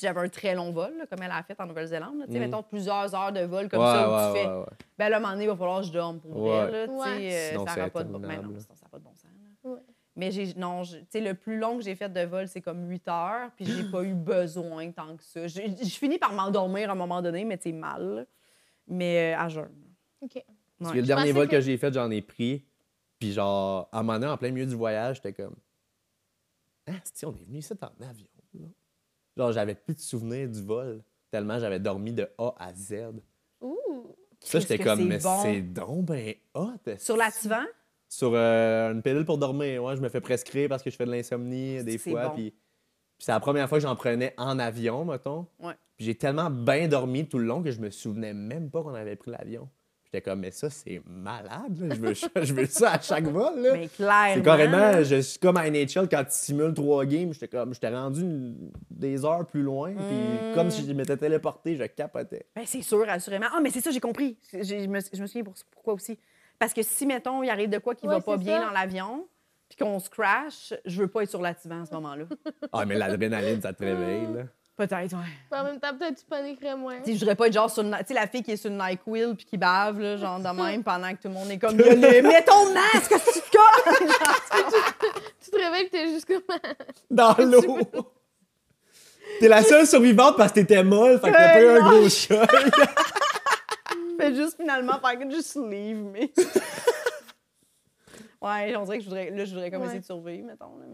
j'avais 0.00 0.20
un 0.20 0.28
très 0.28 0.54
long 0.54 0.72
vol, 0.72 0.96
là, 0.98 1.06
comme 1.06 1.22
elle 1.22 1.30
a 1.30 1.42
fait 1.42 1.58
en 1.60 1.66
Nouvelle-Zélande. 1.66 2.24
Tu 2.26 2.32
sais, 2.32 2.38
Mm. 2.38 2.42
mettons 2.42 2.62
plusieurs 2.62 3.14
heures 3.14 3.32
de 3.32 3.40
vol 3.40 3.68
comme 3.68 3.80
Ouais, 3.80 3.86
ça 3.86 4.08
où 4.08 4.12
ouais, 4.14 4.32
tu 4.32 4.38
fais. 4.44 4.50
ouais, 4.52 4.58
ouais. 4.60 4.66
Ben 4.98 5.08
là, 5.08 5.16
à 5.16 5.18
un 5.18 5.22
moment 5.22 5.32
donné, 5.32 5.44
il 5.44 5.48
va 5.48 5.56
falloir 5.56 5.80
que 5.80 5.86
je 5.86 5.92
dorme 5.92 6.20
pour 6.20 6.36
Ouais. 6.36 6.66
vrai. 6.66 6.86
Là, 6.86 6.86
tu 6.86 6.92
euh, 6.92 7.48
Sinon, 7.50 7.66
ça 7.66 7.76
n'a 7.76 7.90
pas 7.90 8.04
de 8.04 8.08
bon 8.12 8.18
ben 8.18 8.28
non, 8.42 8.48
sinon, 8.58 8.60
ça 8.60 8.84
n'a 8.84 8.88
pas 8.90 8.98
de 8.98 9.04
bon 9.04 9.14
sens. 9.14 9.24
là. 9.64 9.70
Ouais. 9.70 9.80
Mais 10.18 10.30
j'ai 10.30 10.54
non, 10.54 10.82
je- 10.82 10.96
tu 10.98 11.04
sais, 11.10 11.20
le 11.20 11.34
plus 11.34 11.58
long 11.58 11.76
que 11.76 11.84
j'ai 11.84 11.94
fait 11.94 12.08
de 12.08 12.20
vol, 12.22 12.48
c'est 12.48 12.62
comme 12.62 12.88
8 12.88 13.06
heures, 13.08 13.50
puis 13.56 13.66
j'ai 13.66 13.84
pas 13.84 14.02
eu 14.02 14.14
besoin 14.14 14.90
tant 14.90 15.14
que 15.16 15.22
ça. 15.22 15.46
Je, 15.46 15.60
je 15.82 15.88
finis 15.90 16.18
par 16.18 16.32
m'endormir 16.32 16.88
à 16.88 16.92
un 16.92 16.96
moment 16.96 17.20
donné, 17.20 17.44
mais 17.44 17.58
c'est 17.60 17.72
mal. 17.72 18.26
Mais 18.86 19.34
euh, 19.34 19.38
à 19.40 19.48
jeun. 19.48 19.70
OK. 20.22 20.42
Parce 20.78 20.90
Ouais. 20.90 20.96
que 20.96 21.00
le 21.00 21.06
dernier 21.06 21.32
vol 21.32 21.46
que- 21.46 21.52
que, 21.52 21.60
j'ai 21.60 21.76
fait, 21.76 21.92
j'en 21.92 22.10
ai 22.10 22.22
pris. 22.22 22.64
Puis 23.18 23.32
genre, 23.32 23.88
à 23.92 23.98
un 23.98 24.02
moment 24.02 24.18
donné, 24.18 24.30
en 24.32 24.36
plein 24.36 24.50
milieu 24.50 24.66
du 24.66 24.74
voyage, 24.74 25.16
j'étais 25.16 25.32
comme... 25.32 25.56
Ah, 26.86 26.92
on 27.24 27.34
est 27.34 27.44
venu 27.44 27.58
ici 27.58 27.72
en 27.80 28.04
avion. 28.04 28.26
Genre, 29.36 29.52
j'avais 29.52 29.74
plus 29.74 29.94
de 29.94 30.00
souvenirs 30.00 30.48
du 30.48 30.62
vol. 30.62 31.02
Tellement 31.30 31.58
j'avais 31.58 31.80
dormi 31.80 32.12
de 32.12 32.28
A 32.38 32.54
à 32.58 32.72
Z. 32.72 32.94
Ouh. 33.60 33.76
Ça, 34.40 34.60
j'étais 34.60 34.78
comme, 34.78 35.06
mais 35.06 35.18
bon. 35.18 35.42
c'est 35.42 35.60
donc 35.60 36.04
ben 36.06 36.34
hot. 36.54 36.70
Sur 36.98 37.16
l'Ativan, 37.16 37.64
Sur 38.08 38.32
euh, 38.34 38.92
une 38.92 39.02
pilule 39.02 39.24
pour 39.24 39.38
dormir. 39.38 39.82
Ouais, 39.82 39.96
je 39.96 40.00
me 40.00 40.08
fais 40.08 40.20
prescrire 40.20 40.68
parce 40.68 40.82
que 40.82 40.90
je 40.90 40.96
fais 40.96 41.04
de 41.06 41.10
l'insomnie 41.10 41.82
des 41.82 41.98
fois. 41.98 42.28
bon. 42.28 42.34
Puis, 42.34 42.50
puis 42.50 43.24
c'est 43.24 43.32
la 43.32 43.40
première 43.40 43.68
fois 43.68 43.78
que 43.78 43.82
j'en 43.82 43.96
prenais 43.96 44.34
en 44.36 44.58
avion, 44.58 45.04
mettons. 45.04 45.46
Ouais. 45.58 45.74
Puis 45.96 46.06
j'ai 46.06 46.14
tellement 46.14 46.50
bien 46.50 46.88
dormi 46.88 47.26
tout 47.26 47.38
le 47.38 47.46
long 47.46 47.62
que 47.62 47.70
je 47.70 47.80
me 47.80 47.90
souvenais 47.90 48.34
même 48.34 48.70
pas 48.70 48.82
qu'on 48.82 48.94
avait 48.94 49.16
pris 49.16 49.30
l'avion. 49.30 49.68
J'étais 50.06 50.22
comme, 50.22 50.40
mais 50.40 50.52
ça, 50.52 50.70
c'est 50.70 51.02
malade, 51.04 51.78
là. 51.80 51.94
Je 51.94 52.00
veux, 52.00 52.14
je 52.44 52.54
veux 52.54 52.66
ça 52.66 52.92
à 52.92 53.00
chaque 53.00 53.24
vol, 53.24 53.60
là. 53.60 53.72
Mais 53.72 53.88
clairement. 53.88 54.34
C'est 54.34 54.42
carrément, 54.42 55.02
je 55.02 55.16
suis 55.20 55.38
comme 55.38 55.56
à 55.56 55.68
NHL 55.68 56.08
quand 56.08 56.22
tu 56.24 56.30
simules 56.30 56.74
trois 56.74 57.04
games, 57.04 57.32
j'étais 57.32 57.48
comme, 57.48 57.74
j'étais 57.74 57.88
rendu 57.88 58.20
une- 58.20 58.70
des 58.90 59.24
heures 59.24 59.46
plus 59.46 59.62
loin, 59.62 59.90
Mm. 59.90 59.96
puis 59.96 60.54
comme 60.54 60.70
si 60.70 60.86
je 60.86 60.92
m'étais 60.92 61.16
téléporté, 61.16 61.74
je 61.76 61.84
capotais. 61.84 62.46
Ben, 62.54 62.62
c'est 62.66 62.82
sûr, 62.82 63.04
assurément. 63.08 63.46
Ah, 63.52 63.58
mais 63.60 63.70
c'est 63.70 63.80
ça, 63.80 63.90
j'ai 63.90 64.00
compris. 64.00 64.38
Je 64.52 64.86
me, 64.86 65.00
je 65.12 65.20
me 65.22 65.26
souviens 65.26 65.44
pour- 65.44 65.54
pourquoi 65.72 65.94
aussi. 65.94 66.18
Parce 66.58 66.72
que 66.72 66.82
si, 66.82 67.04
mettons, 67.04 67.42
il 67.42 67.50
arrive 67.50 67.68
de 67.68 67.78
quoi 67.78 67.94
qui 67.94 68.06
Ouais, 68.06 68.14
va 68.14 68.20
pas 68.20 68.36
bien 68.36 68.60
ça. 68.60 68.66
dans 68.66 68.72
l'avion, 68.72 69.26
puis 69.68 69.76
qu'on 69.76 69.98
se 69.98 70.08
crash, 70.08 70.72
je 70.84 71.00
veux 71.02 71.08
pas 71.08 71.24
être 71.24 71.30
sur 71.30 71.42
l'activant 71.42 71.82
à 71.82 71.84
ce 71.84 71.92
moment-là. 71.94 72.24
Ah, 72.72 72.86
mais 72.86 72.94
l'adrénaline, 72.96 73.60
ça 73.60 73.72
te 73.72 73.84
réveille, 73.84 74.26
là. 74.34 74.44
Peut-être, 74.76 75.12
ouais. 75.14 75.24
Puis 75.50 75.58
en 75.58 75.64
même 75.64 75.80
temps, 75.80 75.96
peut-être 75.98 76.18
tu 76.18 76.26
paniquerais 76.26 76.76
moins. 76.76 76.98
Tu 76.98 77.06
sais, 77.06 77.14
je 77.14 77.20
voudrais 77.20 77.34
pas 77.34 77.46
être 77.46 77.54
genre 77.54 77.70
sur 77.70 77.82
une... 77.82 77.96
Tu 78.00 78.08
sais, 78.08 78.14
la 78.14 78.26
fille 78.26 78.42
qui 78.42 78.52
est 78.52 78.56
sur 78.56 78.70
une 78.70 78.76
NyQuil 78.76 79.34
puis 79.34 79.46
qui 79.46 79.56
bave, 79.56 79.98
là, 79.98 80.18
genre 80.18 80.38
de 80.38 80.48
même, 80.48 80.84
pendant 80.84 81.08
que 81.12 81.22
tout 81.22 81.28
le 81.28 81.34
monde 81.34 81.50
est 81.50 81.56
comme... 81.58 81.76
Mets 81.76 82.44
ton 82.44 82.74
masque, 82.74 83.10
que 83.10 83.32
tu 83.32 83.40
te 83.40 83.56
colles! 83.56 84.08
Tu 85.42 85.50
te 85.52 85.56
réveilles 85.56 85.86
et 85.86 85.88
t'es 85.90 86.08
juste 86.08 86.26
comme. 86.26 86.42
Dans 87.08 87.36
l'eau! 87.38 87.78
T'es 89.38 89.46
la 89.48 89.62
seule 89.62 89.86
survivante 89.86 90.36
parce 90.36 90.50
que 90.50 90.60
t'étais 90.60 90.82
molle, 90.82 91.20
fait 91.20 91.28
que 91.28 91.32
t'as 91.32 91.52
pas 91.52 91.62
eu 91.62 91.68
un 91.68 91.80
non. 91.82 91.88
gros 91.90 92.08
choc. 92.08 92.50
Fait 94.18 94.34
juste 94.34 94.56
finalement 94.56 94.98
faire 94.98 95.18
que 95.20 95.30
juste 95.30 95.54
leave, 95.56 95.98
mais... 96.12 96.32
ouais, 98.42 98.74
on 98.76 98.84
dirait 98.84 98.98
que 98.98 99.04
je 99.04 99.08
voudrais... 99.08 99.30
Là, 99.30 99.44
je 99.44 99.50
voudrais 99.54 99.70
comme 99.70 99.82
Ouais. 99.82 99.86
essayer 99.86 100.00
de 100.00 100.04
survivre, 100.06 100.46
mettons, 100.46 100.76
là, 100.78 100.85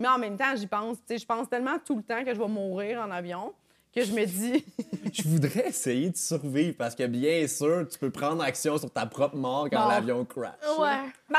mais... 0.00 0.08
En 0.08 0.18
même 0.18 0.36
temps, 0.36 0.56
j'y 0.56 0.66
pense. 0.66 0.96
Tu 0.98 1.02
sais, 1.14 1.18
je 1.18 1.26
pense 1.26 1.48
tellement 1.48 1.78
tout 1.84 1.96
le 1.96 2.02
temps 2.02 2.24
que 2.24 2.34
je 2.34 2.38
vais 2.40 2.48
mourir 2.48 3.00
en 3.00 3.10
avion 3.12 3.54
que 3.94 4.02
je 4.04 4.12
me 4.12 4.24
dis... 4.24 4.64
Je 5.12 5.22
voudrais 5.28 5.68
essayer 5.68 6.10
de 6.10 6.16
survivre 6.16 6.76
parce 6.78 6.94
que 6.94 7.04
bien 7.06 7.46
sûr, 7.48 7.88
tu 7.90 7.98
peux 7.98 8.10
prendre 8.10 8.40
action 8.42 8.78
sur 8.78 8.88
ta 8.90 9.04
propre 9.06 9.34
mort 9.36 9.68
quand 9.70 9.82
Bon. 9.82 9.88
l'avion 9.88 10.24
crash. 10.24 10.52
Ouais. 10.78 11.10
bah, 11.28 11.38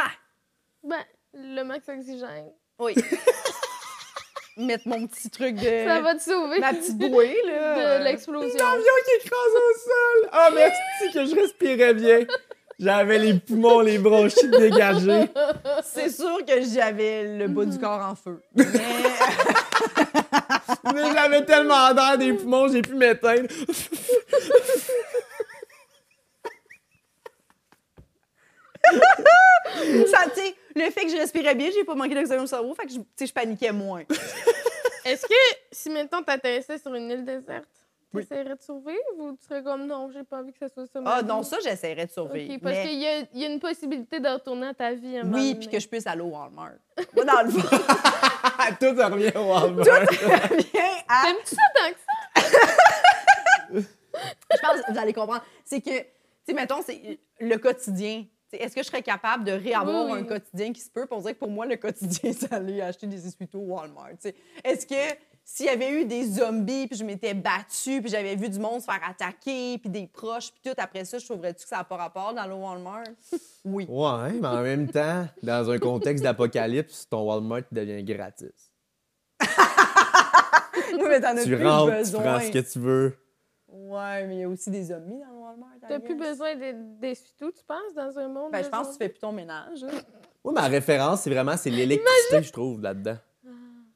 Ben, 0.84 0.98
le 1.34 1.64
max 1.64 1.88
oxygène. 1.88 2.52
oui. 2.80 2.94
Mettre 4.58 4.86
mon 4.90 5.08
petit 5.08 5.30
truc 5.30 5.56
de... 5.56 5.62
Ça 5.88 6.02
va 6.02 6.14
te 6.16 6.22
sauver 6.22 6.60
Ma 6.60 6.74
petite 6.74 6.98
bouée, 6.98 7.38
là. 7.48 8.00
de 8.00 8.04
l'explosion. 8.04 8.58
L'avion 8.58 8.94
qui 9.06 9.26
écrase 9.26 9.54
au 9.56 9.80
sol! 9.80 10.30
Ah, 10.34 10.50
merci 10.54 11.14
que 11.14 11.26
je 11.26 11.36
respirais 11.42 11.94
bien! 11.94 12.20
J'avais 12.82 13.20
les 13.20 13.36
poumons, 13.36 13.82
les 13.82 14.00
bronchites 14.00 14.50
dégagés. 14.50 15.30
C'est 15.84 16.10
sûr 16.10 16.44
que 16.44 16.64
j'avais 16.64 17.38
le 17.38 17.48
bas 17.48 17.66
du 17.66 17.78
corps 17.78 18.02
en 18.02 18.16
feu. 18.16 18.42
Mais... 18.56 18.66
Mais 20.94 21.14
j'avais 21.14 21.46
tellement 21.46 21.94
d'air 21.94 22.18
des 22.18 22.34
poumons, 22.34 22.68
j'ai 22.70 22.82
pu 22.82 22.96
m'éteindre. 22.96 23.48
ça, 30.08 30.24
tu 30.34 30.42
sais, 30.42 30.56
le 30.76 30.90
fait 30.90 31.06
que 31.06 31.12
je 31.12 31.18
respirais 31.18 31.54
bien, 31.54 31.70
j'ai 31.72 31.84
pas 31.84 31.94
manqué 31.94 32.16
d'oxygène 32.16 32.42
au 32.42 32.48
cerveau, 32.48 32.74
fait 32.74 32.88
que 32.88 32.94
je, 32.94 32.98
tu 32.98 33.06
sais, 33.16 33.28
je 33.28 33.34
paniquais 33.34 33.72
moins. 33.72 34.02
Est-ce 35.06 35.28
que 35.28 35.36
si 35.72 35.92
maintenant 35.92 36.24
t'atterrissais 36.24 36.80
sur 36.80 36.96
une 36.96 37.12
île 37.12 37.26
déserte, 37.26 37.68
Oui. 38.14 38.26
t'essaierais 38.26 38.56
de 38.56 38.62
survivre 38.62 39.00
ou 39.20 39.32
tu 39.38 39.44
serais 39.46 39.64
comme 39.64 39.86
non, 39.88 40.10
j'ai 40.12 40.24
pas 40.24 40.40
envie 40.40 40.52
que 40.52 40.60
ça 40.60 40.68
soit 40.70 40.86
ça? 40.88 41.00
Ah 41.06 41.22
vie? 41.22 41.28
non, 41.28 41.44
ça, 41.44 41.58
j'essaierais 41.64 42.06
de 42.08 42.12
survivre. 42.12 42.60
Parce 42.62 42.76
mais- 42.76 42.88
qu'il 42.90 43.00
y, 43.00 43.08
a- 43.08 43.20
il 43.34 43.40
y 43.42 43.46
a 43.46 43.50
une 43.50 43.60
possibilité 43.60 44.20
de 44.20 44.28
retourner 44.28 44.68
à 44.68 44.74
ta 44.74 44.94
vie. 44.94 45.18
un 45.18 45.24
moment 45.24 45.38
Oui, 45.38 45.56
puis 45.56 45.68
que 45.70 45.80
je 45.80 45.88
puisse 45.88 46.06
aller 46.08 46.22
au 46.22 46.26
Walmart. 46.28 46.74
Moi, 47.16 47.26
dans 47.26 47.42
le 47.44 47.50
fond, 47.52 47.78
Tout 48.80 48.96
revient 48.96 49.32
au 49.36 49.50
Walmart. 49.52 49.84
bien 49.86 50.84
à... 51.08 51.24
T'aimes-tu 51.24 51.56
ça 51.56 51.62
tant 51.76 51.92
que 51.92 51.98
ça? 52.46 53.82
Je 54.54 54.58
pense 54.62 54.82
que 54.82 54.92
vous 54.92 55.00
allez 55.00 55.14
comprendre. 55.14 55.44
C'est 55.64 55.82
que, 55.82 55.90
tu 56.00 56.06
sais, 56.48 56.54
mettons, 56.54 56.82
c'est 56.86 57.20
le 57.40 57.58
quotidien. 57.58 58.24
Tu 58.52 58.58
sais, 58.58 58.64
Est-ce 58.64 58.76
que 58.76 58.82
je 58.84 58.88
serais 58.88 59.02
capable 59.02 59.46
de 59.46 59.54
réavoir 59.54 60.06
Oui, 60.06 60.12
oui. 60.14 60.20
un 60.20 60.24
quotidien 60.24 60.74
qui 60.74 60.82
se 60.82 60.90
peut? 60.90 61.08
On 61.10 61.20
dirait 61.20 61.34
que 61.34 61.40
pour 61.40 61.50
moi, 61.50 61.66
le 61.66 61.78
quotidien, 61.78 62.34
c'est 62.38 62.52
aller 62.52 62.82
acheter 62.82 63.08
des 63.08 63.26
essuie-tout 63.26 63.60
au 63.60 63.74
Walmart. 63.74 64.10
tu 64.12 64.30
sais? 64.30 64.36
Est-ce 64.64 64.86
que 64.86 65.16
s'il 65.44 65.66
y 65.66 65.70
avait 65.70 65.92
eu 66.02 66.06
des 66.06 66.26
zombies, 66.26 66.88
puis 66.88 66.98
je 66.98 67.04
m'étais 67.04 67.34
battue, 67.34 68.02
puis 68.02 68.10
j'avais 68.10 68.36
vu 68.36 68.48
du 68.50 68.58
monde 68.60 68.80
se 68.80 68.86
faire 68.86 69.02
attaquer, 69.08 69.78
puis 69.80 69.90
des 69.90 70.08
proches, 70.08 70.52
puis 70.52 70.62
tout, 70.72 70.76
après 70.82 71.04
ça, 71.04 71.18
je 71.20 71.26
trouverais-tu 71.26 71.64
que 71.64 71.68
ça 71.70 71.78
n'a 71.78 71.84
pas 71.84 71.98
rapport 71.98 72.34
dans 72.34 72.46
le 72.46 72.54
Walmart? 72.54 73.04
Oui. 73.66 73.86
Ouais, 73.90 74.32
mais 74.42 74.48
en 74.48 74.62
même 74.64 74.90
temps, 74.90 75.28
dans 75.44 75.70
un 75.70 75.78
contexte 75.78 76.24
d'apocalypse, 76.24 77.08
ton 77.10 77.22
Walmart 77.28 77.62
devient 77.72 78.04
gratis. 78.04 78.72
Oui, 80.94 81.04
mais 81.08 81.22
t'en 81.22 81.38
as 81.38 81.44
Tu 81.44 81.56
plus 81.56 81.66
rentres, 81.68 81.92
tu 81.94 81.98
besoin. 82.00 82.22
prends 82.22 82.40
ce 82.40 82.52
que 82.52 82.72
tu 82.72 82.80
veux. 82.80 83.18
Ouais, 83.68 84.28
mais 84.28 84.36
il 84.36 84.40
y 84.42 84.44
a 84.44 84.50
aussi 84.50 84.70
des 84.70 84.84
zombies 84.84 85.20
dans 85.20 85.32
le 85.34 85.40
Walmart. 85.40 85.70
I 85.78 85.86
T'as 85.88 86.00
plus 86.00 86.16
besoin 86.16 86.56
de- 86.56 87.00
d'essuie-tout, 87.00 87.52
tu 87.52 87.64
penses, 87.66 87.94
dans 87.96 88.18
un 88.20 88.28
monde? 88.28 88.52
Ben, 88.52 88.64
je 88.64 88.70
pense 88.70 88.88
que 88.88 88.92
tu 88.94 88.98
fais 88.98 89.10
plus 89.10 89.20
ton 89.20 89.32
ménage. 89.32 89.82
là. 89.84 89.92
Moi, 90.44 90.54
ma 90.54 90.68
référence, 90.68 91.22
c'est 91.22 91.30
vraiment 91.30 91.56
c'est 91.56 91.70
l'électricité, 91.70 92.44
je 92.44 92.52
trouve, 92.52 92.82
là-dedans. 92.82 93.18
Tu 93.44 93.50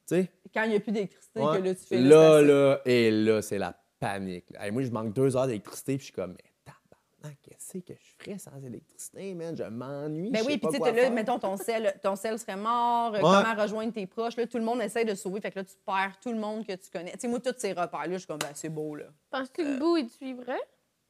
sais? 0.06 0.30
Quand 0.56 0.64
il 0.64 0.70
n'y 0.70 0.76
a 0.78 0.80
plus 0.80 0.92
d'électricité, 0.94 1.40
Ouais. 1.42 1.58
que 1.60 1.64
là, 1.64 1.76
tu 1.76 1.82
fais 1.86 1.98
Là, 2.00 2.42
là, 2.42 2.80
et 2.86 3.12
là, 3.12 3.42
c'est 3.42 3.58
la 3.58 3.78
panique. 4.00 4.46
Hey, 4.58 4.72
moi, 4.72 4.82
je 4.84 4.90
manque 4.90 5.14
deux 5.14 5.36
heures 5.36 5.48
d'électricité, 5.48 5.94
puis 5.98 6.00
je 6.00 6.04
suis 6.06 6.14
comme, 6.14 6.32
mais 6.32 6.52
tabarnak, 6.64 7.38
qu'est-ce 7.42 7.78
que 7.80 7.94
je 7.94 8.24
ferais 8.24 8.38
sans 8.38 8.58
électricité, 8.64 9.34
man? 9.34 9.56
Je 9.58 9.64
m'ennuie. 9.64 10.32
Ben 10.32 10.40
je 10.44 10.46
oui, 10.48 10.58
puis 10.58 10.70
tu 10.72 10.78
sais, 10.82 10.92
là, 10.94 11.10
mettons, 11.10 11.38
ton 11.40 11.58
sel, 11.58 11.94
ton 12.02 12.16
sel 12.16 12.40
serait 12.40 12.56
mort, 12.56 13.14
euh, 13.16 13.18
Ouais. 13.18 13.22
comment 13.22 13.62
rejoindre 13.62 13.92
tes 13.94 14.08
proches, 14.08 14.38
là, 14.38 14.48
tout 14.48 14.58
le 14.58 14.64
monde 14.64 14.82
essaie 14.82 15.04
de 15.06 15.14
sauver, 15.14 15.42
fait 15.42 15.52
que 15.52 15.60
là, 15.60 15.66
tu 15.66 15.76
perds 15.86 16.18
tout 16.22 16.32
le 16.32 16.40
monde 16.40 16.66
que 16.66 16.74
tu 16.74 16.90
connais. 16.90 17.12
Tu 17.12 17.20
sais, 17.20 17.28
moi, 17.28 17.40
tous 17.42 17.54
ces 17.58 17.74
repères-là, 17.74 18.14
je 18.14 18.18
suis 18.20 18.28
comme, 18.28 18.38
ben, 18.40 18.52
c'est 18.54 18.70
beau, 18.70 18.96
là. 18.96 19.06
Penses-tu 19.30 19.62
Euh. 19.62 19.76
que 19.76 19.80
Boo, 19.80 19.98
il 19.98 20.08
te 20.08 20.14
suivrait? 20.14 20.62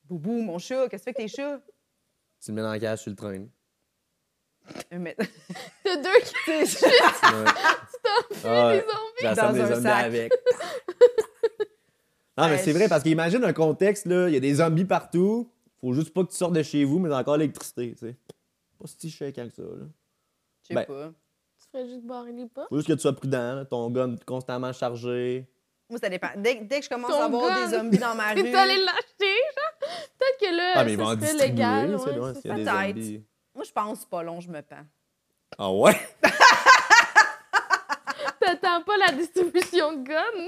Boubou, 0.05 0.41
mon 0.41 0.57
chat, 0.57 0.87
qu'est-ce 0.89 1.03
que 1.03 1.09
tu 1.11 1.13
fais 1.15 1.21
avec 1.21 1.31
tes 1.31 1.35
chats? 1.35 1.61
Tu 2.43 2.51
le 2.51 2.55
mets 2.55 2.61
dans 2.61 2.73
le 2.73 2.79
cache 2.79 3.01
sur 3.01 3.09
le 3.11 3.15
train. 3.15 3.45
Euh, 4.93 4.97
mais- 4.99 5.15
T'as 5.83 5.97
deux 5.97 6.19
qui 6.23 6.33
tu 6.45 6.65
sais, 6.65 6.85
Ouais. 6.87 7.45
Ah, 8.45 8.71
les 8.73 8.79
zombies. 8.81 9.21
J'assemble 9.21 9.61
un 9.61 9.67
zombies 9.67 9.81
sac. 9.83 10.05
avec. 10.05 10.31
non, 12.37 12.49
mais 12.49 12.57
c'est 12.57 12.73
vrai, 12.73 12.87
parce 12.89 13.03
qu'imagine 13.03 13.43
un 13.43 13.53
contexte, 13.53 14.05
là, 14.05 14.27
il 14.27 14.33
y 14.33 14.37
a 14.37 14.41
des 14.41 14.55
zombies 14.55 14.85
partout, 14.85 15.49
faut 15.81 15.93
juste 15.93 16.13
pas 16.13 16.23
que 16.23 16.31
tu 16.31 16.35
sortes 16.37 16.53
de 16.53 16.63
chez 16.63 16.83
vous, 16.83 16.99
mais 16.99 17.09
t'as 17.09 17.19
encore 17.19 17.37
l'électricité, 17.37 17.93
tu 17.93 17.99
sais. 18.07 18.15
Pas 18.79 18.87
si 18.87 19.09
chacun 19.09 19.47
que 19.47 19.53
ça, 19.55 19.61
là. 19.63 19.85
je 20.63 20.67
sais 20.67 20.73
Ben. 20.75 20.85
pas. 20.85 21.11
Tu 21.59 21.67
ferais 21.71 21.87
juste 21.87 22.05
barrer 22.05 22.33
les 22.33 22.47
pas? 22.47 22.65
Faut 22.69 22.75
juste 22.75 22.87
que 22.87 22.93
tu 22.93 22.99
sois 22.99 23.13
prudent, 23.15 23.55
là, 23.55 23.65
ton 23.65 23.89
gun 23.89 24.15
constamment 24.25 24.73
chargé. 24.73 25.47
Moi, 25.89 25.99
ça 25.99 26.09
dépend. 26.09 26.29
Dès, 26.37 26.55
dès 26.61 26.79
que 26.79 26.85
je 26.85 26.89
commence 26.89 27.11
Ton 27.11 27.21
à 27.21 27.25
avoir 27.25 27.49
gun. 27.59 27.65
des 27.69 27.77
zombies 27.77 27.97
dans 27.99 28.15
ma 28.15 28.29
rue, 28.33 28.43
T'es 28.43 28.53
allé 28.55 28.75
l'acheter, 28.83 29.35
genre? 29.55 29.89
Peut-être 30.19 30.39
que 30.39 30.57
là, 30.57 30.71
Ah, 30.75 30.83
mais 30.83 30.93
ils 30.93 30.97
ça 30.97 31.03
vont 31.03 31.09
en 31.09 31.13
serait 31.13 31.21
distribuer, 31.21 31.47
légal. 31.53 31.87
tu 31.87 32.19
ouais, 32.19 32.33
Peut-être. 32.93 33.21
Moi, 33.55 33.63
je 33.65 33.71
pense 33.71 34.05
pas 34.05 34.21
long, 34.23 34.41
je 34.41 34.49
me 34.49 34.61
pends. 34.61 34.85
Ah 35.57 35.71
ouais? 35.71 35.95
T'attends 38.39 38.83
pas 38.83 38.97
la 38.97 39.11
distribution 39.13 39.93
de 39.93 40.03
guns? 40.07 40.47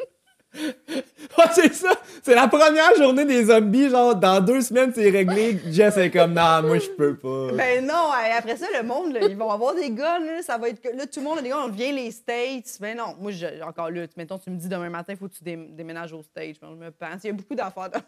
Ouais, 1.38 1.46
c'est 1.54 1.74
ça! 1.74 1.92
C'est 2.24 2.34
la 2.36 2.48
première 2.48 2.96
journée 2.96 3.26
des 3.26 3.46
zombies, 3.46 3.90
genre, 3.90 4.16
dans 4.16 4.44
deux 4.44 4.62
semaines, 4.62 4.92
c'est 4.94 5.10
réglé. 5.10 5.60
Jess 5.72 5.98
est 5.98 6.10
comme, 6.12 6.34
non, 6.34 6.64
moi, 6.64 6.80
je 6.80 6.90
peux 6.90 7.16
pas. 7.16 7.52
Ben 7.54 7.86
non, 7.86 8.12
après 8.12 8.58
ça, 8.58 8.66
le 8.76 8.84
monde, 8.86 9.14
là, 9.14 9.22
ils 9.28 9.38
vont 9.38 9.52
avoir 9.52 9.76
des 9.76 9.90
guns, 9.92 10.20
là, 10.20 10.42
ça 10.42 10.58
va 10.58 10.70
être 10.70 10.82
que- 10.82 10.96
là, 10.96 11.06
tout 11.06 11.20
le 11.20 11.26
monde 11.26 11.40
a 11.40 11.42
des 11.42 11.50
guns, 11.50 11.64
on 11.66 11.70
vient 11.70 11.92
les 11.92 12.12
States. 12.12 12.78
Ben 12.80 12.98
non, 12.98 13.16
moi, 13.20 13.32
je- 13.32 13.62
encore 13.62 13.92
là, 13.92 14.08
tu- 14.08 14.14
mettons, 14.18 14.38
tu 14.40 14.50
me 14.50 14.58
dis 14.58 14.68
demain 14.70 14.90
matin, 14.90 15.14
il 15.14 15.18
faut 15.18 15.28
que 15.28 15.34
tu 15.36 15.44
dé- 15.44 15.68
déménages 15.72 16.14
aux 16.14 16.24
States. 16.24 16.58
Ben, 16.62 16.70
je 16.72 16.76
me 16.76 16.92
pense. 16.92 17.24
Il 17.24 17.28
y 17.28 17.30
a 17.30 17.34
beaucoup 17.34 17.56
d'affaires 17.56 17.90
demain. 17.90 18.04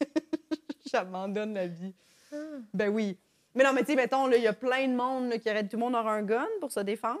J'abandonne 0.92 1.54
la 1.54 1.66
vie. 1.66 1.94
Ben 2.74 2.88
oui. 2.88 3.16
Mais 3.54 3.64
non, 3.64 3.72
mais 3.72 3.80
tu 3.80 3.86
sais, 3.88 3.96
mettons, 3.96 4.26
là, 4.26 4.36
il 4.36 4.42
y 4.42 4.46
a 4.46 4.52
plein 4.52 4.86
de 4.86 4.94
monde 4.94 5.28
là, 5.28 5.38
qui 5.38 5.50
aurait, 5.50 5.66
tout 5.66 5.76
le 5.76 5.80
monde 5.80 5.94
aura 5.94 6.12
un 6.14 6.22
gun 6.22 6.46
pour 6.60 6.70
se 6.70 6.80
défendre 6.80 7.18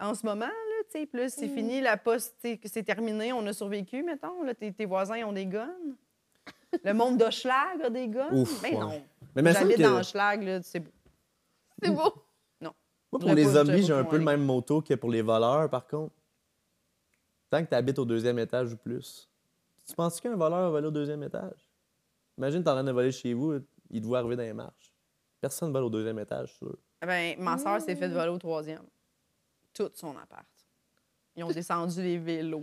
en 0.00 0.14
ce 0.14 0.24
moment, 0.24 0.46
là, 0.46 0.82
tu 0.90 0.98
sais. 1.00 1.06
Puis 1.06 1.20
là, 1.20 1.28
c'est 1.28 1.48
fini, 1.48 1.80
la 1.80 1.96
poste, 1.98 2.36
tu 2.42 2.50
sais, 2.50 2.56
que 2.56 2.68
c'est 2.68 2.82
terminé, 2.82 3.32
on 3.32 3.46
a 3.46 3.52
survécu, 3.52 4.02
mettons. 4.02 4.42
Là, 4.42 4.54
tes, 4.54 4.72
tes 4.72 4.86
voisins 4.86 5.22
ont 5.26 5.32
des 5.32 5.46
guns. 5.46 5.74
Le 6.82 6.92
monde 6.94 7.18
d'Hochelag 7.18 7.82
a 7.82 7.90
des 7.90 8.08
guns. 8.08 8.32
Ouf, 8.32 8.62
ben 8.62 8.72
ouais. 8.74 8.80
non. 8.80 9.02
Mais 9.34 9.52
semble 9.52 9.70
J'habite 9.70 9.82
dans 9.86 9.98
Hochelag, 10.00 10.42
là, 10.42 10.62
c'est 10.62 10.80
beau. 10.80 10.90
C'est 11.82 11.90
beau. 11.90 12.12
Moi, 13.12 13.20
Je 13.22 13.26
pour 13.26 13.34
les 13.36 13.44
pas- 13.44 13.50
zombies, 13.50 13.82
j'ai 13.84 13.92
un 13.92 14.04
peu 14.04 14.16
le 14.18 14.24
même 14.24 14.44
moto 14.44 14.82
que 14.82 14.94
pour 14.94 15.10
les 15.10 15.22
voleurs, 15.22 15.70
par 15.70 15.86
contre. 15.86 16.12
Tant 17.48 17.62
que 17.62 17.68
tu 17.68 17.74
habites 17.74 17.98
au 18.00 18.04
deuxième 18.04 18.38
étage 18.40 18.72
ou 18.72 18.76
plus. 18.76 19.28
Tu 19.86 19.94
penses 19.94 20.20
qu'un 20.20 20.34
voleur 20.34 20.62
va 20.62 20.70
voler 20.70 20.88
au 20.88 20.90
deuxième 20.90 21.22
étage? 21.22 21.70
Imagine, 22.36 22.64
t'es 22.64 22.68
en 22.70 22.74
train 22.74 22.84
de 22.84 22.90
voler 22.90 23.12
chez 23.12 23.32
vous, 23.32 23.60
il 23.90 24.00
te 24.02 24.06
voit 24.06 24.18
arriver 24.18 24.34
dans 24.36 24.42
les 24.42 24.52
marches. 24.52 24.92
Personne 25.40 25.68
ne 25.68 25.72
vole 25.74 25.84
au 25.84 25.90
deuxième 25.90 26.18
étage, 26.18 26.52
sûr. 26.54 26.76
Ben, 27.00 27.36
ma 27.38 27.58
soeur 27.58 27.80
s'est 27.80 27.94
fait 27.96 28.08
voler 28.08 28.28
au 28.30 28.38
troisième. 28.38 28.84
Tout 29.72 29.90
son 29.94 30.16
appart. 30.16 30.46
Ils 31.38 31.44
ont 31.44 31.50
descendu 31.50 32.00
les 32.02 32.16
vélos, 32.16 32.58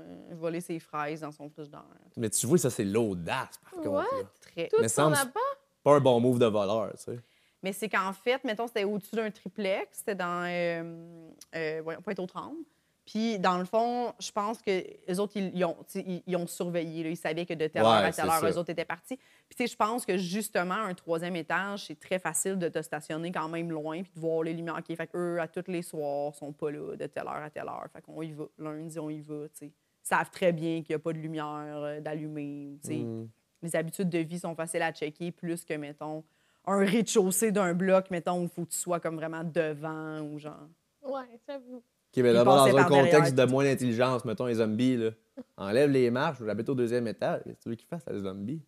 euh, 0.00 0.28
volé 0.32 0.60
ses 0.60 0.80
fraises 0.80 1.20
dans 1.20 1.30
son 1.30 1.48
frigidaire. 1.48 1.84
Mais 2.16 2.28
tu 2.28 2.46
vois, 2.46 2.58
ça, 2.58 2.70
c'est 2.70 2.84
l'audace, 2.84 3.56
par 3.58 3.70
contre. 3.70 3.88
What? 3.90 4.02
là. 4.02 4.24
Très. 4.40 4.68
Tout 4.68 4.76
Mais 4.80 4.88
son 4.88 5.02
semble- 5.04 5.16
appart? 5.16 5.44
Pas 5.84 5.94
un 5.94 6.00
bon 6.00 6.18
move 6.20 6.40
de 6.40 6.46
voleur, 6.46 6.90
tu 6.96 7.04
sais. 7.04 7.20
Mais 7.62 7.72
c'est 7.72 7.88
qu'en 7.88 8.12
fait, 8.12 8.42
mettons, 8.42 8.66
c'était 8.66 8.82
au-dessus 8.84 9.14
d'un 9.14 9.30
triplex, 9.30 9.98
c'était 9.98 10.16
dans, 10.16 10.44
euh, 10.44 11.30
euh, 11.54 11.80
voyons, 11.84 12.00
Pointe-aux-Trembles. 12.02 12.58
Puis, 13.06 13.38
dans 13.38 13.56
le 13.58 13.64
fond, 13.64 14.12
je 14.18 14.32
pense 14.32 14.60
que 14.60 14.82
les 15.06 15.20
autres, 15.20 15.36
ils, 15.36 15.52
ils 15.56 15.64
ont, 15.64 15.74
tu 15.86 16.00
sais, 16.00 16.04
ils, 16.06 16.22
ils 16.26 16.36
ont 16.36 16.46
surveillé. 16.48 17.04
là. 17.04 17.10
Ils 17.10 17.16
savaient 17.16 17.46
que 17.46 17.54
de 17.54 17.68
telle 17.68 17.82
Ouais, 17.82 17.88
heure 17.88 17.94
à 18.04 18.10
telle 18.10 18.28
heure, 18.28 18.44
eux 18.44 18.58
autres 18.58 18.70
étaient 18.70 18.84
partis. 18.84 19.16
Puis, 19.16 19.56
tu 19.56 19.62
sais, 19.62 19.66
je 19.68 19.76
pense 19.76 20.04
que 20.04 20.16
justement, 20.16 20.74
un 20.74 20.92
troisième 20.92 21.36
étage, 21.36 21.86
c'est 21.86 22.00
très 22.00 22.18
facile 22.18 22.58
de 22.58 22.68
te 22.68 22.82
stationner 22.82 23.30
quand 23.30 23.48
même 23.48 23.70
loin 23.70 24.02
puis 24.02 24.10
de 24.12 24.20
voir 24.20 24.42
les 24.42 24.52
lumières 24.52 24.82
qui. 24.82 24.96
Fait 24.96 25.06
qu'eux, 25.06 25.38
à 25.40 25.46
tous 25.46 25.70
les 25.70 25.82
soirs, 25.82 26.34
sont 26.34 26.52
pas 26.52 26.72
là 26.72 26.96
de 26.96 27.06
telle 27.06 27.26
heure 27.28 27.42
à 27.44 27.48
telle 27.48 27.68
heure. 27.68 27.86
Fait 27.92 28.02
qu'on 28.02 28.20
y 28.22 28.32
va. 28.32 28.46
Lundi, 28.58 28.98
on 28.98 29.08
y 29.08 29.20
va, 29.20 29.48
tu 29.50 29.58
sais. 29.58 29.66
Ils 29.66 30.08
savent 30.08 30.30
très 30.30 30.52
bien 30.52 30.82
qu'il 30.82 30.94
n'y 30.94 30.96
a 30.96 30.98
pas 30.98 31.12
de 31.12 31.18
lumière 31.18 31.46
euh, 31.76 32.00
d'allumer. 32.00 32.78
tu 32.82 32.88
sais. 32.88 32.96
Mm. 32.96 33.28
Les 33.62 33.76
habitudes 33.76 34.08
de 34.10 34.18
vie 34.18 34.40
sont 34.40 34.54
faciles 34.56 34.82
à 34.82 34.92
checker 34.92 35.30
plus 35.30 35.64
que, 35.64 35.74
mettons, 35.74 36.24
un 36.66 36.78
rez-de-chaussée 36.84 37.52
d'un 37.52 37.72
bloc, 37.72 38.10
mettons, 38.10 38.40
où 38.40 38.42
il 38.44 38.48
faut 38.48 38.64
que 38.64 38.70
tu 38.70 38.78
sois 38.78 38.98
comme 38.98 39.14
vraiment 39.16 39.44
devant 39.44 40.20
ou 40.22 40.38
genre. 40.40 40.68
Ouais, 41.02 41.38
j'avoue. 41.46 41.82
Mais 42.22 42.32
d'abord, 42.32 42.64
passaient 42.64 42.72
dans 42.72 42.78
un 42.78 42.88
derrière, 42.88 43.10
contexte 43.10 43.34
de 43.34 43.44
moins 43.44 43.64
d'intelligence, 43.64 44.24
mettons 44.24 44.46
les 44.46 44.54
zombies, 44.54 44.96
là. 44.96 45.10
Enlève 45.56 45.90
les 45.90 46.10
marches, 46.10 46.38
j'habite 46.44 46.68
au 46.68 46.74
deuxième 46.74 47.06
étage. 47.06 47.42
Qu'est-ce 47.44 47.56
que 47.56 47.62
tu 47.62 47.68
veux 47.68 47.74
qu'ils 47.74 47.88
fassent, 47.88 48.06
les 48.10 48.20
zombies? 48.20 48.62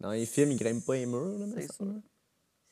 Dans 0.00 0.10
les 0.10 0.26
films, 0.26 0.52
ils 0.52 0.58
grimpent 0.58 0.84
pas 0.84 0.94
les 0.94 1.06
murs, 1.06 1.38
là, 1.38 1.46
mais 1.54 1.62
C'est 1.62 1.72
ça, 1.72 1.84
là. 1.84 1.92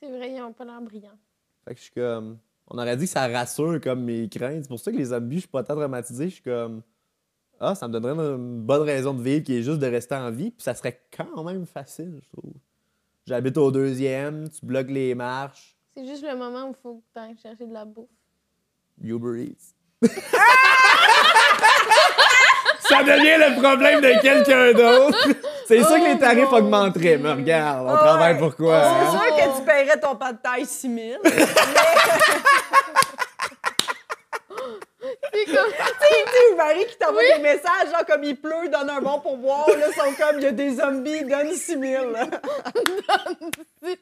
C'est 0.00 0.10
vrai, 0.10 0.32
ils 0.32 0.42
ont 0.42 0.52
pas 0.52 0.64
l'air 0.64 0.80
brillants. 0.80 1.18
Fait 1.64 1.74
que 1.74 1.78
je 1.78 1.84
suis 1.84 1.92
comme. 1.92 2.38
On 2.68 2.78
aurait 2.78 2.96
dit 2.96 3.04
que 3.04 3.10
ça 3.10 3.26
rassure 3.28 3.80
comme 3.80 4.04
mes 4.04 4.28
craintes. 4.28 4.62
C'est 4.62 4.68
pour 4.68 4.80
ça 4.80 4.90
que 4.90 4.96
les 4.96 5.06
zombies, 5.06 5.36
je 5.36 5.40
suis 5.40 5.48
pas 5.48 5.62
tant 5.62 5.74
traumatisé. 5.74 6.28
Je 6.28 6.34
suis 6.34 6.42
comme. 6.42 6.82
Ah, 7.58 7.74
ça 7.74 7.88
me 7.88 7.92
donnerait 7.92 8.12
une 8.12 8.62
bonne 8.62 8.82
raison 8.82 9.14
de 9.14 9.22
vivre 9.22 9.42
qui 9.42 9.56
est 9.56 9.62
juste 9.62 9.78
de 9.78 9.86
rester 9.86 10.14
en 10.14 10.30
vie. 10.30 10.50
Puis 10.50 10.62
ça 10.62 10.74
serait 10.74 11.02
quand 11.16 11.42
même 11.44 11.64
facile, 11.64 12.20
je 12.22 12.28
trouve. 12.36 12.52
J'habite 13.26 13.56
au 13.56 13.70
deuxième, 13.70 14.48
tu 14.48 14.64
bloques 14.64 14.90
les 14.90 15.14
marches. 15.14 15.76
C'est 15.96 16.06
juste 16.06 16.22
le 16.22 16.36
moment 16.36 16.66
où 16.66 16.70
il 16.70 16.76
faut 16.82 16.96
que 16.96 17.04
tu 17.12 17.18
ailles 17.18 17.36
chercher 17.38 17.66
de 17.66 17.72
la 17.72 17.84
bouffe. 17.84 18.08
Uber 19.00 19.42
Eats. 19.42 19.74
Ça 22.80 23.03
devient 23.03 23.36
le 23.38 23.61
problème 23.61 24.01
de 24.01 24.20
quelqu'un 24.20 24.72
d'autre. 24.72 25.28
C'est 25.66 25.78
sûr 25.82 25.97
que 25.99 26.12
les 26.12 26.18
tarifs 26.18 26.51
mon 26.51 26.59
augmenteraient, 26.59 27.18
mais 27.18 27.32
regarde, 27.32 27.86
on 27.88 27.94
Ah 27.94 27.99
travaille 27.99 28.34
ouais. 28.34 28.38
pourquoi. 28.38 28.80
C'est 28.82 28.88
hein? 28.88 29.11
sûr 29.20 29.36
que 29.36 29.57
tu 29.59 29.62
paierais 29.64 29.99
ton 29.99 30.14
pas 30.16 30.32
de 30.32 30.38
taille 30.38 30.66
6 30.66 30.94
000. 30.94 31.22
C'est 35.32 35.44
comme 35.47 35.70
Tu 35.72 35.82
sais, 36.32 36.55
Marie 36.57 36.86
qui 36.86 36.97
t'envoie 36.99 37.22
des 37.36 37.42
messages, 37.42 37.90
genre 37.92 38.05
comme 38.07 38.24
il 38.24 38.36
pleut, 38.36 38.68
donne 38.72 38.90
un 38.90 39.01
bon 39.01 39.20
pourboire, 39.20 39.66
là, 39.68 39.86
sont 39.92 40.12
comme 40.18 40.38
il 40.38 40.42
y 40.44 40.47
a 40.47 40.51
des 40.53 40.76
zombies, 40.76 41.24
donne 41.24 41.53
6 41.53 41.78
000. 41.78 42.11
là. 42.11 42.24
civil. 43.82 43.99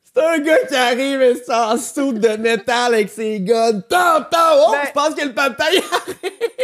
un 0.31 0.39
gars 0.39 0.65
qui 0.67 0.75
arrive 0.75 1.21
et 1.21 1.51
en 1.51 1.77
soupe 1.77 2.19
de 2.19 2.37
métal 2.37 2.93
avec 2.93 3.09
ses 3.09 3.39
guns. 3.39 3.81
Tom, 3.87 4.25
tom! 4.31 4.57
Oh, 4.57 4.73
je 4.85 4.91
pense 4.91 5.15
que 5.15 5.25
le 5.25 5.33
papa 5.33 5.63
arrive. 5.65 5.83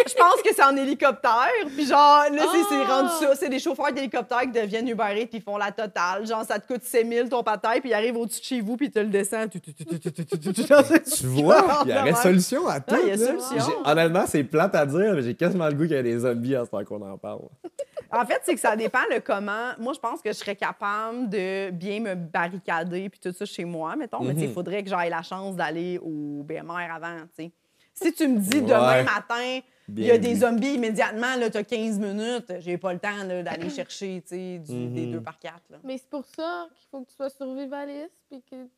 Je 0.07 0.13
pense 0.13 0.41
que 0.43 0.49
c'est 0.55 0.63
en 0.63 0.75
hélicoptère. 0.75 1.49
Puis 1.75 1.85
genre, 1.85 2.23
là, 2.31 2.43
c'est 2.69 2.83
rendu 2.83 3.09
ça. 3.19 3.35
C'est 3.35 3.49
des 3.49 3.59
chauffeurs 3.59 3.91
d'hélicoptère 3.91 4.41
qui 4.41 4.51
deviennent 4.51 4.87
Uber 4.87 5.13
Eats 5.15 5.27
puis 5.27 5.41
font 5.41 5.57
la 5.57 5.71
totale. 5.71 6.25
Genre, 6.25 6.45
ça 6.45 6.59
te 6.59 6.67
coûte 6.71 6.83
7000 6.83 7.29
ton 7.29 7.43
pataille 7.43 7.81
puis 7.81 7.89
ils 7.89 7.93
arrivent 7.93 8.17
au-dessus 8.17 8.39
de 8.39 8.45
chez 8.45 8.61
vous 8.61 8.77
puis 8.77 8.89
tu 8.89 8.99
le 8.99 9.07
descends. 9.07 9.47
Tu, 9.47 9.59
vois, 11.27 11.83
il 11.85 11.91
y 11.91 11.97
aurait 11.97 12.13
solution 12.15 12.67
à 12.67 12.79
tout. 12.79 12.95
Honnêtement, 13.85 14.25
c'est 14.27 14.43
plate 14.43 14.75
à 14.75 14.85
dire, 14.85 15.13
mais 15.13 15.21
j'ai 15.21 15.33
quasiment 15.35 15.67
le 15.67 15.73
goût 15.73 15.83
qu'il 15.83 15.95
y 15.95 15.99
a 15.99 16.03
des 16.03 16.19
zombies 16.19 16.55
à 16.55 16.65
ce 16.65 16.69
temps 16.69 16.83
qu'on 16.83 17.01
en 17.01 17.17
parle. 17.17 17.41
En 18.11 18.25
fait, 18.25 18.41
c'est 18.43 18.53
que 18.53 18.59
ça 18.59 18.75
dépend 18.75 19.03
le 19.11 19.19
comment. 19.19 19.71
Moi, 19.79 19.93
je 19.93 19.99
pense 19.99 20.21
que 20.21 20.29
je 20.29 20.33
serais 20.37 20.55
capable 20.55 21.29
de 21.29 21.69
bien 21.71 21.99
me 21.99 22.15
barricader 22.15 23.09
puis 23.09 23.19
tout 23.19 23.33
ça 23.33 23.45
chez 23.45 23.65
moi, 23.65 23.95
mettons. 23.95 24.21
Mais 24.23 24.33
il 24.33 24.47
Mhm. 24.47 24.53
faudrait 24.53 24.83
que 24.83 24.89
j'aille 24.89 25.09
la 25.09 25.21
chance 25.23 25.55
d'aller 25.55 25.97
au 26.01 26.43
BMR 26.43 26.91
avant, 26.93 27.19
tu 27.37 27.45
sais. 27.45 27.51
Si 27.93 28.13
tu 28.13 28.27
me 28.27 28.37
dis 28.39 28.61
demain 28.61 29.01
matin, 29.03 29.59
il 29.89 30.03
y 30.05 30.11
a 30.11 30.17
des 30.19 30.35
zombies 30.35 30.75
immédiatement, 30.75 31.35
là, 31.35 31.49
tu 31.49 31.57
as 31.57 31.63
15 31.63 31.97
minutes, 31.97 32.53
j'ai 32.59 32.77
pas 32.77 32.93
le 32.93 32.99
temps 32.99 33.23
d'aller 33.25 33.69
chercher, 33.69 34.21
tu 34.21 34.35
sais, 34.35 34.59
du- 34.59 34.87
des 34.89 35.05
Mhm. 35.07 35.11
2 35.13 35.21
par 35.21 35.39
4. 35.39 35.63
Là. 35.71 35.77
Mais 35.83 35.97
c'est 35.97 36.09
pour 36.09 36.23
ça 36.25 36.67
qu'il 36.75 36.87
faut 36.91 37.01
que 37.01 37.09
tu 37.09 37.15
sois 37.15 37.29
survivaliste 37.31 38.13
puis 38.29 38.43
que 38.43 38.55
tu 38.65 38.69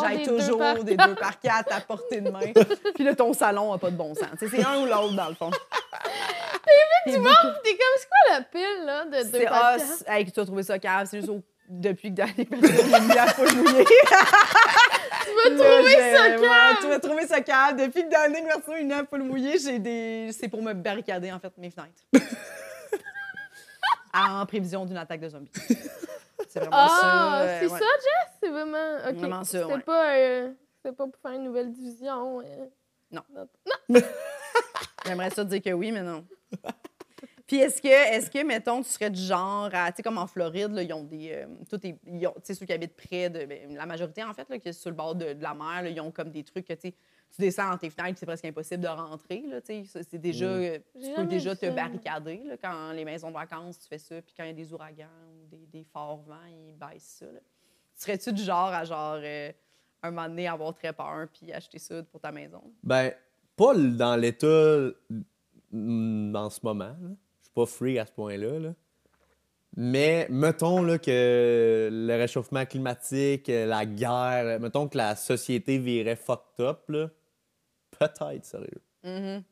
J'aille 0.00 0.18
des 0.18 0.24
deux 0.24 0.38
toujours 0.38 0.60
des 0.82 0.96
2 0.96 1.14
par 1.14 1.38
4 1.38 1.72
à 1.72 1.80
portée 1.80 2.20
de 2.20 2.30
main. 2.30 2.52
puis 2.94 3.04
là, 3.04 3.14
ton 3.14 3.32
salon 3.32 3.72
a 3.72 3.78
pas 3.78 3.90
de 3.90 3.96
bon 3.96 4.14
sens. 4.14 4.26
C'est 4.38 4.64
un 4.64 4.80
ou 4.80 4.86
l'autre, 4.86 5.14
dans 5.14 5.28
le 5.28 5.34
fond. 5.34 5.50
Tu 7.06 7.18
vois, 7.18 7.30
t'es 7.62 7.70
comme, 7.70 7.96
c'est 7.96 8.08
quoi 8.08 8.38
la 8.38 8.42
pile, 8.42 8.84
là, 8.84 9.04
de 9.04 9.30
deux 9.30 9.44
par 9.44 9.52
ah, 9.54 9.76
quatre? 9.78 10.04
hey, 10.08 10.30
tu 10.30 10.40
as 10.40 10.44
trouvé 10.44 10.62
ça 10.62 10.78
cave, 10.78 11.06
c'est 11.10 11.18
juste 11.18 11.30
au- 11.30 11.42
depuis 11.68 12.12
que 12.12 12.16
Personne 12.16 12.90
m'a 12.90 13.00
mis 13.00 13.18
à 13.18 13.26
foule 13.28 13.54
mouillée. 13.54 13.84
Tu 15.28 15.34
vas 15.34 15.64
trouver 15.64 15.92
ça 15.92 16.30
calme! 16.30 16.76
Tu 16.80 16.86
vas 16.88 16.98
trouver 16.98 17.26
ça 17.26 17.40
calme. 17.40 17.76
Depuis 17.76 18.04
que 18.04 18.10
Danny 18.10 18.42
Personne 18.42 18.74
m'a 18.74 18.82
mis 18.82 18.92
à 18.92 19.04
foule 19.04 19.22
mouillée, 19.22 19.58
j'ai 19.58 19.78
des. 19.78 20.30
C'est 20.32 20.48
pour 20.48 20.62
me 20.62 20.72
barricader, 20.72 21.30
en 21.30 21.38
fait, 21.38 21.52
mes 21.58 21.70
fenêtres. 21.70 22.02
en 24.14 24.46
prévision 24.46 24.86
d'une 24.86 24.96
attaque 24.96 25.20
de 25.20 25.28
zombies. 25.28 25.50
C'est 26.48 26.60
vraiment 26.60 26.76
Ah, 26.78 26.88
ça. 27.00 27.40
euh, 27.42 27.58
c'est 27.60 27.66
ouais. 27.72 27.78
ça, 27.78 27.84
Jess? 27.84 28.36
C'est 28.42 28.48
vraiment... 28.50 28.96
OK. 29.08 29.14
Vraiment 29.16 29.44
ça, 29.44 29.60
C'était 29.60 29.74
ouais. 29.74 29.80
pas, 29.80 30.16
euh, 30.16 30.52
pas 30.82 30.92
pour 30.92 31.16
faire 31.20 31.32
une 31.32 31.44
nouvelle 31.44 31.70
division. 31.72 32.40
euh. 32.40 32.66
Non. 33.10 33.22
Non. 33.34 33.46
J'aimerais 35.06 35.30
ça 35.30 35.44
dire 35.44 35.62
que 35.62 35.70
oui, 35.70 35.92
mais 35.92 36.02
non. 36.02 36.24
Puis 37.46 37.56
est-ce 37.60 37.80
que, 37.80 37.88
est-ce 37.88 38.30
que, 38.30 38.44
mettons, 38.44 38.82
tu 38.82 38.90
serais 38.90 39.08
du 39.08 39.20
genre 39.22 39.70
à, 39.72 39.90
tu 39.90 39.96
sais, 39.96 40.02
comme 40.02 40.18
en 40.18 40.26
Floride, 40.26 40.70
là, 40.72 40.82
ils 40.82 40.92
ont 40.92 41.02
des, 41.04 41.30
euh, 41.32 41.46
est, 41.72 41.78
tu 41.78 42.28
sais, 42.42 42.54
ceux 42.54 42.66
qui 42.66 42.72
habitent 42.74 42.96
près 42.96 43.30
de, 43.30 43.46
ben, 43.46 43.74
la 43.74 43.86
majorité, 43.86 44.22
en 44.22 44.34
fait, 44.34 44.46
là, 44.50 44.58
qui 44.58 44.68
est 44.68 44.72
sur 44.74 44.90
le 44.90 44.96
bord 44.96 45.14
de, 45.14 45.32
de 45.32 45.42
la 45.42 45.54
mer, 45.54 45.82
là, 45.82 45.88
ils 45.88 46.00
ont 46.00 46.10
comme 46.10 46.30
des 46.30 46.44
trucs 46.44 46.66
que, 46.66 46.74
tu 46.74 46.88
sais, 46.88 46.94
tu 47.34 47.40
descends 47.42 47.70
dans 47.70 47.78
tes 47.78 47.90
fenêtres, 47.90 48.18
c'est 48.18 48.26
presque 48.26 48.44
impossible 48.44 48.82
de 48.82 48.88
rentrer, 48.88 49.44
c'est 49.64 50.18
déjà, 50.18 50.46
Mm. 50.48 50.62
euh, 50.62 50.78
tu 51.00 51.14
peux 51.14 51.24
déjà 51.26 51.54
te 51.54 51.66
ça. 51.66 51.70
barricader, 51.72 52.42
là, 52.44 52.56
quand 52.56 52.92
les 52.92 53.04
maisons 53.04 53.28
de 53.28 53.34
vacances, 53.34 53.78
tu 53.78 53.86
fais 53.88 53.98
ça, 53.98 54.20
puis 54.22 54.34
quand 54.36 54.44
il 54.44 54.48
y 54.48 54.50
a 54.50 54.54
des 54.54 54.72
ouragans 54.72 55.06
ou 55.42 55.46
des, 55.48 55.66
des 55.66 55.84
forts 55.84 56.22
vents, 56.26 56.36
ils 56.50 56.74
baissent 56.76 57.16
ça, 57.20 57.26
là. 57.26 57.40
Serais-tu 57.94 58.32
du 58.32 58.42
genre 58.42 58.68
à, 58.72 58.84
genre, 58.84 59.18
euh, 59.22 59.50
un 60.02 60.10
moment 60.10 60.28
donné, 60.28 60.46
avoir 60.48 60.72
très 60.74 60.92
peur, 60.92 61.26
puis 61.32 61.52
acheter 61.52 61.78
ça 61.80 62.02
pour 62.04 62.20
ta 62.20 62.30
maison? 62.32 62.62
Ben, 62.82 63.12
pas 63.56 63.74
dans 63.74 64.14
l'état 64.16 64.90
mm, 65.72 66.34
en 66.36 66.48
ce 66.50 66.60
moment. 66.62 66.94
Je 67.00 67.44
suis 67.46 67.52
pas 67.54 67.66
free 67.66 67.98
à 67.98 68.06
ce 68.06 68.12
point-là. 68.12 68.58
là. 68.60 68.74
Mais 69.76 70.26
mettons 70.30 70.82
là, 70.82 70.98
que 70.98 71.88
le 71.92 72.16
réchauffement 72.16 72.64
climatique, 72.66 73.48
la 73.48 73.84
guerre, 73.84 74.58
mettons 74.60 74.88
que 74.88 74.96
la 74.96 75.14
société 75.14 75.78
virait 75.78 76.16
fucked 76.16 76.60
up, 76.60 76.88
là, 76.88 77.10
peut-être, 77.98 78.44
sérieux. 78.44 78.82
Mhm. 79.04 79.42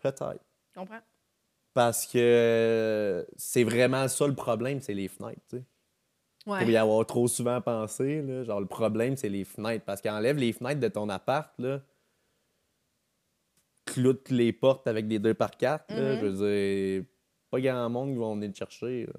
Peut-être. 0.00 0.44
Je 0.74 0.80
comprends. 0.80 1.00
Parce 1.74 2.06
que 2.06 3.26
c'est 3.36 3.64
vraiment 3.64 4.08
ça 4.08 4.26
le 4.26 4.34
problème, 4.34 4.80
c'est 4.80 4.94
les 4.94 5.08
fenêtres. 5.08 5.40
tu 5.48 5.58
sais. 5.58 5.64
Ouais. 6.46 6.60
Pour 6.60 6.70
y 6.70 6.76
avoir 6.76 7.04
trop 7.06 7.28
souvent 7.28 7.60
pensé, 7.60 8.22
là, 8.22 8.42
genre 8.44 8.60
le 8.60 8.66
problème, 8.66 9.16
c'est 9.16 9.28
les 9.28 9.44
fenêtres. 9.44 9.84
Parce 9.84 10.00
qu'enlève 10.00 10.36
les 10.38 10.52
fenêtres 10.52 10.80
de 10.80 10.88
ton 10.88 11.08
appart, 11.08 11.52
là, 11.58 11.80
cloute 13.84 14.30
les 14.30 14.52
portes 14.52 14.86
avec 14.86 15.08
des 15.08 15.18
2 15.18 15.34
par 15.34 15.50
4 15.56 15.90
Mhm. 15.90 16.20
je 16.20 16.26
veux 16.26 17.00
dire, 17.00 17.04
pas 17.50 17.60
grand 17.60 17.88
monde 17.90 18.10
qui 18.10 18.16
vont 18.16 18.34
venir 18.34 18.52
te 18.52 18.58
chercher. 18.58 19.06
là. 19.06 19.12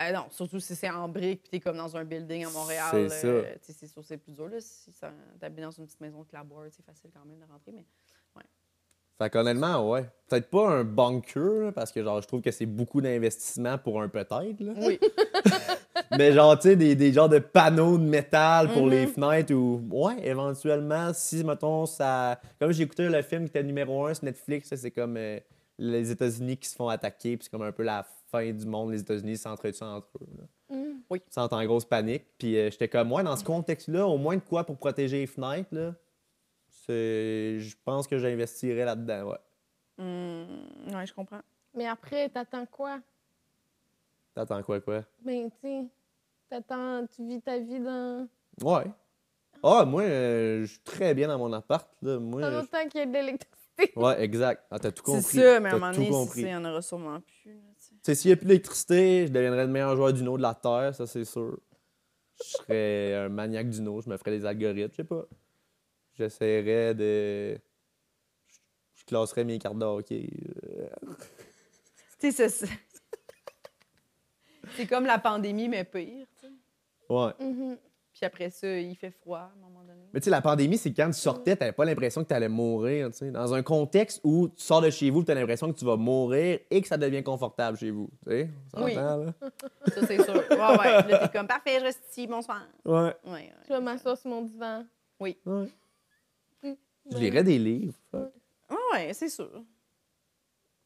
Euh, 0.00 0.12
non, 0.12 0.24
surtout 0.30 0.58
si 0.58 0.74
c'est 0.74 0.90
en 0.90 1.08
briques 1.08 1.42
puis 1.42 1.50
t'es 1.50 1.60
comme 1.60 1.76
dans 1.76 1.96
un 1.96 2.04
building 2.04 2.46
à 2.46 2.50
Montréal. 2.50 2.88
C'est 2.92 3.08
ça. 3.08 3.26
euh, 3.26 3.54
c'est 3.60 3.86
sûr 3.86 4.02
c'est 4.04 4.16
plus 4.16 4.32
dur. 4.32 4.48
Là, 4.48 4.56
si 4.60 4.90
t'habites 5.38 5.64
dans 5.64 5.70
une 5.70 5.86
petite 5.86 6.00
maison 6.00 6.22
de 6.22 6.28
clapboard, 6.28 6.68
c'est 6.70 6.84
facile 6.84 7.10
quand 7.12 7.24
même 7.24 7.38
de 7.38 7.44
rentrer. 7.52 7.72
Mais 7.72 7.84
Fait 9.18 9.30
qu'honnêtement, 9.30 9.90
ouais. 9.90 10.04
Peut-être 10.28 10.48
pas 10.50 10.68
un 10.70 10.84
bunker, 10.84 11.64
là, 11.66 11.72
parce 11.72 11.92
que 11.92 12.02
genre, 12.02 12.20
je 12.22 12.26
trouve 12.26 12.40
que 12.40 12.50
c'est 12.50 12.66
beaucoup 12.66 13.00
d'investissement 13.00 13.76
pour 13.78 14.00
un 14.00 14.08
peut-être. 14.08 14.60
là. 14.60 14.72
oui, 14.78 14.98
Mais 16.18 16.32
genre, 16.32 16.58
tu 16.58 16.68
sais, 16.70 16.76
des, 16.76 16.94
des 16.94 17.12
genres 17.12 17.28
de 17.28 17.38
panneaux 17.38 17.98
de 17.98 18.04
métal 18.04 18.72
pour 18.72 18.86
les 18.86 19.06
fenêtres 19.06 19.54
ou. 19.54 19.82
Ouais, 19.90 20.16
éventuellement, 20.26 21.12
si, 21.14 21.44
mettons, 21.44 21.86
ça. 21.86 22.40
Comme 22.58 22.72
j'ai 22.72 22.82
écouté 22.82 23.08
le 23.08 23.22
film 23.22 23.44
qui 23.44 23.50
était 23.50 23.62
numéro 23.62 24.06
un 24.06 24.14
sur 24.14 24.24
Netflix, 24.24 24.74
c'est 24.74 24.90
comme 24.90 25.16
euh, 25.16 25.38
les 25.78 26.10
États-Unis 26.10 26.56
qui 26.56 26.68
se 26.68 26.74
font 26.76 26.88
attaquer, 26.88 27.36
puis 27.36 27.44
c'est 27.44 27.50
comme 27.50 27.62
un 27.62 27.72
peu 27.72 27.82
la 27.82 28.04
fin 28.32 28.50
du 28.52 28.66
monde, 28.66 28.90
les 28.92 29.00
États-Unis 29.00 29.36
s'entretuent 29.36 29.84
entre 29.84 30.08
eux. 30.20 30.28
là. 30.38 30.76
Mm. 30.76 31.02
Ils 31.10 31.20
sont 31.30 31.52
en 31.52 31.64
grosse 31.64 31.84
panique. 31.84 32.24
Puis 32.38 32.56
euh, 32.56 32.70
j'étais 32.70 32.88
comme, 32.88 33.12
ouais, 33.12 33.22
dans 33.22 33.36
ce 33.36 33.44
contexte-là, 33.44 34.06
au 34.06 34.16
moins 34.16 34.36
de 34.36 34.42
quoi 34.42 34.64
pour 34.64 34.78
protéger 34.78 35.18
les 35.18 35.26
fenêtres, 35.26 35.68
là. 35.72 35.94
C'est. 36.70 37.58
Je 37.60 37.76
pense 37.84 38.08
que 38.08 38.18
j'investirais 38.18 38.84
là-dedans, 38.84 39.30
ouais. 39.30 39.38
Hum, 39.98 40.46
ouais, 40.94 41.06
je 41.06 41.12
comprends. 41.14 41.42
Mais 41.74 41.86
après, 41.86 42.28
t'attends 42.28 42.66
quoi? 42.66 42.98
T'attends 44.34 44.62
quoi, 44.62 44.80
quoi? 44.80 45.04
Ben, 45.20 45.50
tu 45.50 45.56
sais, 45.60 45.84
t'attends... 46.48 47.06
Tu 47.14 47.26
vis 47.26 47.40
ta 47.42 47.58
vie 47.58 47.80
dans... 47.80 48.26
Ouais. 48.62 48.84
Ah, 49.62 49.84
moi, 49.84 50.02
euh, 50.02 50.62
je 50.62 50.66
suis 50.72 50.80
très 50.80 51.14
bien 51.14 51.28
dans 51.28 51.38
mon 51.38 51.52
appart, 51.52 51.88
là. 52.02 52.18
Moi, 52.18 52.40
qu'il 52.90 53.00
y 53.00 53.02
a 53.02 53.06
de 53.06 53.12
l'électricité. 53.12 53.92
Ouais, 53.96 54.22
exact. 54.22 54.64
Ah, 54.70 54.78
t'as 54.78 54.90
tout 54.90 55.02
C'est 55.06 55.12
compris. 55.12 55.38
ça, 55.38 55.60
mais 55.60 55.68
à 55.68 55.72
un 55.72 55.78
moment 55.78 55.92
donné, 55.92 56.10
il 56.36 56.48
y 56.48 56.54
en 56.54 56.64
aura 56.64 56.82
sûrement 56.82 57.20
plus. 57.20 57.54
là, 57.54 57.60
sais. 58.02 58.12
Tu 58.12 58.16
sais, 58.16 58.22
s'il 58.22 58.28
n'y 58.30 58.32
a 58.32 58.36
plus 58.36 58.46
d'électricité, 58.46 59.26
je 59.26 59.32
deviendrais 59.32 59.66
le 59.66 59.72
meilleur 59.72 59.96
joueur 59.96 60.12
d'Uno 60.12 60.36
de 60.36 60.42
la 60.42 60.54
Terre, 60.54 60.94
ça 60.94 61.06
c'est 61.06 61.24
sûr. 61.24 61.58
Je 62.38 62.44
serais 62.58 63.14
un 63.14 63.28
maniaque 63.28 63.70
d'Uno, 63.70 64.00
je 64.00 64.08
me 64.10 64.16
ferais 64.16 64.36
des 64.38 64.44
algorithmes, 64.46 64.90
je 64.92 64.96
sais 64.96 65.04
pas. 65.04 65.24
J'essaierais 66.14 66.94
de. 66.94 67.58
Je 68.94 69.04
classerais 69.06 69.44
mes 69.44 69.58
cartes 69.58 69.78
de 69.78 69.84
hockey. 69.84 70.28
euh, 70.64 70.88
Tu 72.20 72.30
sais, 72.32 72.48
c'est- 72.48 72.66
c'est 72.66 72.68
c'est 74.76 74.86
comme 74.86 75.06
la 75.06 75.18
pandémie, 75.18 75.68
mais 75.68 75.84
pire. 75.84 76.26
tu 76.40 76.46
sais. 76.46 76.52
Ouais. 77.08 77.32
Mhm. 77.40 77.78
Puis 78.22 78.26
après 78.28 78.50
ça, 78.50 78.78
il 78.78 78.94
fait 78.94 79.10
froid 79.10 79.38
à 79.40 79.50
un 79.52 79.60
moment 79.60 79.82
donné. 79.82 80.06
Mais 80.14 80.20
tu 80.20 80.26
sais, 80.26 80.30
la 80.30 80.40
pandémie, 80.40 80.78
c'est 80.78 80.92
quand 80.94 81.08
tu 81.08 81.18
sortais, 81.18 81.56
t'avais 81.56 81.72
pas 81.72 81.84
l'impression 81.84 82.22
que 82.22 82.28
t'allais 82.28 82.48
mourir, 82.48 83.10
tu 83.10 83.16
sais. 83.16 83.32
Dans 83.32 83.52
un 83.52 83.64
contexte 83.64 84.20
où 84.22 84.46
tu 84.46 84.62
sors 84.62 84.80
de 84.80 84.90
chez 84.90 85.10
vous, 85.10 85.24
t'as 85.24 85.34
l'impression 85.34 85.72
que 85.72 85.76
tu 85.76 85.84
vas 85.84 85.96
mourir 85.96 86.60
et 86.70 86.80
que 86.80 86.86
ça 86.86 86.96
devient 86.96 87.24
confortable 87.24 87.76
chez 87.76 87.90
vous, 87.90 88.08
tu 88.22 88.30
sais. 88.30 88.50
On 88.74 88.84
Oui. 88.84 88.94
là? 88.94 89.18
Ça, 89.88 90.06
c'est 90.06 90.22
sûr. 90.22 90.34
Ouais, 90.36 90.56
ouais. 90.56 91.08
Là, 91.08 91.18
t'es 91.26 91.36
comme, 91.36 91.48
parfait, 91.48 91.80
je 91.80 91.84
reste 91.84 92.04
ici, 92.12 92.28
bonsoir. 92.28 92.62
Ouais. 92.84 93.12
Ouais, 93.24 93.32
ouais. 93.32 93.52
Je 93.68 93.72
vais 93.74 93.80
m'asseoir 93.80 94.16
sur 94.16 94.30
mon 94.30 94.42
divan. 94.42 94.84
ouais. 95.18 95.36
Mm. 95.44 95.64
Je 97.10 97.18
lirais 97.18 97.42
des 97.42 97.58
livres. 97.58 97.94
fuck. 98.12 98.30
Ouais, 98.70 98.76
ouais, 98.92 99.14
c'est 99.14 99.30
sûr. 99.30 99.50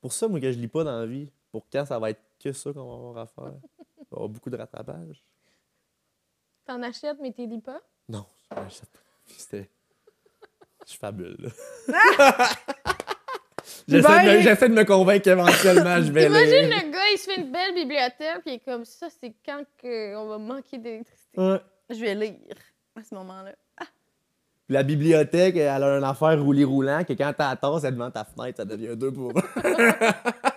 Pour 0.01 0.11
ça, 0.15 0.27
moi, 0.27 0.41
que 0.41 0.51
je 0.51 0.59
lis 0.59 0.69
pas 0.69 0.85
dans 0.85 0.99
la 1.01 1.05
vie. 1.05 1.29
Pour 1.53 1.67
quand 1.71 1.85
ça 1.85 1.99
va 1.99 2.09
être 2.09 2.23
que 2.43 2.51
ça 2.55 2.73
qu'on 2.73 2.87
va 2.89 2.95
avoir 2.95 3.19
à 3.19 3.27
faire. 3.27 3.53
Il 3.79 3.85
va 3.85 4.03
y 4.03 4.15
avoir 4.15 4.29
beaucoup 4.31 4.49
de 4.49 4.57
rattrapage. 4.57 5.23
T'en 6.66 6.82
achètes, 6.82 7.18
mais 7.20 7.32
t'es 7.32 7.47
lis 7.47 7.60
pas? 7.60 7.80
Non, 8.09 8.26
je 8.51 8.56
m'achète 8.60 8.88
pas. 8.90 8.98
C'était. 9.36 9.70
Je 10.88 10.97
fabule, 10.97 11.36
là. 11.38 11.48
J'essaie 13.88 14.02
de, 14.02 14.09
me- 14.09 14.24
Ben- 14.26 14.43
j'essaie 14.43 14.68
de 14.68 14.74
me 14.74 14.84
convaincre 14.84 15.24
qu'éventuellement, 15.24 15.97
je 16.02 16.10
vais 16.12 16.26
Imagine 16.26 16.70
le 16.70 16.93
gars, 16.93 17.09
il 17.12 17.18
se 17.18 17.24
fait 17.30 17.40
une 17.40 17.51
belle 17.52 17.74
bibliothèque, 17.74 18.40
puis 18.43 18.51
il 18.52 18.55
est 18.55 18.64
comme 18.64 18.84
ça, 18.84 19.09
c'est 19.20 19.34
quand 19.44 19.62
que 19.80 20.14
on 20.16 20.28
va 20.28 20.38
manquer 20.38 20.78
d'électricité. 20.78 21.38
Ouais. 21.40 21.60
Je 21.90 21.97
vais 21.97 22.14
lire 22.14 22.34
à 22.97 23.02
ce 23.02 23.14
moment-là. 23.16 23.52
Puis 23.78 24.74
La 24.74 24.82
bibliothèque, 24.84 25.56
elle 25.56 25.82
a 25.82 25.98
une 25.98 26.05
affaire 26.05 26.40
roulis-roulant 26.43 27.05
que 27.05 27.12
quand 27.12 27.32
t'as 27.36 27.51
la 27.51 27.56
tasse, 27.56 27.84
elle 27.84 27.94
devant 27.94 28.10
ta 28.10 28.24
fenêtre, 28.24 28.56
ça 28.59 28.64
devient 28.64 28.97
deux 28.97 29.12
pour. 29.12 29.32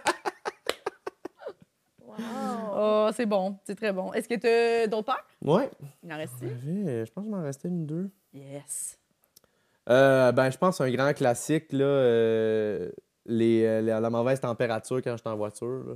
Oh, 2.81 3.09
c'est 3.13 3.25
bon. 3.25 3.57
C'est 3.65 3.75
très 3.75 3.91
bon. 3.91 4.13
Est-ce 4.13 4.27
que 4.29 4.35
tu 4.35 4.47
as 4.47 4.87
d'autres 4.87 5.05
peurs? 5.07 5.25
Ouais. 5.41 5.69
Il 6.03 6.13
en 6.13 6.17
reste 6.17 6.33
J'avais- 6.41 7.05
Je 7.05 7.11
pense 7.11 7.23
qu'il 7.25 7.31
m'en 7.33 7.43
restait 7.43 7.67
une 7.67 7.85
deux. 7.85 8.09
Yes. 8.33 8.97
Euh, 9.89 10.31
ben, 10.31 10.49
je 10.49 10.57
pense 10.57 10.79
un 10.81 10.89
grand 10.91 11.13
classique, 11.13 11.73
là. 11.73 11.83
euh, 11.85 12.89
les, 13.25 13.63
euh, 13.65 13.81
la, 13.99 14.09
mauvaise 14.09 14.39
température 14.39 14.97
quand 15.03 15.11
je 15.11 15.17
suis 15.21 15.29
en 15.29 15.35
voiture. 15.35 15.83
là. 15.87 15.93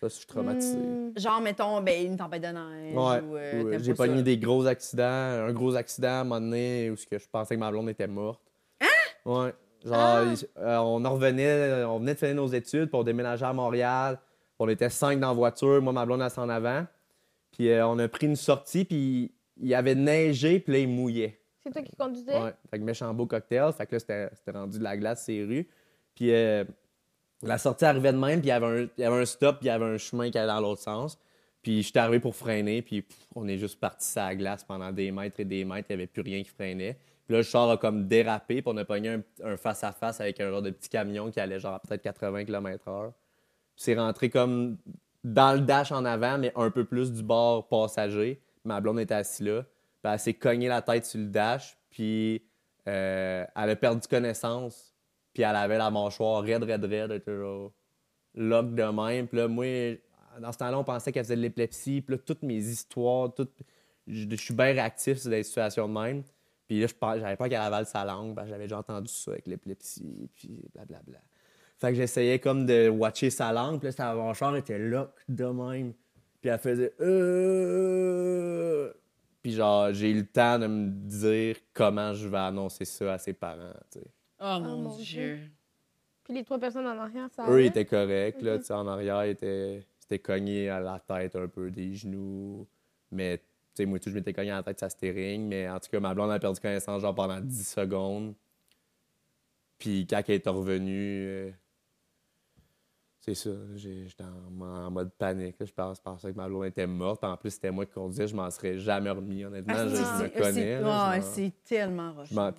Ça, 0.00 0.06
je 0.08 0.12
suis 0.14 0.26
traumatisé. 0.26 0.76
Hmm. 0.78 1.12
Genre, 1.16 1.40
mettons, 1.40 1.80
ben, 1.80 2.06
une 2.06 2.16
tempête 2.16 2.42
de 2.42 2.48
neige. 2.48 2.94
Ouais. 2.94 3.20
ou, 3.20 3.36
euh, 3.36 3.78
J'ai 3.80 3.94
pogné 3.94 4.22
des 4.22 4.38
gros 4.38 4.64
accidents. 4.66 5.02
Un 5.48 5.52
gros 5.52 5.74
accident 5.74 6.08
à 6.08 6.20
un 6.20 6.24
moment 6.24 6.40
donné 6.40 6.90
où 6.90 6.96
ce 6.96 7.06
que 7.06 7.18
je 7.18 7.26
pensais 7.28 7.56
que 7.56 7.60
ma 7.60 7.70
blonde 7.70 7.88
était 7.90 8.06
morte. 8.06 8.40
Hein? 8.80 8.86
Ouais. 9.24 9.54
Genre, 9.84 9.94
Ah! 9.96 10.24
il- 10.26 10.46
euh, 10.62 10.76
on 10.78 11.04
en 11.04 11.10
revenait, 11.14 11.82
on 11.84 11.98
venait 11.98 12.14
de 12.14 12.18
finir 12.18 12.34
nos 12.36 12.46
études, 12.46 12.88
puis 12.90 12.98
on 12.98 13.02
déménageait 13.02 13.46
à 13.46 13.52
Montréal. 13.52 14.18
On 14.58 14.68
était 14.68 14.90
cinq 14.90 15.20
dans 15.20 15.28
la 15.28 15.34
voiture, 15.34 15.80
moi, 15.82 15.92
ma 15.92 16.04
blonde, 16.04 16.22
elle 16.22 16.40
en 16.40 16.48
avant. 16.48 16.86
Puis 17.52 17.70
euh, 17.70 17.86
on 17.86 17.98
a 17.98 18.08
pris 18.08 18.26
une 18.26 18.36
sortie, 18.36 18.84
puis 18.84 19.32
il 19.56 19.68
y 19.68 19.74
avait 19.74 19.94
neigé, 19.94 20.60
puis 20.60 20.72
là, 20.72 20.78
il 20.80 20.88
mouillait. 20.88 21.40
C'est 21.62 21.70
toi 21.70 21.82
qui 21.82 21.96
conduisais? 21.96 22.40
Ouais. 22.40 22.54
Fait 22.70 22.78
que 22.78 22.84
méchant 22.84 23.12
beau 23.14 23.26
cocktail. 23.26 23.72
Fait 23.72 23.86
que 23.86 23.96
là, 23.96 24.00
c'était 24.00 24.50
rendu 24.52 24.78
de 24.78 24.84
la 24.84 24.96
glace, 24.96 25.24
ces 25.24 25.44
rues. 25.44 25.68
Puis 26.14 26.32
euh, 26.32 26.64
la 27.42 27.58
sortie 27.58 27.84
arrivait 27.84 28.12
de 28.12 28.18
même, 28.18 28.40
puis 28.40 28.48
il 28.48 28.50
y 28.50 28.52
avait 28.52 28.66
un, 28.66 28.88
il 28.96 29.00
y 29.00 29.04
avait 29.04 29.22
un 29.22 29.24
stop, 29.24 29.58
puis 29.58 29.66
il 29.66 29.68
y 29.68 29.70
avait 29.70 29.84
un 29.84 29.98
chemin 29.98 30.30
qui 30.30 30.38
allait 30.38 30.48
dans 30.48 30.60
l'autre 30.60 30.82
sens. 30.82 31.18
Puis 31.62 31.82
j'étais 31.82 31.98
arrivé 31.98 32.20
pour 32.20 32.34
freiner, 32.34 32.82
puis 32.82 33.02
pff, 33.02 33.16
on 33.34 33.46
est 33.48 33.58
juste 33.58 33.78
parti 33.80 34.08
sur 34.08 34.22
la 34.22 34.34
glace 34.34 34.64
pendant 34.64 34.92
des 34.92 35.10
mètres 35.10 35.40
et 35.40 35.44
des 35.44 35.64
mètres. 35.64 35.88
Il 35.90 35.96
n'y 35.96 36.02
avait 36.02 36.06
plus 36.06 36.22
rien 36.22 36.42
qui 36.42 36.50
freinait. 36.50 36.96
Puis 37.26 37.34
là, 37.34 37.38
le 37.38 37.42
char 37.42 37.68
a 37.68 37.76
comme 37.76 38.08
dérapé, 38.08 38.62
puis 38.62 38.72
on 38.72 38.76
a 38.78 38.84
pogné 38.84 39.18
un, 39.44 39.56
face-à-face 39.56 40.20
avec 40.20 40.40
un 40.40 40.50
genre 40.50 40.62
de 40.62 40.70
petit 40.70 40.88
camion 40.88 41.30
qui 41.30 41.40
allait 41.40 41.60
genre 41.60 41.74
à 41.74 41.80
peut-être 41.80 42.02
80 42.02 42.46
km/h. 42.46 43.12
C'est 43.78 43.94
rentré 43.94 44.28
comme 44.28 44.76
dans 45.22 45.54
le 45.54 45.60
dash 45.60 45.92
en 45.92 46.04
avant, 46.04 46.36
mais 46.36 46.52
un 46.56 46.68
peu 46.68 46.84
plus 46.84 47.12
du 47.12 47.22
bord 47.22 47.68
passager. 47.68 48.42
Ma 48.64 48.80
blonde 48.80 48.98
était 48.98 49.14
assise 49.14 49.46
là. 49.46 49.62
Puis 50.02 50.12
elle 50.12 50.18
s'est 50.18 50.34
cogné 50.34 50.66
la 50.66 50.82
tête 50.82 51.06
sur 51.06 51.20
le 51.20 51.26
dash, 51.26 51.78
puis 51.88 52.42
euh, 52.88 53.44
elle 53.54 53.70
a 53.70 53.76
perdu 53.76 54.08
connaissance, 54.08 54.92
puis 55.32 55.44
elle 55.44 55.54
avait 55.54 55.78
la 55.78 55.92
mâchoire 55.92 56.42
raide, 56.42 56.64
raide, 56.64 56.84
raide, 56.84 57.22
lock 58.34 58.74
de 58.74 58.82
même. 58.82 59.28
Puis 59.28 59.38
là, 59.38 59.46
moi, 59.46 59.96
dans 60.40 60.50
ce 60.50 60.58
temps-là, 60.58 60.76
on 60.76 60.84
pensait 60.84 61.12
qu'elle 61.12 61.24
faisait 61.24 61.36
de 61.36 61.42
l'épilepsie, 61.42 62.00
puis 62.00 62.18
toutes 62.18 62.42
mes 62.42 62.58
histoires, 62.58 63.32
toutes... 63.32 63.54
je, 64.08 64.34
suis 64.34 64.54
bien 64.54 64.72
réactif 64.72 65.18
sur 65.18 65.30
des 65.30 65.44
situations 65.44 65.86
de 65.86 65.94
même. 65.94 66.24
Puis 66.66 66.80
là, 66.80 67.16
j'avais 67.16 67.36
pas 67.36 67.48
qu'elle 67.48 67.60
avale 67.60 67.86
sa 67.86 68.04
langue, 68.04 68.36
j'avais 68.44 68.64
déjà 68.64 68.78
entendu 68.78 69.12
ça 69.12 69.30
avec 69.30 69.46
l'épilepsie, 69.46 70.28
puis 70.34 70.68
blablabla. 70.74 71.20
Fait 71.78 71.90
que 71.90 71.94
j'essayais 71.94 72.38
comme 72.40 72.66
de 72.66 72.88
watcher 72.88 73.30
sa 73.30 73.52
langue, 73.52 73.78
puis 73.78 73.86
là, 73.86 73.92
sa 73.92 74.14
mâchoire 74.14 74.56
était 74.56 74.78
lock 74.78 75.10
de 75.28 75.44
même. 75.44 75.92
Puis 76.40 76.50
elle 76.50 76.58
faisait 76.58 76.92
euh... 77.00 78.92
Puis 79.42 79.52
genre, 79.52 79.92
j'ai 79.92 80.10
eu 80.10 80.18
le 80.18 80.26
temps 80.26 80.58
de 80.58 80.66
me 80.66 80.88
dire 80.88 81.56
comment 81.72 82.12
je 82.14 82.26
vais 82.28 82.38
annoncer 82.38 82.84
ça 82.84 83.14
à 83.14 83.18
ses 83.18 83.32
parents, 83.32 83.74
tu 83.92 84.00
sais. 84.00 84.06
Oh, 84.40 84.58
mon 84.60 84.76
mon 84.78 84.96
Dieu. 84.96 85.04
Dieu. 85.04 85.38
Puis 86.24 86.34
les 86.34 86.44
trois 86.44 86.58
personnes 86.58 86.86
en 86.86 86.98
arrière, 86.98 87.28
ça 87.34 87.48
Eux, 87.48 87.62
ils 87.62 87.66
étaient 87.66 87.84
corrects, 87.84 88.42
là, 88.42 88.58
tu 88.58 88.64
sais, 88.64 88.74
en 88.74 88.86
arrière, 88.86 89.24
ils 89.24 89.30
étaient, 89.30 89.86
c'était 90.00 90.18
cogné 90.18 90.68
à 90.68 90.80
la 90.80 90.98
tête 90.98 91.36
un 91.36 91.48
peu, 91.48 91.70
des 91.70 91.94
genoux. 91.94 92.66
Mais, 93.10 93.38
tu 93.38 93.44
sais, 93.74 93.86
moi, 93.86 93.98
tout, 93.98 94.10
je 94.10 94.14
m'étais 94.14 94.32
cogné 94.32 94.50
à 94.50 94.56
la 94.56 94.62
tête, 94.62 94.80
ça 94.80 94.90
steering. 94.90 95.46
Mais 95.46 95.68
en 95.68 95.78
tout 95.78 95.88
cas, 95.90 96.00
ma 96.00 96.12
blonde 96.12 96.30
a 96.30 96.38
perdu 96.38 96.60
connaissance, 96.60 97.00
genre, 97.02 97.14
pendant 97.14 97.40
10 97.40 97.68
secondes. 97.68 98.34
Puis 99.78 100.06
quand 100.08 100.22
elle 100.28 100.34
est 100.34 100.48
revenue, 100.48 101.26
euh, 101.26 101.50
c'est 103.34 103.48
ça, 103.50 103.50
j'étais 103.76 104.24
en, 104.24 104.64
en 104.64 104.90
mode 104.90 105.10
panique. 105.18 105.56
là. 105.58 105.66
Je 105.66 105.72
pense, 105.72 105.98
je 105.98 106.02
pensais 106.02 106.32
que 106.32 106.36
ma 106.36 106.48
blonde 106.48 106.66
était 106.66 106.86
morte. 106.86 107.20
Puis 107.20 107.30
en 107.30 107.36
plus, 107.36 107.50
c'était 107.50 107.70
moi 107.70 107.84
qui 107.86 107.92
conduisais, 107.92 108.26
je 108.28 108.36
m'en 108.36 108.50
serais 108.50 108.78
jamais 108.78 109.10
remis, 109.10 109.44
honnêtement. 109.44 109.74
Ah, 109.76 109.88
je, 109.88 109.90
me 109.90 109.96
c'est- 109.96 110.30
connais. 110.30 110.52
c'est- 110.52 110.64
tellement 110.66 111.10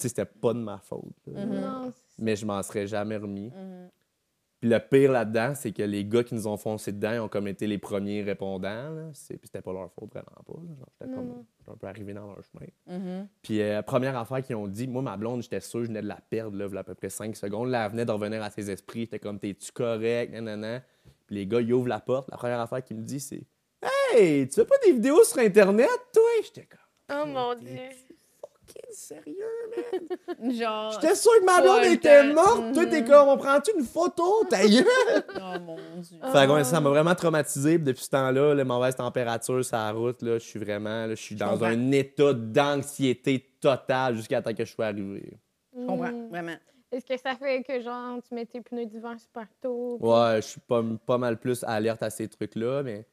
sais, 0.01 0.09
c'était 0.09 0.25
pas 0.25 0.53
de 0.53 0.59
ma 0.59 0.77
faute. 0.77 1.03
Mhm. 1.27 1.35
C'est- 1.91 2.23
Mais 2.23 2.35
je 2.35 2.45
m'en 2.45 2.61
serais 2.63 2.85
jamais 2.87 3.17
remis. 3.17 3.51
Mhm. 3.55 3.89
Puis 4.60 4.69
le 4.69 4.77
pire 4.80 5.11
là-dedans, 5.14 5.53
c'est 5.56 5.72
que 5.72 5.84
les 5.84 6.03
gars 6.03 6.23
qui 6.23 6.36
nous 6.36 6.45
ont 6.48 6.57
foncé 6.57 6.91
dedans, 6.91 7.14
ils 7.14 7.19
ont 7.19 7.30
comme 7.30 7.48
été 7.48 7.65
les 7.65 7.77
premiers 7.77 8.23
répondants. 8.23 8.90
là. 8.90 9.10
C'est- 9.14 9.38
Puis 9.38 9.48
c'était 9.48 9.61
pas 9.61 9.72
leur 9.72 9.90
faute, 9.91 10.10
vraiment 10.11 10.26
pas. 10.45 10.53
là. 10.61 10.76
Genre, 10.77 10.90
j'étais 10.99 11.14
comme 11.14 11.45
un 11.72 11.77
peu 11.77 11.88
arrivé 11.88 12.14
dans 12.14 12.27
leur 12.27 12.44
chemin. 12.44 12.65
Mhm. 12.99 13.27
Puis 13.41 13.61
euh, 13.61 13.81
première 13.81 14.18
affaire 14.18 14.41
qu'ils 14.44 14.56
ont 14.57 14.68
dit, 14.68 14.88
moi, 14.88 15.02
ma 15.02 15.15
blonde, 15.15 15.41
j'étais 15.44 15.61
sûr 15.61 15.81
je 15.81 15.88
venais 15.88 16.02
de 16.02 16.07
la 16.07 16.19
perdre, 16.30 16.57
là, 16.57 16.80
à 16.80 16.84
peu 16.84 16.94
près 16.95 17.10
5 17.10 17.36
secondes. 17.38 17.69
Là, 17.69 17.86
elle 17.86 17.91
venait 17.91 18.06
de 18.06 18.11
revenir 18.11 18.44
à 18.44 18.49
ses 18.49 18.69
esprits. 18.69 19.02
J'étais 19.02 19.19
comme, 19.19 19.40
t'es-tu 19.40 19.72
correct? 19.72 20.31
Nanana. 20.34 20.81
Puis 21.27 21.36
les 21.38 21.48
gars, 21.48 21.61
ils 21.61 21.72
ouvrent 21.72 21.88
la 21.88 21.99
porte. 22.02 22.30
La 22.30 22.38
première 22.38 22.60
affaire 22.60 22.84
qu'ils 22.84 22.98
me 22.98 23.03
disent, 23.03 23.27
c'est 23.27 23.44
Hey, 24.11 24.48
tu 24.49 24.56
fais 24.56 24.65
pas 24.65 24.76
des 24.86 24.91
vidéos 24.91 25.23
sur 25.23 25.38
Internet, 25.40 25.88
toi? 26.14 26.23
J'étais 26.44 26.65
comme, 26.68 26.80
Oh 27.22 27.26
mon 27.27 27.56
dieu. 27.56 27.69
Fucking 28.69 28.91
sérieux, 28.91 29.45
man? 30.37 30.51
Genre. 30.53 30.91
J'étais 30.93 31.15
sûr 31.15 31.31
que 31.39 31.45
ma 31.45 31.61
blonde 31.61 31.85
était 31.85 32.33
morte. 32.33 32.73
Toi, 32.73 32.85
t'es 32.85 33.03
comme, 33.03 33.27
on 33.29 33.37
prend-tu 33.37 33.71
une 33.77 33.83
photo? 33.85 34.43
Ta 34.49 34.65
gueule? 34.67 34.85
Oh 35.35 35.59
mon 35.65 35.75
Dieu. 36.01 36.17
Fait 36.31 36.47
que 36.47 36.51
ouais, 36.51 36.63
ça 36.63 36.79
m'a 36.79 36.89
vraiment 36.89 37.15
traumatisé. 37.15 37.75
Puis 37.77 37.85
depuis 37.85 38.03
ce 38.03 38.09
temps-là, 38.09 38.53
la 38.53 38.63
mauvaise 38.63 38.95
température 38.95 39.63
sur 39.65 39.75
la 39.77 39.91
route, 39.91 40.21
là, 40.21 40.33
je 40.39 40.43
suis 40.45 40.59
vraiment 40.59 41.05
là, 41.05 41.09
je 41.09 41.21
suis 41.21 41.35
dans 41.35 41.51
comprends. 41.51 41.65
un 41.67 41.91
état 41.91 42.33
d'anxiété 42.33 43.51
totale 43.59 44.15
jusqu'à 44.15 44.41
temps 44.41 44.53
que 44.53 44.65
je 44.65 44.71
sois 44.71 44.85
arrivé. 44.87 45.37
Je 45.77 45.85
comprends, 45.85 46.11
Hmm. 46.11 46.29
vraiment. 46.29 46.55
Est-ce 46.91 47.05
que 47.05 47.17
ça 47.19 47.35
fait 47.35 47.61
que, 47.63 47.79
genre, 47.81 48.19
tu 48.27 48.33
mets 48.33 48.47
tes 48.47 48.61
pneus 48.61 48.85
d'hiver 48.87 49.15
super 49.19 49.45
tôt? 49.61 49.97
puis- 50.01 50.09
Ouais, 50.09 50.37
je 50.37 50.47
suis 50.47 50.59
pas, 50.61 50.83
pas 51.05 51.17
mal 51.19 51.37
plus 51.37 51.63
alerte 51.63 52.01
à 52.01 52.09
ces 52.09 52.27
trucs-là, 52.27 52.81
mais... 52.81 53.05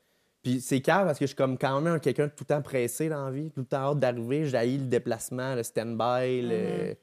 Puis 0.47 0.61
c'est 0.61 0.81
calme 0.81 1.07
parce 1.07 1.19
que 1.19 1.25
je 1.25 1.31
suis 1.31 1.37
comme 1.37 1.59
quand 1.59 1.81
même 1.81 1.95
un- 1.95 1.99
quelqu'un 1.99 2.29
tout 2.29 2.45
le 2.49 2.55
temps 2.55 2.63
pressé 2.63 3.09
dans 3.09 3.25
la 3.25 3.33
vie, 3.33 3.51
tout 3.51 3.63
le 3.63 3.67
temps 3.67 3.79
hâte 3.91 3.99
d'arriver, 3.99 4.47
j'haïs 4.47 4.79
le 4.79 4.85
déplacement, 4.85 5.57
le 5.57 5.65
stand-by, 5.65 6.41
le... 6.43 6.95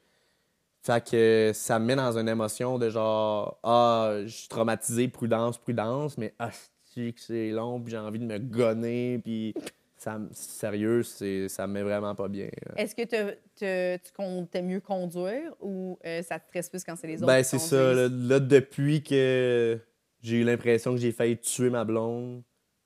Fait 0.80 1.04
que 1.04 1.50
ça 1.52 1.78
me 1.78 1.84
met 1.84 1.96
dans 1.96 2.16
une 2.16 2.28
émotion 2.30 2.78
de 2.78 2.88
genre, 2.88 3.58
ah, 3.62 4.14
je 4.24 4.28
suis 4.34 4.48
traumatisé, 4.48 5.08
prudence, 5.08 5.58
prudence, 5.58 6.16
mais 6.16 6.32
ah, 6.38 6.48
que 6.96 7.10
c'est 7.18 7.50
long, 7.50 7.82
puis 7.82 7.90
j'ai 7.90 7.98
envie 7.98 8.18
de 8.18 8.24
me 8.24 8.38
gonner, 8.38 9.20
puis 9.22 9.52
ça, 9.94 10.18
sérieux, 10.32 11.02
ça 11.02 11.66
me 11.66 11.72
met 11.74 11.82
vraiment 11.82 12.14
pas 12.14 12.28
bien. 12.28 12.48
Est-ce 12.78 12.94
que 12.94 13.02
te- 13.04 13.36
te- 13.56 13.96
tu 13.98 14.12
comptais 14.16 14.62
mieux 14.62 14.80
conduire 14.80 15.52
ou 15.60 15.98
euh, 16.06 16.22
ça 16.22 16.38
te 16.38 16.46
stresse 16.46 16.70
plus 16.70 16.82
quand 16.82 16.96
c'est 16.96 17.08
les 17.08 17.16
autres 17.16 17.26
Ben, 17.26 17.42
c'est 17.42 17.58
ça. 17.58 17.92
Là, 18.08 18.40
depuis 18.40 19.02
que 19.02 19.78
j'ai 20.22 20.36
eu 20.38 20.44
l'impression 20.44 20.92
que 20.92 20.98
j'ai 21.00 21.12
failli 21.12 21.36
tuer 21.36 21.68
ma 21.68 21.84
blonde, 21.84 22.42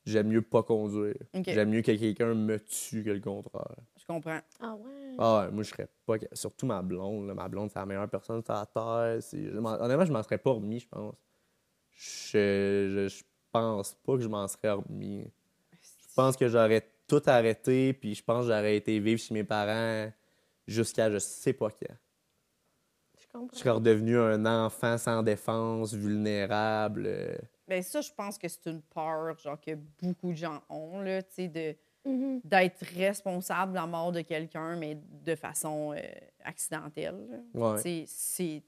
j'aime 0.09 0.29
mieux 0.29 0.43
pas 0.43 0.63
conduire. 0.63 1.15
J'aime 1.47 1.71
mieux 1.71 1.83
que 1.83 1.93
quelqu'un 1.93 2.35
me 2.35 2.59
tue 2.61 3.05
que 3.05 3.11
le 3.11 3.21
contraire. 3.21 3.77
Je 3.97 4.07
comprends. 4.07 4.41
Ah 4.61 4.75
ouais? 4.75 5.15
Ah 5.19 5.41
ouais, 5.47 5.51
moi, 5.53 5.63
je 5.63 5.71
serais 5.71 5.89
pas. 6.07 6.17
Surtout 6.33 6.67
ma 6.67 6.83
blonde. 6.83 7.27
là. 7.29 7.35
Ma 7.35 7.49
blonde, 7.49 7.71
c'est 7.71 7.79
la 7.79 7.87
meilleure 7.87 8.09
personne 8.09 8.43
sur 8.45 8.55
la 8.55 8.67
terre. 8.67 9.19
Honnêtement, 9.83 10.05
je 10.05 10.13
m'en 10.13 10.23
serais 10.23 10.39
pas 10.39 10.51
remis, 10.51 10.81
je 10.81 10.89
pense. 10.89 11.15
Je, 11.91 12.89
je, 12.91 13.09
je 13.09 13.25
pense 13.51 13.95
pas 13.95 14.15
que 14.17 14.21
je 14.23 14.29
m'en 14.29 14.47
serais 14.49 14.71
remis. 14.71 15.31
Je 15.73 16.15
pense 16.15 16.37
que 16.37 16.49
j'aurais 16.49 16.87
tout 17.07 17.23
arrêté, 17.27 17.93
puis 17.93 18.15
je 18.15 18.23
pense 18.23 18.43
que 18.47 18.53
j'aurais 18.53 18.77
été 18.77 18.99
vivre 19.01 19.21
chez 19.21 19.35
mes 19.35 19.45
parents 19.45 20.11
jusqu'à 20.67 21.11
je 21.11 21.19
sais 21.19 21.53
pas 21.53 21.71
quand. 21.71 21.95
Je 23.19 23.27
comprends. 23.33 23.49
Je 23.53 23.59
serais 23.59 23.71
redevenu 23.71 24.19
un 24.19 24.45
enfant 24.47 24.99
sans 24.99 25.23
défense, 25.23 25.95
vulnérable. 25.95 27.39
Ben 27.69 27.83
ça, 27.83 28.01
je 28.01 28.11
pense 28.17 28.39
que 28.39 28.49
c'est 28.49 28.67
une 28.67 28.81
peur 28.83 29.39
genre 29.39 29.61
que 29.61 29.73
beaucoup 30.03 30.31
de 30.33 30.37
gens 30.37 30.63
ont, 30.71 31.01
là, 31.01 31.23
tu 31.23 31.29
sais, 31.35 31.49
de 31.49 31.77
Mhm. 32.05 32.41
d'être 32.45 32.83
responsable 32.97 33.73
de 33.73 33.77
la 33.77 33.87
mort 33.87 34.13
de 34.13 34.23
quelqu'un, 34.23 34.77
mais 34.77 34.97
de 35.25 35.35
façon 35.35 35.93
euh, 35.93 36.01
accidentelle. 36.45 37.43
Ouais. 37.53 38.07
C'est... 38.07 38.63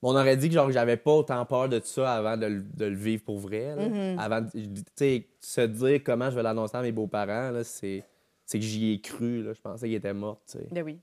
On 0.00 0.14
aurait 0.14 0.36
dit 0.36 0.48
que 0.48 0.54
genre 0.54 0.70
j'avais 0.70 0.96
pas 0.96 1.12
autant 1.12 1.44
peur 1.44 1.68
de 1.68 1.80
ça 1.80 2.14
avant 2.14 2.36
de, 2.36 2.46
le- 2.46 2.62
de 2.62 2.84
le 2.86 2.94
vivre 2.96 3.24
pour 3.24 3.38
vrai. 3.38 3.74
là. 3.76 3.88
Mhm. 3.88 4.18
Avant, 4.18 4.40
de- 4.40 4.48
tu 4.50 4.82
sais, 4.96 5.26
se 5.40 5.60
dire 5.62 6.02
comment 6.04 6.30
je 6.30 6.36
vais 6.36 6.42
l'annoncer 6.42 6.76
à 6.76 6.82
mes 6.82 6.92
beaux-parents, 6.92 7.50
là, 7.50 7.64
c'est, 7.64 8.04
c'est 8.44 8.58
que 8.58 8.64
j'y 8.64 8.92
ai 8.92 9.00
cru. 9.00 9.42
Là. 9.42 9.52
Je 9.52 9.60
pensais 9.60 9.86
qu'il 9.86 9.94
était 9.96 10.14
mort. 10.14 10.40
tu 10.46 10.58
sais. 10.58 10.66
Ben 10.70 10.82
oui. 10.84 10.98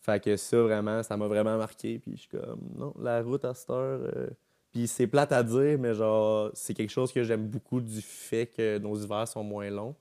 Fait 0.00 0.22
que 0.22 0.36
ça, 0.36 0.60
vraiment, 0.62 1.02
ça 1.02 1.16
m'a 1.16 1.26
vraiment 1.28 1.56
marqué. 1.58 1.98
Puis 1.98 2.12
je 2.16 2.20
suis 2.20 2.28
comme, 2.28 2.60
non, 2.76 2.94
la 2.98 3.22
route 3.22 3.44
à 3.44 3.54
cette 3.54 3.70
heure. 3.70 4.00
euh, 4.02 4.28
Puis 4.76 4.86
c'est 4.88 5.06
plate 5.06 5.32
à 5.32 5.42
dire, 5.42 5.78
mais 5.78 5.94
genre, 5.94 6.50
c'est 6.52 6.74
quelque 6.74 6.90
chose 6.90 7.10
que 7.10 7.22
j'aime 7.22 7.46
beaucoup 7.46 7.80
du 7.80 8.02
fait 8.02 8.44
que 8.46 8.76
nos 8.76 8.94
hivers 8.94 9.26
sont 9.26 9.42
moins 9.42 9.70
longs. 9.70 9.94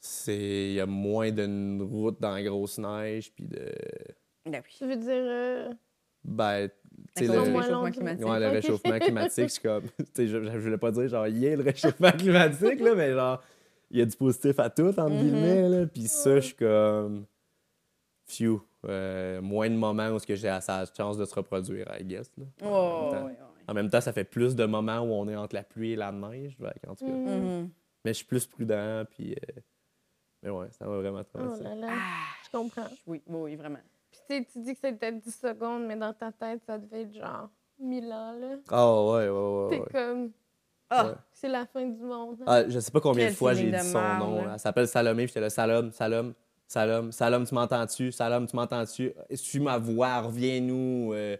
C'est. 0.00 0.68
Il 0.68 0.72
y 0.72 0.80
a 0.80 0.86
moins 0.86 1.30
d'une 1.30 1.82
route 1.82 2.18
dans 2.22 2.32
la 2.32 2.42
grosse 2.42 2.78
neige, 2.78 3.30
puis 3.34 3.44
de. 3.44 3.70
Ben 4.46 4.62
oui. 4.64 4.74
Tu 4.78 4.86
veux 4.86 4.96
dire. 4.96 5.10
euh, 5.10 5.72
Ben, 6.24 6.70
tu 7.14 7.26
sais, 7.26 7.32
le, 7.32 7.38
réchauffement 7.38 7.82
long, 7.84 7.90
climatique. 7.90 8.26
ouais, 8.26 8.40
le 8.40 8.48
réchauffement 8.48 8.98
climatique, 9.00 9.50
c'est 9.50 9.62
comme. 9.62 9.82
Tu 9.98 10.04
sais, 10.14 10.26
je, 10.26 10.42
je 10.42 10.58
voulais 10.58 10.78
pas 10.78 10.90
dire, 10.90 11.06
genre, 11.08 11.26
il 11.26 11.36
y 11.38 11.46
a 11.46 11.54
le 11.54 11.62
réchauffement 11.64 12.12
climatique, 12.18 12.80
là, 12.80 12.94
mais 12.94 13.12
genre, 13.12 13.42
il 13.90 13.98
y 13.98 14.00
a 14.02 14.06
du 14.06 14.16
positif 14.16 14.58
à 14.58 14.70
tout, 14.70 14.86
entre 14.88 15.10
Mhm. 15.10 15.20
guillemets, 15.20 15.68
là. 15.68 15.86
Puis 15.86 16.08
ça, 16.08 16.36
je 16.36 16.46
suis 16.46 16.54
comme. 16.54 17.26
Phew. 18.26 18.62
Euh, 18.88 19.40
moins 19.40 19.68
de 19.70 19.74
moments 19.76 20.08
où 20.08 20.16
est-ce 20.16 20.26
que 20.26 20.34
j'ai 20.34 20.48
de 20.48 20.94
chance 20.96 21.16
de 21.16 21.24
se 21.24 21.34
reproduire, 21.34 21.86
I 21.98 22.04
guess. 22.04 22.30
Là. 22.38 22.44
Oh, 22.64 22.66
en, 22.66 23.10
même 23.10 23.20
temps, 23.20 23.26
ouais. 23.26 23.36
en 23.68 23.74
même 23.74 23.90
temps, 23.90 24.00
ça 24.00 24.12
fait 24.12 24.24
plus 24.24 24.54
de 24.56 24.64
moments 24.64 25.00
où 25.00 25.12
on 25.12 25.28
est 25.28 25.36
entre 25.36 25.54
la 25.54 25.62
pluie 25.64 25.92
et 25.92 25.96
la 25.96 26.12
neige. 26.12 26.56
en 26.88 26.94
tout 26.94 27.04
cas. 27.06 27.10
Mhm. 27.12 27.44
Mhm. 27.60 27.70
Mais 28.04 28.12
je 28.12 28.18
suis 28.18 28.26
plus 28.26 28.46
prudent, 28.46 29.04
puis. 29.10 29.32
euh, 29.32 29.60
Mais 30.42 30.50
ouais, 30.50 30.66
ça 30.72 30.86
m'a 30.86 30.96
vraiment 30.96 31.20
Oh 31.20 31.38
traversé. 31.38 31.62
là 31.64 31.74
là. 31.74 31.88
Ah, 31.90 32.24
Je 32.44 32.50
comprends. 32.56 32.88
oui, 33.06 33.22
oui, 33.26 33.40
oui, 33.40 33.56
vraiment. 33.56 33.78
Puis 34.10 34.20
tu 34.28 34.36
sais, 34.36 34.44
tu 34.52 34.58
dis 34.62 34.74
que 34.74 34.80
c'était 34.82 35.10
10 35.12 35.30
secondes, 35.40 35.86
mais 35.86 35.96
dans 35.96 36.12
ta 36.12 36.30
tête, 36.30 36.62
ça 36.66 36.78
devait 36.78 37.02
être 37.02 37.14
genre 37.14 37.48
1000 37.80 38.04
ans, 38.12 38.32
là. 38.38 38.56
Ah 38.70 39.02
ouais, 39.04 39.28
ouais, 39.28 39.30
ouais. 39.30 39.70
T'es 39.70 39.80
ouais. 39.80 39.88
comme. 39.92 40.30
Ah! 40.90 41.06
Ouais. 41.06 41.12
C'est 41.32 41.48
la 41.48 41.64
fin 41.66 41.84
du 41.86 42.02
monde. 42.02 42.36
hein. 42.42 42.44
Ah, 42.46 42.68
je 42.68 42.78
sais 42.78 42.90
pas 42.92 43.00
combien 43.00 43.24
Quel 43.24 43.32
de 43.32 43.36
fois 43.38 43.54
j'ai 43.54 43.70
dit 43.70 43.80
son 43.80 44.00
nom. 44.18 44.44
là. 44.44 44.50
Elle 44.52 44.58
s'appelle 44.60 44.86
Salomé, 44.86 45.24
puis 45.24 45.28
j'étais 45.28 45.40
là, 45.40 45.50
Salom, 45.50 45.90
Salom, 45.90 46.34
Salom, 46.68 47.12
Salom, 47.12 47.46
tu 47.46 47.54
m'entends-tu? 47.54 48.10
Salom, 48.12 48.46
tu 48.46 48.56
m'entends-tu? 48.56 49.12
Suis 49.34 49.60
ma 49.60 49.78
voix, 49.78 50.20
reviens-nous. 50.20 51.12
euh, 51.12 51.36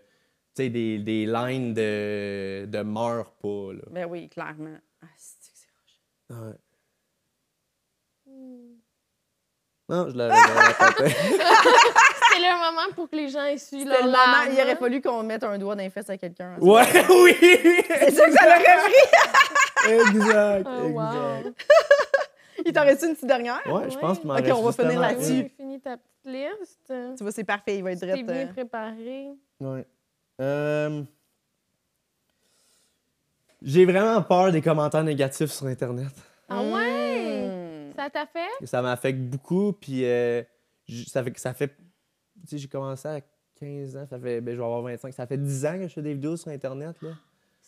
tu 0.55 0.63
sais, 0.65 0.69
des, 0.69 0.99
des 0.99 1.27
lines 1.27 1.75
de, 1.75 2.67
de 2.67 2.83
meurs 2.83 3.33
pas, 3.33 3.73
là. 3.73 3.83
Ben 3.91 4.07
oui, 4.09 4.29
clairement. 4.29 4.77
Ah, 5.03 5.07
c'est 5.17 5.51
que 5.53 5.59
c'est 5.59 6.37
roche. 6.39 6.45
Ouais. 6.45 6.57
Hmm. 8.27 8.75
Non, 9.89 10.09
je 10.11 10.17
l'avais. 10.17 10.35
C'est 12.35 12.41
le 12.41 12.57
moment 12.57 12.93
pour 12.97 13.09
que 13.09 13.15
les 13.17 13.29
gens 13.29 13.45
essuient 13.45 13.81
C'était 13.85 13.91
leur 14.03 14.07
le 14.07 14.11
moment, 14.11 14.43
il 14.53 14.61
aurait 14.61 14.75
fallu 14.77 15.01
qu'on 15.01 15.23
mette 15.23 15.45
un 15.45 15.57
doigt 15.57 15.77
dans 15.77 15.83
les 15.85 15.91
fesses 15.91 16.11
à 16.11 16.17
quelqu'un. 16.19 16.57
ouais, 16.59 16.83
oui! 17.11 17.37
C'est 17.41 18.11
sûr 18.13 18.25
que 18.25 18.33
ça 18.33 18.45
l'aurait 18.45 18.79
pris! 18.83 19.93
exact, 19.93 20.67
Oh, 20.69 20.85
exact. 20.89 21.67
T'en 22.75 22.83
reste 22.83 23.03
une 23.03 23.15
petite 23.15 23.27
dernière? 23.27 23.61
Ouais, 23.67 23.91
je 23.91 23.99
pense 23.99 24.19
qu'il 24.19 24.29
m'en 24.29 24.37
Ok, 24.37 24.45
on 24.55 24.63
va 24.63 24.73
finir 24.73 25.01
là-dessus. 25.01 25.33
Oui, 25.33 25.53
finis 25.57 25.81
ta 25.81 25.97
petite 25.97 26.11
liste. 26.27 26.93
Tu 27.17 27.23
vois, 27.23 27.33
c'est 27.33 27.45
parfait, 27.45 27.77
il 27.79 27.83
va 27.83 27.93
être 27.93 28.01
T'es 28.01 28.07
direct. 28.07 28.27
bien 28.27 28.49
euh, 28.49 28.53
préparé. 28.53 29.31
Ouais. 29.61 29.87
Euh, 30.41 31.03
J'ai 33.63 33.85
vraiment 33.85 34.21
peur 34.23 34.53
des 34.53 34.61
commentaires 34.61 35.05
négatifs 35.05 35.51
sur 35.51 35.67
Internet. 35.67 36.13
Ah 36.49 36.63
ouais? 36.63 37.47
hmm. 37.49 37.93
Ça 37.97 38.11
t'a 38.11 38.27
fait? 38.27 38.67
Ça 38.67 38.83
m'affecte 38.83 39.21
beaucoup, 39.21 39.73
puis 39.73 40.05
euh, 40.05 40.43
ça 41.07 41.23
fait 41.23 41.31
que 41.31 41.41
ça 41.41 41.55
fait. 41.55 41.69
Tu 41.69 42.49
sais, 42.49 42.59
j'ai 42.59 42.69
commencé 42.69 43.09
à 43.09 43.21
15 43.61 43.97
ans, 43.97 44.07
ça 44.11 44.19
fait. 44.19 44.41
Ben, 44.41 44.53
je 44.55 44.59
vais 44.59 44.65
avoir 44.65 44.83
25. 44.83 45.15
Ça 45.15 45.27
fait 45.27 45.39
10 45.39 45.67
ans 45.67 45.79
que 45.79 45.89
je 45.89 45.93
fais 45.95 46.03
des 46.03 46.15
vidéos 46.15 46.37
sur 46.37 46.51
Internet, 46.51 46.97
là. 47.01 47.11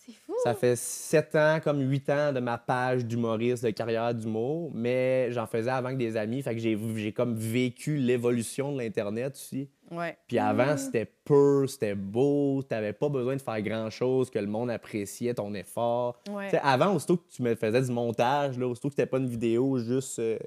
C'est 0.07 0.13
fou. 0.15 0.35
Ça 0.45 0.55
fait 0.55 0.77
7 0.77 1.35
ans, 1.35 1.59
comme 1.63 1.81
8 1.81 2.11
ans 2.11 2.33
de 2.33 2.39
ma 2.41 2.59
page 2.59 3.05
d'humoriste, 3.05 3.65
de 3.65 3.71
carrière 3.71 4.15
d'humour, 4.15 4.71
mais 4.73 5.33
j'en 5.33 5.47
faisais 5.47 5.71
avant 5.71 5.91
que 5.91 5.97
des 5.97 6.17
amis, 6.17 6.43
fait 6.43 6.55
que 6.55 6.61
j'ai 6.61 7.13
comme 7.13 7.35
vécu 7.35 7.97
l'évolution 7.97 8.73
de 8.73 8.79
l'Internet 8.79 9.35
aussi. 9.35 9.69
Ouais. 9.91 10.17
Puis 10.29 10.39
avant, 10.39 10.75
Mm. 10.75 10.79
c'était 10.79 11.05
pur, 11.25 11.69
c'était 11.69 11.95
beau, 11.97 12.63
t'avais 12.63 12.93
pas 12.93 13.09
besoin 13.09 13.35
de 13.37 13.41
faire 13.43 13.61
grand-chose, 13.63 14.31
que 14.31 14.39
le 14.39 14.47
monde 14.47 14.71
appréciait 14.71 15.35
ton 15.35 15.53
effort. 15.55 16.21
Ouais. 16.31 16.51
Avant, 16.63 16.95
aussitôt 16.95 17.17
que 17.17 17.29
tu 17.29 17.43
me 17.43 17.55
faisais 17.57 17.83
du 17.83 17.91
montage, 17.91 18.59
là, 18.59 18.67
aussitôt 18.69 18.89
que 18.89 18.95
c'était 18.95 19.07
pas 19.07 19.19
une 19.19 19.29
vidéo, 19.29 19.79
juste 19.79 20.19
euh, 20.21 20.39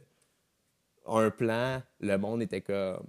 un 1.05 1.29
plan, 1.31 1.81
le 1.99 2.17
monde 2.17 2.41
était 2.41 2.61
comme. 2.61 3.03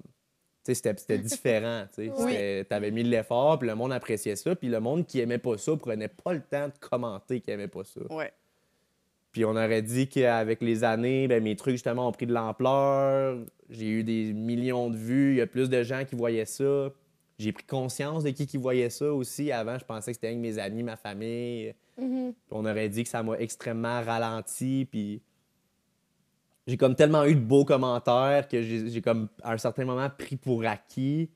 C'était- 0.75 1.19
différent. 1.19 1.85
tu. 1.95 2.11
Oui. 2.19 2.65
T'avais 2.69 2.91
mis 2.91 3.03
de 3.05 3.09
l'effort, 3.09 3.59
puis 3.59 3.69
le 3.69 3.75
monde 3.75 3.93
appréciait 3.93 4.37
ça, 4.37 4.55
puis 4.55 4.69
le 4.69 4.81
monde 4.81 5.07
qui 5.07 5.21
aimait 5.21 5.39
pas 5.39 5.57
ça 5.59 5.77
prenait 5.77 6.09
pas 6.09 6.33
le 6.35 6.41
temps 6.43 6.67
de 6.69 6.73
commenter 6.81 7.41
qu'il 7.41 7.53
aimait 7.55 7.69
pas 7.69 7.85
ça. 7.85 8.01
Ouais. 8.11 8.33
Puis 9.33 9.45
on 9.45 9.51
aurait 9.51 9.83
dit 9.83 10.09
qu'avec 10.09 10.61
les 10.61 10.83
années, 10.83 11.29
ben, 11.29 11.43
mes 11.43 11.55
trucs 11.55 11.75
justement 11.75 12.09
ont 12.09 12.13
pris 12.13 12.27
de 12.27 12.33
l'ampleur. 12.33 13.39
J'ai 13.69 13.87
eu 13.87 14.03
des 14.03 14.33
millions 14.33 14.91
de 14.91 14.97
vues. 14.97 15.33
Il 15.35 15.37
y 15.37 15.41
a 15.41 15.47
plus 15.47 15.71
de 15.71 15.83
gens 15.85 16.05
qui 16.05 16.17
voyaient 16.17 16.45
ça. 16.47 16.91
J'ai 17.39 17.53
pris 17.53 17.65
conscience 17.65 18.25
de 18.25 18.31
qui 18.31 18.47
qui 18.47 18.57
voyait 18.57 18.91
ça 18.91 19.13
aussi. 19.13 19.53
Avant, 19.53 19.79
je 19.79 19.85
pensais 19.85 20.11
que 20.11 20.17
c'était 20.17 20.27
avec 20.27 20.41
mes 20.41 20.59
amis, 20.59 20.83
ma 20.83 20.97
famille. 20.97 21.75
Mhm. 21.97 22.33
Puis 22.33 22.43
on 22.51 22.65
aurait 22.67 22.89
dit 22.89 23.05
que 23.05 23.09
ça 23.09 23.23
m'a 23.23 23.39
extrêmement 23.39 24.03
ralenti. 24.03 24.87
Puis 24.91 25.23
j'ai 26.67 26.77
comme 26.77 26.95
tellement 26.95 27.25
eu 27.25 27.35
de 27.35 27.41
beaux 27.41 27.65
commentaires 27.65 28.47
que 28.49 28.63
j'ai 28.63 29.03
comme 29.03 29.29
à 29.43 29.53
un 29.53 29.59
certain 29.59 29.85
moment 29.85 30.09
pris 30.11 30.37
pour 30.37 30.65
acquis 30.65 31.31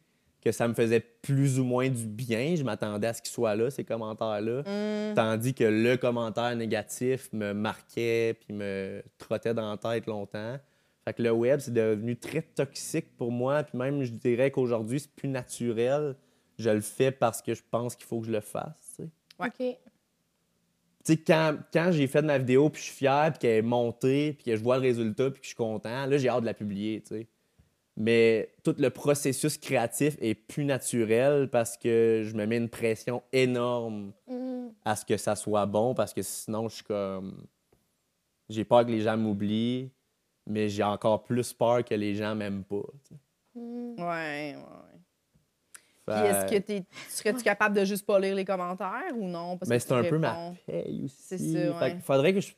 que 0.44 0.52
ça 0.52 0.68
me 0.68 0.74
faisait 0.74 1.00
plus 1.00 1.58
ou 1.58 1.64
moins 1.64 1.88
du 1.88 2.06
bien. 2.06 2.54
Je 2.54 2.62
m'attendais 2.62 3.06
à 3.06 3.14
ce 3.14 3.22
qu'ils 3.22 3.32
soient 3.32 3.56
là, 3.56 3.70
ces 3.70 3.82
commentaires-là. 3.82 4.60
Hmm. 4.60 5.14
Tandis 5.14 5.54
que 5.54 5.64
le 5.64 5.96
commentaire 5.96 6.54
négatif 6.54 7.30
me 7.32 7.54
marquait 7.54 8.34
puis 8.34 8.52
me 8.52 9.02
trottait 9.16 9.54
dans 9.54 9.70
la 9.70 9.76
tête 9.78 10.06
longtemps. 10.06 10.58
Fait 11.04 11.14
que 11.14 11.22
le 11.22 11.32
web, 11.32 11.60
c'est 11.60 11.72
devenu 11.72 12.16
très 12.16 12.42
toxique 12.42 13.16
pour 13.16 13.32
moi. 13.32 13.62
Puis 13.62 13.78
même, 13.78 14.02
je 14.02 14.12
dirais 14.12 14.50
qu'aujourd'hui, 14.50 15.00
c'est 15.00 15.12
plus 15.12 15.28
naturel. 15.28 16.14
Je 16.58 16.70
le 16.70 16.80
fais 16.80 17.10
parce 17.10 17.40
que 17.40 17.54
je 17.54 17.62
pense 17.70 17.96
qu'il 17.96 18.06
faut 18.06 18.20
que 18.20 18.26
je 18.26 18.32
le 18.32 18.40
fasse. 18.40 18.96
tu 18.96 19.04
sais. 19.04 19.08
Ouais. 19.38 19.48
OK. 19.48 19.78
Tu 21.04 21.12
sais, 21.12 21.18
quand, 21.18 21.56
quand 21.72 21.90
j'ai 21.92 22.06
fait 22.06 22.22
ma 22.22 22.38
vidéo, 22.38 22.70
puis 22.70 22.80
je 22.80 22.86
suis 22.86 22.94
fier, 22.96 23.30
puis 23.30 23.38
qu'elle 23.40 23.56
est 23.58 23.62
montée, 23.62 24.32
puis 24.32 24.44
que 24.44 24.56
je 24.56 24.62
vois 24.62 24.76
le 24.76 24.82
résultat, 24.82 25.30
puis 25.30 25.40
que 25.40 25.44
je 25.44 25.48
suis 25.50 25.56
content, 25.56 26.06
là, 26.06 26.16
j'ai 26.16 26.28
hâte 26.28 26.40
de 26.40 26.46
la 26.46 26.54
publier, 26.54 27.00
tu 27.02 27.08
sais. 27.08 27.26
Mais 27.96 28.50
tout 28.64 28.74
le 28.78 28.90
processus 28.90 29.56
créatif 29.56 30.16
est 30.20 30.34
plus 30.34 30.64
naturel 30.64 31.48
parce 31.48 31.76
que 31.76 32.22
je 32.26 32.34
me 32.34 32.44
mets 32.44 32.56
une 32.56 32.68
pression 32.68 33.22
énorme 33.32 34.12
Mhm. 34.26 34.72
à 34.84 34.96
ce 34.96 35.04
que 35.04 35.16
ça 35.16 35.36
soit 35.36 35.66
bon 35.66 35.94
parce 35.94 36.12
que 36.12 36.22
sinon, 36.22 36.68
je 36.68 36.76
suis 36.76 36.84
comme. 36.84 37.46
J'ai 38.48 38.64
peur 38.64 38.84
que 38.84 38.90
les 38.90 39.00
gens 39.00 39.16
m'oublient, 39.16 39.90
mais 40.46 40.68
j'ai 40.68 40.82
encore 40.82 41.22
plus 41.22 41.52
peur 41.52 41.84
que 41.84 41.94
les 41.94 42.14
gens 42.16 42.34
m'aiment 42.34 42.64
pas. 42.64 42.82
tu 43.04 43.14
sais. 43.14 43.20
Mhm. 43.60 43.94
Ouais, 44.00 44.56
ouais, 44.56 44.93
est-ce 46.08 46.52
que 46.52 46.58
t'es- 46.58 46.84
serais-tu 47.08 47.42
capable 47.42 47.76
de 47.76 47.84
juste 47.84 48.04
pas 48.06 48.18
lire 48.18 48.34
les 48.34 48.44
commentaires 48.44 49.12
ou 49.16 49.26
non? 49.26 49.56
Parce 49.56 49.68
Mais 49.68 49.78
que 49.78 49.82
c'est 49.84 49.92
un 49.92 50.02
tu 50.02 50.10
peu 50.10 50.18
ma 50.18 50.52
paye 50.66 51.02
aussi. 51.04 51.16
C'est 51.18 51.38
ça, 51.38 51.78
Fait 51.78 51.94
ouais. 51.94 52.00
faudrait 52.00 52.34
que 52.34 52.40
je. 52.40 52.52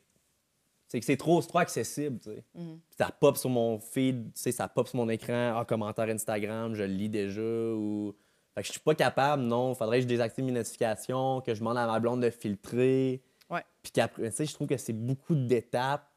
C'est 0.89 1.01
que 1.01 1.07
c'est 1.07 1.17
trop, 1.17 1.43
accessible, 1.59 2.19
tu 2.21 2.31
sais. 2.31 2.45
Puis 2.55 2.81
ça 2.97 3.11
pop 3.11 3.37
sur 3.37 3.51
mon 3.51 3.81
feed, 3.81 4.33
tu 4.35 4.41
sais, 4.41 4.53
ça 4.53 4.69
pop 4.69 4.87
sur 4.87 4.97
mon 4.99 5.09
écran, 5.09 5.57
ah, 5.59 5.65
commentaire 5.67 6.09
Instagram, 6.09 6.75
je 6.75 6.83
le 6.85 6.93
lis 6.93 7.09
déjà, 7.09 7.43
ou... 7.43 8.15
Fait 8.55 8.63
que 8.63 8.69
je 8.69 8.73
suis 8.73 8.81
pas 8.81 8.95
capable, 8.95 9.43
non. 9.43 9.75
Faudrait 9.75 9.99
que 9.99 10.03
je 10.03 10.07
désactive 10.09 10.45
mes 10.45 10.53
notifications, 10.53 11.41
que 11.41 11.53
je 11.55 11.59
demande 11.59 11.77
à 11.77 11.87
ma 11.87 11.99
blonde 11.99 12.23
de 12.23 12.31
filtrer. 12.31 13.21
Ouais. 13.51 13.65
Puis 13.83 13.91
qu'après, 13.93 14.31
tu 14.31 14.37
sais, 14.37 14.47
je 14.47 14.55
trouve 14.55 14.69
que 14.69 14.77
c'est 14.77 14.93
beaucoup 14.93 15.35
d'étapes. 15.35 16.09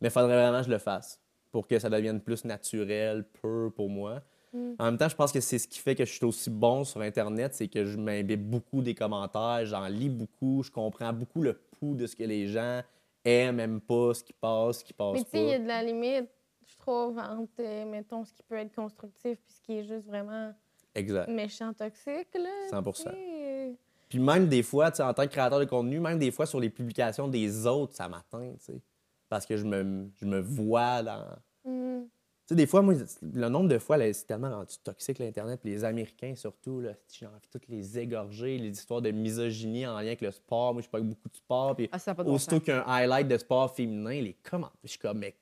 Mais 0.00 0.10
faudrait 0.10 0.34
vraiment 0.34 0.58
que 0.60 0.66
je 0.66 0.70
le 0.70 0.78
fasse 0.78 1.20
pour 1.52 1.68
que 1.68 1.78
ça 1.78 1.88
devienne 1.90 2.20
plus 2.20 2.44
naturel, 2.44 3.24
peu 3.42 3.70
pour 3.76 3.88
moi. 3.90 4.22
Mm. 4.54 4.74
En 4.78 4.84
même 4.84 4.96
temps, 4.98 5.08
je 5.08 5.16
pense 5.16 5.32
que 5.32 5.40
c'est 5.40 5.58
ce 5.58 5.66
qui 5.68 5.80
fait 5.80 5.94
que 5.94 6.04
je 6.04 6.12
suis 6.12 6.24
aussi 6.24 6.48
bon 6.48 6.84
sur 6.84 7.00
Internet, 7.00 7.52
c'est 7.54 7.68
que 7.68 7.84
je 7.84 7.96
m'imbibe 7.98 8.40
beaucoup 8.48 8.80
des 8.82 8.94
commentaires, 8.94 9.66
j'en 9.66 9.86
lis 9.88 10.08
beaucoup, 10.08 10.62
je 10.62 10.70
comprends 10.70 11.12
beaucoup 11.12 11.42
le 11.42 11.54
pouls 11.54 11.96
de 11.96 12.06
ce 12.06 12.14
que 12.14 12.22
les 12.24 12.46
gens 12.46 12.80
aiment, 13.24 13.58
aiment 13.60 13.80
pas, 13.80 14.14
ce 14.14 14.22
qui 14.22 14.32
passe, 14.32 14.78
ce 14.78 14.84
qui 14.84 14.92
passe 14.92 15.12
Mais 15.14 15.24
tu 15.24 15.30
sais, 15.30 15.42
il 15.42 15.48
y 15.48 15.52
a 15.54 15.56
pas. 15.56 15.62
de 15.64 15.68
la 15.68 15.82
limite, 15.82 16.28
je 16.66 16.76
trouve, 16.76 17.18
entre, 17.18 17.50
euh, 17.60 17.84
mettons, 17.84 18.24
ce 18.24 18.32
qui 18.32 18.42
peut 18.44 18.54
être 18.56 18.74
constructif 18.74 19.38
puis 19.44 19.54
ce 19.54 19.60
qui 19.60 19.78
est 19.78 19.84
juste 19.84 20.06
vraiment 20.06 20.54
Exact. 20.94 21.28
méchant, 21.28 21.72
toxique, 21.74 22.28
là. 22.34 22.68
100%. 22.70 22.92
tu 22.92 23.02
sais. 23.02 23.76
Puis 24.08 24.18
même 24.20 24.46
des 24.48 24.62
fois, 24.62 24.92
tu 24.92 24.98
sais, 24.98 25.02
en 25.02 25.12
tant 25.12 25.24
que 25.24 25.30
créateur 25.32 25.58
de 25.58 25.64
contenu, 25.64 25.98
même 25.98 26.18
des 26.20 26.30
fois 26.30 26.46
sur 26.46 26.60
les 26.60 26.70
publications 26.70 27.26
des 27.26 27.66
autres, 27.66 27.94
ça 27.96 28.08
m'atteint, 28.08 28.52
tu 28.58 28.64
sais. 28.72 28.80
Parce 29.28 29.46
que 29.46 29.56
je 29.56 29.64
me, 29.64 30.08
je 30.20 30.26
me 30.26 30.38
vois 30.40 31.02
dans, 31.02 31.24
Mhm. 31.64 32.06
Sais, 32.48 32.54
des 32.54 32.66
fois, 32.66 32.82
moi, 32.82 32.94
le 33.22 33.48
nombre 33.48 33.68
de 33.68 33.78
fois, 33.78 33.96
c'est 34.12 34.26
tellement 34.26 34.50
rendu 34.50 34.74
toxique, 34.82 35.18
l'Internet, 35.18 35.60
puis 35.62 35.70
les 35.70 35.84
Américains 35.84 36.34
surtout, 36.34 36.80
là, 36.80 36.90
j'ai 37.12 37.26
envie 37.26 37.36
de 37.40 37.46
toutes 37.58 37.68
les 37.68 37.98
égorger, 37.98 38.58
les 38.58 38.70
histoires 38.70 39.00
de 39.02 39.10
misogynie 39.10 39.86
en 39.86 39.92
lien 39.94 40.06
avec 40.06 40.20
le 40.20 40.30
sport. 40.30 40.74
Moi, 40.74 40.82
je 40.82 40.88
parle 40.88 41.04
beaucoup 41.04 41.28
de 41.28 41.36
sport, 41.36 41.74
puis 41.74 41.88
Ah, 41.92 42.14
bon 42.14 42.32
aussitôt 42.34 42.60
qu'un 42.60 42.84
highlight 42.86 43.28
de 43.28 43.38
sport 43.38 43.74
féminin, 43.74 44.20
les 44.20 44.34
commentaires, 44.34 44.76
je 44.84 44.90
suis 44.90 44.98
comme, 44.98 45.18
mais 45.18 45.34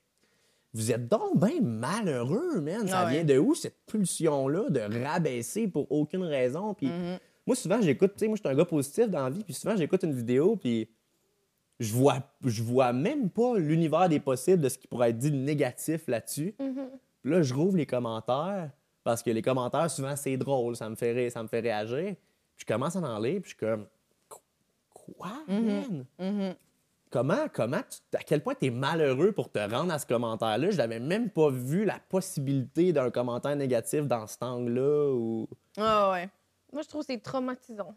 vous 0.74 0.90
êtes 0.90 1.08
donc 1.08 1.38
bien 1.38 1.60
malheureux, 1.60 2.60
man. 2.60 2.86
Ça 2.88 3.00
Ah 3.00 3.04
ouais. 3.04 3.12
vient 3.12 3.24
de 3.24 3.38
où, 3.38 3.54
cette 3.54 3.84
pulsion-là 3.86 4.70
de 4.70 4.80
rabaisser 5.04 5.68
pour 5.68 5.90
aucune 5.92 6.22
raison? 6.22 6.72
Puis 6.72 6.86
Mhm. 6.86 7.18
moi, 7.46 7.56
souvent, 7.56 7.80
j'écoute, 7.82 8.12
tu 8.14 8.20
sais, 8.20 8.26
moi, 8.28 8.36
je 8.36 8.42
suis 8.42 8.48
un 8.48 8.56
gars 8.56 8.64
positif 8.64 9.08
dans 9.08 9.24
la 9.24 9.30
vie, 9.30 9.44
puis 9.44 9.54
souvent, 9.54 9.76
j'écoute 9.76 10.02
une 10.04 10.14
vidéo, 10.14 10.56
puis 10.56 10.88
je 11.82 11.92
vois, 11.94 12.18
je 12.44 12.62
vois 12.62 12.92
même 12.92 13.28
pas 13.30 13.58
l'univers 13.58 14.08
des 14.08 14.20
possibles 14.20 14.62
de 14.62 14.68
ce 14.68 14.78
qui 14.78 14.86
pourrait 14.86 15.10
être 15.10 15.18
dit 15.18 15.30
de 15.30 15.36
négatif 15.36 16.06
là-dessus. 16.08 16.54
Puis 17.22 17.30
là, 17.30 17.42
je 17.42 17.52
rouvre 17.54 17.76
les 17.76 17.86
commentaires, 17.86 18.70
parce 19.04 19.22
que 19.22 19.30
les 19.30 19.42
commentaires, 19.42 19.90
souvent, 19.90 20.16
c'est 20.16 20.36
drôle, 20.36 20.76
ça 20.76 20.88
me 20.88 20.94
fait, 20.96 21.12
ré- 21.12 21.30
ça 21.30 21.42
me 21.42 21.48
fait 21.48 21.60
réagir. 21.60 22.14
Puis 22.56 22.64
je 22.66 22.66
commence 22.66 22.96
à 22.96 23.00
en 23.00 23.18
lire, 23.18 23.40
puis 23.40 23.50
je 23.50 23.56
suis 23.56 23.56
comme, 23.56 23.86
quoi, 24.90 25.32
man? 25.48 26.04
Mhm. 26.18 26.54
Comment, 27.10 27.46
comment, 27.52 27.80
tu- 27.90 28.16
à 28.16 28.22
quel 28.22 28.42
point 28.42 28.54
tu 28.54 28.66
es 28.66 28.70
malheureux 28.70 29.32
pour 29.32 29.50
te 29.50 29.58
rendre 29.58 29.92
à 29.92 29.98
ce 29.98 30.06
commentaire-là? 30.06 30.70
Je 30.70 30.78
n'avais 30.78 31.00
même 31.00 31.28
pas 31.28 31.50
vu 31.50 31.84
la 31.84 31.98
possibilité 32.08 32.92
d'un 32.94 33.10
commentaire 33.10 33.54
négatif 33.54 34.06
dans 34.06 34.26
cet 34.26 34.42
angle-là. 34.42 35.12
Ou... 35.12 35.46
Ah 35.76 36.10
ouais. 36.12 36.28
Moi, 36.72 36.80
je 36.82 36.88
trouve 36.88 37.02
que 37.02 37.08
c'est 37.12 37.18
traumatisant. 37.22 37.94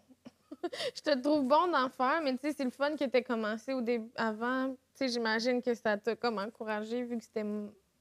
je 0.96 1.02
te 1.02 1.18
trouve 1.20 1.46
bon 1.48 1.68
d'en 1.72 1.90
faire, 1.90 2.22
mais 2.24 2.34
tu 2.34 2.40
sais, 2.48 2.54
c'est 2.54 2.64
le 2.64 2.70
fun 2.72 2.96
que 2.96 3.06
tu 3.06 3.24
commencé 3.24 3.74
au 3.74 3.82
début, 3.82 4.10
avant. 4.16 4.70
Tu 4.70 4.78
sais, 4.96 5.08
j'imagine 5.10 5.62
que 5.62 5.74
ça 5.74 5.98
t'a 5.98 6.16
comme 6.16 6.38
encouragé 6.38 7.04
vu 7.04 7.18
que 7.18 7.24
c'était 7.24 7.44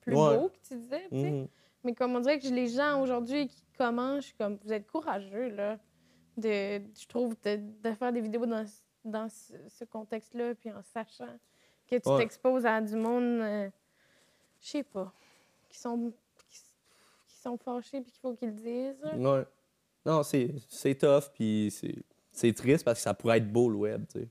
plus 0.00 0.14
Ouais. 0.14 0.36
beau 0.38 0.48
que 0.48 0.58
tu 0.68 0.76
disais, 0.76 1.06
tu 1.10 1.20
sais. 1.20 1.30
Mhm. 1.30 1.48
Mais 1.84 1.94
comme 1.94 2.14
on 2.16 2.20
dirait 2.20 2.38
que 2.38 2.46
les 2.48 2.68
gens 2.68 3.00
aujourd'hui 3.02 3.48
qui 3.48 3.62
commencent, 3.76 4.22
je 4.22 4.26
suis 4.28 4.36
comme, 4.36 4.58
vous 4.64 4.72
êtes 4.72 4.86
courageux, 4.86 5.48
là, 5.50 5.78
de, 6.36 6.80
je 6.98 7.06
trouve, 7.08 7.34
de, 7.44 7.56
de 7.82 7.94
faire 7.94 8.12
des 8.12 8.20
vidéos 8.20 8.46
dans, 8.46 8.66
ce- 8.66 8.72
dans 9.04 9.28
ce, 9.28 9.52
ce 9.68 9.84
contexte-là, 9.84 10.54
puis 10.54 10.70
en 10.72 10.82
sachant 10.82 11.28
que 11.88 11.96
tu 11.96 12.08
Ouais. 12.08 12.18
t'exposes 12.18 12.64
à 12.66 12.80
du 12.80 12.96
monde, 12.96 13.40
euh, 13.40 13.68
je 14.60 14.66
sais 14.68 14.82
pas, 14.82 15.12
qui 15.68 15.78
sont, 15.78 16.12
qui, 16.48 16.58
qui 17.28 17.36
sont 17.36 17.56
fâchés, 17.58 18.00
puis 18.00 18.10
qu'il 18.12 18.20
faut 18.20 18.34
qu'ils 18.34 18.48
le 18.48 18.54
disent. 18.54 19.04
Ouais. 19.16 19.44
Non, 20.06 20.22
c'est 20.22 20.54
c'est 20.68 20.94
tough, 20.96 21.30
puis 21.34 21.70
c'est- 21.70 22.02
c'est 22.34 22.52
triste 22.52 22.84
parce 22.84 22.98
que 22.98 23.02
ça 23.02 23.14
pourrait 23.14 23.38
être 23.38 23.50
beau, 23.50 23.68
le 23.70 23.76
web, 23.76 24.04
tu 24.12 24.20
sais. 24.20 24.28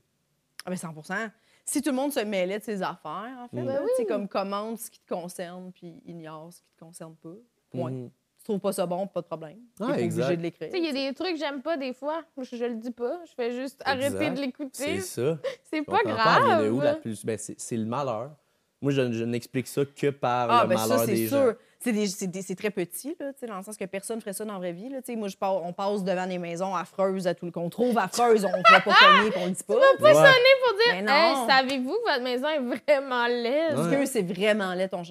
Ah 0.64 0.70
ben 0.70 0.76
100% 0.76 1.30
Si 1.64 1.82
tout 1.82 1.90
le 1.90 1.96
monde 1.96 2.12
se 2.12 2.20
mêlait 2.20 2.58
de 2.58 2.64
ses 2.64 2.82
affaires, 2.82 3.36
en 3.40 3.48
fait, 3.48 3.62
Mm. 3.62 3.66
là, 3.66 3.72
Ben 3.80 3.82
tu 3.82 3.88
sais, 3.96 4.02
oui. 4.02 4.06
comme 4.06 4.28
commande 4.28 4.78
ce 4.78 4.90
qui 4.90 5.00
te 5.00 5.12
concerne, 5.14 5.72
puis 5.72 5.94
ignore 6.06 6.52
ce 6.52 6.58
qui 6.60 6.72
te 6.74 6.80
concerne 6.84 7.14
pas. 7.16 7.34
Point. 7.70 7.90
Mhm. 7.90 8.10
Tu 8.38 8.44
trouves 8.44 8.60
pas 8.60 8.72
ça 8.74 8.84
bon, 8.84 9.06
pas 9.06 9.22
de 9.22 9.26
problème. 9.26 9.58
T'es 9.76 9.84
pas 9.86 9.98
exact. 9.98 10.22
obligé 10.24 10.36
de 10.36 10.42
l'écrire. 10.42 10.68
Tu 10.68 10.74
sais, 10.76 10.78
il 10.82 10.84
y 10.84 10.88
a 11.06 11.08
des 11.10 11.14
trucs 11.14 11.32
que 11.32 11.38
j'aime 11.38 11.62
pas 11.62 11.78
des 11.78 11.94
fois. 11.94 12.22
Je, 12.36 12.56
je 12.56 12.64
le 12.66 12.74
dis 12.74 12.90
pas. 12.90 13.18
Je 13.26 13.32
fais 13.34 13.52
juste 13.52 13.80
arrêter 13.86 14.30
de 14.30 14.36
C'est 14.36 14.40
l'écouter. 14.42 15.00
ça. 15.00 15.38
C'est 15.64 15.82
pas 15.82 16.00
pas, 16.04 16.10
grave. 16.12 16.64
de 16.66 16.70
où, 16.70 16.80
la 16.80 16.94
plus... 16.94 17.24
ben, 17.24 17.38
c'est 17.38 17.58
c'est 17.58 17.76
le 17.78 17.86
malheur. 17.86 18.36
Moi, 18.82 18.92
je, 18.92 19.12
je 19.12 19.24
n'explique 19.24 19.66
ça 19.66 19.82
que 19.86 20.10
par 20.10 20.50
Ah, 20.50 20.62
le 20.64 20.68
ben 20.68 20.74
malheur 20.76 20.98
ça, 20.98 21.06
c'est 21.06 21.14
des 21.14 21.28
sûr. 21.28 21.38
gens. 21.38 21.52
C'est 21.84 21.92
des- 21.92 22.06
c'est 22.06 22.26
des- 22.26 22.40
c'est 22.42 22.54
très 22.54 22.70
petit, 22.70 23.14
là, 23.20 23.32
tu 23.34 23.40
sais, 23.40 23.46
dans 23.46 23.58
le 23.58 23.62
sens 23.62 23.76
que 23.76 23.84
personne 23.84 24.16
ne 24.16 24.20
ferait 24.22 24.32
ça 24.32 24.44
dans 24.46 24.54
la 24.54 24.58
vraie 24.58 24.72
vie. 24.72 24.88
Là, 24.88 25.02
tu 25.02 25.12
sais. 25.12 25.16
moi, 25.16 25.28
je 25.28 25.36
pars- 25.36 25.62
on 25.62 25.72
passe 25.74 26.02
devant 26.02 26.26
des 26.26 26.38
maisons 26.38 26.74
affreuses 26.74 27.26
à 27.26 27.34
tout 27.34 27.44
le 27.44 27.52
qu'on 27.52 27.68
trouve 27.68 27.98
affreuses, 27.98 28.44
on 28.44 28.48
ne 28.48 28.56
va 28.72 28.80
pas 28.80 28.94
cogner, 28.94 29.30
qu'on 29.30 29.44
le 29.44 29.50
dit 29.50 29.62
pas. 29.66 29.74
tu 29.74 29.80
sais. 29.98 30.02
Ouais. 30.04 30.12
pour 30.64 30.78
dire, 30.78 31.12
Hey, 31.12 31.46
savez-vous 31.46 31.92
que 31.94 32.10
votre 32.10 32.22
maison 32.24 32.48
est 32.48 32.58
vraiment 32.94 33.26
laide? 33.26 33.74
Parce 33.74 33.88
Ouais. 33.88 33.96
que 33.98 34.06
c'est 34.06 34.22
vraiment 34.22 34.72
laid 34.74 34.88
ton 34.88 35.04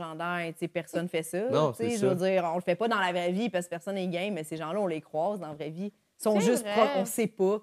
sais, 0.60 0.68
personne 0.68 1.08
fait 1.08 1.24
ça. 1.24 1.42
Non, 1.50 1.72
tu 1.72 1.78
sais, 1.84 1.90
c'est 1.92 1.98
je 1.98 2.08
veux 2.08 2.16
dire, 2.16 2.44
on 2.52 2.56
le 2.56 2.62
fait 2.62 2.76
pas 2.76 2.88
dans 2.88 3.00
la 3.00 3.12
vraie 3.12 3.32
vie 3.32 3.50
parce 3.50 3.66
que 3.66 3.70
personne 3.70 3.96
n'est 3.96 4.08
game, 4.08 4.34
mais 4.34 4.44
ces 4.44 4.58
gens-là, 4.58 4.80
on 4.82 4.88
les 4.88 5.02
croise 5.02 5.40
dans 5.40 5.48
la 5.50 5.54
vraie 5.54 5.70
vie. 5.70 5.94
Ils 6.20 6.24
sont 6.24 6.40
C'est 6.40 6.46
juste 6.48 6.64
vrai. 6.64 6.74
propres, 6.74 6.94
on 6.98 7.06
sait 7.06 7.28
pas. 7.28 7.62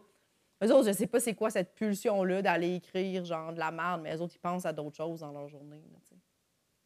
Eux 0.63 0.73
autres, 0.73 0.87
je 0.89 0.93
sais 0.93 1.07
pas 1.07 1.19
c'est 1.21 1.35
quoi 1.35 1.51
cette 1.51 1.75
pulsion-là 1.75 2.43
d'aller 2.43 2.75
écrire 2.77 3.25
genre 3.25 3.53
de 3.53 3.59
la 3.59 3.71
merde, 3.71 4.03
mais 4.05 4.15
eux 4.15 4.21
autres, 4.21 4.35
ils 4.37 4.41
pensent 4.41 4.67
à 4.67 4.73
d'autres 4.73 4.97
choses 4.97 5.21
dans 5.21 5.33
leur 5.33 5.49
journée. 5.49 5.83
là. 5.91 5.99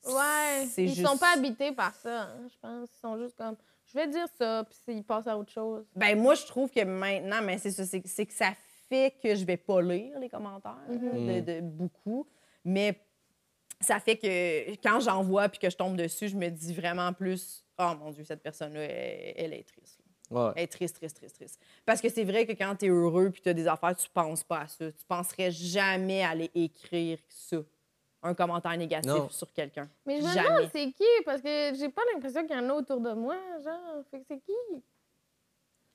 Ouais. 0.06 0.66
C'est 0.70 0.85
Ils 0.85 0.94
juste- 0.94 1.06
sont 1.06 1.16
pas 1.18 1.35
habités 1.36 1.72
par 1.72 1.94
ça, 1.94 2.22
hein, 2.22 2.47
je 2.48 2.59
pense. 2.60 2.89
Ils 2.97 3.01
sont 3.01 3.18
juste 3.18 3.36
comme, 3.36 3.56
je 3.86 3.94
vais 3.98 4.06
dire 4.09 4.26
ça, 4.39 4.64
puis 4.68 4.97
ils 4.97 5.05
passent 5.05 5.26
à 5.26 5.36
autre 5.39 5.52
chose. 5.52 5.85
Ben 5.97 6.18
moi, 6.18 6.35
je 6.35 6.44
trouve 6.47 6.70
que 6.70 6.82
maintenant, 6.85 7.40
mais 7.43 7.59
c'est 7.59 7.70
ça, 7.70 7.85
c'est 7.85 8.01
que 8.26 8.32
ça 8.32 8.52
fait 8.89 9.14
que 9.22 9.35
je 9.35 9.44
vais 9.44 9.56
pas 9.56 9.81
lire 9.81 10.18
les 10.18 10.28
commentaires 10.28 10.76
Mhm. 10.89 11.43
de, 11.44 11.52
de 11.55 11.60
beaucoup, 11.60 12.26
mais 12.64 13.01
ça 13.81 13.98
fait 14.01 14.16
que 14.16 14.70
quand 14.82 15.01
j'en 15.01 15.22
vois 15.22 15.48
puis 15.48 15.59
que 15.59 15.70
je 15.70 15.76
tombe 15.76 15.97
dessus, 15.97 16.28
je 16.28 16.36
me 16.36 16.48
dis 16.48 16.74
vraiment 16.74 17.12
plus, 17.12 17.64
oh 17.78 17.93
mon 17.98 18.10
Dieu, 18.10 18.24
cette 18.24 18.43
personne-là, 18.43 18.81
elle, 18.82 19.35
elle 19.36 19.52
est 19.55 19.64
triste. 19.66 20.01
Ouais. 20.31 20.51
Elle 20.56 20.62
est 20.64 20.66
triste, 20.68 20.97
triste, 20.97 21.16
triste, 21.16 21.36
triste. 21.36 21.60
Parce 21.85 22.01
que 22.01 22.09
c'est 22.09 22.24
vrai 22.24 22.47
que 22.47 22.52
quand 22.52 22.74
tu 22.76 22.86
es 22.86 22.89
heureux 22.89 23.31
puis 23.31 23.43
tu 23.43 23.48
as 23.51 23.55
des 23.55 23.66
affaires, 23.68 23.94
tu 23.94 24.09
penses 24.09 24.43
pas 24.43 24.60
à 24.60 24.66
ça. 24.68 24.90
Tu 24.90 25.05
penserais 25.06 25.51
jamais 25.51 26.22
aller 26.24 26.51
écrire 26.55 27.18
ça, 27.28 27.59
un 28.25 28.35
commentaire 28.35 28.77
négatif 28.77 29.09
Non. 29.11 29.29
sur 29.29 29.53
quelqu'un. 29.53 29.89
Mais 30.07 30.21
je 30.21 30.27
me 30.27 30.33
Jamais. 30.33 30.49
demande 30.49 30.71
c'est 30.73 30.91
qui, 30.93 31.05
parce 31.25 31.41
que 31.41 31.73
j'ai 31.75 31.89
pas 31.91 32.03
l'impression 32.13 32.47
qu'il 32.47 32.57
y 32.57 32.59
en 32.59 32.69
a 32.71 32.75
autour 32.75 33.01
de 33.01 33.13
moi, 33.13 33.37
genre. 33.63 34.03
Fait 34.11 34.19
que 34.21 34.25
c'est 34.27 34.41
qui? 34.41 34.83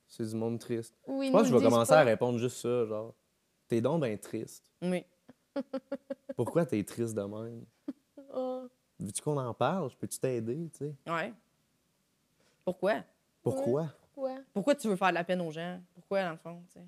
C'est 0.08 0.28
du 0.30 0.36
monde 0.36 0.60
triste. 0.60 0.96
Ou 1.08 1.22
ils 1.24 1.28
Je 1.28 1.32
pense 1.32 1.42
que 1.44 1.48
je 1.50 1.56
vais 1.58 1.64
commencer 1.64 1.90
pas. 1.90 2.00
à 2.00 2.04
répondre 2.04 2.38
juste 2.40 2.58
ça, 2.58 2.86
genre. 2.86 3.14
T'es 3.68 3.82
donc 3.82 4.04
bien 4.04 4.16
triste. 4.18 4.64
Oui. 4.82 5.04
Pourquoi 6.36 6.66
t'es 6.66 6.84
triste 6.84 7.16
de 7.16 7.22
même? 7.24 7.66
Ah. 8.34 8.62
Veux-tu 9.00 9.22
qu'on 9.22 9.38
en 9.38 9.54
parle? 9.54 9.90
Je 9.90 9.96
peux-tu 9.98 10.20
t'aider, 10.20 10.70
tu 10.72 10.78
sais? 10.86 10.96
Ouais. 11.12 11.34
Pourquoi? 12.64 13.04
Pourquoi? 13.42 13.88
Ouais, 14.16 14.36
Pourquoi 14.54 14.76
tu 14.76 14.88
veux 14.90 14.96
faire 14.98 15.10
de 15.10 15.14
la 15.14 15.24
peine 15.24 15.40
aux 15.42 15.52
gens? 15.52 15.80
Pourquoi, 15.94 16.24
dans 16.24 16.32
le 16.32 16.38
fond? 16.38 16.62
tu 16.68 16.74
sais? 16.74 16.86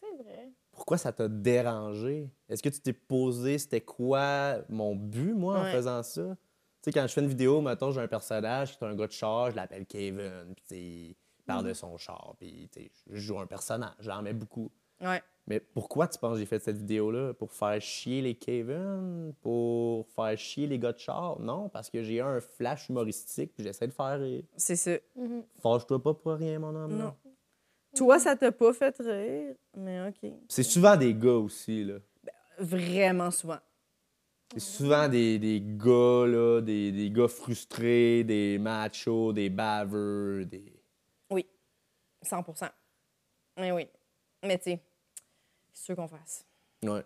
c'est 0.00 0.22
vrai. 0.22 0.50
Pourquoi 0.78 0.96
ça 0.96 1.10
t'a 1.12 1.26
dérangé? 1.26 2.30
Est-ce 2.48 2.62
que 2.62 2.68
tu 2.68 2.80
t'es 2.80 2.92
posé 2.92 3.58
c'était 3.58 3.80
quoi 3.80 4.58
mon 4.68 4.94
but, 4.94 5.34
moi, 5.34 5.58
en 5.58 5.64
faisant 5.72 6.04
ça? 6.04 6.22
Tu 6.22 6.36
sais, 6.84 6.92
quand 6.92 7.04
je 7.04 7.12
fais 7.12 7.20
une 7.20 7.26
vidéo, 7.26 7.60
mettons, 7.60 7.90
j'ai 7.90 8.00
un 8.00 8.06
personnage 8.06 8.78
qui 8.78 8.84
est 8.84 8.86
un 8.86 8.94
gars 8.94 9.08
de 9.08 9.12
char, 9.12 9.50
je 9.50 9.56
l'appelle 9.56 9.86
Kevin, 9.86 10.54
puis 10.54 10.62
tu 10.68 10.74
sais, 10.74 10.80
il 10.80 11.16
parle 11.44 11.64
Mhm. 11.64 11.68
de 11.70 11.74
son 11.74 11.96
char, 11.96 12.36
puis 12.38 12.68
tu 12.72 12.80
sais, 12.84 12.90
je 13.10 13.16
joue 13.20 13.40
un 13.40 13.46
personnage, 13.46 13.90
j'en 13.98 14.22
mets 14.22 14.32
beaucoup. 14.32 14.70
Ouais. 15.00 15.20
Mais 15.48 15.58
pourquoi 15.58 16.06
tu 16.06 16.16
penses 16.20 16.34
que 16.34 16.38
j'ai 16.38 16.46
fait 16.46 16.60
cette 16.60 16.76
vidéo-là? 16.76 17.34
Pour 17.34 17.50
faire 17.52 17.80
chier 17.80 18.22
les 18.22 18.36
Kevin? 18.36 19.32
Pour 19.40 20.06
faire 20.08 20.38
chier 20.38 20.68
les 20.68 20.78
gars 20.78 20.92
de 20.92 20.98
char? 21.00 21.40
Non, 21.40 21.68
parce 21.68 21.90
que 21.90 22.04
j'ai 22.04 22.20
un 22.20 22.40
flash 22.40 22.88
humoristique 22.88 23.52
puis 23.56 23.64
j'essaie 23.64 23.88
de 23.88 23.92
faire 23.92 24.20
rire. 24.20 24.44
C'est 24.56 24.76
ça. 24.76 24.92
Mhm. 25.16 25.42
Fâche-toi 25.60 26.00
pas 26.00 26.14
pour 26.14 26.34
rien, 26.34 26.60
mon 26.60 26.74
homme. 26.76 26.96
Non. 26.96 27.14
Toi, 27.96 28.18
ça 28.18 28.36
t'a 28.36 28.52
pas 28.52 28.72
fait 28.72 28.96
rire, 28.98 29.54
mais 29.76 30.08
OK. 30.08 30.30
C'est 30.48 30.62
souvent 30.62 30.96
des 30.96 31.14
gars 31.14 31.32
aussi, 31.36 31.84
là. 31.84 31.94
Vraiment 32.58 33.30
souvent. 33.30 33.58
C'est 34.52 34.60
souvent 34.60 35.08
des, 35.08 35.38
des 35.38 35.60
gars, 35.62 36.26
là, 36.26 36.60
des, 36.60 36.90
des 36.92 37.10
gars 37.10 37.28
frustrés, 37.28 38.24
des 38.24 38.58
machos, 38.58 39.32
des 39.32 39.50
baveux, 39.50 40.44
des... 40.46 40.72
100% 42.24 42.68
Mais 43.58 43.70
oui. 43.70 43.86
Mais 44.44 44.58
tu 44.58 44.64
sais, 44.64 44.80
c'est 45.72 45.84
sûr 45.84 45.96
qu'on 45.96 46.08
fasse. 46.08 46.44
Ouais. 46.82 47.04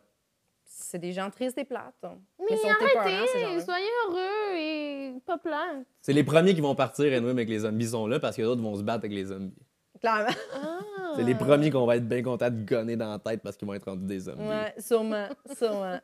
C'est 0.64 0.98
des 0.98 1.12
gens 1.12 1.30
tristes 1.30 1.58
et 1.58 1.64
plates. 1.66 1.94
hein. 2.02 2.18
Mais 2.40 2.56
sont 2.56 2.66
épeurants, 2.68 3.04
ces 3.04 3.18
arrêtez, 3.18 3.40
gens-là. 3.42 3.60
soyez 3.64 3.88
heureux 4.08 4.56
et 4.56 5.20
pas 5.26 5.36
plates. 5.36 5.86
C'est 6.00 6.14
les 6.14 6.24
premiers 6.24 6.54
qui 6.54 6.62
vont 6.62 6.74
partir, 6.74 7.12
anyway, 7.12 7.34
mais 7.34 7.44
que 7.44 7.50
les 7.50 7.58
zombies 7.60 7.88
sont 7.88 8.06
là 8.06 8.18
parce 8.20 8.36
que 8.36 8.40
les 8.42 8.48
autres 8.48 8.62
vont 8.62 8.74
se 8.74 8.82
battre 8.82 9.00
avec 9.00 9.12
les 9.12 9.26
zombies. 9.26 9.54
Clairement. 10.02 10.34
Ah. 10.54 11.12
C'est 11.16 11.22
les 11.22 11.34
premiers 11.34 11.70
qu'on 11.70 11.86
va 11.86 11.96
être 11.96 12.08
bien 12.08 12.22
contents 12.22 12.50
de 12.50 12.64
gonner 12.64 12.96
dans 12.96 13.10
la 13.10 13.18
tête 13.18 13.40
parce 13.42 13.56
qu'ils 13.56 13.66
vont 13.68 13.74
être 13.74 13.84
rendus 13.84 14.06
des 14.06 14.18
zombies. 14.20 14.42
Ouais, 14.48 14.74
sûrement. 14.78 15.28
Sûrement. 15.56 15.98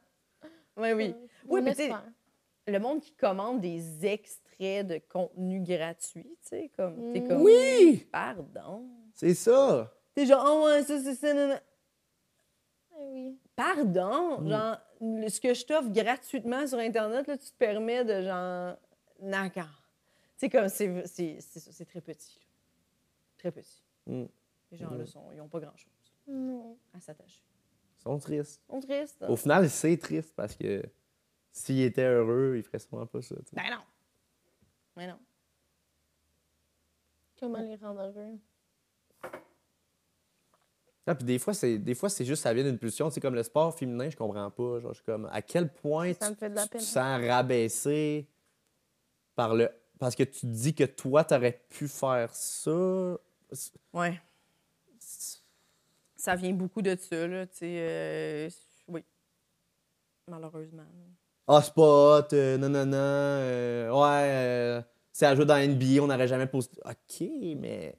Oui, 0.76 0.92
oui. 0.96 1.14
Oui, 1.46 1.60
On 1.60 1.62
mais 1.62 1.70
tu 1.72 1.76
sais, 1.78 1.82
espère. 1.84 2.04
le 2.66 2.78
monde 2.78 3.00
qui 3.00 3.12
commande 3.12 3.60
des 3.60 4.06
extraits 4.06 4.86
de 4.86 5.00
contenu 5.10 5.60
gratuit, 5.60 6.24
tu 6.42 6.48
sais, 6.48 6.70
comme. 6.76 7.12
T'es 7.12 7.20
Mm. 7.20 7.28
comme. 7.28 7.42
Oui! 7.42 8.06
Pardon. 8.12 8.86
C'est 9.14 9.34
ça! 9.34 9.92
T'es 10.14 10.26
genre, 10.26 10.44
oh 10.48 10.66
ouais, 10.66 10.82
ça, 10.84 11.00
c'est 11.00 11.14
ça, 11.14 11.34
non, 11.34 11.48
non. 11.48 11.58
Oui. 13.00 13.38
Pardon, 13.56 14.40
Mm. 14.40 14.48
genre, 14.48 14.76
ce 15.28 15.40
que 15.40 15.54
je 15.54 15.64
t'offre 15.64 15.88
gratuitement 15.90 16.66
sur 16.66 16.78
Internet, 16.78 17.26
là, 17.26 17.36
tu 17.38 17.46
te 17.50 17.56
permets 17.56 18.04
de 18.04 18.22
genre. 18.22 18.76
D'accord. 19.20 19.82
Tu 20.38 20.46
sais, 20.46 20.48
comme, 20.50 20.68
c'est 20.68 21.06
c'est- 21.06 21.38
c'est 21.40 21.60
ça, 21.60 21.70
c'est 21.72 21.84
très 21.84 22.00
petit. 22.00 22.38
là. 22.38 22.44
Très 23.38 23.50
petit. 23.52 23.82
Mm. 24.08 24.24
Les 24.70 24.76
gens-là, 24.78 25.04
Mm. 25.04 25.06
sont, 25.06 25.32
ils 25.32 25.38
n'ont 25.38 25.48
pas 25.48 25.60
grand-chose 25.60 25.92
Non. 26.26 26.76
à 26.94 27.00
s'attacher. 27.00 27.42
Ils 27.98 28.02
sont 28.02 28.18
tristes. 28.18 28.60
Ils 28.68 28.72
sont 28.72 28.80
tristes. 28.80 29.24
Au 29.28 29.36
final, 29.36 29.68
c'est 29.70 29.96
triste 29.96 30.34
parce 30.36 30.54
que 30.56 30.82
s'ils 31.52 31.80
étaient 31.82 32.04
heureux, 32.06 32.54
ils 32.56 32.62
feraient 32.62 32.78
sûrement 32.78 33.06
pas 33.06 33.22
ça. 33.22 33.34
tu 33.36 33.42
sais. 33.46 33.56
Ben 33.56 33.70
non. 33.70 33.82
Mais 34.96 35.06
non. 35.06 35.18
Comment 37.40 37.60
les 37.60 37.76
rendre 37.76 38.00
heureux? 38.00 38.38
Ah, 41.06 41.14
puis 41.14 41.24
des 41.24 41.38
fois, 41.38 41.54
c'est 41.54 41.78
des 41.78 41.94
fois 41.94 42.10
c'est 42.10 42.26
juste 42.26 42.42
ça 42.42 42.52
vient 42.52 42.64
d'une 42.64 42.78
pulsion. 42.78 43.08
C'est 43.08 43.20
comme 43.20 43.34
le 43.34 43.42
sport 43.42 43.74
féminin, 43.74 44.10
je 44.10 44.16
comprends 44.16 44.50
pas. 44.50 44.80
Genre, 44.80 44.92
je 44.92 44.96
suis 44.98 45.04
comme 45.04 45.26
à 45.32 45.40
quel 45.40 45.72
point 45.72 46.12
Ça 46.12 46.26
tu, 46.26 46.32
me 46.32 46.36
fait 46.36 46.50
de 46.50 46.54
la 46.54 46.62
tu 46.64 46.68
te 46.70 46.78
sens 46.82 47.20
rabaissé 47.26 48.28
par 49.34 49.54
le 49.54 49.70
parce 49.98 50.14
que 50.14 50.22
tu 50.24 50.46
dis 50.46 50.74
que 50.74 50.84
toi, 50.84 51.24
t'aurais 51.24 51.64
pu 51.70 51.88
faire 51.88 52.34
ça. 52.34 53.16
Ouais. 53.92 54.20
Ça 56.16 56.34
vient 56.34 56.52
beaucoup 56.52 56.82
de 56.82 56.96
ça, 56.96 57.26
là, 57.26 57.46
tu 57.46 57.58
sais. 57.58 57.76
euh, 57.78 58.48
oui. 58.88 59.04
Malheureusement. 60.26 60.82
Ah, 61.46 61.62
c'est 61.62 61.72
pas 61.74 62.18
hot, 62.18 62.26
euh, 62.34 62.58
non, 62.58 62.68
non, 62.68 62.84
non. 62.84 62.96
euh, 62.96 63.90
ouais, 63.90 64.28
euh, 64.30 64.82
c'est 65.12 65.26
à 65.26 65.34
jouer 65.34 65.46
dans 65.46 65.54
la 65.54 65.66
NBA, 65.66 66.02
on 66.02 66.06
n'aurait 66.08 66.28
jamais 66.28 66.46
posté. 66.46 66.78
Ok, 66.84 67.20
mais. 67.56 67.94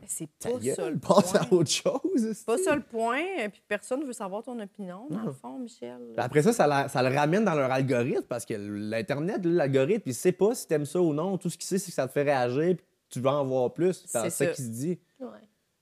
Mais 0.00 0.06
C'est 0.08 0.26
pas 0.38 0.48
ça 0.74 0.88
le 0.88 0.98
passe 0.98 1.30
point. 1.32 1.40
à 1.42 1.52
autre 1.52 1.70
chose. 1.70 2.32
C'est 2.32 2.46
pas 2.46 2.56
ça 2.56 2.74
le 2.74 2.80
point, 2.82 3.20
euh, 3.40 3.50
puis 3.50 3.62
personne 3.68 4.02
veut 4.02 4.14
savoir 4.14 4.42
ton 4.42 4.58
opinion, 4.58 5.06
dans 5.10 5.18
le 5.20 5.26
Non. 5.26 5.32
fond, 5.34 5.58
Michel. 5.58 5.98
Puis 6.14 6.24
Après 6.24 6.40
ça, 6.40 6.54
ça, 6.54 6.66
la- 6.66 6.88
ça 6.88 7.02
le 7.06 7.14
ramène 7.14 7.44
dans 7.44 7.54
leur 7.54 7.70
algorithme 7.70 8.22
parce 8.26 8.46
que 8.46 8.54
l'Internet, 8.54 9.44
l'algorithme, 9.44 10.04
il 10.08 10.14
sait 10.14 10.32
pas 10.32 10.54
si 10.54 10.66
t'aimes 10.66 10.86
ça 10.86 11.02
ou 11.02 11.12
non. 11.12 11.36
Tout 11.36 11.50
ce 11.50 11.58
qu'il 11.58 11.66
sait, 11.66 11.76
c'est 11.78 11.90
que 11.90 11.94
ça 11.94 12.06
te 12.08 12.12
fait 12.12 12.22
réagir 12.22 12.76
puis 12.76 12.86
tu 13.10 13.20
veux 13.20 13.28
en 13.28 13.44
voir 13.44 13.72
plus. 13.72 14.04
C'est 14.06 14.30
ça 14.30 14.46
qu'il 14.46 14.64
se 14.64 14.70
dit. 14.70 14.98
Ouais. 15.18 15.28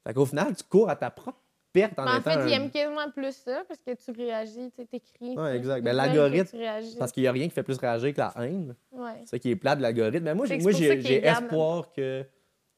Fait 0.06 0.14
qu'au 0.14 0.26
final, 0.26 0.56
tu 0.56 0.64
cours 0.64 0.88
à 0.88 0.96
ta 0.96 1.10
propre 1.10 1.38
perte 1.72 1.98
en 1.98 2.04
Mais 2.04 2.10
en 2.12 2.18
étant 2.20 2.30
fait, 2.30 2.48
il 2.48 2.54
un- 2.54 2.62
aime 2.62 2.70
quasiment 2.70 3.10
plus 3.10 3.36
ça 3.36 3.62
parce 3.68 3.78
que 3.80 3.92
tu 3.94 4.10
réagis, 4.18 4.70
tu 4.76 4.86
t'écris. 4.86 5.36
Ouais, 5.36 5.52
tu- 5.52 5.56
exact. 5.58 5.82
Ben, 5.84 5.94
l'algorithme. 5.94 6.58
Parce 6.98 7.12
qu'il 7.12 7.22
n'y 7.22 7.26
a 7.26 7.32
rien 7.32 7.46
qui 7.46 7.54
fait 7.54 7.62
plus 7.62 7.76
réagir 7.76 8.12
que 8.14 8.18
la 8.18 8.32
haine. 8.38 8.74
Ouais. 8.92 9.10
C'est 9.20 9.30
ça 9.30 9.38
qui 9.38 9.50
est 9.50 9.56
plat 9.56 9.76
de 9.76 9.82
l'algorithme. 9.82 10.24
Mais 10.24 10.34
moi, 10.34 10.46
Fait 10.46 10.54
j'ai, 10.54 10.58
que 10.58 10.62
moi, 10.62 10.72
j'ai, 10.72 11.26
espoir 11.26 11.92
que 11.92 12.24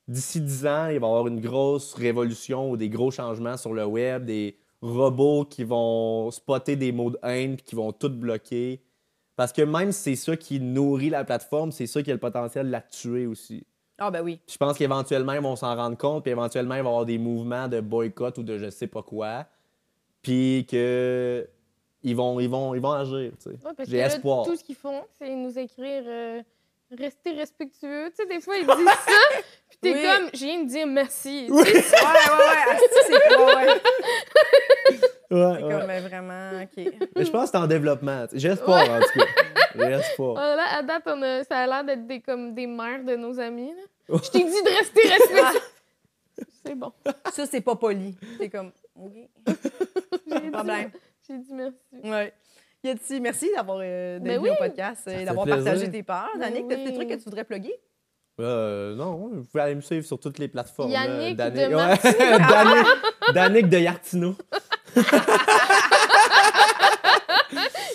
d'ici 0.08 0.40
10 0.40 0.66
ans, 0.66 0.88
il 0.88 0.98
va 0.98 1.06
y 1.06 1.10
avoir 1.10 1.28
une 1.28 1.40
grosse 1.40 1.94
révolution 1.94 2.68
ou 2.70 2.76
des 2.76 2.88
gros 2.88 3.12
changements 3.12 3.56
sur 3.56 3.72
le 3.72 3.84
web, 3.84 4.24
des 4.24 4.58
robots 4.82 5.44
qui 5.44 5.62
vont 5.62 6.30
spotter 6.32 6.74
des 6.74 6.90
mots 6.90 7.10
de 7.10 7.18
haine 7.22 7.54
puis 7.56 7.64
qui 7.64 7.74
vont 7.76 7.92
tout 7.92 8.08
bloquer. 8.10 8.82
Parce 9.36 9.52
que 9.52 9.62
même 9.62 9.92
si 9.92 10.00
c'est 10.02 10.16
ça 10.16 10.36
qui 10.36 10.58
nourrit 10.58 11.10
la 11.10 11.24
plateforme, 11.24 11.70
c'est 11.70 11.86
ça 11.86 12.02
qui 12.02 12.10
a 12.10 12.14
le 12.14 12.20
potentiel 12.20 12.66
de 12.66 12.72
la 12.72 12.80
tuer 12.80 13.26
aussi. 13.26 13.64
Ah, 14.02 14.10
ben 14.10 14.22
oui. 14.22 14.40
Je 14.50 14.56
pense 14.56 14.76
qu'éventuellement, 14.78 15.34
ils 15.34 15.40
vont 15.42 15.56
s'en 15.56 15.76
rendre 15.76 15.96
compte, 15.96 16.22
puis 16.22 16.32
éventuellement, 16.32 16.74
il 16.74 16.82
va 16.82 16.88
y 16.88 16.88
avoir 16.88 17.04
des 17.04 17.18
mouvements 17.18 17.68
de 17.68 17.80
boycott 17.80 18.38
ou 18.38 18.42
de 18.42 18.56
je 18.58 18.70
sais 18.70 18.86
pas 18.86 19.02
quoi. 19.02 19.44
Puis 20.22 20.66
que 20.70 21.46
ils 22.02 22.16
vont, 22.16 22.40
ils 22.40 22.48
vont, 22.48 22.74
ils 22.74 22.80
vont 22.80 22.92
agir. 22.92 23.30
tu 23.38 23.44
sais. 23.44 23.50
Ouais, 23.50 23.72
parce 23.76 23.88
J'ai 23.88 23.98
espoir. 23.98 24.46
tout 24.46 24.56
ce 24.56 24.64
qu'ils 24.64 24.74
font, 24.74 25.02
c'est 25.18 25.34
nous 25.34 25.58
écrire 25.58 26.02
euh, 26.06 26.42
restez 26.98 27.32
respectueux. 27.32 28.08
Tu 28.10 28.16
sais, 28.22 28.26
des 28.26 28.40
fois, 28.40 28.56
ils 28.56 28.66
disent 28.66 28.86
ça, 28.86 29.12
puis 29.68 29.78
t'es 29.82 29.92
Oui. 29.94 30.02
comme, 30.02 30.30
je 30.32 30.44
viens 30.46 30.62
de 30.64 30.68
dire 30.68 30.86
merci. 30.86 31.46
Oui. 31.50 31.62
Ouais, 31.62 31.72
ouais, 31.72 32.38
ouais. 32.38 32.74
asti, 32.74 32.84
C'est 33.06 33.36
ouais, 33.36 33.54
ouais. 33.54 35.00
Ouais, 35.30 35.54
C'est 35.58 35.64
ouais. 35.64 35.72
comme 35.72 35.90
euh, 35.90 36.00
vraiment. 36.00 36.50
OK. 36.62 36.92
Mais 37.16 37.24
je 37.24 37.30
pense 37.30 37.44
que 37.44 37.50
c'est 37.58 37.62
en 37.62 37.66
développement. 37.66 38.26
espoir, 38.32 38.82
en 38.90 39.00
tout 39.00 39.18
cas. 39.20 39.26
Ah, 39.78 40.56
là, 40.56 40.62
à 40.78 40.82
date, 40.82 41.02
on 41.06 41.22
a- 41.22 41.44
ça 41.44 41.58
a 41.58 41.66
l'air 41.66 41.84
d'être 41.84 42.06
des, 42.06 42.20
comme 42.20 42.54
des 42.54 42.66
mères 42.66 43.04
de 43.04 43.14
nos 43.16 43.38
amis. 43.38 43.72
là. 43.72 44.16
Je 44.22 44.30
t'ai 44.30 44.40
dit 44.42 44.50
de 44.50 44.76
rester 44.78 45.08
respectueux. 45.08 45.60
c'est 46.66 46.74
bon. 46.74 46.92
Ça, 47.32 47.46
c'est 47.46 47.60
pas 47.60 47.76
poli. 47.76 48.16
C'est 48.38 48.48
comme. 48.48 48.72
OK. 48.96 49.12
J'ai 49.46 50.40
dit, 50.40 50.50
problème. 50.50 50.90
j'ai 51.28 51.38
dit 51.38 51.52
merci. 51.52 51.76
Ouais. 52.02 52.32
Yati, 52.82 53.20
merci 53.20 53.50
d'avoir 53.54 53.78
euh, 53.82 54.18
Ben 54.18 54.38
venu 54.38 54.48
oui. 54.48 54.50
au 54.50 54.54
podcast 54.56 55.06
et 55.06 55.18
fait 55.18 55.24
d'avoir 55.26 55.46
partagé 55.46 55.90
tes 55.90 56.02
peurs. 56.02 56.28
Ben 56.34 56.40
Danick, 56.50 56.66
t'as 56.68 56.76
des 56.76 56.84
oui. 56.86 56.94
trucs 56.94 57.08
que 57.08 57.14
tu 57.14 57.24
voudrais 57.24 57.44
plugger? 57.44 57.74
Euh, 58.40 58.94
non, 58.96 59.16
vous 59.32 59.44
pouvez 59.44 59.62
aller 59.62 59.74
me 59.74 59.82
suivre 59.82 60.04
sur 60.06 60.18
toutes 60.18 60.38
les 60.38 60.48
plateformes. 60.48 60.90
Yannick 60.90 61.36
Danick- 61.36 61.68
de 61.70 61.74
Ouais. 61.74 62.38
Danick, 62.38 62.86
Danick 63.34 63.68
de 63.68 63.78
Yartino. 63.78 64.34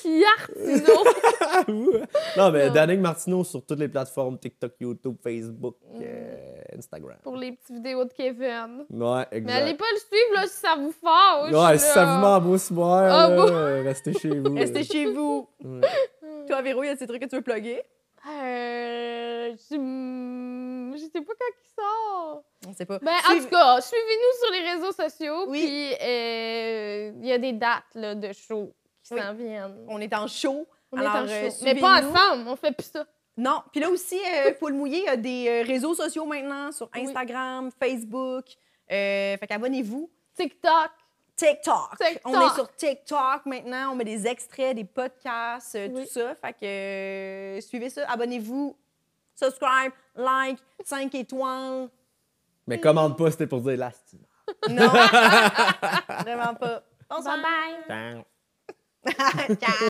Yartino. 0.06 1.04
non, 2.38 2.52
mais 2.52 2.68
Non. 2.68 2.74
Danick 2.74 3.00
Martineau 3.00 3.44
sur 3.44 3.66
toutes 3.66 3.80
les 3.80 3.88
plateformes 3.88 4.38
TikTok, 4.38 4.74
YouTube, 4.80 5.16
Facebook, 5.24 5.76
euh, 6.02 6.62
Instagram. 6.78 7.18
pour 7.24 7.36
les 7.38 7.54
petites 7.54 7.76
vidéos 7.76 8.06
de 8.06 8.14
Kevin. 8.14 8.86
Ouais, 8.90 9.26
Mais 9.32 9.38
exact. 9.38 9.62
allez 9.62 9.74
pas 9.76 9.86
le 9.94 10.00
suivre 10.00 10.34
là, 10.36 10.44
si 10.48 10.58
ça 10.58 10.76
vous 10.78 10.92
fâche. 10.92 11.52
Ouais, 11.54 11.78
si 11.78 11.86
ça 11.86 12.06
vous 12.06 12.22
boire, 12.72 13.12
Ah, 13.12 13.30
bon. 13.30 13.48
euh, 13.50 13.84
restez 13.84 14.14
chez 14.14 14.30
vous. 14.40 14.56
Restez 14.66 14.84
chez 14.84 15.06
vous. 15.12 15.48
Ouais. 15.64 15.82
Toi, 16.48 16.62
Véro, 16.62 16.84
y 16.84 16.90
a 16.90 16.96
des 16.96 17.08
trucs 17.08 17.22
que 17.22 17.28
tu 17.28 17.36
veux 17.36 17.42
plugger? 17.42 17.82
Euh, 18.28 19.52
je... 19.70 19.76
je 20.98 21.04
sais 21.12 21.22
pas 21.22 21.34
quand 21.40 21.54
il 21.64 21.70
sort. 21.76 22.44
On 22.68 22.74
sait 22.74 22.86
pas. 22.86 23.00
Ben, 23.00 23.12
en 23.12 23.30
Suivez- 23.32 23.44
tout 23.44 23.50
cas, 23.50 23.82
suivez-nous 23.82 24.44
sur 24.44 24.52
les 24.54 24.72
réseaux 24.72 24.92
sociaux. 24.92 25.46
Oui. 25.50 25.62
Puis, 25.66 26.08
euh, 26.08 27.12
il 27.22 27.28
y 27.28 27.32
a 27.32 27.38
des 27.38 27.54
dates 27.54 27.84
là, 27.96 28.16
de 28.16 28.32
shows 28.34 28.74
qui 29.04 29.14
Oui. 29.14 29.22
s'en 29.22 29.34
viennent. 29.34 29.86
On 29.88 30.00
est 30.02 30.14
en 30.16 30.28
show. 30.28 30.66
On 30.92 30.98
Alors, 30.98 31.16
est 31.16 31.20
en 31.20 31.28
euh, 31.28 31.50
show. 31.50 31.56
Mais 31.64 31.76
pas 31.76 32.02
ensemble, 32.02 32.48
on 32.48 32.56
fait 32.56 32.72
plus 32.72 32.90
ça. 32.92 33.06
Non. 33.38 33.62
Puis 33.72 33.82
là 33.82 33.90
aussi, 33.90 34.18
euh, 34.20 34.52
Paul 34.60 34.74
Mouillé, 34.74 35.00
il 35.00 35.06
y 35.06 35.10
a 35.10 35.18
des 35.18 35.62
réseaux 35.64 35.94
sociaux 35.94 36.26
maintenant 36.26 36.72
sur 36.72 36.90
Oui. 36.96 37.06
Instagram, 37.06 37.70
Facebook. 37.80 38.46
Fait 38.88 39.40
qu'abonnez-vous. 39.48 40.10
TikTok. 40.36 40.92
TikTok. 41.36 41.98
TikTok. 42.00 42.22
On 42.26 42.42
est 42.48 42.54
sur 42.56 42.74
TikTok 42.76 43.46
maintenant. 43.46 43.92
On 43.92 43.96
met 43.96 44.06
des 44.06 44.26
extraits, 44.26 44.76
des 44.76 44.86
podcasts, 44.86 45.76
euh, 45.76 45.90
Oui. 45.92 46.04
tout 46.04 46.10
ça. 46.10 46.34
Fait 46.36 46.54
que 46.54 46.66
euh, 46.66 47.62
suivez 47.62 47.90
ça. 47.90 48.10
Abonnez-vous. 48.10 48.76
Subscribe, 49.36 49.92
like, 50.16 50.58
5 50.84 51.14
étoiles. 51.16 51.90
Mais 52.68 52.80
commande 52.80 53.18
pas, 53.18 53.30
c'était 53.32 53.48
pour 53.48 53.60
dire 53.62 53.78
l'astime. 53.78 54.22
Non. 54.70 54.88
Vraiment 56.24 56.54
pas. 56.56 56.82
Bonsoir. 57.10 57.38
bye. 57.88 58.24
Ciao. 59.60 59.88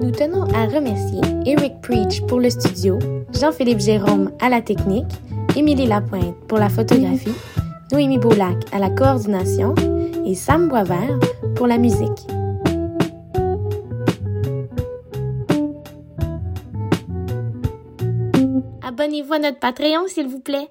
Nous 0.00 0.10
tenons 0.10 0.42
à 0.54 0.66
remercier 0.66 1.20
Eric 1.46 1.80
Preach 1.80 2.20
pour 2.26 2.40
le 2.40 2.50
studio, 2.50 2.98
Jean-Philippe 3.32 3.78
Jérôme 3.80 4.32
à 4.40 4.48
la 4.48 4.60
technique, 4.60 5.06
Émilie 5.54 5.86
Lapointe 5.86 6.34
pour 6.48 6.58
la 6.58 6.70
photographie, 6.70 7.34
Noémie 7.92 8.18
Boulac 8.18 8.56
à 8.72 8.78
la 8.78 8.88
coordination 8.88 9.74
et 10.24 10.34
Sam 10.34 10.68
Boisvert 10.68 11.18
pour 11.54 11.66
la 11.66 11.76
musique. 11.76 12.26
Abonnez-vous 18.82 19.34
à 19.34 19.38
notre 19.38 19.58
Patreon, 19.58 20.08
s'il 20.08 20.28
vous 20.28 20.40
plaît. 20.40 20.68